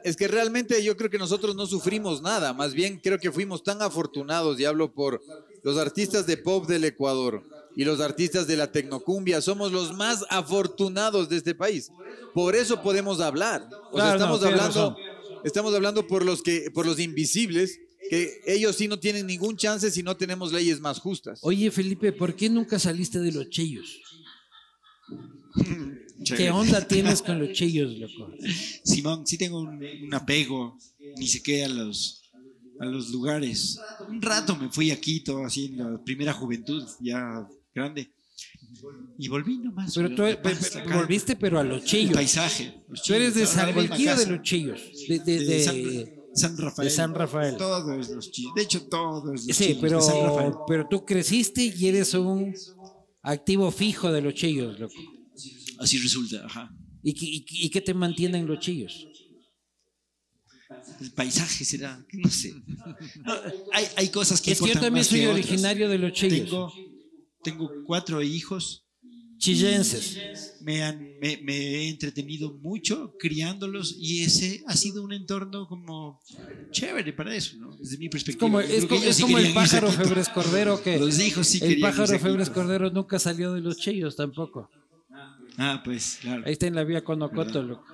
Es 0.04 0.16
que 0.16 0.26
realmente 0.26 0.82
yo 0.82 0.96
creo 0.96 1.10
que 1.10 1.18
nosotros 1.18 1.54
no 1.54 1.66
sufrimos 1.66 2.20
nada, 2.20 2.52
más 2.52 2.74
bien 2.74 2.98
creo 3.00 3.18
que 3.18 3.30
fuimos 3.30 3.62
tan 3.62 3.80
afortunados, 3.82 4.58
y 4.58 4.64
hablo 4.64 4.92
por 4.92 5.22
los 5.62 5.78
artistas 5.78 6.26
de 6.26 6.36
pop 6.36 6.66
del 6.66 6.84
Ecuador 6.84 7.48
y 7.76 7.84
los 7.84 8.00
artistas 8.00 8.46
de 8.46 8.56
la 8.56 8.70
tecnocumbia, 8.70 9.40
somos 9.40 9.72
los 9.72 9.94
más 9.96 10.24
afortunados 10.30 11.28
de 11.28 11.36
este 11.38 11.54
país. 11.54 11.90
Por 12.34 12.54
eso 12.54 12.82
podemos 12.82 13.20
hablar. 13.20 13.62
O 13.90 13.96
sea, 13.98 14.16
Claro, 14.16 14.18
no, 14.18 14.36
estamos 14.36 14.42
hablando, 14.44 14.96
estamos 15.44 15.74
hablando 15.74 16.06
por 16.06 16.24
los 16.24 16.42
que, 16.42 16.70
por 16.70 16.86
los 16.86 16.98
invisibles, 16.98 17.78
que 18.10 18.40
ellos 18.46 18.76
sí 18.76 18.88
no 18.88 18.98
tienen 18.98 19.26
ningún 19.26 19.56
chance 19.56 19.90
si 19.90 20.02
no 20.02 20.16
tenemos 20.16 20.52
leyes 20.52 20.80
más 20.80 20.98
justas. 20.98 21.38
Oye, 21.42 21.70
Felipe, 21.70 22.12
¿por 22.12 22.34
qué 22.34 22.50
nunca 22.50 22.78
saliste 22.78 23.20
de 23.20 23.32
los 23.32 23.48
chillos? 23.48 24.00
Chévere. 26.22 26.36
¿Qué 26.44 26.50
onda 26.50 26.86
tienes 26.86 27.22
con 27.22 27.38
los 27.38 27.52
chillos, 27.52 27.96
loco? 27.98 28.32
Simón, 28.84 29.26
sí 29.26 29.38
tengo 29.38 29.60
un, 29.60 29.82
un 30.04 30.14
apego, 30.14 30.78
ni 31.16 31.26
sé 31.26 31.42
qué, 31.42 31.64
a 31.64 31.68
los, 31.68 32.22
a 32.80 32.84
los 32.86 33.10
lugares. 33.10 33.78
Un 34.08 34.20
rato 34.22 34.56
me 34.56 34.68
fui 34.70 34.90
a 34.90 35.00
Quito, 35.00 35.44
así 35.44 35.66
en 35.66 35.78
la 35.78 36.04
primera 36.04 36.32
juventud, 36.32 36.84
ya 37.00 37.48
grande. 37.74 38.10
Y 39.18 39.28
volví 39.28 39.58
nomás. 39.58 39.94
Pero 39.94 40.14
tú 40.14 40.24
acá. 40.24 40.96
volviste, 40.96 41.36
pero 41.36 41.58
a 41.58 41.64
los 41.64 41.82
El 41.82 41.88
chillos. 41.88 42.14
paisaje. 42.14 42.82
los 42.88 43.02
Tú 43.02 43.14
eres 43.14 43.34
de 43.34 43.46
San 43.46 43.72
cualquiera 43.72 44.16
de 44.16 44.26
los 44.26 44.42
chillos. 44.42 44.80
De, 45.08 45.18
de- 45.20 45.38
De 45.38 45.44
de- 45.44 45.64
San, 45.64 45.76
San 46.34 46.56
Rafael. 46.58 46.88
de 46.88 46.94
San 46.94 47.14
Rafael. 47.14 47.56
Todos 47.56 48.08
los 48.10 48.30
chillos. 48.30 48.52
De 48.56 48.62
hecho, 48.62 48.82
todos 48.88 49.24
los 49.24 49.44
sí, 49.44 49.52
chillos 49.52 49.82
de 49.82 50.00
San 50.00 50.22
Rafael. 50.22 50.50
pero, 50.52 50.64
pero 50.66 50.88
tú 50.88 51.04
creciste 51.04 51.62
y 51.64 51.86
eres 51.86 52.14
un 52.14 52.54
activo 53.22 53.70
fijo 53.70 54.10
de 54.10 54.22
los 54.22 54.34
chillos, 54.34 54.78
loco. 54.80 54.94
Así 55.78 55.98
resulta, 55.98 56.44
ajá. 56.46 56.74
¿Y, 57.02 57.12
qué- 57.14 57.26
y, 57.26 57.44
qué- 57.44 57.58
y 57.66 57.70
qué 57.70 57.80
te 57.80 57.94
mantienen 57.94 58.46
los 58.46 58.58
chillos? 58.60 59.06
El 61.00 61.10
paisaje 61.12 61.64
será, 61.64 62.02
no 62.12 62.30
sé. 62.30 62.54
No, 63.24 63.34
hay, 63.72 63.86
hay 63.96 64.08
cosas 64.08 64.40
que 64.40 64.52
Es 64.52 64.60
que 64.60 64.68
yo 64.72 64.80
también 64.80 65.04
soy 65.04 65.26
originario 65.26 65.88
de 65.88 65.98
los 65.98 66.12
chillos. 66.12 66.48
Tengo, 66.48 66.72
tengo 67.42 67.70
cuatro 67.86 68.22
hijos. 68.22 68.86
Chillenses. 69.38 70.58
Me, 70.60 70.84
han, 70.84 71.18
me, 71.20 71.36
me 71.42 71.52
he 71.52 71.88
entretenido 71.88 72.54
mucho 72.58 73.16
criándolos 73.18 73.96
y 73.98 74.22
ese 74.22 74.62
ha 74.68 74.76
sido 74.76 75.02
un 75.02 75.12
entorno 75.12 75.66
como 75.66 76.20
chévere 76.70 77.12
para 77.12 77.34
eso, 77.34 77.56
¿no? 77.56 77.76
desde 77.76 77.98
mi 77.98 78.08
perspectiva. 78.08 78.40
Como, 78.46 78.60
es 78.60 78.84
es 78.84 79.16
sí 79.16 79.22
como 79.22 79.38
el 79.38 79.52
pájaro. 79.52 79.90
Febres 79.90 80.28
Cordero 80.28 80.80
que 80.80 80.96
Los 80.96 81.18
hijos 81.18 81.48
sí 81.48 81.58
el 81.60 81.80
pájaro 81.80 82.16
Febres. 82.20 82.50
Cordero 82.50 82.88
nunca 82.90 83.18
salió 83.18 83.52
de 83.52 83.60
los 83.60 83.78
chillos 83.78 84.14
tampoco. 84.14 84.70
Ah, 85.58 85.82
pues, 85.84 86.18
claro. 86.20 86.44
Ahí 86.46 86.52
está 86.52 86.68
en 86.68 86.76
la 86.76 86.84
vía 86.84 87.02
Conocoto, 87.02 87.62
loco. 87.64 87.84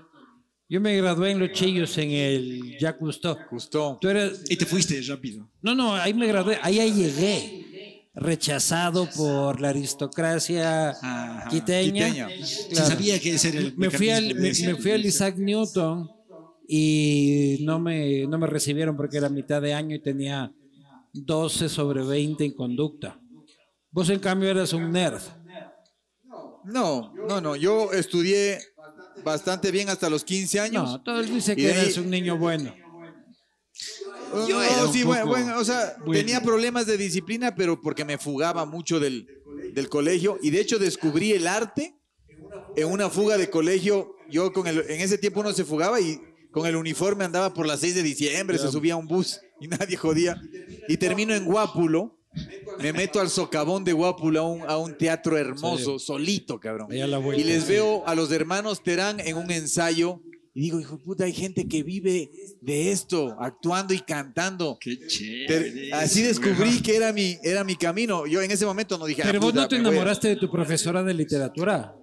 Yo 0.68 0.82
me 0.82 0.94
gradué 0.98 1.30
en 1.30 1.38
los 1.38 1.52
chillos 1.52 1.96
en 1.96 2.10
el 2.10 2.76
Jacques 2.78 3.00
Cousteau. 3.00 3.36
Justo. 3.48 3.96
Tú 4.02 4.08
eres, 4.10 4.44
Y 4.50 4.56
te 4.56 4.66
fuiste 4.66 5.00
rápido. 5.00 5.48
no, 5.62 5.74
no, 5.74 5.94
ahí 5.94 6.12
me 6.12 6.26
gradué, 6.26 6.58
ahí, 6.60 6.78
ahí 6.78 6.92
llegué, 6.92 7.67
rechazado 8.20 9.08
por 9.16 9.60
la 9.60 9.70
aristocracia 9.70 10.90
Ajá. 10.90 11.48
quiteña. 11.48 12.08
Quiteña. 12.08 12.28
Claro. 12.70 12.88
sabía 12.88 13.18
que 13.20 13.34
ese 13.34 13.48
era 13.48 13.58
el 13.60 13.76
me 13.76 13.90
fui 13.90 14.10
al, 14.10 14.34
me, 14.34 14.54
fui 14.76 14.90
al 14.90 15.06
Isaac 15.06 15.36
Newton 15.36 16.10
y 16.68 17.58
no 17.62 17.78
me, 17.78 18.26
no 18.26 18.38
me 18.38 18.46
recibieron 18.46 18.96
porque 18.96 19.18
era 19.18 19.28
mitad 19.28 19.62
de 19.62 19.74
año 19.74 19.96
y 19.96 20.02
tenía 20.02 20.52
12 21.12 21.68
sobre 21.68 22.04
20 22.04 22.44
en 22.44 22.52
conducta. 22.52 23.20
Vos 23.90 24.10
en 24.10 24.18
cambio 24.18 24.50
eras 24.50 24.72
un 24.72 24.92
nerd. 24.92 25.22
No, 26.64 27.14
no, 27.26 27.40
no. 27.40 27.56
Yo 27.56 27.92
estudié 27.92 28.58
bastante 29.24 29.70
bien 29.70 29.88
hasta 29.88 30.10
los 30.10 30.24
15 30.24 30.60
años. 30.60 30.90
No, 30.90 31.02
todos 31.02 31.26
dicen 31.28 31.56
que 31.56 31.70
eres 31.70 31.96
un 31.96 32.10
niño 32.10 32.36
bueno. 32.36 32.74
Yo 34.48 34.56
No, 34.56 34.62
era 34.62 34.86
un 34.86 34.92
sí, 34.92 35.02
bueno, 35.04 35.24
poco 35.24 35.36
bueno, 35.36 35.58
o 35.58 35.64
sea, 35.64 35.96
bueno. 35.98 36.12
tenía 36.12 36.40
problemas 36.40 36.86
de 36.86 36.96
disciplina, 36.96 37.54
pero 37.54 37.80
porque 37.80 38.04
me 38.04 38.18
fugaba 38.18 38.64
mucho 38.64 39.00
del, 39.00 39.26
del 39.72 39.88
colegio. 39.88 40.38
Y 40.42 40.50
de 40.50 40.60
hecho 40.60 40.78
descubrí 40.78 41.32
el 41.32 41.46
arte 41.46 41.94
en 42.76 42.88
una 42.88 43.10
fuga 43.10 43.36
de 43.36 43.50
colegio. 43.50 44.14
Yo 44.30 44.52
con 44.52 44.66
el, 44.66 44.78
en 44.88 45.00
ese 45.00 45.18
tiempo 45.18 45.40
uno 45.40 45.52
se 45.52 45.64
fugaba 45.64 46.00
y 46.00 46.20
con 46.50 46.66
el 46.66 46.76
uniforme 46.76 47.24
andaba 47.24 47.52
por 47.54 47.66
las 47.66 47.80
6 47.80 47.94
de 47.96 48.02
diciembre, 48.02 48.58
se 48.58 48.70
subía 48.70 48.94
a 48.94 48.96
un 48.96 49.06
bus 49.06 49.40
y 49.60 49.68
nadie 49.68 49.96
jodía. 49.96 50.40
Y 50.88 50.96
termino 50.96 51.34
en 51.34 51.44
Guápulo. 51.44 52.14
Me 52.78 52.92
meto 52.92 53.20
al 53.20 53.30
socavón 53.30 53.82
de 53.84 53.92
Guápulo 53.92 54.40
a 54.40 54.46
un, 54.46 54.62
a 54.68 54.76
un 54.76 54.96
teatro 54.96 55.36
hermoso, 55.36 55.98
solito, 55.98 56.60
cabrón. 56.60 56.88
Y 56.92 57.42
les 57.44 57.66
veo 57.66 58.06
a 58.06 58.14
los 58.14 58.30
hermanos 58.30 58.82
Terán 58.82 59.18
en 59.20 59.36
un 59.36 59.50
ensayo. 59.50 60.20
Y 60.58 60.62
digo, 60.62 60.80
hijo 60.80 60.96
de 60.96 61.04
puta, 61.04 61.22
hay 61.24 61.32
gente 61.32 61.68
que 61.68 61.84
vive 61.84 62.32
de 62.60 62.90
esto, 62.90 63.36
actuando 63.38 63.94
y 63.94 64.00
cantando. 64.00 64.76
Qué 64.80 64.98
chévere. 65.06 65.92
así 65.92 66.20
descubrí 66.22 66.82
que 66.82 66.96
era 66.96 67.12
mi, 67.12 67.38
era 67.44 67.62
mi 67.62 67.76
camino. 67.76 68.26
Yo 68.26 68.42
en 68.42 68.50
ese 68.50 68.66
momento 68.66 68.98
no 68.98 69.06
dije. 69.06 69.22
Pero 69.22 69.38
"Ah, 69.38 69.40
vos 69.40 69.50
puta, 69.52 69.62
no 69.62 69.68
te 69.68 69.76
me 69.76 69.82
voy 69.82 69.90
a-". 69.90 69.92
enamoraste 69.92 70.28
de 70.30 70.34
tu 70.36 70.50
profesora 70.50 71.04
de 71.04 71.14
literatura. 71.14 71.94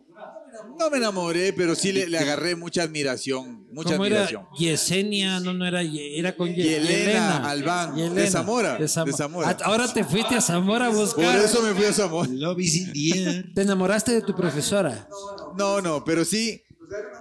No 0.80 0.90
me 0.90 0.98
enamoré, 1.00 1.52
pero 1.52 1.76
sí 1.76 1.92
le, 1.92 2.08
le 2.08 2.18
agarré 2.18 2.56
mucha 2.56 2.84
admiración. 2.84 3.68
Mucha 3.74 3.92
¿Cómo 3.92 4.06
era? 4.06 4.24
admiración. 4.24 4.46
Yesenia, 4.58 5.42
no, 5.42 5.54
no 5.54 5.66
era, 5.66 5.82
era 5.82 6.34
con 6.38 6.48
Ye- 6.48 6.64
Yelena 6.80 7.50
Albán, 7.50 7.94
de 8.16 8.28
Zamora, 8.28 8.78
de 8.78 8.88
Zamora. 8.88 9.50
Ah, 9.50 9.58
Ahora 9.66 9.92
te 9.92 10.06
fuiste 10.06 10.36
a 10.36 10.40
Zamora 10.40 10.88
a 10.88 10.92
Por 10.92 11.00
buscar. 11.00 11.44
eso 11.44 11.62
me 11.62 11.74
fui 11.74 11.84
a 11.84 11.92
Zamora. 11.92 12.30
Air. 12.32 13.54
Te 13.54 13.62
enamoraste 13.64 14.14
de 14.14 14.22
tu 14.22 14.34
profesora. 14.34 15.10
No, 15.58 15.82
no, 15.82 16.06
pero 16.06 16.24
sí. 16.24 16.62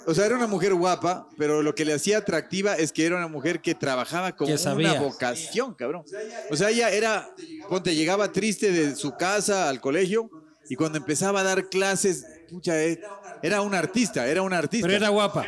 O 0.07 0.15
sea, 0.15 0.27
era 0.27 0.37
una 0.37 0.47
mujer 0.47 0.75
guapa, 0.75 1.29
pero 1.39 1.63
lo 1.63 1.75
que 1.75 1.85
le 1.85 1.95
hacía 1.95 2.19
atractiva 2.19 2.75
es 2.75 2.93
que 2.93 3.07
era 3.07 3.17
una 3.17 3.29
mujer 3.29 3.61
que 3.61 3.75
trabajaba 3.75 4.37
con 4.37 4.47
Que 4.47 4.55
una 4.69 5.01
vocación, 5.01 5.75
cabrón. 5.75 6.05
O 6.51 6.57
sea, 6.57 6.71
ella 6.71 6.91
era, 6.91 7.29
ponte, 7.69 7.95
llegaba 7.95 8.31
triste 8.33 8.71
de 8.71 8.95
su 8.97 9.17
casa 9.17 9.69
al 9.69 9.81
colegio 9.81 10.31
y 10.69 10.77
cuando 10.77 10.99
empezaba 10.99 11.41
a 11.41 11.45
dar 11.45 11.69
clases, 11.69 12.27
pucha, 12.51 12.83
eh, 12.83 13.01
era 13.43 13.61
una 13.63 13.79
artista, 13.79 14.27
era 14.27 14.43
una 14.43 14.59
artista. 14.59 14.87
Pero 14.87 14.97
era 14.97 15.09
guapa. 15.09 15.45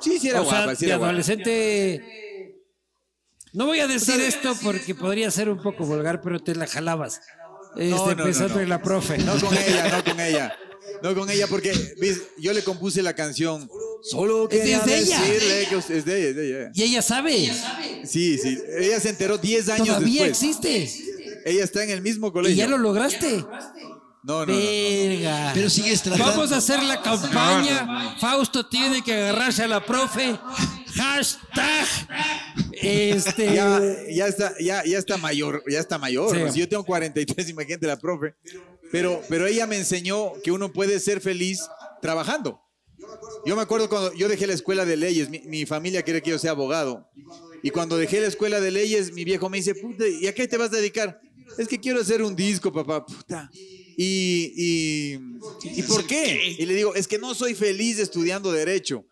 sí, 0.00 0.18
sí 0.18 0.28
era 0.30 0.40
o 0.42 0.44
sea, 0.44 0.58
guapa, 0.58 0.74
sí 0.74 0.84
de 0.86 0.90
era 0.90 0.96
guapa. 0.98 1.10
adolescente. 1.10 2.62
No 3.52 3.66
voy 3.66 3.80
a 3.80 3.86
decir 3.86 4.20
esto 4.20 4.54
porque 4.62 4.94
podría 4.94 5.30
ser 5.30 5.48
un 5.48 5.62
poco 5.62 5.84
vulgar, 5.84 6.20
pero 6.20 6.38
te 6.38 6.54
la 6.54 6.66
jalabas. 6.66 7.20
Este, 7.76 7.90
No, 7.90 8.06
no, 8.06 8.14
no, 8.14 8.24
pensando 8.24 8.54
no. 8.56 8.60
en 8.60 8.68
la 8.68 8.82
profe. 8.82 9.18
No 9.18 9.38
con 9.40 9.54
ella, 9.56 9.88
no 9.96 10.04
con 10.04 10.20
ella. 10.20 10.56
No 11.02 11.14
con 11.14 11.30
ella, 11.30 11.46
porque 11.46 11.72
¿ves? 12.00 12.20
yo 12.38 12.52
le 12.52 12.62
compuse 12.64 13.02
la 13.02 13.14
canción. 13.14 13.70
Solo 14.02 14.44
Es 14.44 14.50
de- 14.50 14.58
quería 14.58 14.78
es 14.78 14.84
de 14.86 14.98
ella. 14.98 15.20
decirle 15.20 15.66
que 15.68 15.76
usted- 15.76 15.94
es 15.96 16.04
de 16.04 16.18
ella, 16.18 16.28
es 16.30 16.36
de 16.36 16.48
ella. 16.62 16.70
Y 16.74 16.82
ella 16.82 17.02
sabe. 17.02 17.52
Sí, 18.04 18.38
sí. 18.38 18.58
Ella 18.80 19.00
se 19.00 19.08
enteró 19.10 19.38
10 19.38 19.68
años 19.68 19.86
Todavía 19.88 20.24
después. 20.24 20.42
existe. 20.58 20.90
Ella 21.44 21.64
está 21.64 21.82
en 21.84 21.90
el 21.90 22.02
mismo 22.02 22.28
Y 22.28 22.32
colegio. 22.32 22.56
ya 22.56 22.66
lo 22.66 22.78
lograste. 22.78 23.44
No, 24.24 24.44
no, 24.44 24.46
no. 24.46 24.58
Verga. 24.58 25.52
Pero 25.54 25.70
sigues 25.70 26.02
tratando. 26.02 26.26
Vamos 26.32 26.52
a 26.52 26.56
hacer 26.58 26.82
la 26.82 27.00
campaña. 27.00 28.16
Fausto 28.20 28.66
tiene 28.66 29.02
que 29.02 29.14
agarrarse 29.14 29.62
a 29.62 29.68
la 29.68 29.84
profe. 29.84 30.36
Hashtag. 30.98 31.86
Este. 32.72 33.54
Ya, 33.54 33.80
ya 34.10 34.26
está, 34.26 34.54
ya, 34.58 34.84
ya 34.84 34.98
está 34.98 35.16
mayor, 35.16 35.62
ya 35.68 35.80
está 35.80 35.98
mayor. 35.98 36.34
Sí. 36.34 36.42
¿no? 36.42 36.52
Si 36.52 36.60
yo 36.60 36.68
tengo 36.68 36.84
43, 36.84 37.48
imagínate 37.50 37.86
la 37.86 37.98
profe. 37.98 38.34
Pero, 38.90 39.22
pero 39.28 39.46
ella 39.46 39.66
me 39.66 39.76
enseñó 39.76 40.32
que 40.42 40.50
uno 40.50 40.72
puede 40.72 40.98
ser 41.00 41.20
feliz 41.20 41.60
trabajando. 42.00 42.60
Yo 43.46 43.56
me 43.56 43.62
acuerdo 43.62 43.88
cuando 43.88 44.12
yo 44.14 44.28
dejé 44.28 44.46
la 44.46 44.54
escuela 44.54 44.84
de 44.84 44.96
leyes, 44.96 45.28
mi, 45.30 45.40
mi 45.40 45.66
familia 45.66 46.02
quiere 46.02 46.22
que 46.22 46.30
yo 46.30 46.38
sea 46.38 46.52
abogado. 46.52 47.08
Y 47.62 47.70
cuando 47.70 47.96
dejé 47.96 48.20
la 48.20 48.26
escuela 48.26 48.60
de 48.60 48.70
leyes, 48.70 49.12
mi 49.12 49.24
viejo 49.24 49.48
me 49.48 49.58
dice, 49.58 49.74
puta, 49.74 50.04
¿y 50.06 50.26
a 50.26 50.34
qué 50.34 50.46
te 50.46 50.56
vas 50.56 50.72
a 50.72 50.76
dedicar? 50.76 51.20
Es 51.56 51.68
que 51.68 51.78
quiero 51.78 52.00
hacer 52.00 52.22
un 52.22 52.36
disco, 52.36 52.72
papá, 52.72 53.04
puta. 53.04 53.50
Y, 53.96 54.52
y, 54.56 55.20
¿y 55.64 55.82
por 55.82 56.06
qué? 56.06 56.56
Y 56.58 56.66
le 56.66 56.74
digo, 56.74 56.94
es 56.94 57.08
que 57.08 57.18
no 57.18 57.34
soy 57.34 57.54
feliz 57.54 57.98
estudiando 57.98 58.52
derecho. 58.52 59.04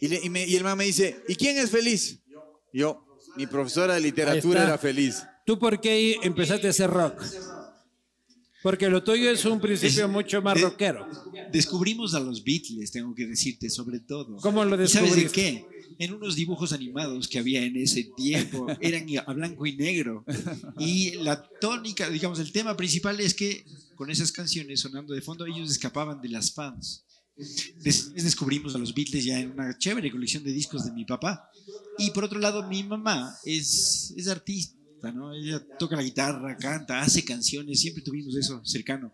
Y, 0.00 0.08
le- 0.08 0.20
y 0.22 0.28
me- 0.30 0.46
y 0.46 0.56
el 0.56 0.62
mamá 0.64 0.76
me 0.76 0.84
dice, 0.86 1.22
¿y 1.28 1.34
quién 1.34 1.58
es 1.58 1.70
feliz? 1.70 2.20
Yo, 2.72 3.04
mi 3.36 3.46
profesora 3.46 3.94
de 3.94 4.00
literatura 4.00 4.64
era 4.64 4.78
feliz. 4.78 5.22
¿Tú 5.46 5.58
por 5.58 5.80
qué 5.80 6.16
empezaste 6.22 6.66
a 6.66 6.70
hacer 6.70 6.88
rock? 6.90 7.20
Porque 8.62 8.90
lo 8.90 9.02
tuyo 9.02 9.30
es 9.30 9.44
un 9.46 9.58
principio 9.60 10.06
mucho 10.08 10.42
más 10.42 10.60
rockero. 10.60 11.08
Descubrimos 11.50 12.14
a 12.14 12.20
los 12.20 12.44
Beatles, 12.44 12.90
tengo 12.92 13.14
que 13.14 13.26
decirte, 13.26 13.70
sobre 13.70 14.00
todo. 14.00 14.36
¿Cómo 14.36 14.64
lo 14.64 14.82
¿Y 14.82 14.86
sabes 14.86 15.14
de 15.16 15.22
descubriste? 15.22 15.66
qué? 15.68 15.80
En 15.98 16.14
unos 16.14 16.34
dibujos 16.36 16.72
animados 16.72 17.26
que 17.28 17.38
había 17.38 17.62
en 17.62 17.76
ese 17.76 18.04
tiempo, 18.16 18.66
eran 18.80 19.06
a 19.26 19.32
blanco 19.32 19.66
y 19.66 19.76
negro. 19.76 20.24
Y 20.78 21.12
la 21.22 21.42
tónica, 21.60 22.08
digamos, 22.10 22.38
el 22.38 22.52
tema 22.52 22.76
principal 22.76 23.18
es 23.20 23.34
que 23.34 23.64
con 23.96 24.10
esas 24.10 24.30
canciones 24.30 24.80
sonando 24.80 25.14
de 25.14 25.20
fondo, 25.22 25.46
ellos 25.46 25.70
escapaban 25.70 26.20
de 26.20 26.28
las 26.28 26.52
fans. 26.52 27.04
Después 27.82 28.24
descubrimos 28.24 28.74
a 28.74 28.78
los 28.78 28.94
Beatles 28.94 29.24
ya 29.24 29.40
en 29.40 29.52
una 29.52 29.76
chévere 29.76 30.10
colección 30.10 30.44
de 30.44 30.52
discos 30.52 30.84
de 30.84 30.92
mi 30.92 31.04
papá. 31.04 31.50
Y 31.98 32.10
por 32.10 32.24
otro 32.24 32.38
lado, 32.38 32.66
mi 32.68 32.82
mamá 32.82 33.34
es, 33.44 34.12
es 34.16 34.28
artista, 34.28 35.12
¿no? 35.12 35.32
Ella 35.32 35.64
toca 35.78 35.96
la 35.96 36.02
guitarra, 36.02 36.56
canta, 36.56 37.00
hace 37.00 37.24
canciones, 37.24 37.80
siempre 37.80 38.02
tuvimos 38.02 38.34
eso 38.36 38.60
cercano. 38.64 39.12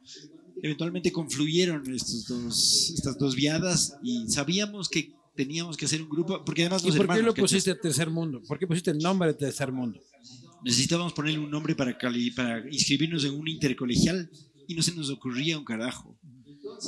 Eventualmente 0.63 1.13
confluyeron 1.13 1.93
estos 1.95 2.27
dos, 2.27 2.93
estas 2.97 3.19
dos 3.19 3.35
viadas 3.35 3.97
y 4.03 4.29
sabíamos 4.29 4.89
que 4.89 5.13
teníamos 5.35 5.77
que 5.77 5.85
hacer 5.85 6.01
un 6.01 6.09
grupo, 6.09 6.43
porque 6.45 6.63
además 6.63 6.83
¿Y 6.83 6.87
los 6.87 6.97
por 6.97 7.15
qué 7.15 7.23
lo 7.23 7.35
pusiste 7.35 7.71
a 7.71 7.79
Tercer 7.79 8.09
Mundo? 8.09 8.43
¿Por 8.47 8.59
qué 8.59 8.67
pusiste 8.67 8.91
el 8.91 8.99
nombre 8.99 9.29
de 9.29 9.35
Tercer 9.35 9.71
Mundo? 9.71 10.01
necesitábamos 10.67 11.13
ponerle 11.13 11.39
un 11.39 11.51
nombre 11.51 11.77
para, 11.77 11.97
para 12.35 12.69
inscribirnos 12.69 13.25
en 13.25 13.35
un 13.35 13.47
intercolegial 13.47 14.29
y 14.67 14.75
no 14.75 14.83
se 14.83 14.93
nos 14.95 15.11
ocurría 15.11 15.57
un 15.59 15.65
carajo. 15.65 16.19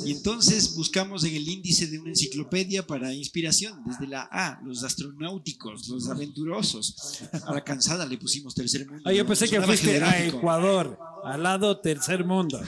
Y 0.05 0.11
entonces 0.11 0.75
buscamos 0.75 1.23
en 1.23 1.35
el 1.35 1.47
índice 1.47 1.87
de 1.87 1.99
una 1.99 2.09
enciclopedia 2.09 2.85
para 2.85 3.13
inspiración, 3.13 3.83
desde 3.85 4.07
la 4.07 4.27
A, 4.31 4.61
los 4.63 4.83
astronáuticos, 4.83 5.87
los 5.87 6.09
aventurosos. 6.09 7.23
A 7.45 7.53
la 7.53 7.63
cansada 7.63 8.05
le 8.05 8.17
pusimos 8.17 8.55
tercer 8.55 8.87
mundo. 8.87 9.03
Ah, 9.05 9.13
yo 9.13 9.25
pensé 9.25 9.47
que 9.49 9.61
fuiste 9.61 10.01
a. 10.01 10.25
Ecuador, 10.25 10.97
al 11.23 11.43
lado 11.43 11.79
Tercer 11.79 12.25
Mundo. 12.25 12.61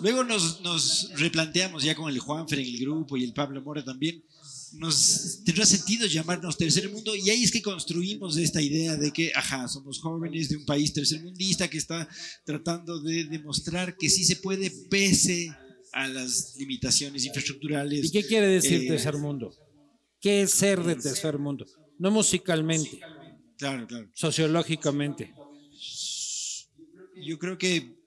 Luego 0.00 0.24
nos, 0.24 0.60
nos 0.62 1.10
replanteamos 1.16 1.82
ya 1.82 1.94
con 1.94 2.10
el 2.10 2.18
Juanfer 2.18 2.58
en 2.58 2.66
el 2.66 2.78
grupo 2.78 3.16
y 3.16 3.24
el 3.24 3.32
Pablo 3.34 3.60
Mora 3.62 3.84
también. 3.84 4.24
Nos 4.74 5.42
tendrá 5.44 5.66
sentido 5.66 6.06
llamarnos 6.06 6.56
tercer 6.56 6.90
mundo 6.90 7.14
y 7.16 7.28
ahí 7.30 7.42
es 7.42 7.50
que 7.50 7.60
construimos 7.60 8.36
esta 8.36 8.62
idea 8.62 8.96
de 8.96 9.10
que, 9.10 9.32
ajá, 9.34 9.66
somos 9.68 9.98
jóvenes 9.98 10.48
de 10.48 10.56
un 10.56 10.64
país 10.64 10.92
tercermundista 10.92 11.68
que 11.68 11.78
está 11.78 12.08
tratando 12.44 13.00
de 13.02 13.24
demostrar 13.24 13.96
que 13.96 14.08
sí 14.08 14.24
se 14.24 14.36
puede 14.36 14.70
pese 14.88 15.48
a 15.92 16.06
las 16.06 16.54
limitaciones 16.56 17.24
infraestructurales. 17.24 18.06
¿Y 18.06 18.10
qué 18.10 18.24
quiere 18.24 18.46
decir 18.46 18.82
Eh, 18.84 18.86
Tercer 18.88 19.16
Mundo? 19.16 19.52
¿Qué 20.20 20.42
es 20.42 20.52
ser 20.52 20.82
de 20.84 20.94
Tercer 20.96 21.38
Mundo? 21.38 21.66
No 21.98 22.10
musicalmente, 22.10 23.00
Claro, 23.58 23.86
claro. 23.86 24.08
sociológicamente. 24.14 25.34
Yo 27.16 27.38
creo 27.38 27.58
que 27.58 27.99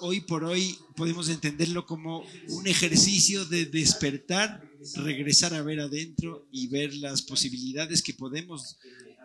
hoy 0.00 0.20
por 0.20 0.44
hoy 0.44 0.78
podemos 0.96 1.28
entenderlo 1.28 1.86
como 1.86 2.24
un 2.48 2.66
ejercicio 2.66 3.44
de 3.44 3.66
despertar, 3.66 4.62
regresar 4.96 5.54
a 5.54 5.62
ver 5.62 5.80
adentro 5.80 6.46
y 6.50 6.68
ver 6.68 6.94
las 6.94 7.22
posibilidades 7.22 8.02
que 8.02 8.14
podemos 8.14 8.78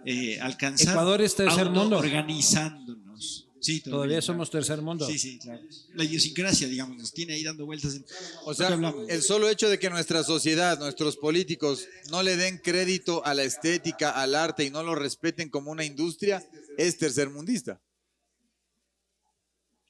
eh, 0.05 0.39
alcanzar. 0.39 0.89
Ecuador 0.89 1.21
es 1.21 1.36
tercer 1.36 1.69
mundo. 1.69 1.97
Organizándonos. 1.97 3.47
Sí, 3.63 3.80
Todavía 3.80 4.21
somos 4.21 4.51
tercer 4.51 4.82
mundo. 4.82 5.07
Sí, 5.07 5.17
sí, 5.17 5.39
claro. 5.39 5.61
La 5.93 6.03
idiosincrasia, 6.03 6.67
digamos, 6.67 6.97
nos 6.97 7.13
tiene 7.13 7.34
ahí 7.34 7.43
dando 7.43 7.65
vueltas. 7.65 7.95
En... 7.95 8.05
O 8.45 8.53
sea, 8.53 8.78
el 9.07 9.21
solo 9.21 9.49
hecho 9.49 9.69
de 9.69 9.80
que 9.80 9.89
nuestra 9.89 10.21
sociedad, 10.26 10.78
nuestros 10.80 11.15
políticos 11.15 11.88
no 12.11 12.24
le 12.24 12.36
den 12.36 12.57
crédito 12.57 13.26
a 13.26 13.34
la 13.34 13.43
estética, 13.43 14.09
al 14.09 14.36
arte 14.36 14.65
y 14.65 14.69
no 14.69 14.84
lo 14.84 14.95
respeten 14.95 15.49
como 15.49 15.71
una 15.71 15.86
industria, 15.86 16.45
es 16.78 16.97
tercermundista. 16.97 17.82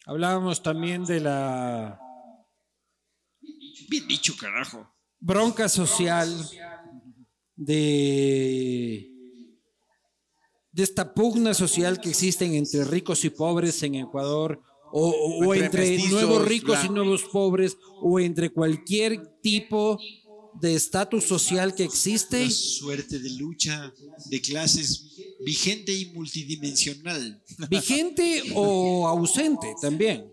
Hablábamos 0.05 0.61
también 0.61 1.05
de 1.05 1.19
la 1.21 1.99
Bien 3.89 4.07
dicho, 4.07 4.33
carajo. 4.39 4.87
bronca 5.19 5.69
social 5.69 6.29
de, 7.55 9.09
de 10.71 10.83
esta 10.83 11.13
pugna 11.13 11.53
social 11.53 11.99
que 12.01 12.09
existen 12.09 12.53
entre 12.55 12.83
ricos 12.85 13.23
y 13.25 13.29
pobres 13.29 13.81
en 13.83 13.95
Ecuador, 13.95 14.61
o, 14.91 15.09
o- 15.09 15.53
Entre 15.53 15.65
entre, 15.65 15.89
mestizos, 15.91 16.11
nuevos 16.11 16.47
ricos 16.47 16.83
y 16.83 16.89
nuevos 16.89 17.23
pobres, 17.23 17.77
o 18.01 18.19
entre 18.19 18.49
cualquier 18.51 19.39
tipo 19.41 19.99
de 20.61 20.75
estatus 20.75 21.23
social 21.25 21.73
que 21.75 21.83
existe. 21.83 22.43
La 22.45 22.51
suerte 22.51 23.19
de 23.19 23.29
lucha 23.31 23.93
de 24.29 24.41
clases 24.41 25.15
vigente 25.45 25.93
y 25.93 26.11
multidimensional. 26.13 27.41
vigente 27.69 28.43
o 28.55 29.07
ausente 29.07 29.73
también. 29.81 30.31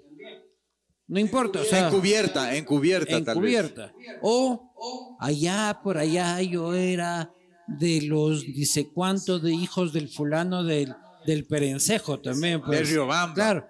No 1.07 1.19
importa, 1.19 1.61
o 1.61 1.65
sea, 1.65 1.89
encubierta, 1.89 2.57
encubierta, 2.57 3.25
tal 3.25 3.41
vez. 3.41 3.55
encubierta. 3.59 3.93
O 4.23 5.17
allá, 5.19 5.81
por 5.83 5.99
allá, 5.99 6.41
yo 6.41 6.73
era 6.73 7.33
de 7.67 8.03
los 8.03 8.43
dice 8.43 8.89
cuánto 8.93 9.41
de 9.41 9.53
hijos 9.53 9.93
del 9.93 10.09
fulano 10.09 10.63
del, 10.63 10.95
del 11.27 11.47
perencejo 11.47 12.21
también. 12.21 12.63
Pues. 12.63 12.79
De 12.79 12.85
Riobamba. 12.85 13.35
Claro. 13.35 13.67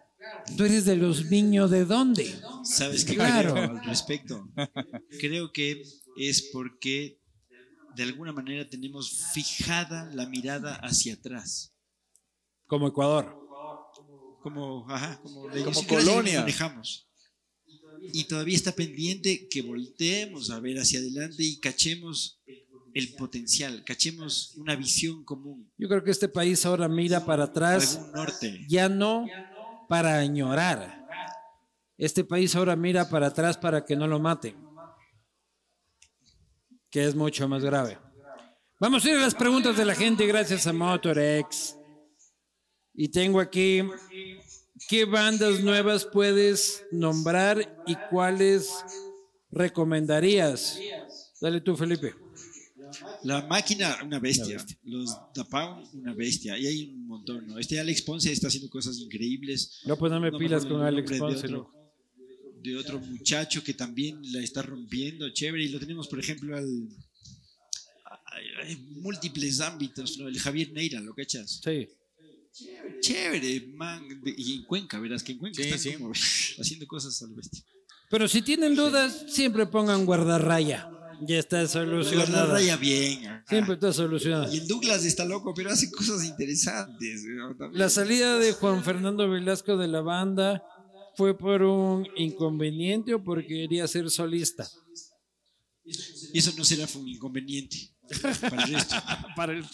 Tú 0.55 0.65
eres 0.65 0.85
de 0.85 0.97
los 0.97 1.31
niños 1.31 1.71
de 1.71 1.87
dónde? 1.87 2.31
¿Sabes 2.63 3.07
qué 3.07 3.15
Claro. 3.15 3.53
creo 3.55 3.71
al 3.71 3.85
respecto? 3.85 4.47
Creo 5.19 5.51
que 5.51 5.83
es 6.17 6.51
porque 6.53 7.21
de 7.97 8.03
alguna 8.03 8.33
manera 8.33 8.69
tenemos 8.69 9.31
fijada 9.33 10.11
la 10.15 10.27
mirada 10.27 10.77
hacia 10.77 11.15
atrás. 11.15 11.75
Como 12.67 12.89
Ecuador. 12.89 13.37
Como, 14.43 14.87
ajá, 14.89 15.21
colonia. 15.89 16.41
manejamos. 16.41 17.09
Y 18.13 18.25
todavía 18.25 18.57
está 18.57 18.73
pendiente 18.73 19.49
que 19.49 19.61
volteemos 19.61 20.51
a 20.51 20.61
ver 20.61 20.79
hacia 20.79 21.01
adelante 21.01 21.43
y 21.43 21.61
cachemos 21.61 22.41
el 22.95 23.15
potencial, 23.15 23.85
cachemos 23.85 24.55
una 24.57 24.75
visión 24.75 25.25
común, 25.25 25.71
Yo 25.79 25.89
creo 25.89 26.03
que 26.03 26.11
este 26.11 26.29
país 26.29 26.65
ahora 26.67 26.89
mira 26.89 27.25
para 27.25 27.45
atrás, 27.45 27.97
algún 27.97 28.13
norte. 28.13 28.67
ya 28.69 28.89
no 28.89 29.27
para 29.89 30.19
añorar. 30.19 31.07
Este 31.99 32.25
país 32.25 32.57
ahora 32.57 32.75
mira 32.77 33.09
para 33.09 33.27
atrás 33.29 33.59
para 33.59 33.85
que 33.85 33.95
no 33.95 34.07
lo 34.07 34.19
maten. 34.19 34.57
Que 36.91 37.07
es 37.07 37.15
mucho 37.15 37.49
más 37.49 37.65
grave. 37.65 37.99
Vamos 38.81 39.05
a 39.05 39.11
ir 39.11 39.17
a 39.17 39.21
las 39.21 39.35
preguntas 39.35 39.77
de 39.77 39.85
la 39.85 39.95
gente 39.95 40.27
gracias 40.27 40.67
a 40.67 40.73
Motorex. 40.73 41.77
Y 42.95 43.09
tengo 43.09 43.41
aquí, 43.41 43.83
¿qué 44.89 45.05
bandas 45.05 45.63
nuevas 45.63 46.05
puedes 46.05 46.85
nombrar 46.91 47.83
y 47.87 47.95
cuáles 48.11 48.85
recomendarías? 49.51 50.81
Dale 51.41 51.61
tú, 51.61 51.77
Felipe. 51.77 52.15
La 53.23 53.47
máquina, 53.47 53.99
una 54.03 54.19
bestia. 54.19 54.65
Los 54.83 55.17
Da 55.35 55.45
Pound, 55.45 55.95
una 55.95 56.13
bestia. 56.15 56.59
Y 56.59 56.67
hay 56.67 56.91
un 56.95 57.07
montón, 57.07 57.47
¿no? 57.47 57.59
Este 57.59 57.79
Alex 57.79 58.03
Ponce 58.03 58.33
está 58.33 58.49
haciendo 58.49 58.69
cosas 58.69 58.99
increíbles. 58.99 59.83
No, 59.85 59.97
pues 59.97 60.11
no 60.11 60.21
me 60.21 60.31
No 60.31 60.39
pilas 60.39 60.67
con 60.67 60.83
Alex 60.83 61.19
Ponce. 61.19 61.49
Loco. 61.49 61.80
De 62.63 62.77
otro 62.77 62.99
muchacho 63.01 63.63
que 63.65 63.75
también 63.75 64.21
la 64.33 64.41
está 64.41 64.63
rompiendo, 64.63 65.29
chévere. 65.31 65.65
Y 65.65 65.69
lo 65.69 65.79
tenemos, 65.81 66.09
por 66.09 66.19
ejemplo, 66.21 66.57
al. 66.57 66.89
hay 68.63 68.77
múltiples 69.01 69.61
ámbitos, 69.61 70.19
¿no? 70.19 70.29
El 70.29 70.39
Javier 70.39 70.73
Neira, 70.73 71.01
¿lo 71.01 71.15
cachas? 71.15 71.61
Sí. 71.65 71.89
Chévere, 73.01 73.67
man. 73.75 74.07
De- 74.23 74.35
Y 74.37 74.57
en 74.57 74.65
Cuenca, 74.65 74.99
verás 74.99 75.23
que 75.23 75.33
en 75.33 75.39
Cuenca 75.39 75.63
Sí, 75.63 75.69
están 75.69 75.79
sí. 75.79 75.93
como 75.95 76.13
haciendo 76.61 76.87
cosas 76.87 77.21
al 77.23 77.35
bestia. 77.35 77.63
Pero 78.11 78.27
si 78.29 78.43
tienen 78.43 78.75
dudas, 78.75 79.25
siempre 79.29 79.67
pongan 79.67 80.05
guardarraya. 80.05 80.91
Ya 81.23 81.39
está 81.39 81.61
La 81.63 81.69
solucionada. 81.69 82.47
raya 82.55 82.77
bien. 82.77 83.27
ajá. 83.27 83.45
Siempre 83.49 83.75
está 83.75 83.93
solucionada. 83.93 84.53
Y 84.55 84.59
el 84.59 84.67
Douglas 84.67 85.05
está 85.05 85.25
loco, 85.25 85.53
pero 85.55 85.71
hace 85.71 85.91
cosas 85.91 86.25
interesantes. 86.25 87.23
La 87.73 87.89
salida 87.91 88.39
de 88.39 88.53
Juan 88.53 88.83
Fernando 88.83 89.29
Velasco 89.29 89.77
de 89.77 89.87
la 89.87 90.01
banda 90.01 90.63
fue 91.21 91.37
por 91.37 91.63
un 91.63 92.09
inconveniente 92.17 93.13
o 93.13 93.23
porque 93.23 93.47
quería 93.47 93.87
ser 93.87 94.09
solista. 94.09 94.67
Eso 96.33 96.51
no 96.57 96.65
será 96.65 96.89
un 96.95 97.07
inconveniente 97.07 97.77
para 98.41 98.63
el 98.65 98.73
resto. 98.73 98.95
Para 99.37 99.53
el 99.53 99.65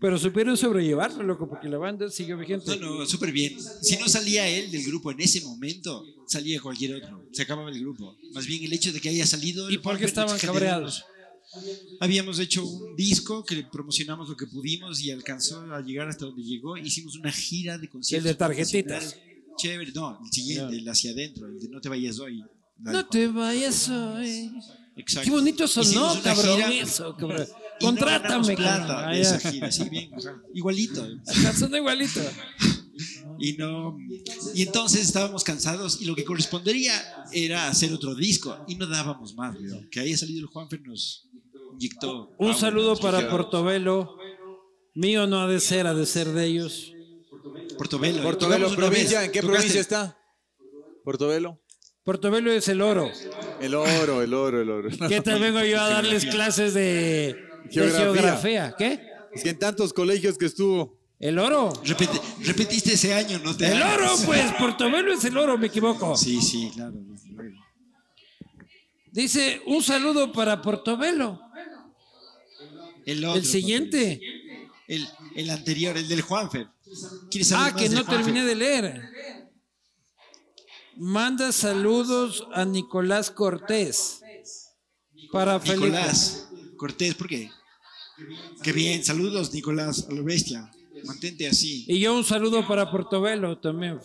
Pero 0.00 0.18
supieron 0.18 0.56
sobrellevarlo, 0.56 1.22
loco, 1.24 1.46
porque 1.46 1.68
la 1.68 1.76
banda 1.76 2.08
siguió 2.08 2.38
vigente. 2.38 2.78
No, 2.78 3.00
no, 3.00 3.06
súper 3.06 3.32
bien. 3.32 3.54
Si 3.82 3.98
no 3.98 4.08
salía 4.08 4.48
él 4.48 4.70
del 4.70 4.82
grupo 4.84 5.10
en 5.10 5.20
ese 5.20 5.42
momento, 5.42 6.02
salía 6.26 6.58
cualquier 6.58 6.94
otro. 6.94 7.28
Se 7.32 7.42
acababa 7.42 7.68
el 7.68 7.78
grupo. 7.78 8.16
Más 8.32 8.46
bien 8.46 8.64
el 8.64 8.72
hecho 8.72 8.90
de 8.94 9.02
que 9.02 9.10
haya 9.10 9.26
salido. 9.26 9.70
¿Y 9.70 9.76
por 9.76 9.98
qué 9.98 10.06
estaban 10.06 10.38
cabreados? 10.38 11.04
Habíamos 12.00 12.38
hecho 12.38 12.64
un 12.64 12.96
disco 12.96 13.44
que 13.44 13.62
promocionamos 13.64 14.30
lo 14.30 14.36
que 14.36 14.46
pudimos 14.46 15.02
y 15.02 15.10
alcanzó 15.10 15.60
a 15.70 15.82
llegar 15.82 16.08
hasta 16.08 16.24
donde 16.24 16.42
llegó. 16.42 16.78
Hicimos 16.78 17.14
una 17.16 17.30
gira 17.30 17.76
de 17.76 17.90
conciertos. 17.90 18.26
El 18.26 18.32
de 18.32 18.38
tarjetitas. 18.38 19.16
Chévere, 19.58 19.92
no, 19.92 20.18
el 20.24 20.32
siguiente, 20.32 20.76
el 20.76 20.88
hacia 20.88 21.10
adentro, 21.10 21.46
el 21.46 21.58
de 21.58 21.68
No 21.68 21.80
te 21.80 21.88
vayas 21.88 22.18
hoy. 22.18 22.44
No 22.78 23.06
te 23.06 23.26
vayas 23.28 23.88
hoy. 23.88 24.52
Exacto. 24.96 25.24
Qué 25.24 25.30
bonito 25.30 25.68
sonó, 25.68 26.12
una 26.12 26.22
cabrón. 26.22 26.56
gira 26.56 26.74
eso, 26.74 27.16
cabrón. 27.16 27.46
y 27.46 27.84
no 27.84 27.88
Contrátame, 27.90 28.28
ganamos 28.28 28.50
plata 28.50 28.86
cabrón. 28.86 29.12
De 29.12 29.20
esa 29.20 29.38
gira, 29.38 29.70
sí, 29.70 29.88
bien, 29.88 30.10
igualito. 30.54 31.06
Sonó 31.56 31.76
igualito. 31.76 32.20
Y 33.38 33.52
no 33.52 33.96
y 34.54 34.62
entonces 34.62 35.02
estábamos 35.02 35.44
cansados 35.44 36.00
y 36.00 36.04
lo 36.04 36.16
que 36.16 36.24
correspondería 36.24 36.92
era 37.32 37.68
hacer 37.68 37.92
otro 37.92 38.14
disco 38.14 38.64
y 38.66 38.74
no 38.74 38.86
dábamos 38.86 39.34
más, 39.34 39.56
weón. 39.56 39.88
Que 39.90 40.00
haya 40.00 40.16
salido 40.16 40.40
el 40.40 40.46
Juanfer 40.46 40.80
nos 40.82 41.28
inyectó. 41.74 42.34
Un 42.38 42.54
saludo 42.54 42.90
nos 42.90 43.00
para 43.00 43.30
Portobelo. 43.30 44.16
Mío 44.94 45.26
no 45.28 45.40
ha 45.40 45.46
de 45.46 45.60
ser, 45.60 45.86
ha 45.86 45.94
de 45.94 46.06
ser 46.06 46.32
de 46.32 46.46
ellos. 46.46 46.92
Portobelo. 47.78 48.22
Portobelo, 48.22 48.74
provincia. 48.74 49.24
¿en 49.24 49.32
qué 49.32 49.40
¿Tocaste? 49.40 49.56
provincia 49.56 49.80
está? 49.80 50.18
Portobelo. 51.04 51.62
Portobelo 52.04 52.50
es 52.52 52.68
el 52.68 52.80
oro. 52.82 53.10
El 53.60 53.74
oro, 53.74 54.22
el 54.22 54.34
oro, 54.34 54.62
el 54.62 54.70
oro. 54.70 54.88
¿Qué 55.08 55.20
tal 55.20 55.40
vengo 55.40 55.62
yo 55.62 55.80
a 55.80 55.88
darles 55.88 56.24
clases 56.26 56.74
de, 56.74 57.36
de 57.70 57.90
Geografía. 57.90 58.74
¿Qué? 58.76 59.00
Es 59.32 59.42
que 59.42 59.50
en 59.50 59.58
tantos 59.58 59.92
colegios 59.92 60.36
que 60.38 60.46
estuvo. 60.46 60.98
¿El 61.20 61.38
oro? 61.38 61.72
Repetiste 62.40 62.94
ese 62.94 63.12
año, 63.12 63.38
no 63.40 63.56
te 63.56 63.66
El 63.66 63.82
hagas. 63.82 63.98
oro, 63.98 64.26
pues, 64.26 64.52
Portobelo 64.52 65.12
es 65.12 65.24
el 65.24 65.36
oro, 65.36 65.58
me 65.58 65.66
equivoco. 65.66 66.16
Sí, 66.16 66.40
sí, 66.40 66.70
claro. 66.74 66.94
Dice, 69.10 69.60
un 69.66 69.82
saludo 69.82 70.32
para 70.32 70.62
Portobelo. 70.62 71.40
El, 73.04 73.24
otro, 73.24 73.38
El 73.40 73.46
siguiente. 73.46 74.20
El, 74.86 75.06
el 75.34 75.50
anterior, 75.50 75.96
el 75.96 76.08
del 76.08 76.22
Juanfer. 76.22 76.68
¿Quieres 77.30 77.52
Ah, 77.52 77.74
que 77.76 77.88
no 77.88 78.04
terminé 78.04 78.44
de 78.44 78.54
leer. 78.54 79.02
Manda 80.96 81.52
saludos 81.52 82.46
a 82.52 82.64
Nicolás 82.64 83.30
Cortés. 83.30 84.20
Para 85.32 85.60
Felipe. 85.60 85.86
Nicolás 85.86 86.48
Cortés, 86.76 87.14
¿por 87.14 87.28
qué? 87.28 87.50
Qué 88.62 88.72
bien, 88.72 89.04
saludos 89.04 89.52
Nicolás, 89.52 90.06
a 90.08 90.12
lo 90.12 90.24
bestia. 90.24 90.70
Mantente 91.04 91.46
así. 91.46 91.84
Y 91.86 92.00
yo 92.00 92.16
un 92.16 92.24
saludo 92.24 92.66
para 92.66 92.90
Portobelo 92.90 93.58
también. 93.58 94.00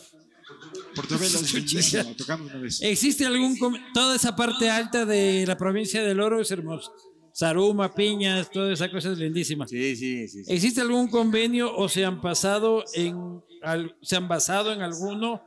Portobelo 0.96 1.40
es 1.40 1.54
bellísimo, 1.54 2.16
tocamos 2.16 2.52
una 2.52 2.60
vez. 2.62 2.80
¿Existe 2.82 3.26
algún... 3.26 3.58
Toda 3.94 4.16
esa 4.16 4.36
parte 4.36 4.70
alta 4.70 5.06
de 5.06 5.46
la 5.48 5.58
provincia 5.58 6.04
del 6.04 6.20
Oro 6.20 6.40
es 6.40 6.52
hermosa. 6.52 6.92
Saruma, 7.34 7.94
Piñas, 7.94 8.50
toda 8.52 8.72
esa 8.72 8.90
cosa 8.92 9.12
es 9.12 9.18
lindísima. 9.18 9.68
Sí, 9.68 9.96
sí, 9.96 10.28
sí. 10.28 10.44
sí. 10.46 10.54
¿Existe 10.54 10.82
algún 10.82 11.08
convenio 11.08 11.76
o 11.76 11.90
se 11.90 12.06
han 12.06 12.22
pasado 12.22 12.84
en 12.94 13.44
al- 13.62 13.96
se 14.02 14.16
han 14.16 14.28
basado 14.28 14.72
en 14.72 14.82
alguno 14.82 15.42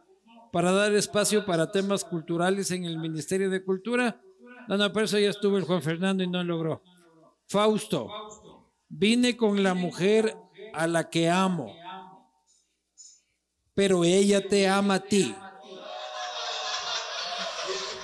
para 0.50 0.72
dar 0.72 0.92
espacio 0.94 1.44
para 1.46 1.70
temas 1.70 2.04
culturales 2.04 2.70
en 2.72 2.84
el 2.84 2.98
Ministerio 2.98 3.50
de 3.50 3.62
Cultura? 3.64 4.20
No, 4.66 4.76
no, 4.76 4.92
pero 4.92 5.04
eso 5.06 5.18
ya 5.18 5.30
estuvo 5.30 5.56
el 5.58 5.64
Juan 5.64 5.80
Fernando 5.80 6.24
y 6.24 6.28
no 6.28 6.42
logró. 6.42 6.82
Fausto, 7.48 8.10
vine 8.88 9.36
con 9.36 9.62
la 9.62 9.74
mujer 9.74 10.36
a 10.74 10.88
la 10.88 11.08
que 11.08 11.30
amo, 11.30 11.76
pero 13.74 14.02
ella 14.02 14.46
te 14.46 14.66
ama 14.66 14.94
a 14.94 15.00
ti. 15.00 15.34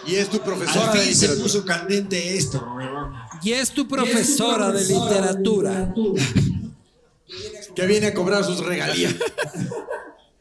Y 0.07 0.17
es 0.17 0.29
tu 0.29 0.39
profesora 0.41 0.93
Al 0.93 0.99
de 0.99 1.05
fin 1.05 1.15
se 1.15 1.29
puso 1.41 1.65
candente 1.65 2.37
esto, 2.37 2.59
huevón. 2.77 3.13
Y 3.43 3.53
es 3.53 3.71
tu 3.71 3.89
profesora 3.89 4.71
de 4.71 4.85
literatura. 4.85 5.95
Que 7.75 7.87
viene 7.87 8.09
a 8.09 8.15
cobrar 8.15 8.45
sus 8.45 8.61
regalías. 8.61 9.15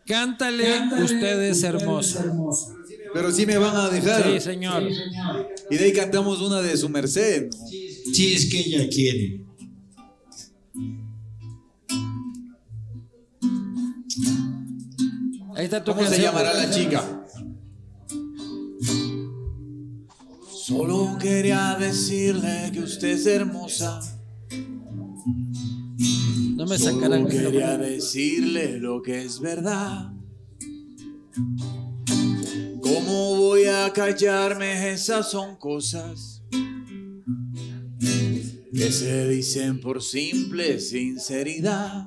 Cántale, 0.05 0.81
usted 1.01 1.41
es 1.43 1.63
hermosa. 1.63 2.25
Pero 3.13 3.31
sí 3.31 3.45
me 3.45 3.57
van 3.57 3.75
a 3.75 3.89
dejar. 3.89 4.23
Sí, 4.23 4.39
señor. 4.39 4.83
Y 5.69 5.77
de 5.77 5.85
ahí 5.85 5.93
cantamos 5.93 6.41
una 6.41 6.61
de 6.61 6.77
su 6.77 6.89
merced. 6.89 7.49
Si 8.13 8.33
es 8.33 8.49
que 8.49 8.59
ella 8.59 8.87
quiere. 8.89 9.41
Ahí 15.55 15.65
está 15.65 15.83
tu 15.83 15.93
¿Cómo 15.93 16.07
se 16.07 16.21
llamará 16.21 16.53
la 16.53 16.69
chica? 16.69 17.20
Solo 20.63 21.17
quería 21.19 21.75
decirle 21.79 22.69
que 22.71 22.81
usted 22.81 23.07
es 23.07 23.25
hermosa. 23.25 23.99
No 26.55 26.67
me 26.67 26.77
Solo 26.77 26.93
sacarán. 26.93 27.27
quería 27.27 27.79
decirle 27.79 28.77
lo 28.77 29.01
que 29.01 29.23
es 29.23 29.39
verdad. 29.39 30.11
¿Cómo 32.79 33.38
voy 33.38 33.65
a 33.65 33.91
callarme? 33.91 34.91
Esas 34.91 35.31
son 35.31 35.55
cosas 35.55 36.43
que 38.71 38.91
se 38.91 39.29
dicen 39.29 39.81
por 39.81 40.03
simple 40.03 40.79
sinceridad. 40.79 42.05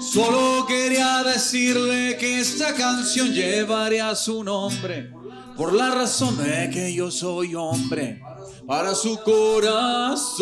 Solo 0.00 0.64
quería 0.68 1.24
decirle 1.24 2.16
que 2.20 2.38
esta 2.38 2.72
canción 2.74 3.32
llevaría 3.32 4.14
su 4.14 4.44
nombre 4.44 5.17
por 5.58 5.74
la 5.74 5.92
razón 5.92 6.38
de 6.38 6.70
que 6.70 6.94
yo 6.94 7.10
soy 7.10 7.56
hombre 7.56 8.22
para 8.64 8.94
su 8.94 9.18
corazón. 9.24 10.38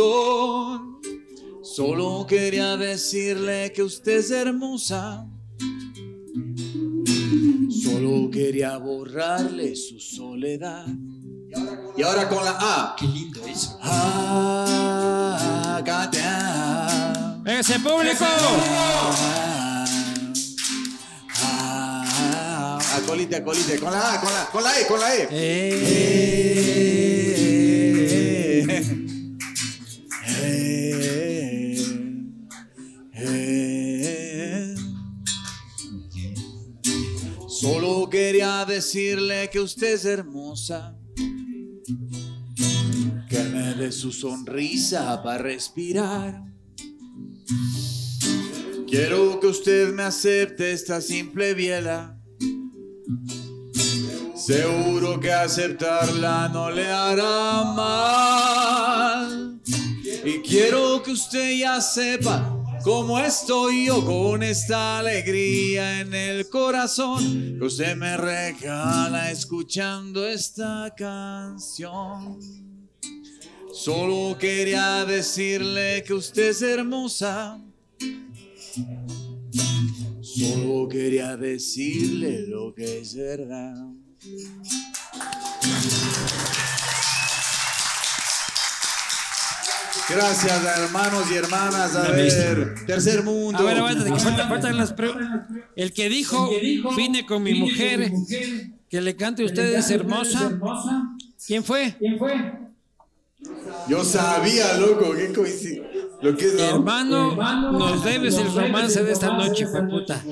Solo 1.63 2.27
quería 2.29 2.77
decirle 2.77 3.73
que 3.73 3.83
usted 3.83 4.19
es 4.19 4.31
hermosa. 4.31 5.27
Solo 7.83 8.31
quería 8.31 8.77
borrarle 8.77 9.75
su 9.75 9.99
soledad. 9.99 10.87
Y 11.97 12.03
ahora 12.03 12.29
con 12.29 12.45
la 12.45 12.59
A. 12.61 12.95
Qué 12.99 13.07
lindo 13.07 13.41
eso. 13.47 13.79
Ah. 13.83 14.27
¡Ese 17.47 17.81
público! 17.81 18.27
Acolite, 22.97 23.36
acolite, 23.36 23.78
con 23.78 23.93
la 23.93 24.14
A, 24.14 24.20
con 24.20 24.32
la, 24.32 24.48
con 24.51 24.62
la 24.62 24.78
E, 24.78 24.86
con 24.86 25.01
la 25.01 25.14
E. 25.14 25.28
Eh, 25.31 26.47
Eh, 30.39 31.77
eh, 33.14 34.74
eh. 34.74 34.74
Solo 37.48 38.09
quería 38.10 38.64
decirle 38.64 39.48
que 39.51 39.60
usted 39.60 39.94
es 39.94 40.05
hermosa. 40.05 40.97
Que 43.28 43.43
me 43.52 43.74
dé 43.74 43.93
su 43.93 44.12
sonrisa 44.12 45.23
para 45.23 45.39
respirar. 45.39 46.44
Quiero 48.86 49.40
que 49.40 49.47
usted 49.48 49.93
me 49.93 50.02
acepte 50.05 50.73
esta 50.73 51.01
simple 51.01 51.55
biela. 51.55 52.16
Seguro 54.35 55.19
que 55.19 55.33
aceptarla 55.33 56.49
no 56.49 56.70
le 56.70 56.87
hará 56.87 57.65
mal. 57.74 59.61
Y 60.24 60.39
quiero 60.41 61.03
que 61.03 61.12
usted 61.12 61.59
ya 61.59 61.81
sepa 61.81 62.57
cómo 62.85 63.19
estoy 63.19 63.87
yo 63.87 64.05
con 64.05 64.43
esta 64.43 64.99
alegría 64.99 66.01
en 66.01 66.15
el 66.15 66.49
corazón 66.49 67.57
que 67.59 67.65
usted 67.65 67.97
me 67.97 68.16
regala 68.16 69.31
escuchando 69.31 70.27
esta 70.27 70.95
canción. 70.97 72.39
Solo 73.73 74.39
quería 74.39 75.05
decirle 75.05 76.05
que 76.07 76.15
usted 76.15 76.51
es 76.51 76.62
hermosa. 76.62 77.61
Solo 80.39 80.89
quería 80.89 81.37
decirle 81.37 82.47
lo 82.47 82.75
que 82.75 82.99
es 82.99 83.15
verdad. 83.17 83.75
Gracias, 90.09 90.65
hermanos 90.79 91.25
y 91.31 91.35
hermanas. 91.35 91.97
A 91.97 92.11
ver, 92.13 92.75
tercer 92.87 93.23
mundo. 93.25 93.59
A 93.59 93.63
ver, 93.63 93.79
aguántate, 93.79 94.13
que 94.13 94.21
falta- 94.21 94.49
faltan 94.49 94.77
las 94.77 94.93
pre- 94.93 95.11
El 95.75 95.93
que 95.93 96.09
dijo, 96.09 96.49
vine 96.97 97.27
con 97.27 97.43
mi 97.43 97.55
mujer, 97.55 98.13
que 98.89 99.01
le 99.01 99.17
cante 99.17 99.43
a 99.43 99.47
ustedes 99.47 99.91
hermosa. 99.91 100.53
¿Quién 101.47 101.65
fue? 101.65 101.97
Yo 103.89 104.05
sabía, 104.05 104.75
loco, 104.79 105.13
qué 105.15 105.33
coincidencia. 105.33 105.95
Lo 106.23 106.37
que 106.37 106.47
es, 106.47 106.55
¿no? 106.55 106.65
Hermano, 106.65 107.37
nos 107.73 108.05
debes 108.05 108.37
el 108.39 108.53
romance 108.55 109.03
de 109.03 109.13
esta 109.13 109.37
noche, 109.37 109.67
fue 109.67 109.83
puta. 109.87 110.23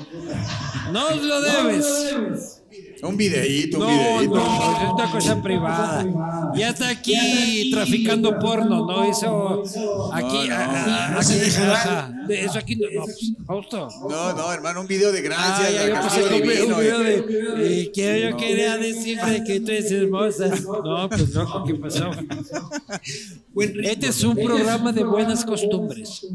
Nos 0.91 1.21
lo 1.21 1.41
debes. 1.41 2.61
Un 3.07 3.17
videíto, 3.17 3.77
un 3.77 3.83
No, 3.83 3.89
videíto. 3.89 4.35
no, 4.35 4.83
es 4.85 4.93
una 4.93 5.11
cosa 5.11 5.41
privada. 5.41 6.51
Ya 6.55 6.69
está 6.69 6.89
aquí 6.89 7.69
traficando 7.71 8.37
porno, 8.39 8.85
¿no? 8.85 9.03
Eso 9.03 9.63
aquí, 10.11 10.47
No, 10.49 10.57
no. 10.57 10.63
ah, 10.65 11.09
No 11.13 12.33
Eso 12.33 12.57
aquí 12.57 12.75
no, 12.75 12.87
no, 12.93 13.03
pues, 13.05 13.33
justo. 13.45 13.89
No, 14.09 14.33
no, 14.33 14.51
hermano, 14.51 14.81
un 14.81 14.87
video 14.87 15.11
de 15.11 15.21
gracias. 15.21 15.73
Ah, 15.79 15.87
yo 15.87 15.93
pensé 16.01 16.29
que 16.29 16.35
un 16.35 16.77
video 16.77 16.81
eh. 16.81 17.21
de 17.21 17.81
eh, 17.81 17.91
que 17.91 18.21
yo 18.21 18.37
quería 18.37 18.77
decirte 18.77 19.43
que 19.45 19.59
tú 19.59 19.71
eres 19.71 19.91
hermosa. 19.91 20.47
No, 20.47 21.09
pues 21.09 21.29
loco, 21.33 21.63
¿qué 21.65 21.75
pasó? 21.75 22.11
Este 23.83 24.07
es 24.07 24.23
un 24.23 24.35
programa 24.35 24.91
de 24.91 25.03
buenas 25.03 25.45
costumbres. 25.45 26.25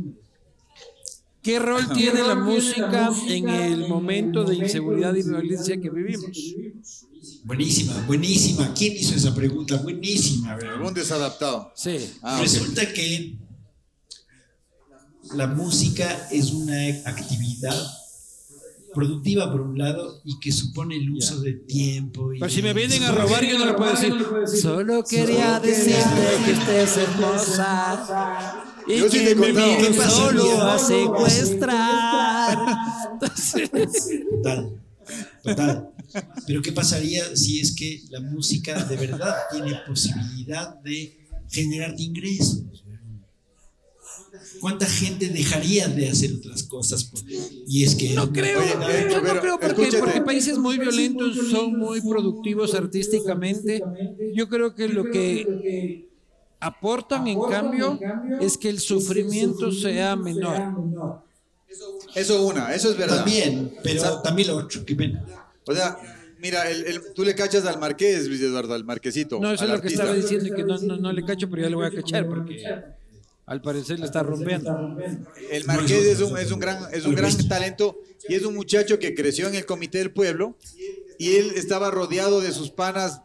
¿Qué 1.43 1.59
rol 1.59 1.89
tiene 1.95 2.23
la 2.23 2.35
música 2.35 3.11
en 3.29 3.49
el 3.49 3.89
momento 3.89 4.45
de 4.45 4.57
inseguridad 4.57 5.15
y 5.15 5.23
violencia 5.23 5.81
que 5.81 5.89
vivimos? 5.91 6.31
Buenísima, 7.45 8.05
buenísima. 8.07 8.75
¿Quién 8.75 8.93
hizo 8.97 9.15
esa 9.15 9.35
pregunta? 9.35 9.77
Buenísima. 9.77 10.55
¿verdad? 10.57 10.81
Un 10.87 10.93
desadaptado. 10.95 11.73
Sí. 11.75 11.97
Ah. 12.23 12.39
Resulta 12.43 12.93
que 12.93 13.37
la 15.35 15.47
música 15.47 16.29
es 16.31 16.51
una 16.53 16.77
actividad 17.07 17.75
productiva 18.93 19.51
por 19.53 19.61
un 19.61 19.79
lado 19.79 20.21
y 20.25 20.39
que 20.41 20.51
supone 20.53 20.97
el 20.97 21.11
uso 21.11 21.41
de 21.41 21.53
tiempo. 21.55 22.33
y- 22.35 22.41
Pero 22.41 22.51
si 22.51 22.61
me 22.63 22.75
vienen 22.75 23.03
a 23.05 23.13
robar, 23.13 23.45
yo 23.45 23.59
no 23.59 23.65
le 23.67 23.75
puedo 23.75 23.93
decir. 23.93 24.13
Solo 24.61 25.05
quería 25.05 25.61
decirte 25.61 26.03
que 26.45 26.51
estés 26.53 26.97
hermosa. 26.99 28.65
Y 28.87 28.99
Yo 28.99 29.11
sí 29.11 29.19
que 29.19 29.25
te 29.25 29.31
he 29.33 29.35
me 29.35 29.53
vienen 29.53 29.93
¿Qué 29.93 29.99
pasa, 29.99 30.11
solo 30.11 30.63
a 30.63 30.79
secuestrar. 30.79 32.59
Total, 34.31 34.81
total. 35.43 35.91
Pero 36.47 36.63
¿qué 36.63 36.73
pasaría 36.73 37.37
si 37.37 37.61
es 37.61 37.75
que 37.75 38.03
la 38.11 38.21
música 38.21 38.83
de 38.85 38.97
verdad 38.97 39.35
tiene 39.53 39.75
posibilidad 39.87 40.75
de 40.81 41.17
generarte 41.51 42.03
ingresos? 42.03 42.65
¿Cuánta 44.61 44.87
gente 44.87 45.29
dejaría 45.29 45.89
de 45.89 46.09
hacer 46.09 46.33
otras 46.35 46.63
cosas? 46.65 47.05
por- 47.05 47.21
Y 47.67 47.85
es 47.85 47.95
que... 47.95 48.11
no 48.15 48.33
creo, 48.33 48.61
eh, 48.63 49.09
yo 49.11 49.23
no 49.23 49.41
creo 49.41 49.59
porque 49.59 50.21
países 50.25 50.59
muy 50.59 50.79
violentos 50.79 51.37
son 51.51 51.79
muy 51.79 52.01
productivos 52.01 52.75
artísticamente. 52.75 53.83
Yo 54.35 54.49
creo 54.49 54.75
que 54.75 54.89
lo 54.89 55.05
que 55.05 56.10
aportan 56.61 57.27
en 57.27 57.41
cambio 57.43 57.99
es 58.41 58.57
que 58.59 58.69
el 58.69 58.79
sufrimiento 58.81 59.73
sea 59.73 60.15
menor. 60.17 61.23
Eso 62.15 62.45
una, 62.47 62.75
eso 62.75 62.91
es 62.91 62.97
verdad. 62.97 63.19
También, 63.19 63.73
pero 63.83 64.01
O 64.01 64.05
sea, 64.05 64.23
también 64.23 64.49
lo 64.49 64.57
otro, 64.57 64.85
qué 64.85 64.95
pena. 64.97 65.25
O 65.67 65.75
sea, 65.75 65.97
mira, 66.41 66.69
el, 66.69 66.85
el- 66.87 67.13
tú 67.15 67.23
le 67.25 67.35
cachas 67.35 67.65
al 67.67 67.79
marqués, 67.79 68.27
Luis 68.27 68.41
Eduardo, 68.41 68.75
al 68.75 68.85
marquesito. 68.85 69.39
No, 69.41 69.53
eso 69.53 69.65
es 69.65 69.71
lo 69.71 69.77
que 69.81 69.87
artista. 69.87 70.03
estaba 70.05 70.17
diciendo 70.17 70.47
y 70.49 70.53
que 70.55 70.65
no, 70.65 70.79
no, 70.79 70.97
no 70.97 71.13
le 71.13 71.25
cacho, 71.25 71.49
pero 71.49 71.63
ya 71.63 71.69
le 71.71 71.77
voy 71.77 71.87
a 71.87 71.91
cachar 71.93 72.27
porque 72.29 72.65
al 73.47 73.63
parecer 73.63 73.99
le 74.01 74.07
está 74.07 74.23
rompiendo. 74.23 74.99
El 75.51 75.65
marqués 75.65 76.07
es 76.07 76.21
un, 76.21 76.37
es 76.39 76.51
un 76.51 76.59
gran, 76.59 76.79
es 76.93 77.07
un 77.07 77.15
gran 77.15 77.37
talento 77.49 77.97
y 78.29 78.35
es 78.35 78.45
un 78.45 78.55
muchacho 78.55 78.99
que 78.99 79.15
creció 79.15 79.47
en 79.49 79.55
el 79.55 79.65
comité 79.65 79.99
del 79.99 80.11
pueblo 80.13 80.57
y 81.19 81.37
él 81.37 81.53
estaba 81.55 81.91
rodeado 81.91 82.41
de 82.41 82.51
sus 82.53 82.71
panas 82.71 83.21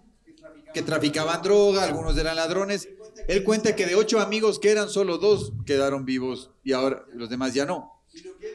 que 0.73 0.81
traficaban 0.83 1.41
droga, 1.41 1.83
algunos 1.83 2.15
eran 2.17 2.35
ladrones. 2.35 2.87
Él 3.27 3.43
cuenta 3.43 3.75
que 3.75 3.85
de 3.85 3.95
ocho 3.95 4.19
amigos 4.19 4.59
que 4.59 4.71
eran, 4.71 4.89
solo 4.89 5.17
dos 5.17 5.53
quedaron 5.65 6.05
vivos 6.05 6.51
y 6.63 6.73
ahora 6.73 7.05
los 7.13 7.29
demás 7.29 7.53
ya 7.53 7.65
no. 7.65 7.91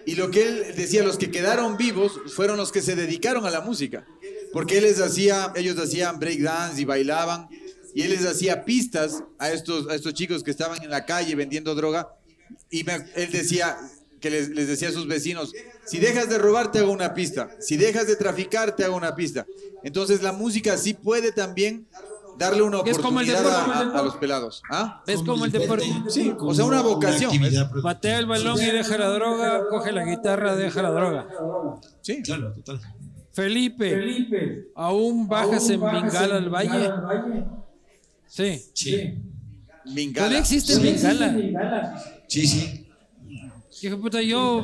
Y 0.06 0.14
lo 0.14 0.30
que 0.30 0.42
él 0.42 0.74
decía, 0.76 1.02
los 1.02 1.18
que 1.18 1.30
quedaron 1.30 1.76
vivos 1.76 2.20
fueron 2.34 2.56
los 2.56 2.72
que 2.72 2.82
se 2.82 2.96
dedicaron 2.96 3.44
a 3.44 3.50
la 3.50 3.60
música, 3.60 4.06
porque 4.52 4.78
él 4.78 4.84
les 4.84 5.00
hacía, 5.00 5.52
ellos 5.54 5.78
hacían 5.78 6.18
breakdance 6.18 6.80
y 6.80 6.84
bailaban, 6.84 7.48
y 7.94 8.02
él 8.02 8.10
les 8.10 8.24
hacía 8.24 8.64
pistas 8.64 9.22
a 9.38 9.50
estos, 9.52 9.88
a 9.88 9.94
estos 9.94 10.14
chicos 10.14 10.42
que 10.42 10.50
estaban 10.50 10.82
en 10.82 10.90
la 10.90 11.04
calle 11.04 11.34
vendiendo 11.34 11.74
droga, 11.74 12.16
y 12.70 12.88
él 12.88 13.30
decía, 13.30 13.76
que 14.20 14.30
les, 14.30 14.50
les 14.50 14.68
decía 14.68 14.90
a 14.90 14.92
sus 14.92 15.08
vecinos, 15.08 15.52
si 15.84 15.98
dejas 15.98 16.28
de 16.28 16.38
robar 16.38 16.70
te 16.70 16.78
hago 16.78 16.92
una 16.92 17.14
pista, 17.14 17.50
si 17.58 17.76
dejas 17.76 18.06
de 18.06 18.16
traficar 18.16 18.76
te 18.76 18.84
hago 18.84 18.96
una 18.96 19.16
pista. 19.16 19.46
Entonces 19.82 20.22
la 20.22 20.32
música 20.32 20.76
sí 20.76 20.94
puede 20.94 21.32
también 21.32 21.86
darle 22.40 22.62
una 22.62 22.78
oportunidad 22.80 23.46
a, 23.46 23.64
a- 23.94 23.98
a 24.00 24.02
los 24.02 24.16
pelados. 24.16 24.62
¿Ah? 24.70 25.02
Es 25.06 25.22
como 25.22 25.44
el 25.44 25.52
deporte. 25.52 25.84
Sí, 26.08 26.32
o 26.36 26.52
sea, 26.54 26.64
una 26.64 26.80
vocación. 26.82 27.30
Patea 27.82 28.18
el 28.18 28.26
balón 28.26 28.60
y 28.60 28.66
deja 28.66 28.98
la 28.98 29.08
droga, 29.10 29.68
coge 29.68 29.92
la 29.92 30.04
guitarra, 30.04 30.56
deja 30.56 30.82
la 30.82 30.90
droga. 30.90 31.28
Sí. 32.00 32.22
Claro, 32.22 32.52
total. 32.54 32.80
Felipe, 33.32 34.66
¿aún 34.74 35.28
bajas 35.28 35.70
en 35.70 35.80
Bengala 35.80 36.36
al 36.36 36.50
valle? 36.50 36.90
Sí. 38.26 38.60
Sí, 38.74 38.90
Todavía 38.92 39.94
Bengala. 39.94 40.38
existe 40.38 40.72
el 40.74 40.80
Bengala. 40.80 42.02
sí, 42.26 42.46
sí. 42.46 42.86
Hijo 43.82 43.96
de 43.96 44.02
puta, 44.02 44.20
yo. 44.20 44.62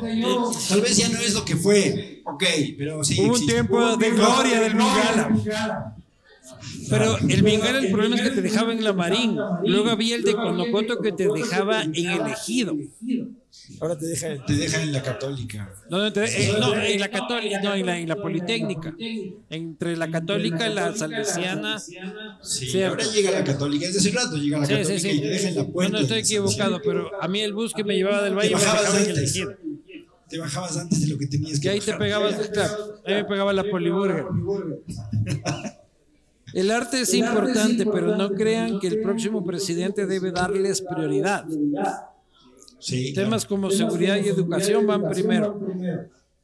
Tal 0.69 0.81
vez 0.81 0.95
ya 0.97 1.09
no 1.09 1.17
es 1.19 1.33
lo 1.33 1.43
que 1.43 1.55
fue. 1.55 2.21
Ok, 2.25 2.43
pero 2.77 3.03
sí. 3.03 3.15
Hubo 3.19 3.29
un 3.29 3.31
existe. 3.31 3.53
tiempo 3.53 3.97
de 3.97 4.11
gloria 4.11 4.61
del 4.61 4.73
Bengala. 4.75 5.95
Pero 6.89 7.17
el 7.17 7.41
Bengala, 7.43 7.79
el 7.79 7.91
problema 7.91 8.15
es 8.15 8.21
que 8.21 8.29
te 8.31 8.41
dejaba 8.41 8.71
en 8.73 8.83
la 8.83 8.93
Marín. 8.93 9.37
Luego 9.65 9.89
había 9.89 10.15
el 10.15 10.23
de 10.23 10.33
Conocoto 10.33 10.99
que 11.01 11.11
te 11.11 11.27
dejaba 11.27 11.83
en 11.83 11.95
el 11.95 12.27
Ejido. 12.27 12.75
Ahora 13.81 13.97
te 13.97 14.05
deja, 14.05 14.45
te 14.45 14.53
deja 14.53 14.81
en 14.81 14.93
la 14.93 15.01
católica. 15.01 15.73
No, 15.89 16.13
te- 16.13 16.23
eh, 16.25 16.53
no, 16.59 16.73
en 16.75 16.99
la 16.99 17.09
católica, 17.09 17.59
no, 17.61 17.73
en 17.73 17.85
la, 17.85 17.99
en 17.99 18.07
la 18.07 18.15
Politécnica. 18.15 18.95
Entre 19.49 19.97
la 19.97 20.09
católica 20.09 20.69
y 20.69 20.73
la 20.73 20.95
salesiana. 20.95 21.79
Sí, 21.79 22.67
Sí, 22.67 22.81
ahora 22.83 23.03
llega 23.05 23.31
la 23.31 23.43
católica. 23.43 23.87
Desde 23.87 23.99
hace 23.99 24.11
rato 24.11 24.37
llega 24.37 24.59
la 24.59 24.65
Sí, 24.65 24.73
católica 24.73 24.99
sí, 24.99 25.09
sí. 25.11 25.17
y 25.17 25.21
te 25.21 25.27
deja 25.27 25.49
en 25.49 25.55
la 25.55 25.63
No, 25.63 25.69
puerta. 25.71 25.91
no 25.91 25.99
estoy 25.99 26.19
equivocado, 26.19 26.81
pero 26.83 27.11
a 27.21 27.27
mí 27.27 27.41
el 27.41 27.53
bus 27.53 27.73
que 27.73 27.83
me 27.83 27.95
llevaba 27.95 28.21
del 28.23 28.35
valle 28.35 28.53
me 28.55 28.59
dejaba 28.61 28.99
en 29.03 29.09
el. 29.09 29.17
Ejido. 29.23 29.53
Te 30.29 30.37
bajabas 30.37 30.77
antes 30.77 30.99
de 31.01 31.07
lo 31.07 31.17
que 31.17 31.25
tenías 31.27 31.57
que 31.59 31.67
Y 31.67 31.71
ahí 31.71 31.79
te 31.79 31.85
bajar. 31.91 31.99
pegabas, 31.99 32.35
claro, 32.49 32.73
ahí 33.05 33.13
me 33.15 33.23
pegaba 33.25 33.53
la 33.53 33.63
poliburger. 33.63 34.25
El 36.53 36.71
arte 36.71 37.01
es 37.01 37.13
importante, 37.13 37.85
pero 37.85 38.15
no 38.15 38.31
crean 38.31 38.79
que 38.79 38.87
el 38.87 39.01
próximo 39.01 39.43
presidente 39.43 40.05
debe 40.05 40.31
darles 40.31 40.81
prioridad. 40.81 41.45
Sí, 42.79 43.13
Temas 43.13 43.45
como 43.45 43.69
seguridad 43.71 44.17
y 44.23 44.27
educación 44.29 44.85
van 44.85 45.09
primero. 45.09 45.59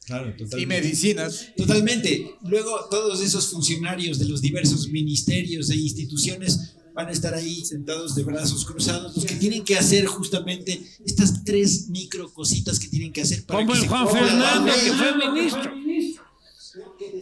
Claro, 0.06 0.32
totalmente. 0.32 0.62
Y 0.62 0.66
medicinas. 0.66 1.54
Totalmente. 1.56 2.36
Luego 2.44 2.88
todos 2.92 3.22
esos 3.22 3.48
funcionarios 3.48 4.20
de 4.20 4.26
los 4.26 4.42
diversos 4.42 4.90
ministerios 4.90 5.70
e 5.70 5.76
instituciones 5.78 6.76
van 6.94 7.08
a 7.08 7.12
estar 7.12 7.34
ahí 7.34 7.64
sentados 7.66 8.14
de 8.14 8.24
brazos 8.24 8.66
cruzados, 8.66 9.16
los 9.16 9.26
que 9.26 9.36
tienen 9.36 9.64
que 9.64 9.76
hacer 9.78 10.06
justamente 10.06 10.80
estas 11.06 11.44
tres 11.44 11.90
micro 11.90 12.32
cositas 12.32 12.80
que 12.80 12.88
tienen 12.88 13.12
que 13.12 13.22
hacer 13.22 13.46
para 13.46 13.60
Como 13.60 13.72
que 13.74 13.80
el 13.80 13.84
se 13.86 13.90
Juan 13.90 14.66
ley. 14.66 14.74
que 14.76 14.92
fue 14.92 15.32
ministro. 15.32 15.72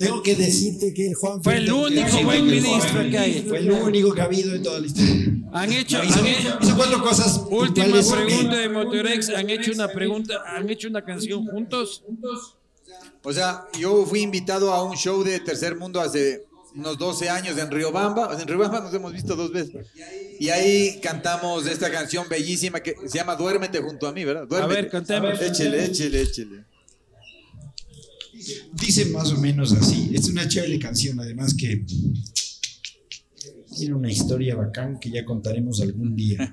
Tengo 0.05 0.23
que 0.23 0.35
decirte 0.35 0.93
que 0.93 1.07
el 1.07 1.15
Juan 1.15 1.43
Fue 1.43 1.57
el 1.57 1.71
único 1.71 2.23
buen 2.23 2.45
ministro 2.45 3.01
que 3.09 3.17
hay. 3.17 3.45
Fue 3.47 3.59
el 3.59 3.71
único 3.71 4.13
que 4.13 4.21
ha 4.21 4.25
habido 4.25 4.55
en 4.55 4.63
toda 4.63 4.79
la 4.79 4.87
historia. 4.87 5.25
Han 5.53 5.71
hecho, 5.73 5.97
No, 5.97 6.03
hizo, 6.05 6.19
han 6.19 6.27
hecho- 6.27 6.57
hizo 6.61 6.75
cuatro 6.77 7.01
cosas. 7.03 7.41
última 7.49 7.85
puntuales. 7.87 8.07
pregunta 8.11 8.57
de 8.57 8.69
Motorex, 8.69 9.29
han 9.29 9.49
hecho 9.49 9.71
una 9.73 9.87
pregunta, 9.89 10.33
han 10.47 10.69
hecho 10.69 10.87
una 10.87 11.03
canción 11.03 11.45
juntos. 11.45 12.03
O 13.23 13.33
sea, 13.33 13.65
yo 13.79 14.05
fui 14.05 14.21
invitado 14.21 14.73
a 14.73 14.83
un 14.83 14.95
show 14.97 15.23
de 15.23 15.39
Tercer 15.39 15.75
Mundo 15.75 16.01
hace 16.01 16.45
unos 16.75 16.97
12 16.97 17.29
años 17.29 17.57
en 17.57 17.69
Riobamba. 17.69 18.27
O 18.27 18.31
sea, 18.33 18.41
en 18.41 18.47
Riobamba 18.47 18.79
nos 18.79 18.93
hemos 18.93 19.13
visto 19.13 19.35
dos 19.35 19.51
veces. 19.51 19.87
Y 20.39 20.49
ahí 20.49 20.99
cantamos 21.03 21.67
esta 21.67 21.91
canción 21.91 22.27
bellísima 22.29 22.79
que 22.79 22.95
se 23.05 23.17
llama 23.17 23.35
Duérmete 23.35 23.79
junto 23.79 24.07
a 24.07 24.13
mí, 24.13 24.23
¿verdad? 24.25 24.47
Duérmete. 24.47 24.81
ver, 24.81 24.89
cantemos. 24.89 25.39
Échele, 25.41 25.85
échele, 25.85 26.21
échele. 26.21 26.63
Dice 28.73 29.05
más 29.07 29.31
o 29.31 29.37
menos 29.37 29.73
así. 29.73 30.11
Es 30.13 30.29
una 30.29 30.47
chévere 30.47 30.79
canción, 30.79 31.19
además 31.19 31.53
que 31.53 31.85
tiene 33.75 33.93
una 33.95 34.11
historia 34.11 34.55
bacán 34.55 34.99
que 34.99 35.09
ya 35.09 35.25
contaremos 35.25 35.81
algún 35.81 36.15
día. 36.15 36.51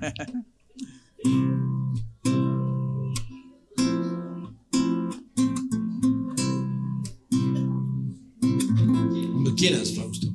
Cuando 9.31 9.55
quieras, 9.55 9.93
Fausto. 9.95 10.33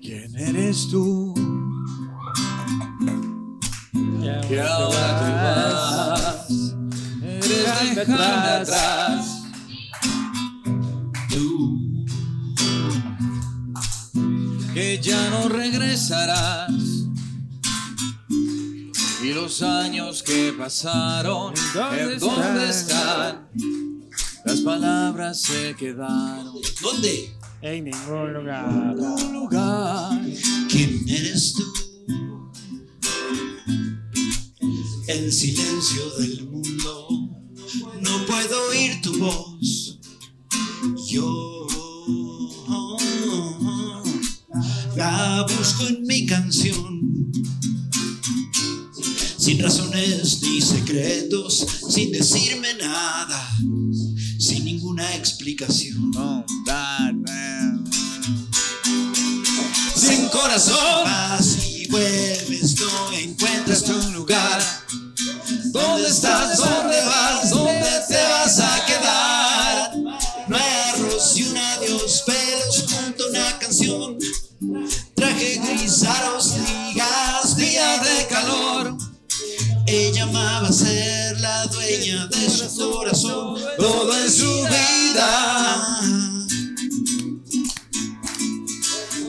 ¿Quién 0.00 0.36
eres 0.36 0.88
tú? 0.90 1.34
Que 4.48 4.60
ahora 4.60 5.18
te 5.20 5.30
vas. 5.32 6.74
Eres 7.22 7.94
dejarme 7.94 8.48
atrás. 8.48 9.29
No 15.40 15.48
regresarás. 15.48 16.70
Y 19.22 19.32
los 19.32 19.62
años 19.62 20.22
que 20.22 20.52
pasaron, 20.52 21.54
¿Dónde 21.74 22.14
¿en 22.14 22.18
dónde 22.18 22.70
están? 22.70 23.48
Las 24.46 24.60
palabras 24.60 25.42
se 25.42 25.74
quedaron 25.76 26.54
¿Dónde? 26.80 27.34
En 27.60 27.84
ningún 27.84 28.32
lugar. 28.32 28.94
en 28.96 29.00
un 29.04 29.32
lugar. 29.34 30.20
¿Quién 30.68 31.04
eres 31.08 31.52
tú? 31.54 32.50
El 35.06 35.32
silencio 35.32 36.10
del 36.18 36.48
mundo. 36.48 37.08
No 38.00 38.26
puedo 38.26 38.68
oír 38.70 39.02
tu 39.02 39.18
voz. 39.18 39.98
Yo 41.08 41.49
la 45.40 45.46
busco 45.56 45.86
en 45.86 46.02
mi 46.06 46.26
canción. 46.26 47.00
Sin 49.38 49.62
razones 49.62 50.42
ni 50.42 50.60
secretos, 50.60 51.66
sin 51.88 52.12
decirme 52.12 52.74
nada, 52.74 53.50
sin 54.38 54.64
ninguna 54.64 55.14
explicación. 55.14 56.12
Sin 59.94 60.28
corazón. 60.28 61.04
Vas 61.04 61.56
y 61.66 61.86
vuelves, 61.88 62.78
no 62.78 63.12
encuentras 63.12 63.84
tu 63.84 63.94
lugar. 64.12 64.60
¿Dónde 65.72 66.08
estás? 66.08 66.58
¿Dónde 66.58 67.00
vas? 67.06 67.50
¿Dónde 67.50 67.90
te 68.08 68.22
vas 68.28 68.58
a 68.58 68.84
quedar? 68.84 69.29
Traje 75.90 75.98
gris, 75.98 76.04
aros, 76.04 76.54
ligas, 76.68 77.56
días 77.56 78.00
de 78.02 78.26
calor. 78.28 78.96
Ella 79.86 80.22
amaba 80.22 80.70
ser 80.72 81.40
la 81.40 81.66
dueña 81.66 82.26
de 82.26 82.48
su 82.48 82.90
corazón, 82.90 83.56
todo 83.76 84.16
en 84.16 84.30
su 84.30 84.62
vida. 84.66 86.00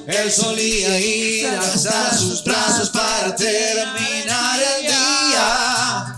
Él 0.08 0.32
solía 0.32 1.00
ir 1.00 1.48
hasta 1.48 2.16
sus 2.18 2.44
brazos 2.44 2.90
para 2.90 3.36
terminar 3.36 4.60
el 4.60 4.82
día. 4.88 6.16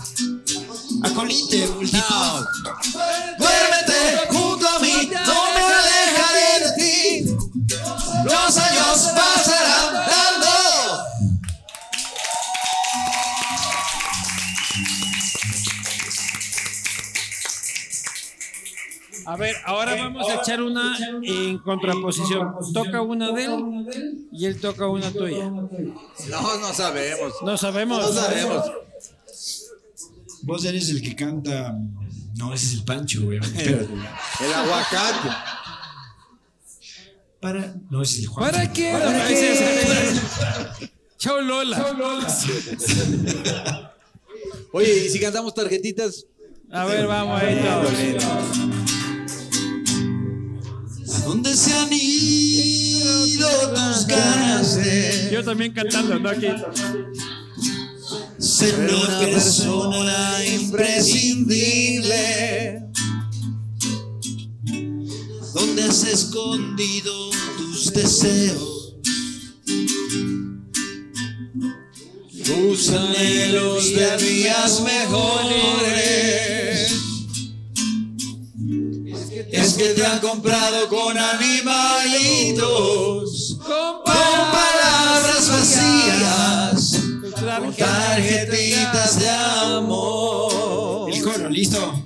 Acolite 1.04 1.66
multitud. 1.68 2.46
Duérmete 3.38 4.28
junto 4.30 4.68
a 4.68 4.78
mí, 4.80 5.10
A 19.34 19.36
ver, 19.36 19.56
ahora 19.64 19.96
vamos 19.96 20.28
a 20.30 20.34
echar 20.36 20.62
una 20.62 20.96
en 21.24 21.58
contraposición. 21.58 22.54
Toca 22.72 23.00
una 23.02 23.32
de 23.32 23.44
él 23.46 24.28
y 24.30 24.46
él 24.46 24.60
toca 24.60 24.86
una 24.86 25.10
tuya. 25.10 25.50
No, 25.50 26.58
no 26.60 26.72
sabemos. 26.72 27.32
No 27.42 27.56
sabemos. 27.58 28.00
No 28.00 28.12
sabemos. 28.12 28.64
Vos 30.42 30.64
eres 30.64 30.88
el 30.90 31.02
que 31.02 31.16
canta. 31.16 31.76
No, 32.36 32.54
ese 32.54 32.66
es 32.66 32.72
el 32.74 32.84
Pancho, 32.84 33.22
güey. 33.24 33.38
El 33.56 34.52
aguacate. 34.54 35.28
Para. 37.40 37.74
No, 37.90 38.02
ese 38.02 38.14
es 38.18 38.20
el 38.20 38.26
Juan. 38.28 38.50
¿Para 38.52 38.72
qué? 38.72 38.92
Ese 39.32 39.52
es 39.52 39.60
el- 40.80 40.90
Chao 41.18 41.40
Lola. 41.40 41.84
Oye, 44.72 45.06
¿y 45.06 45.08
si 45.08 45.18
cantamos 45.18 45.54
tarjetitas? 45.54 46.24
A 46.70 46.84
ver, 46.84 47.06
vamos 47.08 47.40
ahí 47.42 47.60
todos. 47.60 48.73
¿A 51.24 51.26
dónde 51.26 51.56
se 51.56 51.72
han 51.72 51.88
ido 51.90 53.48
tus 53.72 54.06
ganas 54.06 54.76
de 54.76 55.30
Yo 55.32 55.42
también 55.42 55.72
cantando, 55.72 56.18
¿no? 56.18 56.28
Aquí. 56.28 56.48
ser 58.38 58.78
una 58.78 59.20
persona 59.20 60.44
imprescindible. 60.44 62.82
¿Dónde 65.54 65.84
has 65.84 66.04
escondido 66.04 67.30
tus 67.56 67.90
deseos? 67.90 68.96
Tus 72.44 72.90
anhelos 72.90 73.94
de 73.94 74.16
días 74.18 74.82
mejores. 74.82 75.64
Es 79.74 79.82
que 79.82 79.88
te 79.88 80.06
han 80.06 80.20
comprado 80.20 80.88
con 80.88 81.18
animalitos, 81.18 81.74
con 83.58 84.04
palabras 84.04 85.48
vacías, 85.50 87.00
con 87.50 87.74
tarjetitas 87.74 89.18
de 89.18 89.28
amor. 89.28 91.10
El 91.12 91.24
coro, 91.24 91.50
listo. 91.50 92.04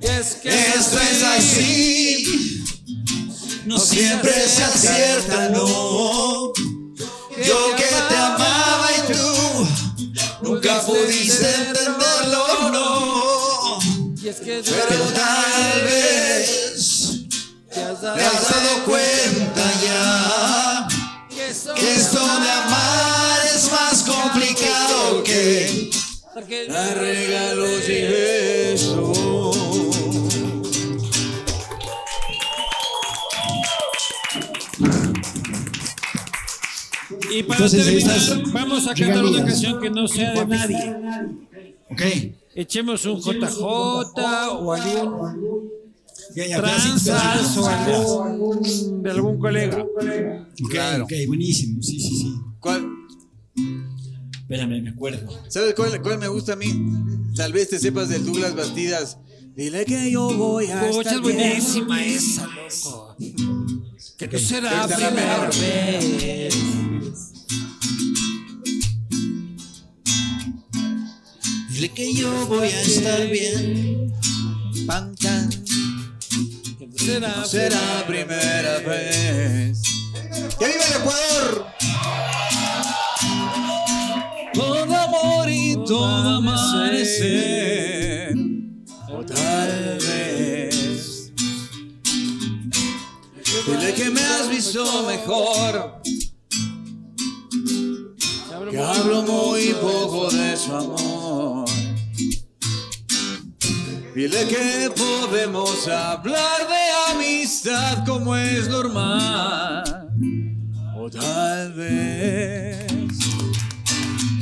Esto 0.00 0.48
es 0.48 1.22
así, 1.22 2.64
no 3.66 3.78
siempre 3.78 4.32
se 4.48 4.64
acierta, 4.64 5.50
no. 5.50 6.52
Yo 7.46 7.76
que 7.76 7.84
te 8.08 8.16
amaba 8.16 8.88
y 8.98 9.02
tú 9.12 9.68
nunca 10.42 10.80
pudiste 10.80 11.48
entenderlo, 11.54 12.43
Pero 14.42 15.04
tal 15.14 15.82
vez 15.84 17.26
te 17.72 17.80
has 17.80 18.00
dado 18.00 18.84
cuenta 18.84 19.72
ya 19.82 20.88
que 21.74 21.94
esto 21.94 22.18
de 22.18 22.50
amar 22.50 23.40
es 23.54 23.70
más 23.70 24.02
complicado 24.02 25.22
que 25.22 25.90
dar 26.68 26.98
regalos 26.98 27.88
y 27.88 28.02
besos. 28.02 29.18
Y 37.30 37.42
para 37.42 37.64
Entonces, 37.64 37.84
terminar, 37.84 38.52
vamos 38.52 38.86
a 38.86 38.94
cantar 38.94 39.24
una 39.24 39.44
canción 39.44 39.80
que 39.80 39.90
no 39.90 40.06
sea 40.06 40.32
de 40.32 40.46
nadie. 40.46 40.96
Ok. 41.90 42.43
Echemos 42.56 43.04
un 43.06 43.20
JJ 43.20 43.60
o 43.62 44.72
algún 44.72 45.70
tranzas 46.56 47.56
o 47.58 47.68
algún 47.68 49.02
de 49.02 49.10
algún 49.10 49.38
colega. 49.38 49.84
Claro. 50.70 51.04
ok, 51.04 51.12
buenísimo. 51.26 51.82
Sí, 51.82 52.00
sí, 52.00 52.16
sí. 52.16 52.34
¿Cuál? 52.60 52.86
Espérame, 54.40 54.82
me 54.82 54.90
acuerdo. 54.90 55.32
¿Sabes 55.48 55.74
cuál, 55.74 56.00
cuál 56.02 56.18
me 56.18 56.28
gusta 56.28 56.52
a 56.52 56.56
mí? 56.56 56.72
Tal 57.36 57.52
vez 57.52 57.70
te 57.70 57.78
sepas 57.78 58.08
del 58.08 58.24
Douglas 58.24 58.54
Bastidas. 58.54 59.18
Dile 59.56 59.84
que 59.84 60.10
yo 60.10 60.32
voy 60.34 60.66
a 60.66 60.80
Pucha, 60.80 61.00
estar 61.00 61.14
es 61.14 61.22
bien. 61.22 61.36
buenísima 61.36 62.04
esa, 62.04 62.46
loco. 62.46 63.16
Que 64.18 64.28
no 64.28 64.38
será 64.38 64.82
Esta 64.84 64.96
primera 64.96 65.38
mejor. 65.48 65.60
vez. 65.60 66.54
Dile 71.84 71.94
que 71.94 72.14
yo 72.14 72.46
voy 72.46 72.68
a 72.68 72.80
estar 72.80 73.28
bien. 73.28 74.10
Pan, 74.86 75.14
tan. 75.16 75.50
Será, 76.96 77.28
No 77.36 77.44
será 77.44 78.06
primera 78.06 78.78
vez. 78.78 79.82
¡Que 80.58 80.66
viva 80.66 80.84
el 80.88 80.94
Ecuador! 81.02 81.66
Todo 84.54 84.96
amor 84.96 85.50
y 85.50 85.74
todo 85.84 86.38
amanecer. 86.38 87.44
O 89.10 89.22
tal 89.26 89.98
vez. 89.98 91.32
Dile 93.66 93.92
que 93.94 94.08
me 94.10 94.22
has 94.22 94.48
visto 94.48 95.06
mejor. 95.06 96.00
Que 98.70 98.78
hablo 98.78 99.22
muy 99.22 99.74
poco 99.74 100.30
de 100.30 100.56
su 100.56 100.74
amor. 100.74 101.63
Dile 104.14 104.46
que 104.46 104.92
podemos 104.96 105.88
hablar 105.88 106.68
de 106.68 107.12
amistad 107.12 108.04
como 108.06 108.36
es 108.36 108.68
normal. 108.68 110.08
O 110.96 111.10
tal 111.10 111.72
vez. 111.72 112.86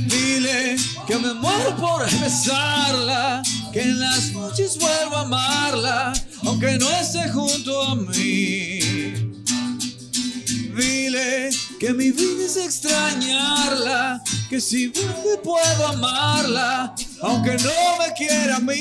Dile 0.06 0.76
que 1.06 1.16
me 1.16 1.32
muero 1.32 1.74
por 1.76 2.04
besarla. 2.20 3.42
Que 3.72 3.80
en 3.80 3.98
las 3.98 4.32
noches 4.32 4.78
vuelvo 4.78 5.16
a 5.16 5.20
amarla. 5.22 6.12
Aunque 6.44 6.76
no 6.76 6.90
esté 6.90 7.30
junto 7.30 7.82
a 7.82 7.94
mí. 7.94 9.41
Dile 10.74 11.50
que 11.78 11.92
mi 11.92 12.10
vida 12.12 12.46
es 12.46 12.56
extrañarla, 12.56 14.22
que 14.48 14.60
si 14.60 14.88
vuelve 14.88 15.36
puedo 15.44 15.86
amarla, 15.88 16.94
aunque 17.20 17.56
no 17.58 17.98
me 17.98 18.12
quiera 18.16 18.56
a 18.56 18.60
mí. 18.60 18.74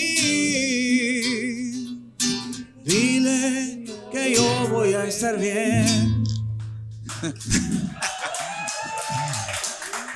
Dile 2.84 3.84
que 4.12 4.36
yo 4.36 4.68
voy 4.70 4.94
a 4.94 5.06
estar 5.06 5.38
bien. 5.38 6.24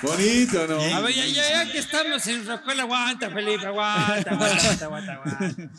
Bonito, 0.01 0.67
¿no? 0.67 0.95
A 0.95 0.99
ver, 1.01 1.13
ya, 1.13 1.25
ya, 1.25 1.65
ya 1.65 1.71
que 1.71 1.79
estamos 1.79 2.25
en 2.27 2.45
Roscuela, 2.45 2.83
aguanta, 2.83 3.29
Felipe, 3.31 3.65
aguanta, 3.65 4.31
aguanta, 4.31 4.85
aguanta, 4.85 5.13
aguanta. 5.13 5.69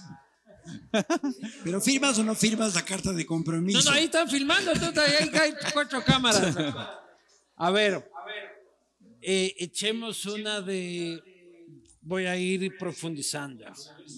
Pero 1.65 1.81
firmas 1.81 2.19
o 2.19 2.25
no 2.25 2.35
firmas 2.35 2.75
la 2.75 2.85
carta 2.85 3.13
de 3.13 3.25
compromiso. 3.25 3.79
No, 3.79 3.85
no, 3.85 3.91
ahí 3.93 4.05
están 4.05 4.29
filmando, 4.29 4.73
ahí 4.73 5.31
hay 5.33 5.55
cuatro 5.73 6.03
cámaras. 6.05 6.57
A 7.57 7.71
ver, 7.71 8.11
eh, 9.23 9.55
echemos 9.59 10.25
una 10.27 10.61
de. 10.61 11.23
Voy 12.03 12.27
a 12.27 12.37
ir 12.37 12.77
profundizando. 12.79 13.65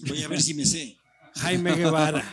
Voy 0.07 0.21
a 0.23 0.27
ver 0.27 0.41
si 0.41 0.53
me 0.53 0.65
sé. 0.65 0.97
Jaime 1.35 1.75
Guevara. 1.75 2.23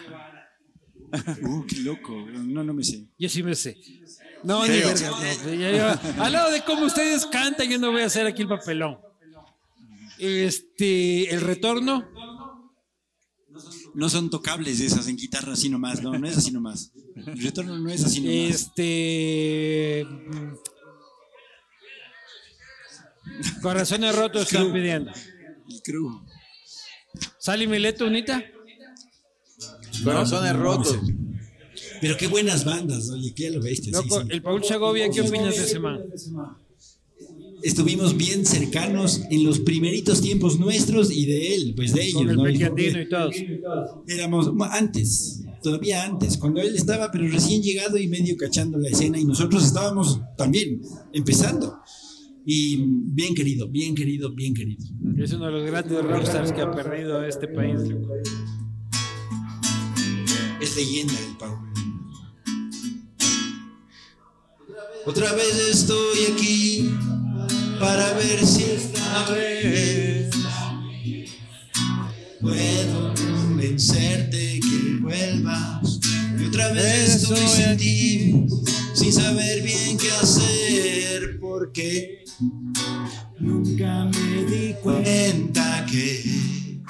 Uh, 1.43 1.65
qué 1.67 1.79
loco. 1.79 2.15
No, 2.15 2.63
no 2.65 2.75
me 2.75 2.85
sé. 2.85 3.07
Yo 3.19 3.29
sí 3.29 3.43
me 3.43 3.55
sé. 3.55 3.79
No, 4.43 4.67
ni 4.67 4.79
verga, 4.81 5.11
no. 5.11 6.23
Al 6.23 6.33
lado 6.33 6.51
de 6.51 6.63
cómo 6.63 6.87
ustedes 6.87 7.27
cantan, 7.27 7.69
yo 7.69 7.79
no 7.79 7.93
voy 7.93 8.03
a 8.03 8.07
hacer 8.07 8.27
aquí 8.27 8.43
el 8.43 8.49
papelón. 8.49 8.99
Este, 10.19 11.31
el 11.35 11.41
retorno. 11.41 12.09
No 13.97 14.09
son 14.11 14.29
tocables 14.31 14.79
esas 14.81 15.09
en 15.09 15.17
guitarra 15.17 15.55
así 15.55 15.69
nomás. 15.71 16.03
No, 16.03 16.17
no 16.19 16.29
es 16.29 16.37
así 16.37 16.51
nomás. 16.51 16.93
El 17.17 17.43
retorno 17.43 17.79
no 17.79 17.89
es 17.91 18.05
así 18.05 18.21
nomás. 18.21 18.61
Este. 18.61 20.05
mm, 20.05 20.53
Corazones 23.63 24.15
rotos 24.15 24.43
están 24.43 24.73
pidiendo. 24.73 25.11
El 25.69 25.83
crew. 25.83 26.23
Sally 27.39 27.67
Mileto, 27.67 28.07
Unita. 28.07 28.45
Corazones 30.05 30.55
rotos. 30.57 30.99
Pero 32.01 32.17
qué 32.19 32.27
buenas 32.27 32.65
bandas, 32.65 33.09
oye, 33.11 33.33
qué 33.35 33.51
lo 33.51 33.61
viste. 33.63 33.87
sí, 33.87 33.93
Loco, 33.93 34.21
sí. 34.23 34.29
el 34.31 34.43
Paul 34.43 34.63
Segovia, 34.63 35.09
¿qué 35.11 35.23
opinas 35.23 35.57
de 35.57 35.65
ese 35.65 35.79
man? 35.79 36.01
Estuvimos 37.67 38.17
bien 38.17 38.47
cercanos 38.47 39.23
en 39.29 39.43
los 39.43 39.59
primeritos 39.59 40.21
tiempos 40.21 40.61
nuestros 40.61 41.11
y 41.11 41.27
de 41.27 41.57
él, 41.57 41.73
pues 41.75 41.93
de 41.93 42.05
ellos. 42.05 42.23
Con 42.23 42.31
el 42.31 42.37
¿no? 42.37 42.79
Y 42.79 43.09
todos. 43.09 43.35
Éramos 44.07 44.53
antes, 44.71 45.43
todavía 45.65 46.05
antes, 46.05 46.37
cuando 46.39 46.61
él 46.61 46.77
estaba 46.77 47.11
pero 47.11 47.27
recién 47.27 47.65
llegado 47.65 47.99
y 47.99 48.07
medio 48.07 48.37
cachando 48.37 48.79
la 48.79 48.89
escena 48.89 49.19
y 49.19 49.25
nosotros 49.25 49.65
estábamos 49.65 50.21
también 50.37 50.81
empezando. 51.13 51.81
Y 52.45 52.85
bien 52.87 53.35
querido, 53.35 53.69
bien 53.69 53.97
querido, 53.97 54.33
bien 54.33 54.55
querido. 54.55 54.87
Es 55.19 55.33
uno 55.33 55.47
de 55.47 55.51
los 55.51 55.67
grandes 55.67 56.05
rockstars 56.05 56.53
que 56.53 56.61
ha 56.61 56.71
perdido 56.71 57.25
este 57.25 57.49
país. 57.49 57.81
Es 60.61 60.77
leyenda 60.77 61.15
el 61.15 61.37
Pau. 61.37 61.57
Otra 65.05 65.33
vez 65.33 65.69
estoy 65.73 66.33
aquí 66.33 66.91
para 67.79 68.13
ver 68.15 68.47
si 68.47 68.63
esta 68.65 69.31
vez 69.31 70.31
puedo 72.41 73.15
convencerte 73.15 74.61
que 74.61 74.99
vuelvas. 75.01 76.01
Y 76.39 76.45
otra 76.47 76.73
vez 76.73 77.17
estoy 77.17 77.47
sin 77.47 77.77
ti, 77.77 78.47
sin 78.95 79.13
saber 79.13 79.63
bien 79.63 79.99
qué 79.99 80.11
hacer, 80.13 81.39
porque 81.41 82.25
nunca 83.39 84.05
me 84.05 84.45
di 84.45 84.75
cuenta 84.83 85.87
que 85.91 86.81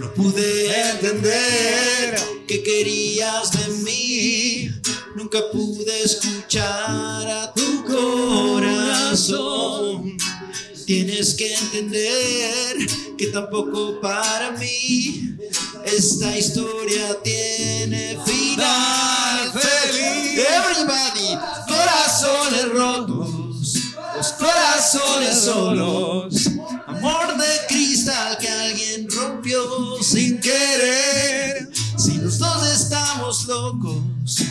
no 0.00 0.12
pude 0.14 0.90
entender 0.90 2.16
qué 2.46 2.62
querías 2.62 3.52
de 3.52 3.74
mí. 3.84 4.70
Nunca 5.14 5.38
pude 5.50 6.02
escuchar 6.02 7.26
a 7.26 7.52
tu 7.54 7.84
corazón. 7.84 8.65
Tienes 10.84 11.32
que 11.32 11.54
entender 11.54 12.76
que 13.16 13.28
tampoco 13.28 13.98
para 13.98 14.50
mí 14.50 15.38
esta 15.86 16.36
historia 16.36 17.22
tiene 17.24 18.18
final 18.26 19.52
feliz. 19.52 20.38
Everybody, 20.38 21.38
corazones 21.66 22.68
rotos, 22.74 23.74
los 24.14 24.32
corazones 24.32 25.40
solos, 25.40 26.50
amor 26.86 27.38
de 27.38 27.66
cristal 27.68 28.36
que 28.36 28.50
alguien 28.50 29.08
rompió 29.10 29.62
sin 30.02 30.38
querer. 30.40 31.70
Si 31.96 32.18
los 32.18 32.38
dos 32.38 32.70
estamos 32.70 33.46
locos, 33.46 34.42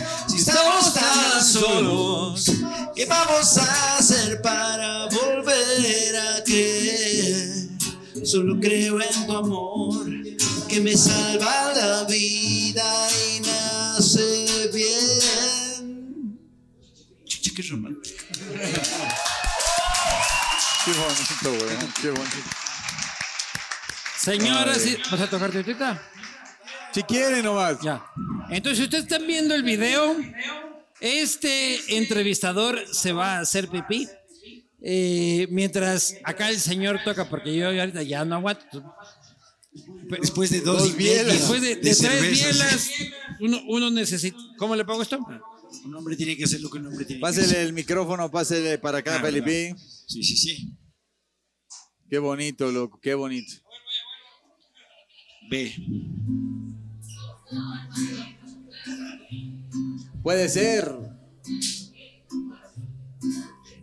estamos 0.48 0.94
tan 0.94 1.44
solos, 1.44 2.52
¿qué 2.96 3.06
vamos 3.08 3.58
a 3.58 3.98
hacer 3.98 4.42
para 4.42 5.08
volver 5.08 6.16
a 6.16 6.44
creer? 6.44 7.70
Solo 8.24 8.60
creo 8.60 9.02
en 9.02 9.26
tu 9.26 9.36
amor 9.36 10.06
que 10.68 10.82
me 10.82 10.96
salva 10.96 11.74
la 11.74 12.04
vida 12.04 13.08
y 13.28 13.42
me 13.42 13.52
hace 13.98 14.70
bien. 14.72 16.40
Chucha, 17.26 17.52
qué 17.56 17.64
romántico. 17.64 18.24
Qué 20.86 20.92
bonito, 20.92 21.66
güey. 21.66 21.78
Qué 22.02 22.10
bonito. 22.12 22.50
Señoras 24.20 24.86
y... 24.86 24.98
¿Vas 25.10 25.22
a 25.22 25.30
tocar 25.30 25.56
ahorita? 25.56 26.02
Si 26.96 27.04
quiere 27.04 27.44
nomás. 27.44 27.80
Ya. 27.82 28.06
Entonces, 28.50 28.86
ustedes 28.86 29.04
están 29.04 29.28
viendo 29.28 29.54
el 29.54 29.64
video. 29.64 30.16
Este 31.02 31.98
entrevistador 31.98 32.80
se 32.92 33.12
va 33.12 33.36
a 33.36 33.40
hacer 33.42 33.68
pipí. 33.68 34.08
eh, 34.82 35.48
mientras 35.52 36.16
acá 36.24 36.50
el 36.50 36.60
señor 36.60 37.02
toca, 37.04 37.28
porque 37.30 37.54
yo 37.54 37.68
ahorita 37.68 38.02
ya 38.04 38.24
no 38.24 38.36
aguanto. 38.36 38.96
Después 40.22 40.50
de 40.52 40.62
dos, 40.62 40.84
Dos 40.84 40.96
bielas. 40.96 41.34
Después 41.34 41.62
de, 41.62 41.76
de 41.76 41.82
tres 41.82 41.98
cervezas. 41.98 42.54
bielas, 42.54 42.90
uno, 43.42 43.62
uno 43.68 43.92
necesita. 43.92 44.38
¿Cómo 44.58 44.74
le 44.76 44.86
pongo 44.86 45.02
esto? 45.02 45.20
Un 45.84 45.96
hombre 45.96 46.16
tiene 46.16 46.38
que 46.38 46.46
hacer 46.46 46.62
lo 46.62 46.70
que 46.70 46.78
un 46.78 46.88
hombre 46.88 47.04
tiene 47.04 47.20
que 47.20 47.22
Pásele 47.22 47.46
hacer. 47.48 47.60
el 47.66 47.74
micrófono, 47.74 48.32
pásele 48.32 48.78
para 48.78 49.00
acá, 49.00 49.18
Ah, 49.18 49.22
Felipe. 49.22 49.76
Sí, 50.08 50.24
sí, 50.24 50.38
sí. 50.38 50.74
Qué 52.10 52.20
bonito, 52.20 52.72
loco, 52.72 53.00
qué 53.02 53.16
bonito. 53.16 53.54
Ve. 55.50 55.76
Puede 60.24 60.50
ser. 60.50 60.92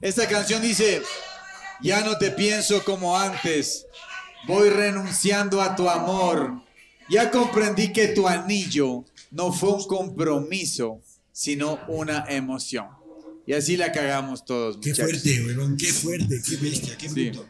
Esta 0.01 0.29
canción 0.29 0.63
dice, 0.63 1.03
ya 1.83 2.01
no 2.05 2.19
te 2.19 2.31
pienso 2.33 2.85
como 2.85 3.17
antes, 3.17 3.87
voy 4.49 4.69
renunciando 4.71 5.63
a 5.63 5.77
tu 5.77 5.89
amor. 5.89 6.63
Ya 7.09 7.31
comprendí 7.31 7.93
que 7.93 8.09
tu 8.09 8.27
anillo 8.27 9.05
no 9.31 9.53
fue 9.53 9.71
un 9.75 9.85
compromiso, 9.85 11.01
sino 11.31 11.79
una 11.89 12.25
emoción. 12.29 12.87
Y 13.47 13.53
así 13.55 13.77
la 13.77 13.93
cagamos 13.93 14.45
todos, 14.45 14.79
Qué 14.79 14.91
muchachos. 14.91 15.21
fuerte, 15.23 15.45
weón. 15.47 15.77
Qué 15.77 15.93
fuerte, 15.93 16.43
qué 16.49 16.57
bestia, 16.57 16.97
qué 16.97 17.09
Sí. 17.09 17.31
bruto. 17.31 17.49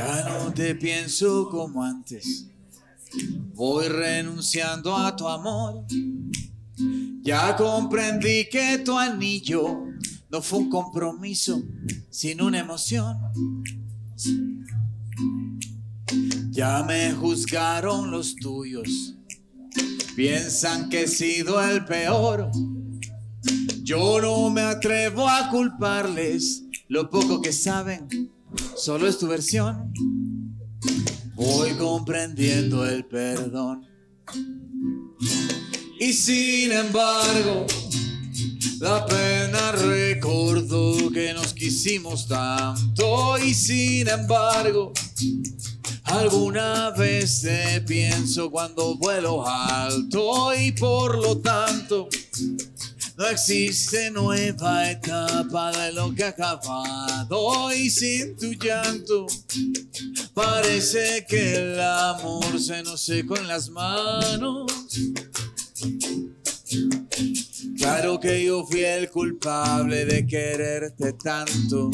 Ya 0.00 0.24
no 0.26 0.50
te 0.54 0.74
pienso 0.74 1.50
como 1.50 1.84
antes. 1.84 2.46
Voy 3.52 3.86
renunciando 3.88 4.96
a 4.96 5.14
tu 5.14 5.28
amor. 5.28 5.84
Ya 7.20 7.54
comprendí 7.54 8.48
que 8.50 8.78
tu 8.78 8.96
anillo 8.96 9.84
no 10.30 10.40
fue 10.40 10.60
un 10.60 10.70
compromiso, 10.70 11.62
sino 12.08 12.46
una 12.46 12.60
emoción. 12.60 13.18
Ya 16.48 16.82
me 16.82 17.12
juzgaron 17.12 18.10
los 18.10 18.36
tuyos. 18.36 19.16
Piensan 20.16 20.88
que 20.88 21.02
he 21.02 21.08
sido 21.08 21.62
el 21.62 21.84
peor. 21.84 22.50
Yo 23.82 24.18
no 24.22 24.48
me 24.48 24.62
atrevo 24.62 25.28
a 25.28 25.50
culparles 25.50 26.62
lo 26.88 27.10
poco 27.10 27.42
que 27.42 27.52
saben 27.52 28.08
solo 28.76 29.06
es 29.06 29.18
tu 29.18 29.26
versión. 29.26 29.92
Voy 31.34 31.70
comprendiendo 31.72 32.86
el 32.86 33.04
perdón. 33.06 33.86
Y 35.98 36.12
sin 36.12 36.72
embargo, 36.72 37.66
la 38.80 39.04
pena 39.04 39.72
recordó 39.72 41.10
que 41.10 41.34
nos 41.34 41.52
quisimos 41.52 42.26
tanto. 42.26 43.36
Y 43.38 43.52
sin 43.52 44.08
embargo, 44.08 44.92
alguna 46.04 46.90
vez 46.90 47.42
te 47.42 47.82
pienso 47.82 48.50
cuando 48.50 48.96
vuelo 48.96 49.46
alto. 49.46 50.54
Y 50.54 50.72
por 50.72 51.18
lo 51.18 51.38
tanto, 51.38 52.08
no 53.20 53.28
existe 53.28 54.10
nueva 54.10 54.90
etapa 54.90 55.72
de 55.72 55.92
lo 55.92 56.14
que 56.14 56.24
ha 56.24 56.28
acabado 56.28 57.70
y 57.70 57.90
sin 57.90 58.34
tu 58.34 58.54
llanto 58.54 59.26
parece 60.32 61.26
que 61.28 61.54
el 61.54 61.78
amor 61.78 62.58
se 62.58 62.82
nos 62.82 63.02
secó 63.02 63.36
en 63.36 63.46
las 63.46 63.68
manos. 63.68 64.72
Claro 67.76 68.18
que 68.18 68.42
yo 68.42 68.64
fui 68.64 68.84
el 68.84 69.10
culpable 69.10 70.06
de 70.06 70.26
quererte 70.26 71.12
tanto. 71.12 71.90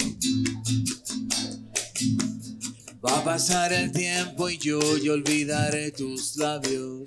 Va 3.05 3.19
a 3.19 3.25
pasar 3.25 3.73
el 3.73 3.91
tiempo 3.91 4.49
y 4.49 4.59
yo, 4.59 4.79
yo 4.99 5.15
olvidaré 5.15 5.91
tus 5.91 6.37
labios. 6.37 7.03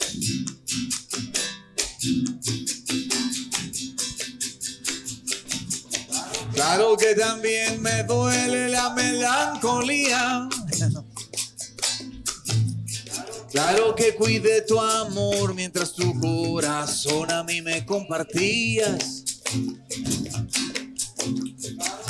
Claro 6.59 6.97
que 6.97 7.15
también 7.15 7.81
me 7.81 8.03
duele 8.03 8.67
la 8.67 8.89
melancolía. 8.89 10.49
Claro 13.49 13.95
que 13.95 14.13
cuide 14.15 14.63
tu 14.63 14.77
amor 14.77 15.53
mientras 15.53 15.93
tu 15.93 16.19
corazón 16.19 17.31
a 17.31 17.43
mí 17.45 17.61
me 17.61 17.85
compartías. 17.85 19.23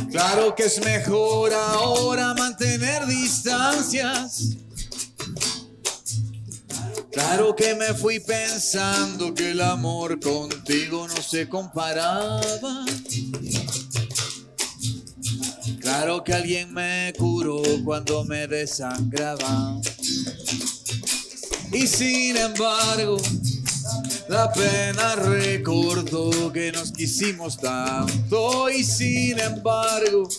Claro 0.10 0.56
que 0.56 0.64
es 0.64 0.84
mejor 0.84 1.54
ahora 1.54 2.34
mantener 2.34 3.06
distancias. 3.06 4.58
Claro 7.12 7.56
que 7.56 7.76
me 7.76 7.94
fui 7.94 8.20
pensando 8.20 9.32
que 9.32 9.52
el 9.52 9.62
amor 9.62 10.20
contigo 10.20 11.08
no 11.08 11.22
se 11.22 11.48
comparaba. 11.48 12.86
Claro 15.90 16.24
que 16.24 16.36
alguien 16.36 16.72
me 16.72 17.12
curó 17.18 17.64
cuando 17.84 18.24
me 18.24 18.46
desangraba. 18.46 19.82
Y 21.72 21.88
sin 21.88 22.38
embargo, 22.38 23.18
la 24.28 24.54
pena 24.54 25.16
recordó 25.16 26.54
que 26.54 26.72
nos 26.72 26.92
quisimos 26.92 27.58
tanto. 27.58 28.70
Y 28.70 28.84
sin 28.84 29.40
embargo, 29.40 30.30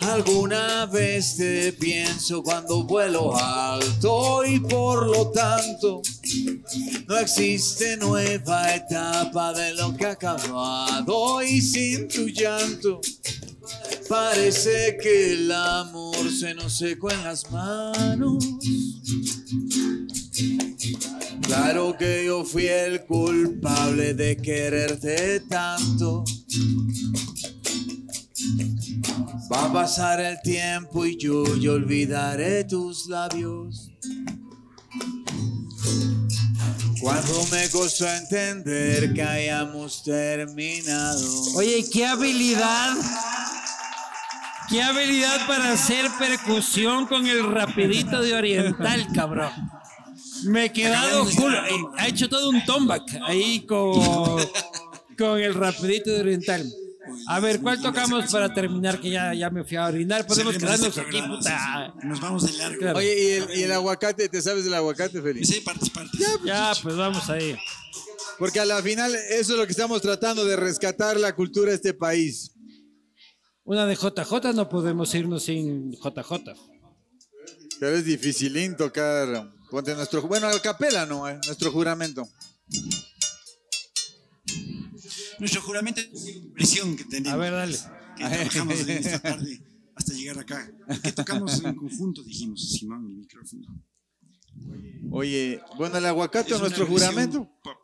alguna 0.00 0.84
vez 0.84 1.38
te 1.38 1.72
pienso 1.72 2.42
cuando 2.42 2.84
vuelo 2.84 3.34
alto. 3.34 4.44
Y 4.44 4.60
por 4.60 5.06
lo 5.06 5.30
tanto, 5.30 6.02
no 7.08 7.16
existe 7.16 7.96
nueva 7.96 8.74
etapa 8.74 9.54
de 9.54 9.72
lo 9.72 9.96
que 9.96 10.04
ha 10.04 10.10
acabado. 10.10 11.42
Y 11.42 11.62
sin 11.62 12.06
tu 12.06 12.28
llanto, 12.28 13.00
parece 14.12 14.98
que 15.02 15.32
el 15.32 15.50
amor 15.50 16.30
se 16.30 16.52
nos 16.52 16.76
secó 16.76 17.10
en 17.10 17.24
las 17.24 17.50
manos. 17.50 18.44
Claro 21.40 21.96
que 21.98 22.26
yo 22.26 22.44
fui 22.44 22.66
el 22.66 23.06
culpable 23.06 24.12
de 24.12 24.36
quererte 24.36 25.40
tanto. 25.40 26.24
Va 29.50 29.64
a 29.64 29.72
pasar 29.72 30.20
el 30.20 30.42
tiempo 30.42 31.06
y 31.06 31.16
yo, 31.16 31.56
yo 31.56 31.72
olvidaré 31.72 32.64
tus 32.64 33.06
labios. 33.06 33.90
Cuando 37.00 37.46
me 37.50 37.66
costó 37.70 38.06
entender 38.06 39.14
que 39.14 39.22
hayamos 39.22 40.02
terminado. 40.04 41.26
Oye, 41.54 41.82
qué 41.90 42.04
habilidad. 42.04 42.94
Qué 44.72 44.82
habilidad 44.82 45.46
para 45.46 45.72
hacer 45.72 46.06
percusión 46.18 47.06
con 47.06 47.26
el 47.26 47.44
rapidito 47.44 48.22
de 48.22 48.34
Oriental, 48.34 49.06
cabrón. 49.14 49.50
Me 50.44 50.64
he 50.64 50.72
quedado. 50.72 51.28
Eh, 51.28 51.84
Ha 51.98 52.08
hecho 52.08 52.28
todo 52.28 52.48
un 52.48 52.64
tomback 52.64 53.20
ahí 53.26 53.66
con, 53.66 53.92
con 55.18 55.38
el 55.38 55.54
rapidito 55.54 56.10
de 56.10 56.20
oriental. 56.20 56.66
A 57.28 57.38
ver, 57.40 57.60
¿cuál 57.60 57.80
tocamos 57.82 58.30
para 58.32 58.52
terminar? 58.52 58.98
Que 58.98 59.10
ya, 59.10 59.34
ya 59.34 59.50
me 59.50 59.62
fui 59.62 59.76
a 59.76 59.86
orinar. 59.86 60.26
Podemos 60.26 60.56
quedarnos 60.56 60.96
aquí, 60.96 61.20
puta. 61.22 61.50
sí, 61.50 61.92
sí. 62.00 62.08
Nos 62.08 62.20
vamos 62.20 62.46
de 62.46 62.52
largo. 62.58 62.78
Claro. 62.78 62.98
Oye, 62.98 63.22
¿y 63.22 63.30
el, 63.32 63.58
y 63.58 63.62
el 63.64 63.72
aguacate? 63.72 64.28
¿Te 64.28 64.40
sabes 64.40 64.64
del 64.64 64.74
aguacate, 64.74 65.20
Félix? 65.20 65.48
sé 65.48 65.60
partes, 65.60 65.90
partes. 65.90 66.18
Ya, 66.44 66.72
pues 66.82 66.96
vamos 66.96 67.28
ahí. 67.28 67.56
Porque 68.38 68.58
a 68.58 68.64
la 68.64 68.82
final 68.82 69.14
eso 69.14 69.52
es 69.52 69.58
lo 69.58 69.66
que 69.66 69.72
estamos 69.72 70.00
tratando 70.00 70.44
de 70.44 70.56
rescatar 70.56 71.20
la 71.20 71.34
cultura 71.34 71.70
de 71.70 71.76
este 71.76 71.92
país. 71.94 72.52
Una 73.64 73.86
de 73.86 73.94
JJ 73.94 74.54
no 74.54 74.68
podemos 74.68 75.14
irnos 75.14 75.44
sin 75.44 75.92
JJ. 75.92 76.32
Pero 77.80 77.96
es 77.96 78.04
dificilín 78.04 78.76
tocar 78.76 79.52
ponte 79.70 79.94
nuestro, 79.94 80.22
bueno, 80.22 80.46
al 80.48 80.60
capela, 80.60 81.06
¿no? 81.06 81.28
Eh, 81.28 81.38
Nuestro 81.46 81.72
juramento. 81.72 82.28
Nuestro 85.38 85.62
juramento 85.62 86.00
es 86.00 86.24
la 86.24 86.30
impresión 86.30 86.96
que 86.96 87.04
tenemos. 87.04 87.32
A 87.32 87.36
ver, 87.36 87.52
dale. 87.52 87.78
Que 88.16 88.24
trabajamos 88.24 88.80
en 88.80 88.90
esta 88.98 89.18
tarde 89.20 89.62
hasta 89.94 90.12
llegar 90.12 90.38
acá. 90.38 90.70
Que 91.02 91.12
tocamos 91.12 91.62
en 91.64 91.74
conjunto, 91.74 92.22
dijimos, 92.22 92.70
Simón, 92.72 93.06
el 93.06 93.16
micrófono. 93.16 93.82
Oye, 95.10 95.60
bueno, 95.76 95.98
el 95.98 96.06
aguacate 96.06 96.54
Es 96.54 96.60
nuestro 96.60 96.86
juramento. 96.86 97.48
pop. 97.62 97.76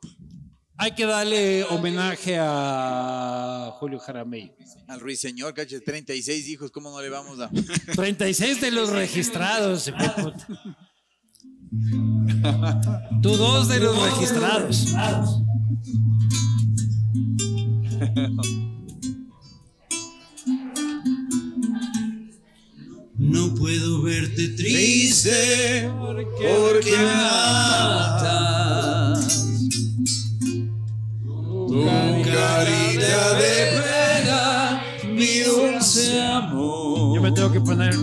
Hay 0.80 0.92
que 0.92 1.06
darle 1.06 1.64
homenaje 1.64 2.38
a 2.40 3.72
Julio 3.80 3.98
Jaramillo. 3.98 4.52
Al 4.86 5.00
ruiseñor, 5.00 5.52
caché, 5.52 5.80
36 5.80 6.48
hijos, 6.48 6.70
¿cómo 6.70 6.90
no 6.90 7.02
le 7.02 7.08
vamos 7.08 7.40
a...? 7.40 7.50
36 7.96 8.60
de 8.60 8.70
los 8.70 8.90
registrados. 8.90 9.92
Tú 13.20 13.36
dos 13.36 13.68
de 13.68 13.80
los 13.80 14.00
registrados. 14.02 14.86
No 23.16 23.52
puedo 23.56 24.02
verte 24.02 24.50
triste 24.50 25.90
porque 25.98 26.96
me 26.96 27.04
matas. 27.04 28.68
Tu 31.68 31.84
carita 31.84 33.34
de 33.34 33.56
pena, 33.76 34.82
mi 35.04 35.40
dulce 35.40 36.18
amor. 36.22 37.14
Yo 37.14 37.20
me 37.20 37.30
tengo 37.30 37.52
que 37.52 37.60
poner. 37.60 37.94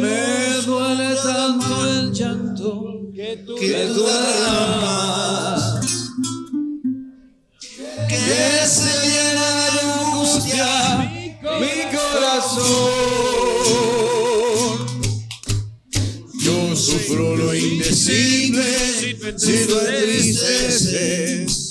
Me 0.00 0.62
duele 0.64 1.16
tanto 1.16 1.88
el 1.88 2.12
llanto 2.12 2.70
Que 3.14 3.36
tú 3.44 3.56
que 3.56 3.90
tú 3.94 4.04
derramas, 4.04 5.80
que 8.08 8.66
se 8.66 8.92
llena 9.08 9.48
de 9.56 9.80
angustia 9.90 10.70
mi 11.58 11.74
corazón. 11.96 13.26
Sufro 16.86 17.34
lo 17.34 17.52
indecible 17.52 18.62
si 19.36 19.66
tú 19.66 19.76
entristeces. 19.80 21.70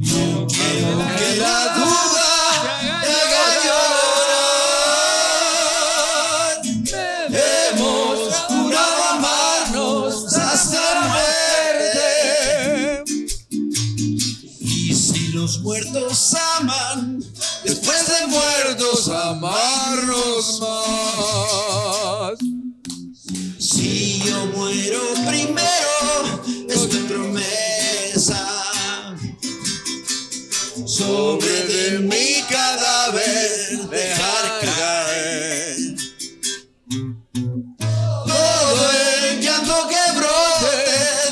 No 0.00 0.46
quiero 0.46 1.00
Sobre 30.96 31.56
de 31.66 31.98
mi 31.98 32.42
cadáver 32.48 33.86
dejar 33.90 34.60
caer. 34.62 35.76
Todo 38.26 38.90
el 39.20 39.40
llanto 39.42 39.88
que 39.90 40.04
brote 40.16 40.74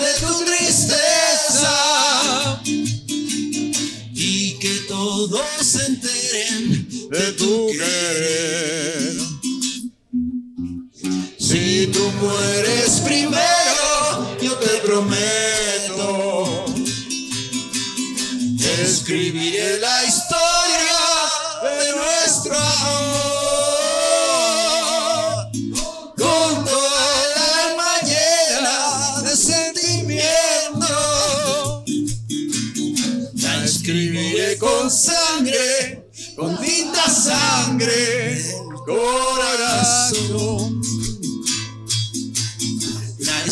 de 0.05 0.13
tu 0.21 0.45
tristeza 0.45 1.77
y 4.13 4.59
que 4.59 4.75
todos 4.87 5.47
se 5.63 5.87
enteren 5.87 6.87
de 7.11 7.33
tu 7.33 7.69
querer. 7.69 9.15
Si 11.39 11.87
tú 11.91 12.13
mueres 12.21 13.01
primero, 13.03 14.37
yo 14.43 14.53
te 14.57 14.77
prometo, 14.85 16.54
escribiré 18.81 19.79
la 19.79 20.05
historia 20.05 20.99
de 21.63 21.93
nuestro 21.97 22.55
amor 22.57 23.35
con 26.17 26.65
toda 26.65 27.03
el 27.25 27.33
alma 27.71 27.93
llena 28.03 28.77
de 29.23 29.37
sentimiento. 29.37 30.93
La 33.35 33.65
escribiré 33.65 34.59
con 34.59 34.91
sangre, 34.91 36.09
con 36.37 36.59
tinta 36.61 37.09
sangre, 37.09 38.45
corazón. 38.87 40.84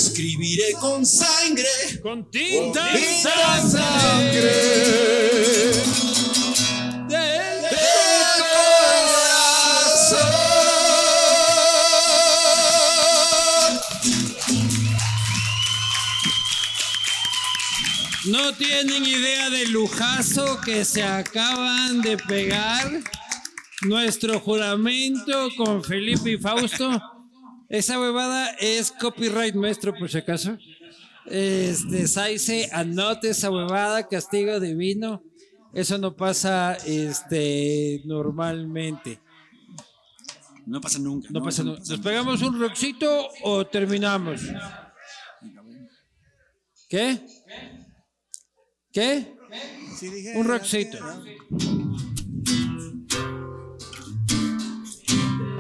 Escribiré 0.06 0.72
con 0.80 1.06
sangre, 1.06 1.68
Con 2.02 2.28
tinta 2.28 2.92
tinta 2.92 3.60
sangre. 3.62 4.52
corazón. 13.62 13.80
No 18.24 18.52
tienen 18.54 19.06
idea 19.06 19.50
del 19.50 19.70
lujazo 19.70 20.60
que 20.62 20.84
se 20.84 21.04
acaban 21.04 22.02
de 22.02 22.16
pegar. 22.18 22.90
Nuestro 23.82 24.40
juramento 24.40 25.48
con 25.56 25.84
Felipe 25.84 26.32
y 26.32 26.38
Fausto. 26.38 27.00
Esa 27.72 27.98
huevada 27.98 28.50
es 28.60 28.92
copyright 28.92 29.54
nuestro, 29.54 29.94
por 29.94 30.10
si 30.10 30.18
acaso. 30.18 30.58
Este, 31.24 32.06
Saice, 32.06 32.68
anote 32.70 33.30
esa 33.30 33.50
huevada, 33.50 34.06
castigo 34.06 34.60
divino. 34.60 35.22
Eso 35.72 35.96
no 35.96 36.14
pasa 36.14 36.74
este, 36.84 38.02
normalmente. 38.04 39.20
No 40.66 40.82
pasa 40.82 40.98
nunca. 40.98 41.28
No 41.30 41.42
pasa. 41.42 41.64
¿Nos 41.64 41.98
pegamos 42.00 42.42
un 42.42 42.60
roxito 42.60 43.30
o 43.42 43.66
terminamos? 43.66 44.42
¿Qué? 46.90 47.24
¿Qué? 48.92 49.34
Un 50.34 50.44
roxito. 50.46 50.98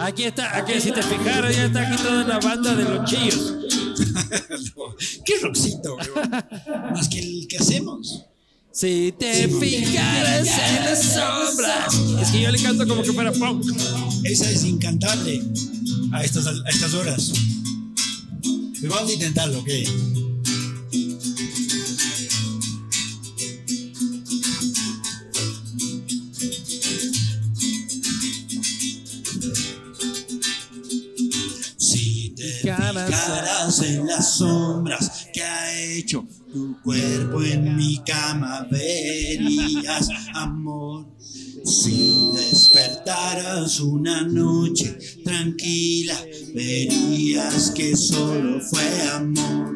Aquí 0.02 0.24
está, 0.24 0.56
aquí 0.56 0.80
si 0.80 0.90
te 0.90 1.00
fijaras, 1.00 1.54
ya 1.54 1.66
está 1.66 1.86
aquí 1.86 2.02
toda 2.02 2.24
la 2.24 2.40
banda 2.40 2.74
de 2.74 2.82
los 2.82 3.08
chillos. 3.08 3.54
¿Qué 5.24 5.38
roxito? 5.40 5.96
Más 6.92 7.08
que 7.08 7.20
el 7.20 7.46
que 7.46 7.58
hacemos. 7.58 8.24
Si 8.72 9.14
te 9.16 9.46
fijaras 9.46 10.48
en 10.48 10.84
las 10.84 11.02
sombras. 11.04 11.94
Es 12.20 12.30
que 12.30 12.40
yo 12.40 12.50
le 12.50 12.60
canto 12.60 12.88
como 12.88 13.02
que 13.02 13.12
fuera 13.12 13.30
punk. 13.30 13.64
Esa 14.24 14.50
es 14.50 14.64
incantable 14.64 15.40
a 16.12 16.24
estas, 16.24 16.48
a 16.48 16.68
estas 16.68 16.94
horas. 16.94 17.32
Pero 18.80 18.94
vamos 18.94 19.08
a 19.08 19.12
intentarlo, 19.12 19.60
¿ok? 19.60 19.68
En 33.80 34.06
las 34.06 34.38
sombras 34.38 35.28
que 35.32 35.42
ha 35.42 35.80
hecho 35.80 36.26
tu 36.52 36.80
cuerpo 36.82 37.42
en 37.42 37.76
mi 37.76 37.98
cama, 38.04 38.66
verías 38.70 40.08
amor. 40.34 41.06
Si 41.64 42.30
despertaras 42.34 43.80
una 43.80 44.22
noche 44.22 44.98
tranquila, 45.24 46.18
verías 46.54 47.70
que 47.70 47.96
solo 47.96 48.60
fue 48.60 49.08
amor. 49.10 49.74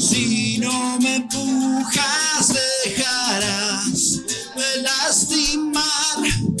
Si 0.00 0.58
no 0.58 0.98
me 1.00 1.16
empujas, 1.16 2.54
dejarás 2.84 4.22
de 4.56 4.82
lastimar, 4.82 6.51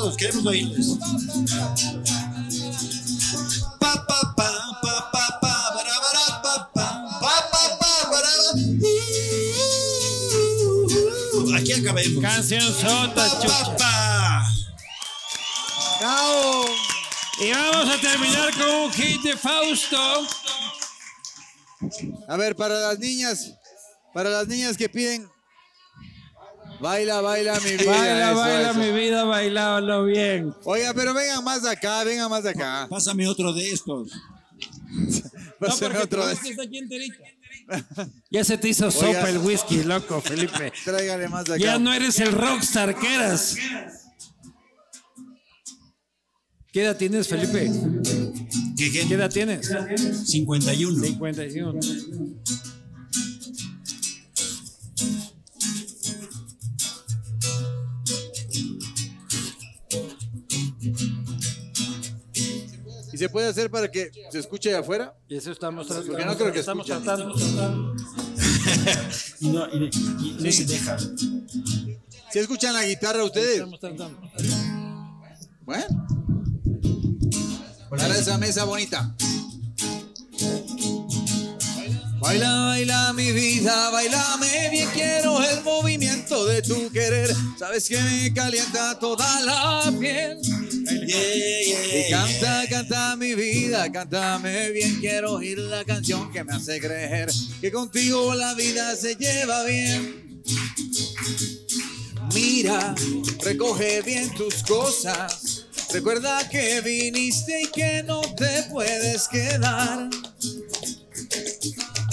Todos, 0.00 0.16
queremos 0.16 0.46
oírles. 0.46 0.96
Pa, 3.78 4.06
pa, 4.06 4.34
pa, 4.34 4.50
pa, 4.80 5.10
pa, 5.12 5.40
pa, 5.42 5.70
bara, 5.74 5.94
bara, 6.00 6.40
pa, 6.40 6.70
pa, 6.72 6.86
pa, 7.20 7.32
pa, 7.50 7.64
pa, 7.78 7.92
bara, 8.10 8.32
bara. 11.44 11.58
Aquí 11.58 11.72
acabemos. 11.74 12.22
Canción 12.22 12.62
sota, 12.62 13.28
chucha. 13.42 14.40
Y 17.40 17.50
vamos 17.52 17.94
a 17.94 18.00
terminar 18.00 18.56
con 18.56 18.70
un 18.70 18.92
hit 18.92 19.20
de 19.20 19.36
Fausto. 19.36 20.26
A 22.26 22.36
ver, 22.38 22.56
para 22.56 22.80
las 22.80 22.98
niñas, 22.98 23.52
para 24.14 24.30
las 24.30 24.48
niñas 24.48 24.78
que 24.78 24.88
piden, 24.88 25.28
baila, 26.80 27.20
baila 27.20 27.60
mi 27.60 27.70
vida. 27.72 27.90
Baila, 27.90 28.30
eso, 28.30 28.40
baila 28.40 28.70
eso. 28.70 28.78
mi 28.80 28.90
vida, 28.92 29.24
bailábalo 29.24 30.04
bien. 30.04 30.54
Oiga, 30.64 30.94
pero 30.94 31.14
vengan 31.14 31.44
más 31.44 31.62
de 31.62 31.70
acá, 31.70 32.04
vengan 32.04 32.30
más 32.30 32.42
de 32.44 32.50
acá. 32.50 32.86
Pásame 32.88 33.28
otro 33.28 33.52
de 33.52 33.70
estos. 33.70 34.10
Pásame 35.60 35.98
otro 35.98 36.26
de 36.26 36.36
Ya 38.30 38.44
se 38.44 38.58
te 38.58 38.68
hizo 38.68 38.86
Oiga. 38.86 38.98
sopa 38.98 39.28
el 39.30 39.38
whisky, 39.38 39.82
loco, 39.84 40.20
Felipe. 40.20 40.72
Tráigale 40.84 41.28
más 41.28 41.44
de 41.44 41.54
acá. 41.54 41.62
Ya 41.62 41.78
no 41.78 41.92
eres 41.92 42.18
el 42.20 42.32
rockstar 42.32 42.98
que 42.98 43.14
eras. 43.14 43.56
¿Qué 46.72 46.82
edad 46.82 46.96
tienes, 46.96 47.26
Felipe? 47.26 47.70
¿Qué, 48.76 48.90
¿Qué 48.92 49.14
edad 49.14 49.30
tienes? 49.30 49.68
51. 50.26 51.04
51. 51.04 51.80
Se 63.20 63.28
puede 63.28 63.48
hacer 63.48 63.70
para 63.70 63.90
que 63.90 64.10
se 64.30 64.38
escuche 64.38 64.74
afuera? 64.74 65.14
Y 65.28 65.36
eso 65.36 65.52
estamos 65.52 65.86
tratando. 65.86 66.10
Porque 66.12 66.24
no 66.26 66.36
creo 66.36 66.52
que 66.52 66.60
estamos 66.60 66.88
escuchen. 66.88 67.04
tratando. 67.04 67.94
Y 69.40 69.48
no, 69.48 69.66
y- 69.68 69.90
y 69.94 70.36
no 70.40 70.52
se 70.52 70.64
deja. 70.64 70.96
¿Se 72.30 72.40
escuchan 72.40 72.72
la 72.74 72.84
guitarra 72.84 73.24
ustedes? 73.24 73.54
Estamos 73.54 73.80
tratando. 73.80 74.20
Bueno. 75.64 76.06
Para 77.90 78.16
esa 78.18 78.38
mesa 78.38 78.64
bonita. 78.64 79.14
Baila, 82.20 82.66
baila 82.66 83.12
mi 83.14 83.32
vida, 83.32 83.90
bailame 83.90 84.68
bien 84.70 84.88
quiero 84.92 85.42
el 85.42 85.62
movimiento 85.62 86.44
de 86.44 86.60
tu 86.60 86.90
querer. 86.92 87.34
Sabes 87.58 87.88
que 87.88 87.98
me 87.98 88.32
calienta 88.34 88.98
toda 88.98 89.40
la 89.40 89.92
piel. 89.98 90.38
Y 90.42 92.10
canta, 92.10 92.64
canta 92.68 93.16
mi 93.16 93.34
vida, 93.34 93.90
cántame 93.90 94.70
bien, 94.70 95.00
quiero 95.00 95.32
oír 95.32 95.58
la 95.58 95.82
canción 95.84 96.30
que 96.30 96.44
me 96.44 96.54
hace 96.54 96.78
creer 96.78 97.30
que 97.60 97.72
contigo 97.72 98.34
la 98.34 98.54
vida 98.54 98.94
se 98.96 99.14
lleva 99.14 99.64
bien. 99.64 100.42
Mira, 102.34 102.94
recoge 103.42 104.02
bien 104.02 104.32
tus 104.34 104.62
cosas. 104.62 105.66
Recuerda 105.90 106.48
que 106.48 106.82
viniste 106.82 107.62
y 107.62 107.66
que 107.66 108.02
no 108.02 108.20
te 108.20 108.64
puedes 108.70 109.26
quedar. 109.26 110.10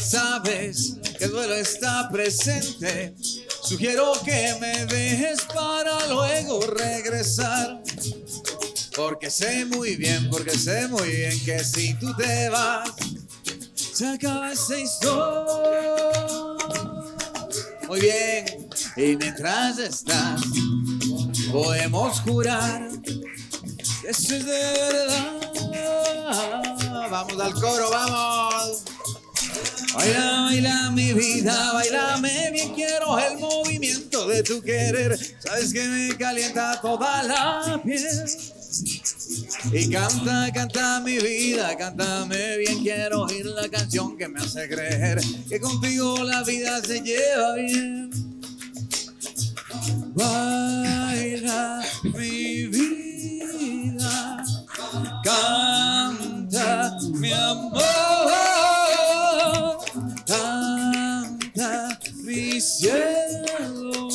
Sabes 0.08 0.96
que 1.18 1.26
el 1.26 1.32
duelo 1.32 1.56
está 1.56 2.08
presente. 2.10 3.14
Sugiero 3.62 4.14
que 4.24 4.56
me 4.62 4.86
dejes 4.86 5.42
para 5.54 6.08
luego 6.08 6.62
regresar. 6.62 7.82
Porque 8.96 9.30
sé 9.30 9.66
muy 9.66 9.98
bien, 9.98 10.30
porque 10.30 10.58
sé 10.58 10.88
muy 10.88 11.10
bien 11.10 11.38
que 11.44 11.62
si 11.62 11.94
tú 11.96 12.16
te 12.16 12.48
vas, 12.48 12.90
se 13.76 14.08
acaba 14.08 14.54
esa 14.54 14.80
historia. 14.80 15.96
Muy 17.90 18.00
bien, 18.00 18.70
y 18.96 19.18
mientras 19.18 19.78
estás, 19.78 20.42
podemos 21.52 22.22
jurar 22.22 22.90
que 23.04 24.10
eso 24.10 24.36
es 24.36 24.46
de 24.46 24.74
verdad. 24.94 25.34
Vamos 27.12 27.42
al 27.42 27.54
coro, 27.54 27.90
vamos. 27.90 28.84
Baila, 29.98 30.42
baila 30.44 30.92
mi 30.92 31.12
vida, 31.14 31.74
bailame 31.74 32.52
bien, 32.52 32.72
quiero 32.76 33.18
el 33.18 33.40
movimiento 33.40 34.28
de 34.28 34.44
tu 34.44 34.62
querer. 34.62 35.18
Sabes 35.40 35.74
que 35.74 35.84
me 35.88 36.16
calienta 36.16 36.80
toda 36.80 37.24
la 37.24 37.82
piel. 37.84 38.30
Y 39.72 39.90
canta, 39.90 40.52
canta 40.54 41.00
mi 41.00 41.18
vida, 41.18 41.76
cántame 41.76 42.58
bien, 42.58 42.84
quiero 42.84 43.24
oír 43.24 43.48
la 43.48 43.68
canción 43.70 44.16
que 44.16 44.28
me 44.28 44.40
hace 44.40 44.70
creer 44.70 45.20
que 45.50 45.60
contigo 45.60 46.24
la 46.24 46.44
vida 46.44 46.80
se 46.82 47.02
lleva 47.02 47.56
bien. 47.56 48.12
Baila 50.14 51.82
mi 52.04 52.68
vida, 52.68 54.44
canta 55.24 56.98
mi 57.14 57.32
amor, 57.32 58.77
cielo, 62.62 64.10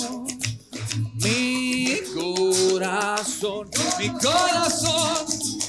mi 1.14 1.98
corazón, 2.14 3.68
mi 3.98 4.08
corazón. 4.08 5.61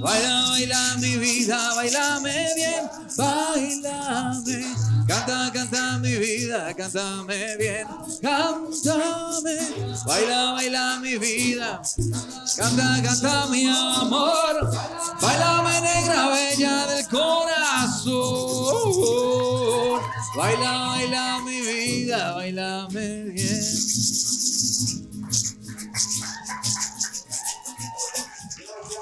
Baila, 0.00 0.48
baila 0.50 0.96
mi 1.00 1.16
vida, 1.16 1.74
bailame 1.76 2.48
bien, 2.56 2.90
bailame. 3.16 4.64
Canta, 5.06 5.50
canta 5.52 5.98
mi 5.98 6.16
vida, 6.16 6.74
cántame 6.74 7.56
bien, 7.56 7.86
cántame. 8.20 9.56
Baila, 10.04 10.52
baila 10.52 10.98
mi 11.00 11.16
vida, 11.16 11.80
canta, 12.56 13.02
canta 13.02 13.46
mi 13.46 13.66
amor. 13.66 14.68
Bailame 15.20 15.80
negra 15.80 16.28
bella 16.28 16.86
del 16.86 17.06
corazón. 17.08 18.18
Baila, 20.36 20.72
baila 20.88 21.40
mi 21.44 21.60
vida, 21.60 22.34
bailame 22.34 23.24
bien. 23.24 23.88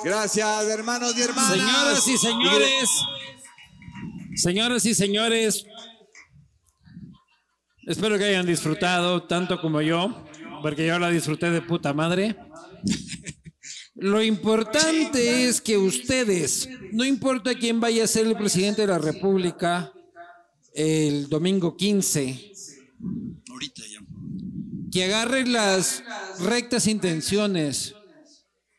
Gracias, 0.07 0.69
hermanos 0.69 1.15
y 1.17 1.23
hermanas. 1.23 1.51
Señoras 1.51 2.07
y 2.07 2.17
señores, 2.17 2.91
señoras 4.37 4.87
y 4.87 4.95
señores, 4.95 5.67
espero 7.89 8.17
que 8.17 8.27
hayan 8.27 8.47
disfrutado 8.47 9.25
tanto 9.25 9.61
como 9.61 9.83
yo, 9.83 10.25
porque 10.63 10.87
yo 10.87 11.01
la 11.01 11.11
disfruté 11.11 11.51
de 11.51 11.61
puta 11.61 11.93
madre. 11.93 12.37
Lo 13.97 14.23
importante 14.23 15.49
es 15.49 15.61
que 15.61 15.77
ustedes, 15.77 16.69
no 16.93 17.05
importa 17.05 17.57
quién 17.57 17.81
vaya 17.81 18.05
a 18.05 18.07
ser 18.07 18.29
el 18.29 18.37
presidente 18.37 18.83
de 18.83 18.87
la 18.87 18.99
República 18.99 19.93
el 20.73 21.29
domingo 21.29 21.77
15, 21.77 22.53
Ahorita 23.51 23.83
ya. 23.91 23.99
que 24.93 25.03
agarre 25.03 25.49
las 25.49 26.05
rectas 26.39 26.87
intenciones 26.87 27.96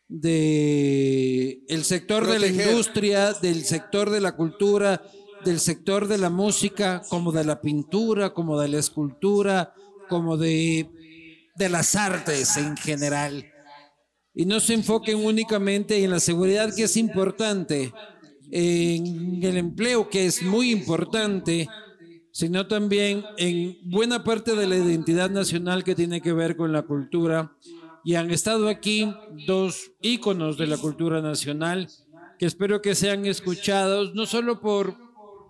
de 0.09 1.63
el 1.67 1.83
sector 1.83 2.27
de 2.27 2.39
la 2.39 2.47
industria, 2.47 3.33
del 3.33 3.63
sector 3.63 4.09
de 4.09 4.21
la 4.21 4.35
cultura, 4.35 5.01
del 5.43 5.59
sector 5.59 6.07
de 6.07 6.17
la 6.17 6.29
música, 6.29 7.01
como 7.09 7.31
de 7.31 7.43
la 7.43 7.61
pintura, 7.61 8.33
como 8.33 8.59
de 8.59 8.69
la 8.69 8.79
escultura, 8.79 9.73
como 10.09 10.37
de, 10.37 10.89
de 11.55 11.69
las 11.69 11.95
artes 11.95 12.57
en 12.57 12.77
general. 12.77 13.45
Y 14.33 14.45
no 14.45 14.59
se 14.59 14.75
enfoquen 14.75 15.17
únicamente 15.17 16.03
en 16.03 16.11
la 16.11 16.19
seguridad, 16.19 16.73
que 16.73 16.83
es 16.83 16.95
importante, 16.95 17.91
en 18.51 19.43
el 19.43 19.57
empleo, 19.57 20.09
que 20.09 20.25
es 20.25 20.41
muy 20.43 20.71
importante, 20.71 21.67
sino 22.31 22.67
también 22.67 23.23
en 23.37 23.77
buena 23.83 24.23
parte 24.23 24.55
de 24.55 24.67
la 24.67 24.77
identidad 24.77 25.29
nacional 25.31 25.83
que 25.83 25.95
tiene 25.95 26.21
que 26.21 26.33
ver 26.33 26.55
con 26.55 26.71
la 26.71 26.83
cultura. 26.83 27.57
Y 28.07 28.15
han 28.15 28.31
estado 28.31 28.69
aquí 28.69 29.13
dos 29.45 29.91
íconos 30.01 30.57
de 30.57 30.65
la 30.65 30.77
cultura 30.77 31.21
nacional 31.21 31.89
que 32.39 32.45
espero 32.45 32.81
que 32.81 32.95
sean 32.95 33.25
escuchados, 33.25 34.15
no 34.15 34.25
solo 34.25 34.61
por 34.61 34.95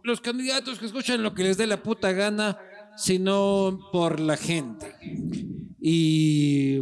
los 0.04 0.22
candidatos 0.22 0.80
que 0.80 0.88
escuchan 0.88 1.22
lo 1.22 1.36
que 1.36 1.44
les 1.44 1.58
dé 1.58 1.68
la 1.68 1.84
puta 1.84 2.14
gana, 2.14 2.58
sino 2.96 3.78
por 3.92 4.20
la 4.20 4.38
gente. 4.38 4.96
Y 5.80 6.80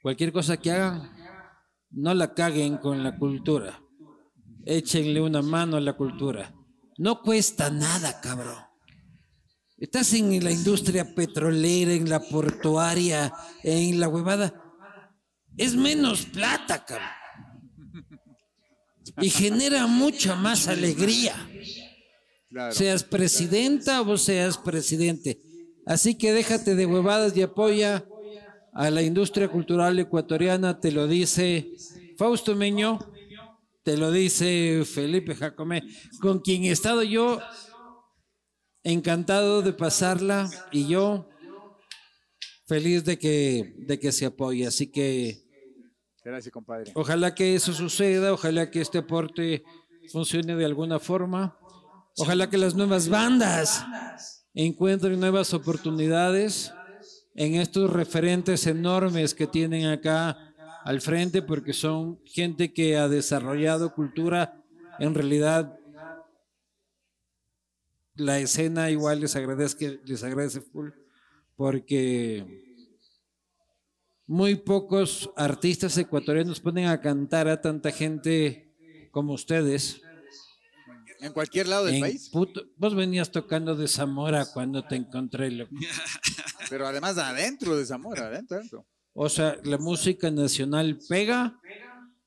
cualquier 0.00 0.32
cosa 0.32 0.56
que 0.56 0.70
hagan, 0.70 1.14
no 1.90 2.14
la 2.14 2.32
caguen 2.32 2.78
con 2.78 3.02
la 3.02 3.18
cultura. 3.18 3.78
Échenle 4.64 5.20
una 5.20 5.42
mano 5.42 5.76
a 5.76 5.82
la 5.82 5.92
cultura. 5.92 6.54
No 6.96 7.20
cuesta 7.20 7.68
nada, 7.68 8.22
cabrón. 8.22 8.67
Estás 9.78 10.12
en 10.14 10.42
la 10.42 10.50
industria 10.50 11.14
petrolera, 11.14 11.92
en 11.92 12.08
la 12.08 12.20
portuaria, 12.20 13.32
en 13.62 14.00
la 14.00 14.08
huevada. 14.08 14.52
Es 15.56 15.76
menos 15.76 16.26
plata, 16.26 16.84
cabrón. 16.84 17.06
Y 19.20 19.30
genera 19.30 19.86
mucha 19.86 20.34
más 20.34 20.66
alegría. 20.66 21.34
Claro. 22.50 22.72
Seas 22.72 23.04
presidenta 23.04 24.00
o 24.00 24.16
seas 24.16 24.58
presidente. 24.58 25.40
Así 25.86 26.16
que 26.16 26.32
déjate 26.32 26.74
de 26.74 26.86
huevadas 26.86 27.36
y 27.36 27.42
apoya 27.42 28.04
a 28.74 28.90
la 28.90 29.02
industria 29.02 29.48
cultural 29.48 29.98
ecuatoriana, 29.98 30.80
te 30.80 30.92
lo 30.92 31.06
dice 31.06 31.72
Fausto 32.16 32.54
Meño, 32.54 32.98
te 33.82 33.96
lo 33.96 34.10
dice 34.10 34.84
Felipe 34.84 35.34
Jacomé, 35.34 35.82
con 36.20 36.40
quien 36.40 36.64
he 36.64 36.70
estado 36.70 37.02
yo 37.02 37.40
encantado 38.92 39.62
de 39.62 39.72
pasarla 39.72 40.50
y 40.72 40.88
yo 40.88 41.28
feliz 42.66 43.04
de 43.04 43.18
que, 43.18 43.74
de 43.78 43.98
que 43.98 44.12
se 44.12 44.26
apoye. 44.26 44.66
Así 44.66 44.86
que 44.86 45.44
Gracias, 46.24 46.52
compadre. 46.52 46.92
ojalá 46.94 47.34
que 47.34 47.54
eso 47.54 47.72
suceda, 47.72 48.32
ojalá 48.32 48.70
que 48.70 48.80
este 48.80 48.98
aporte 48.98 49.62
funcione 50.10 50.56
de 50.56 50.64
alguna 50.64 50.98
forma, 50.98 51.58
ojalá 52.16 52.48
que 52.50 52.58
las 52.58 52.74
nuevas 52.74 53.08
bandas 53.08 53.84
encuentren 54.54 55.20
nuevas 55.20 55.54
oportunidades 55.54 56.72
en 57.34 57.54
estos 57.54 57.90
referentes 57.92 58.66
enormes 58.66 59.34
que 59.34 59.46
tienen 59.46 59.86
acá 59.86 60.36
al 60.84 61.00
frente, 61.00 61.42
porque 61.42 61.72
son 61.72 62.20
gente 62.24 62.72
que 62.72 62.96
ha 62.96 63.08
desarrollado 63.08 63.94
cultura 63.94 64.64
en 64.98 65.14
realidad 65.14 65.77
la 68.18 68.38
escena 68.38 68.90
igual 68.90 69.20
les 69.20 69.34
agradezco, 69.36 69.84
les 70.04 70.22
agradece 70.22 70.60
full 70.60 70.90
porque 71.56 72.44
muy 74.26 74.56
pocos 74.56 75.30
artistas 75.36 75.96
ecuatorianos 75.96 76.60
ponen 76.60 76.86
a 76.86 77.00
cantar 77.00 77.48
a 77.48 77.60
tanta 77.60 77.90
gente 77.90 78.74
como 79.10 79.32
ustedes. 79.32 80.00
En 81.20 81.32
cualquier 81.32 81.66
lado 81.66 81.86
del 81.86 81.96
En 81.96 82.00
país. 82.02 82.30
puto- 82.30 82.64
vos 82.76 82.94
venías 82.94 83.32
tocando 83.32 83.74
de 83.74 83.88
Zamora 83.88 84.46
cuando 84.52 84.84
te 84.86 84.94
encontré. 84.96 85.50
loco. 85.50 85.74
Pero 86.70 86.86
además 86.86 87.18
adentro 87.18 87.76
de 87.76 87.84
Zamora, 87.86 88.26
adentro, 88.26 88.56
adentro. 88.58 88.86
O 89.14 89.28
sea, 89.28 89.56
la 89.64 89.78
música 89.78 90.30
nacional 90.30 90.98
pega 91.08 91.58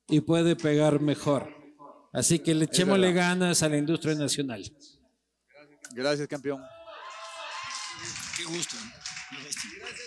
y 0.09 0.19
puede 0.21 0.57
pegar 0.57 0.99
mejor. 0.99 1.47
Así 2.11 2.39
que 2.39 2.53
le 2.53 2.65
echémosle 2.65 3.13
ganas 3.13 3.63
a 3.63 3.69
la 3.69 3.77
industria 3.77 4.15
nacional. 4.15 4.61
Gracias, 5.93 6.27
campeón. 6.27 6.61
Qué 8.37 8.43
gusto. 8.45 8.75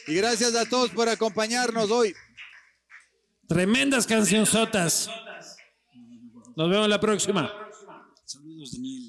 Y 0.07 0.15
gracias 0.15 0.55
a 0.55 0.65
todos 0.67 0.91
por 0.91 1.09
acompañarnos 1.09 1.91
hoy. 1.91 2.15
Tremendas 3.49 4.07
cancionzotas. 4.07 5.09
Nos 6.57 6.71
vemos 6.71 6.89
la 6.89 7.01
próxima. 7.01 7.53
Saludos, 8.25 8.73
Daniel. 8.73 9.04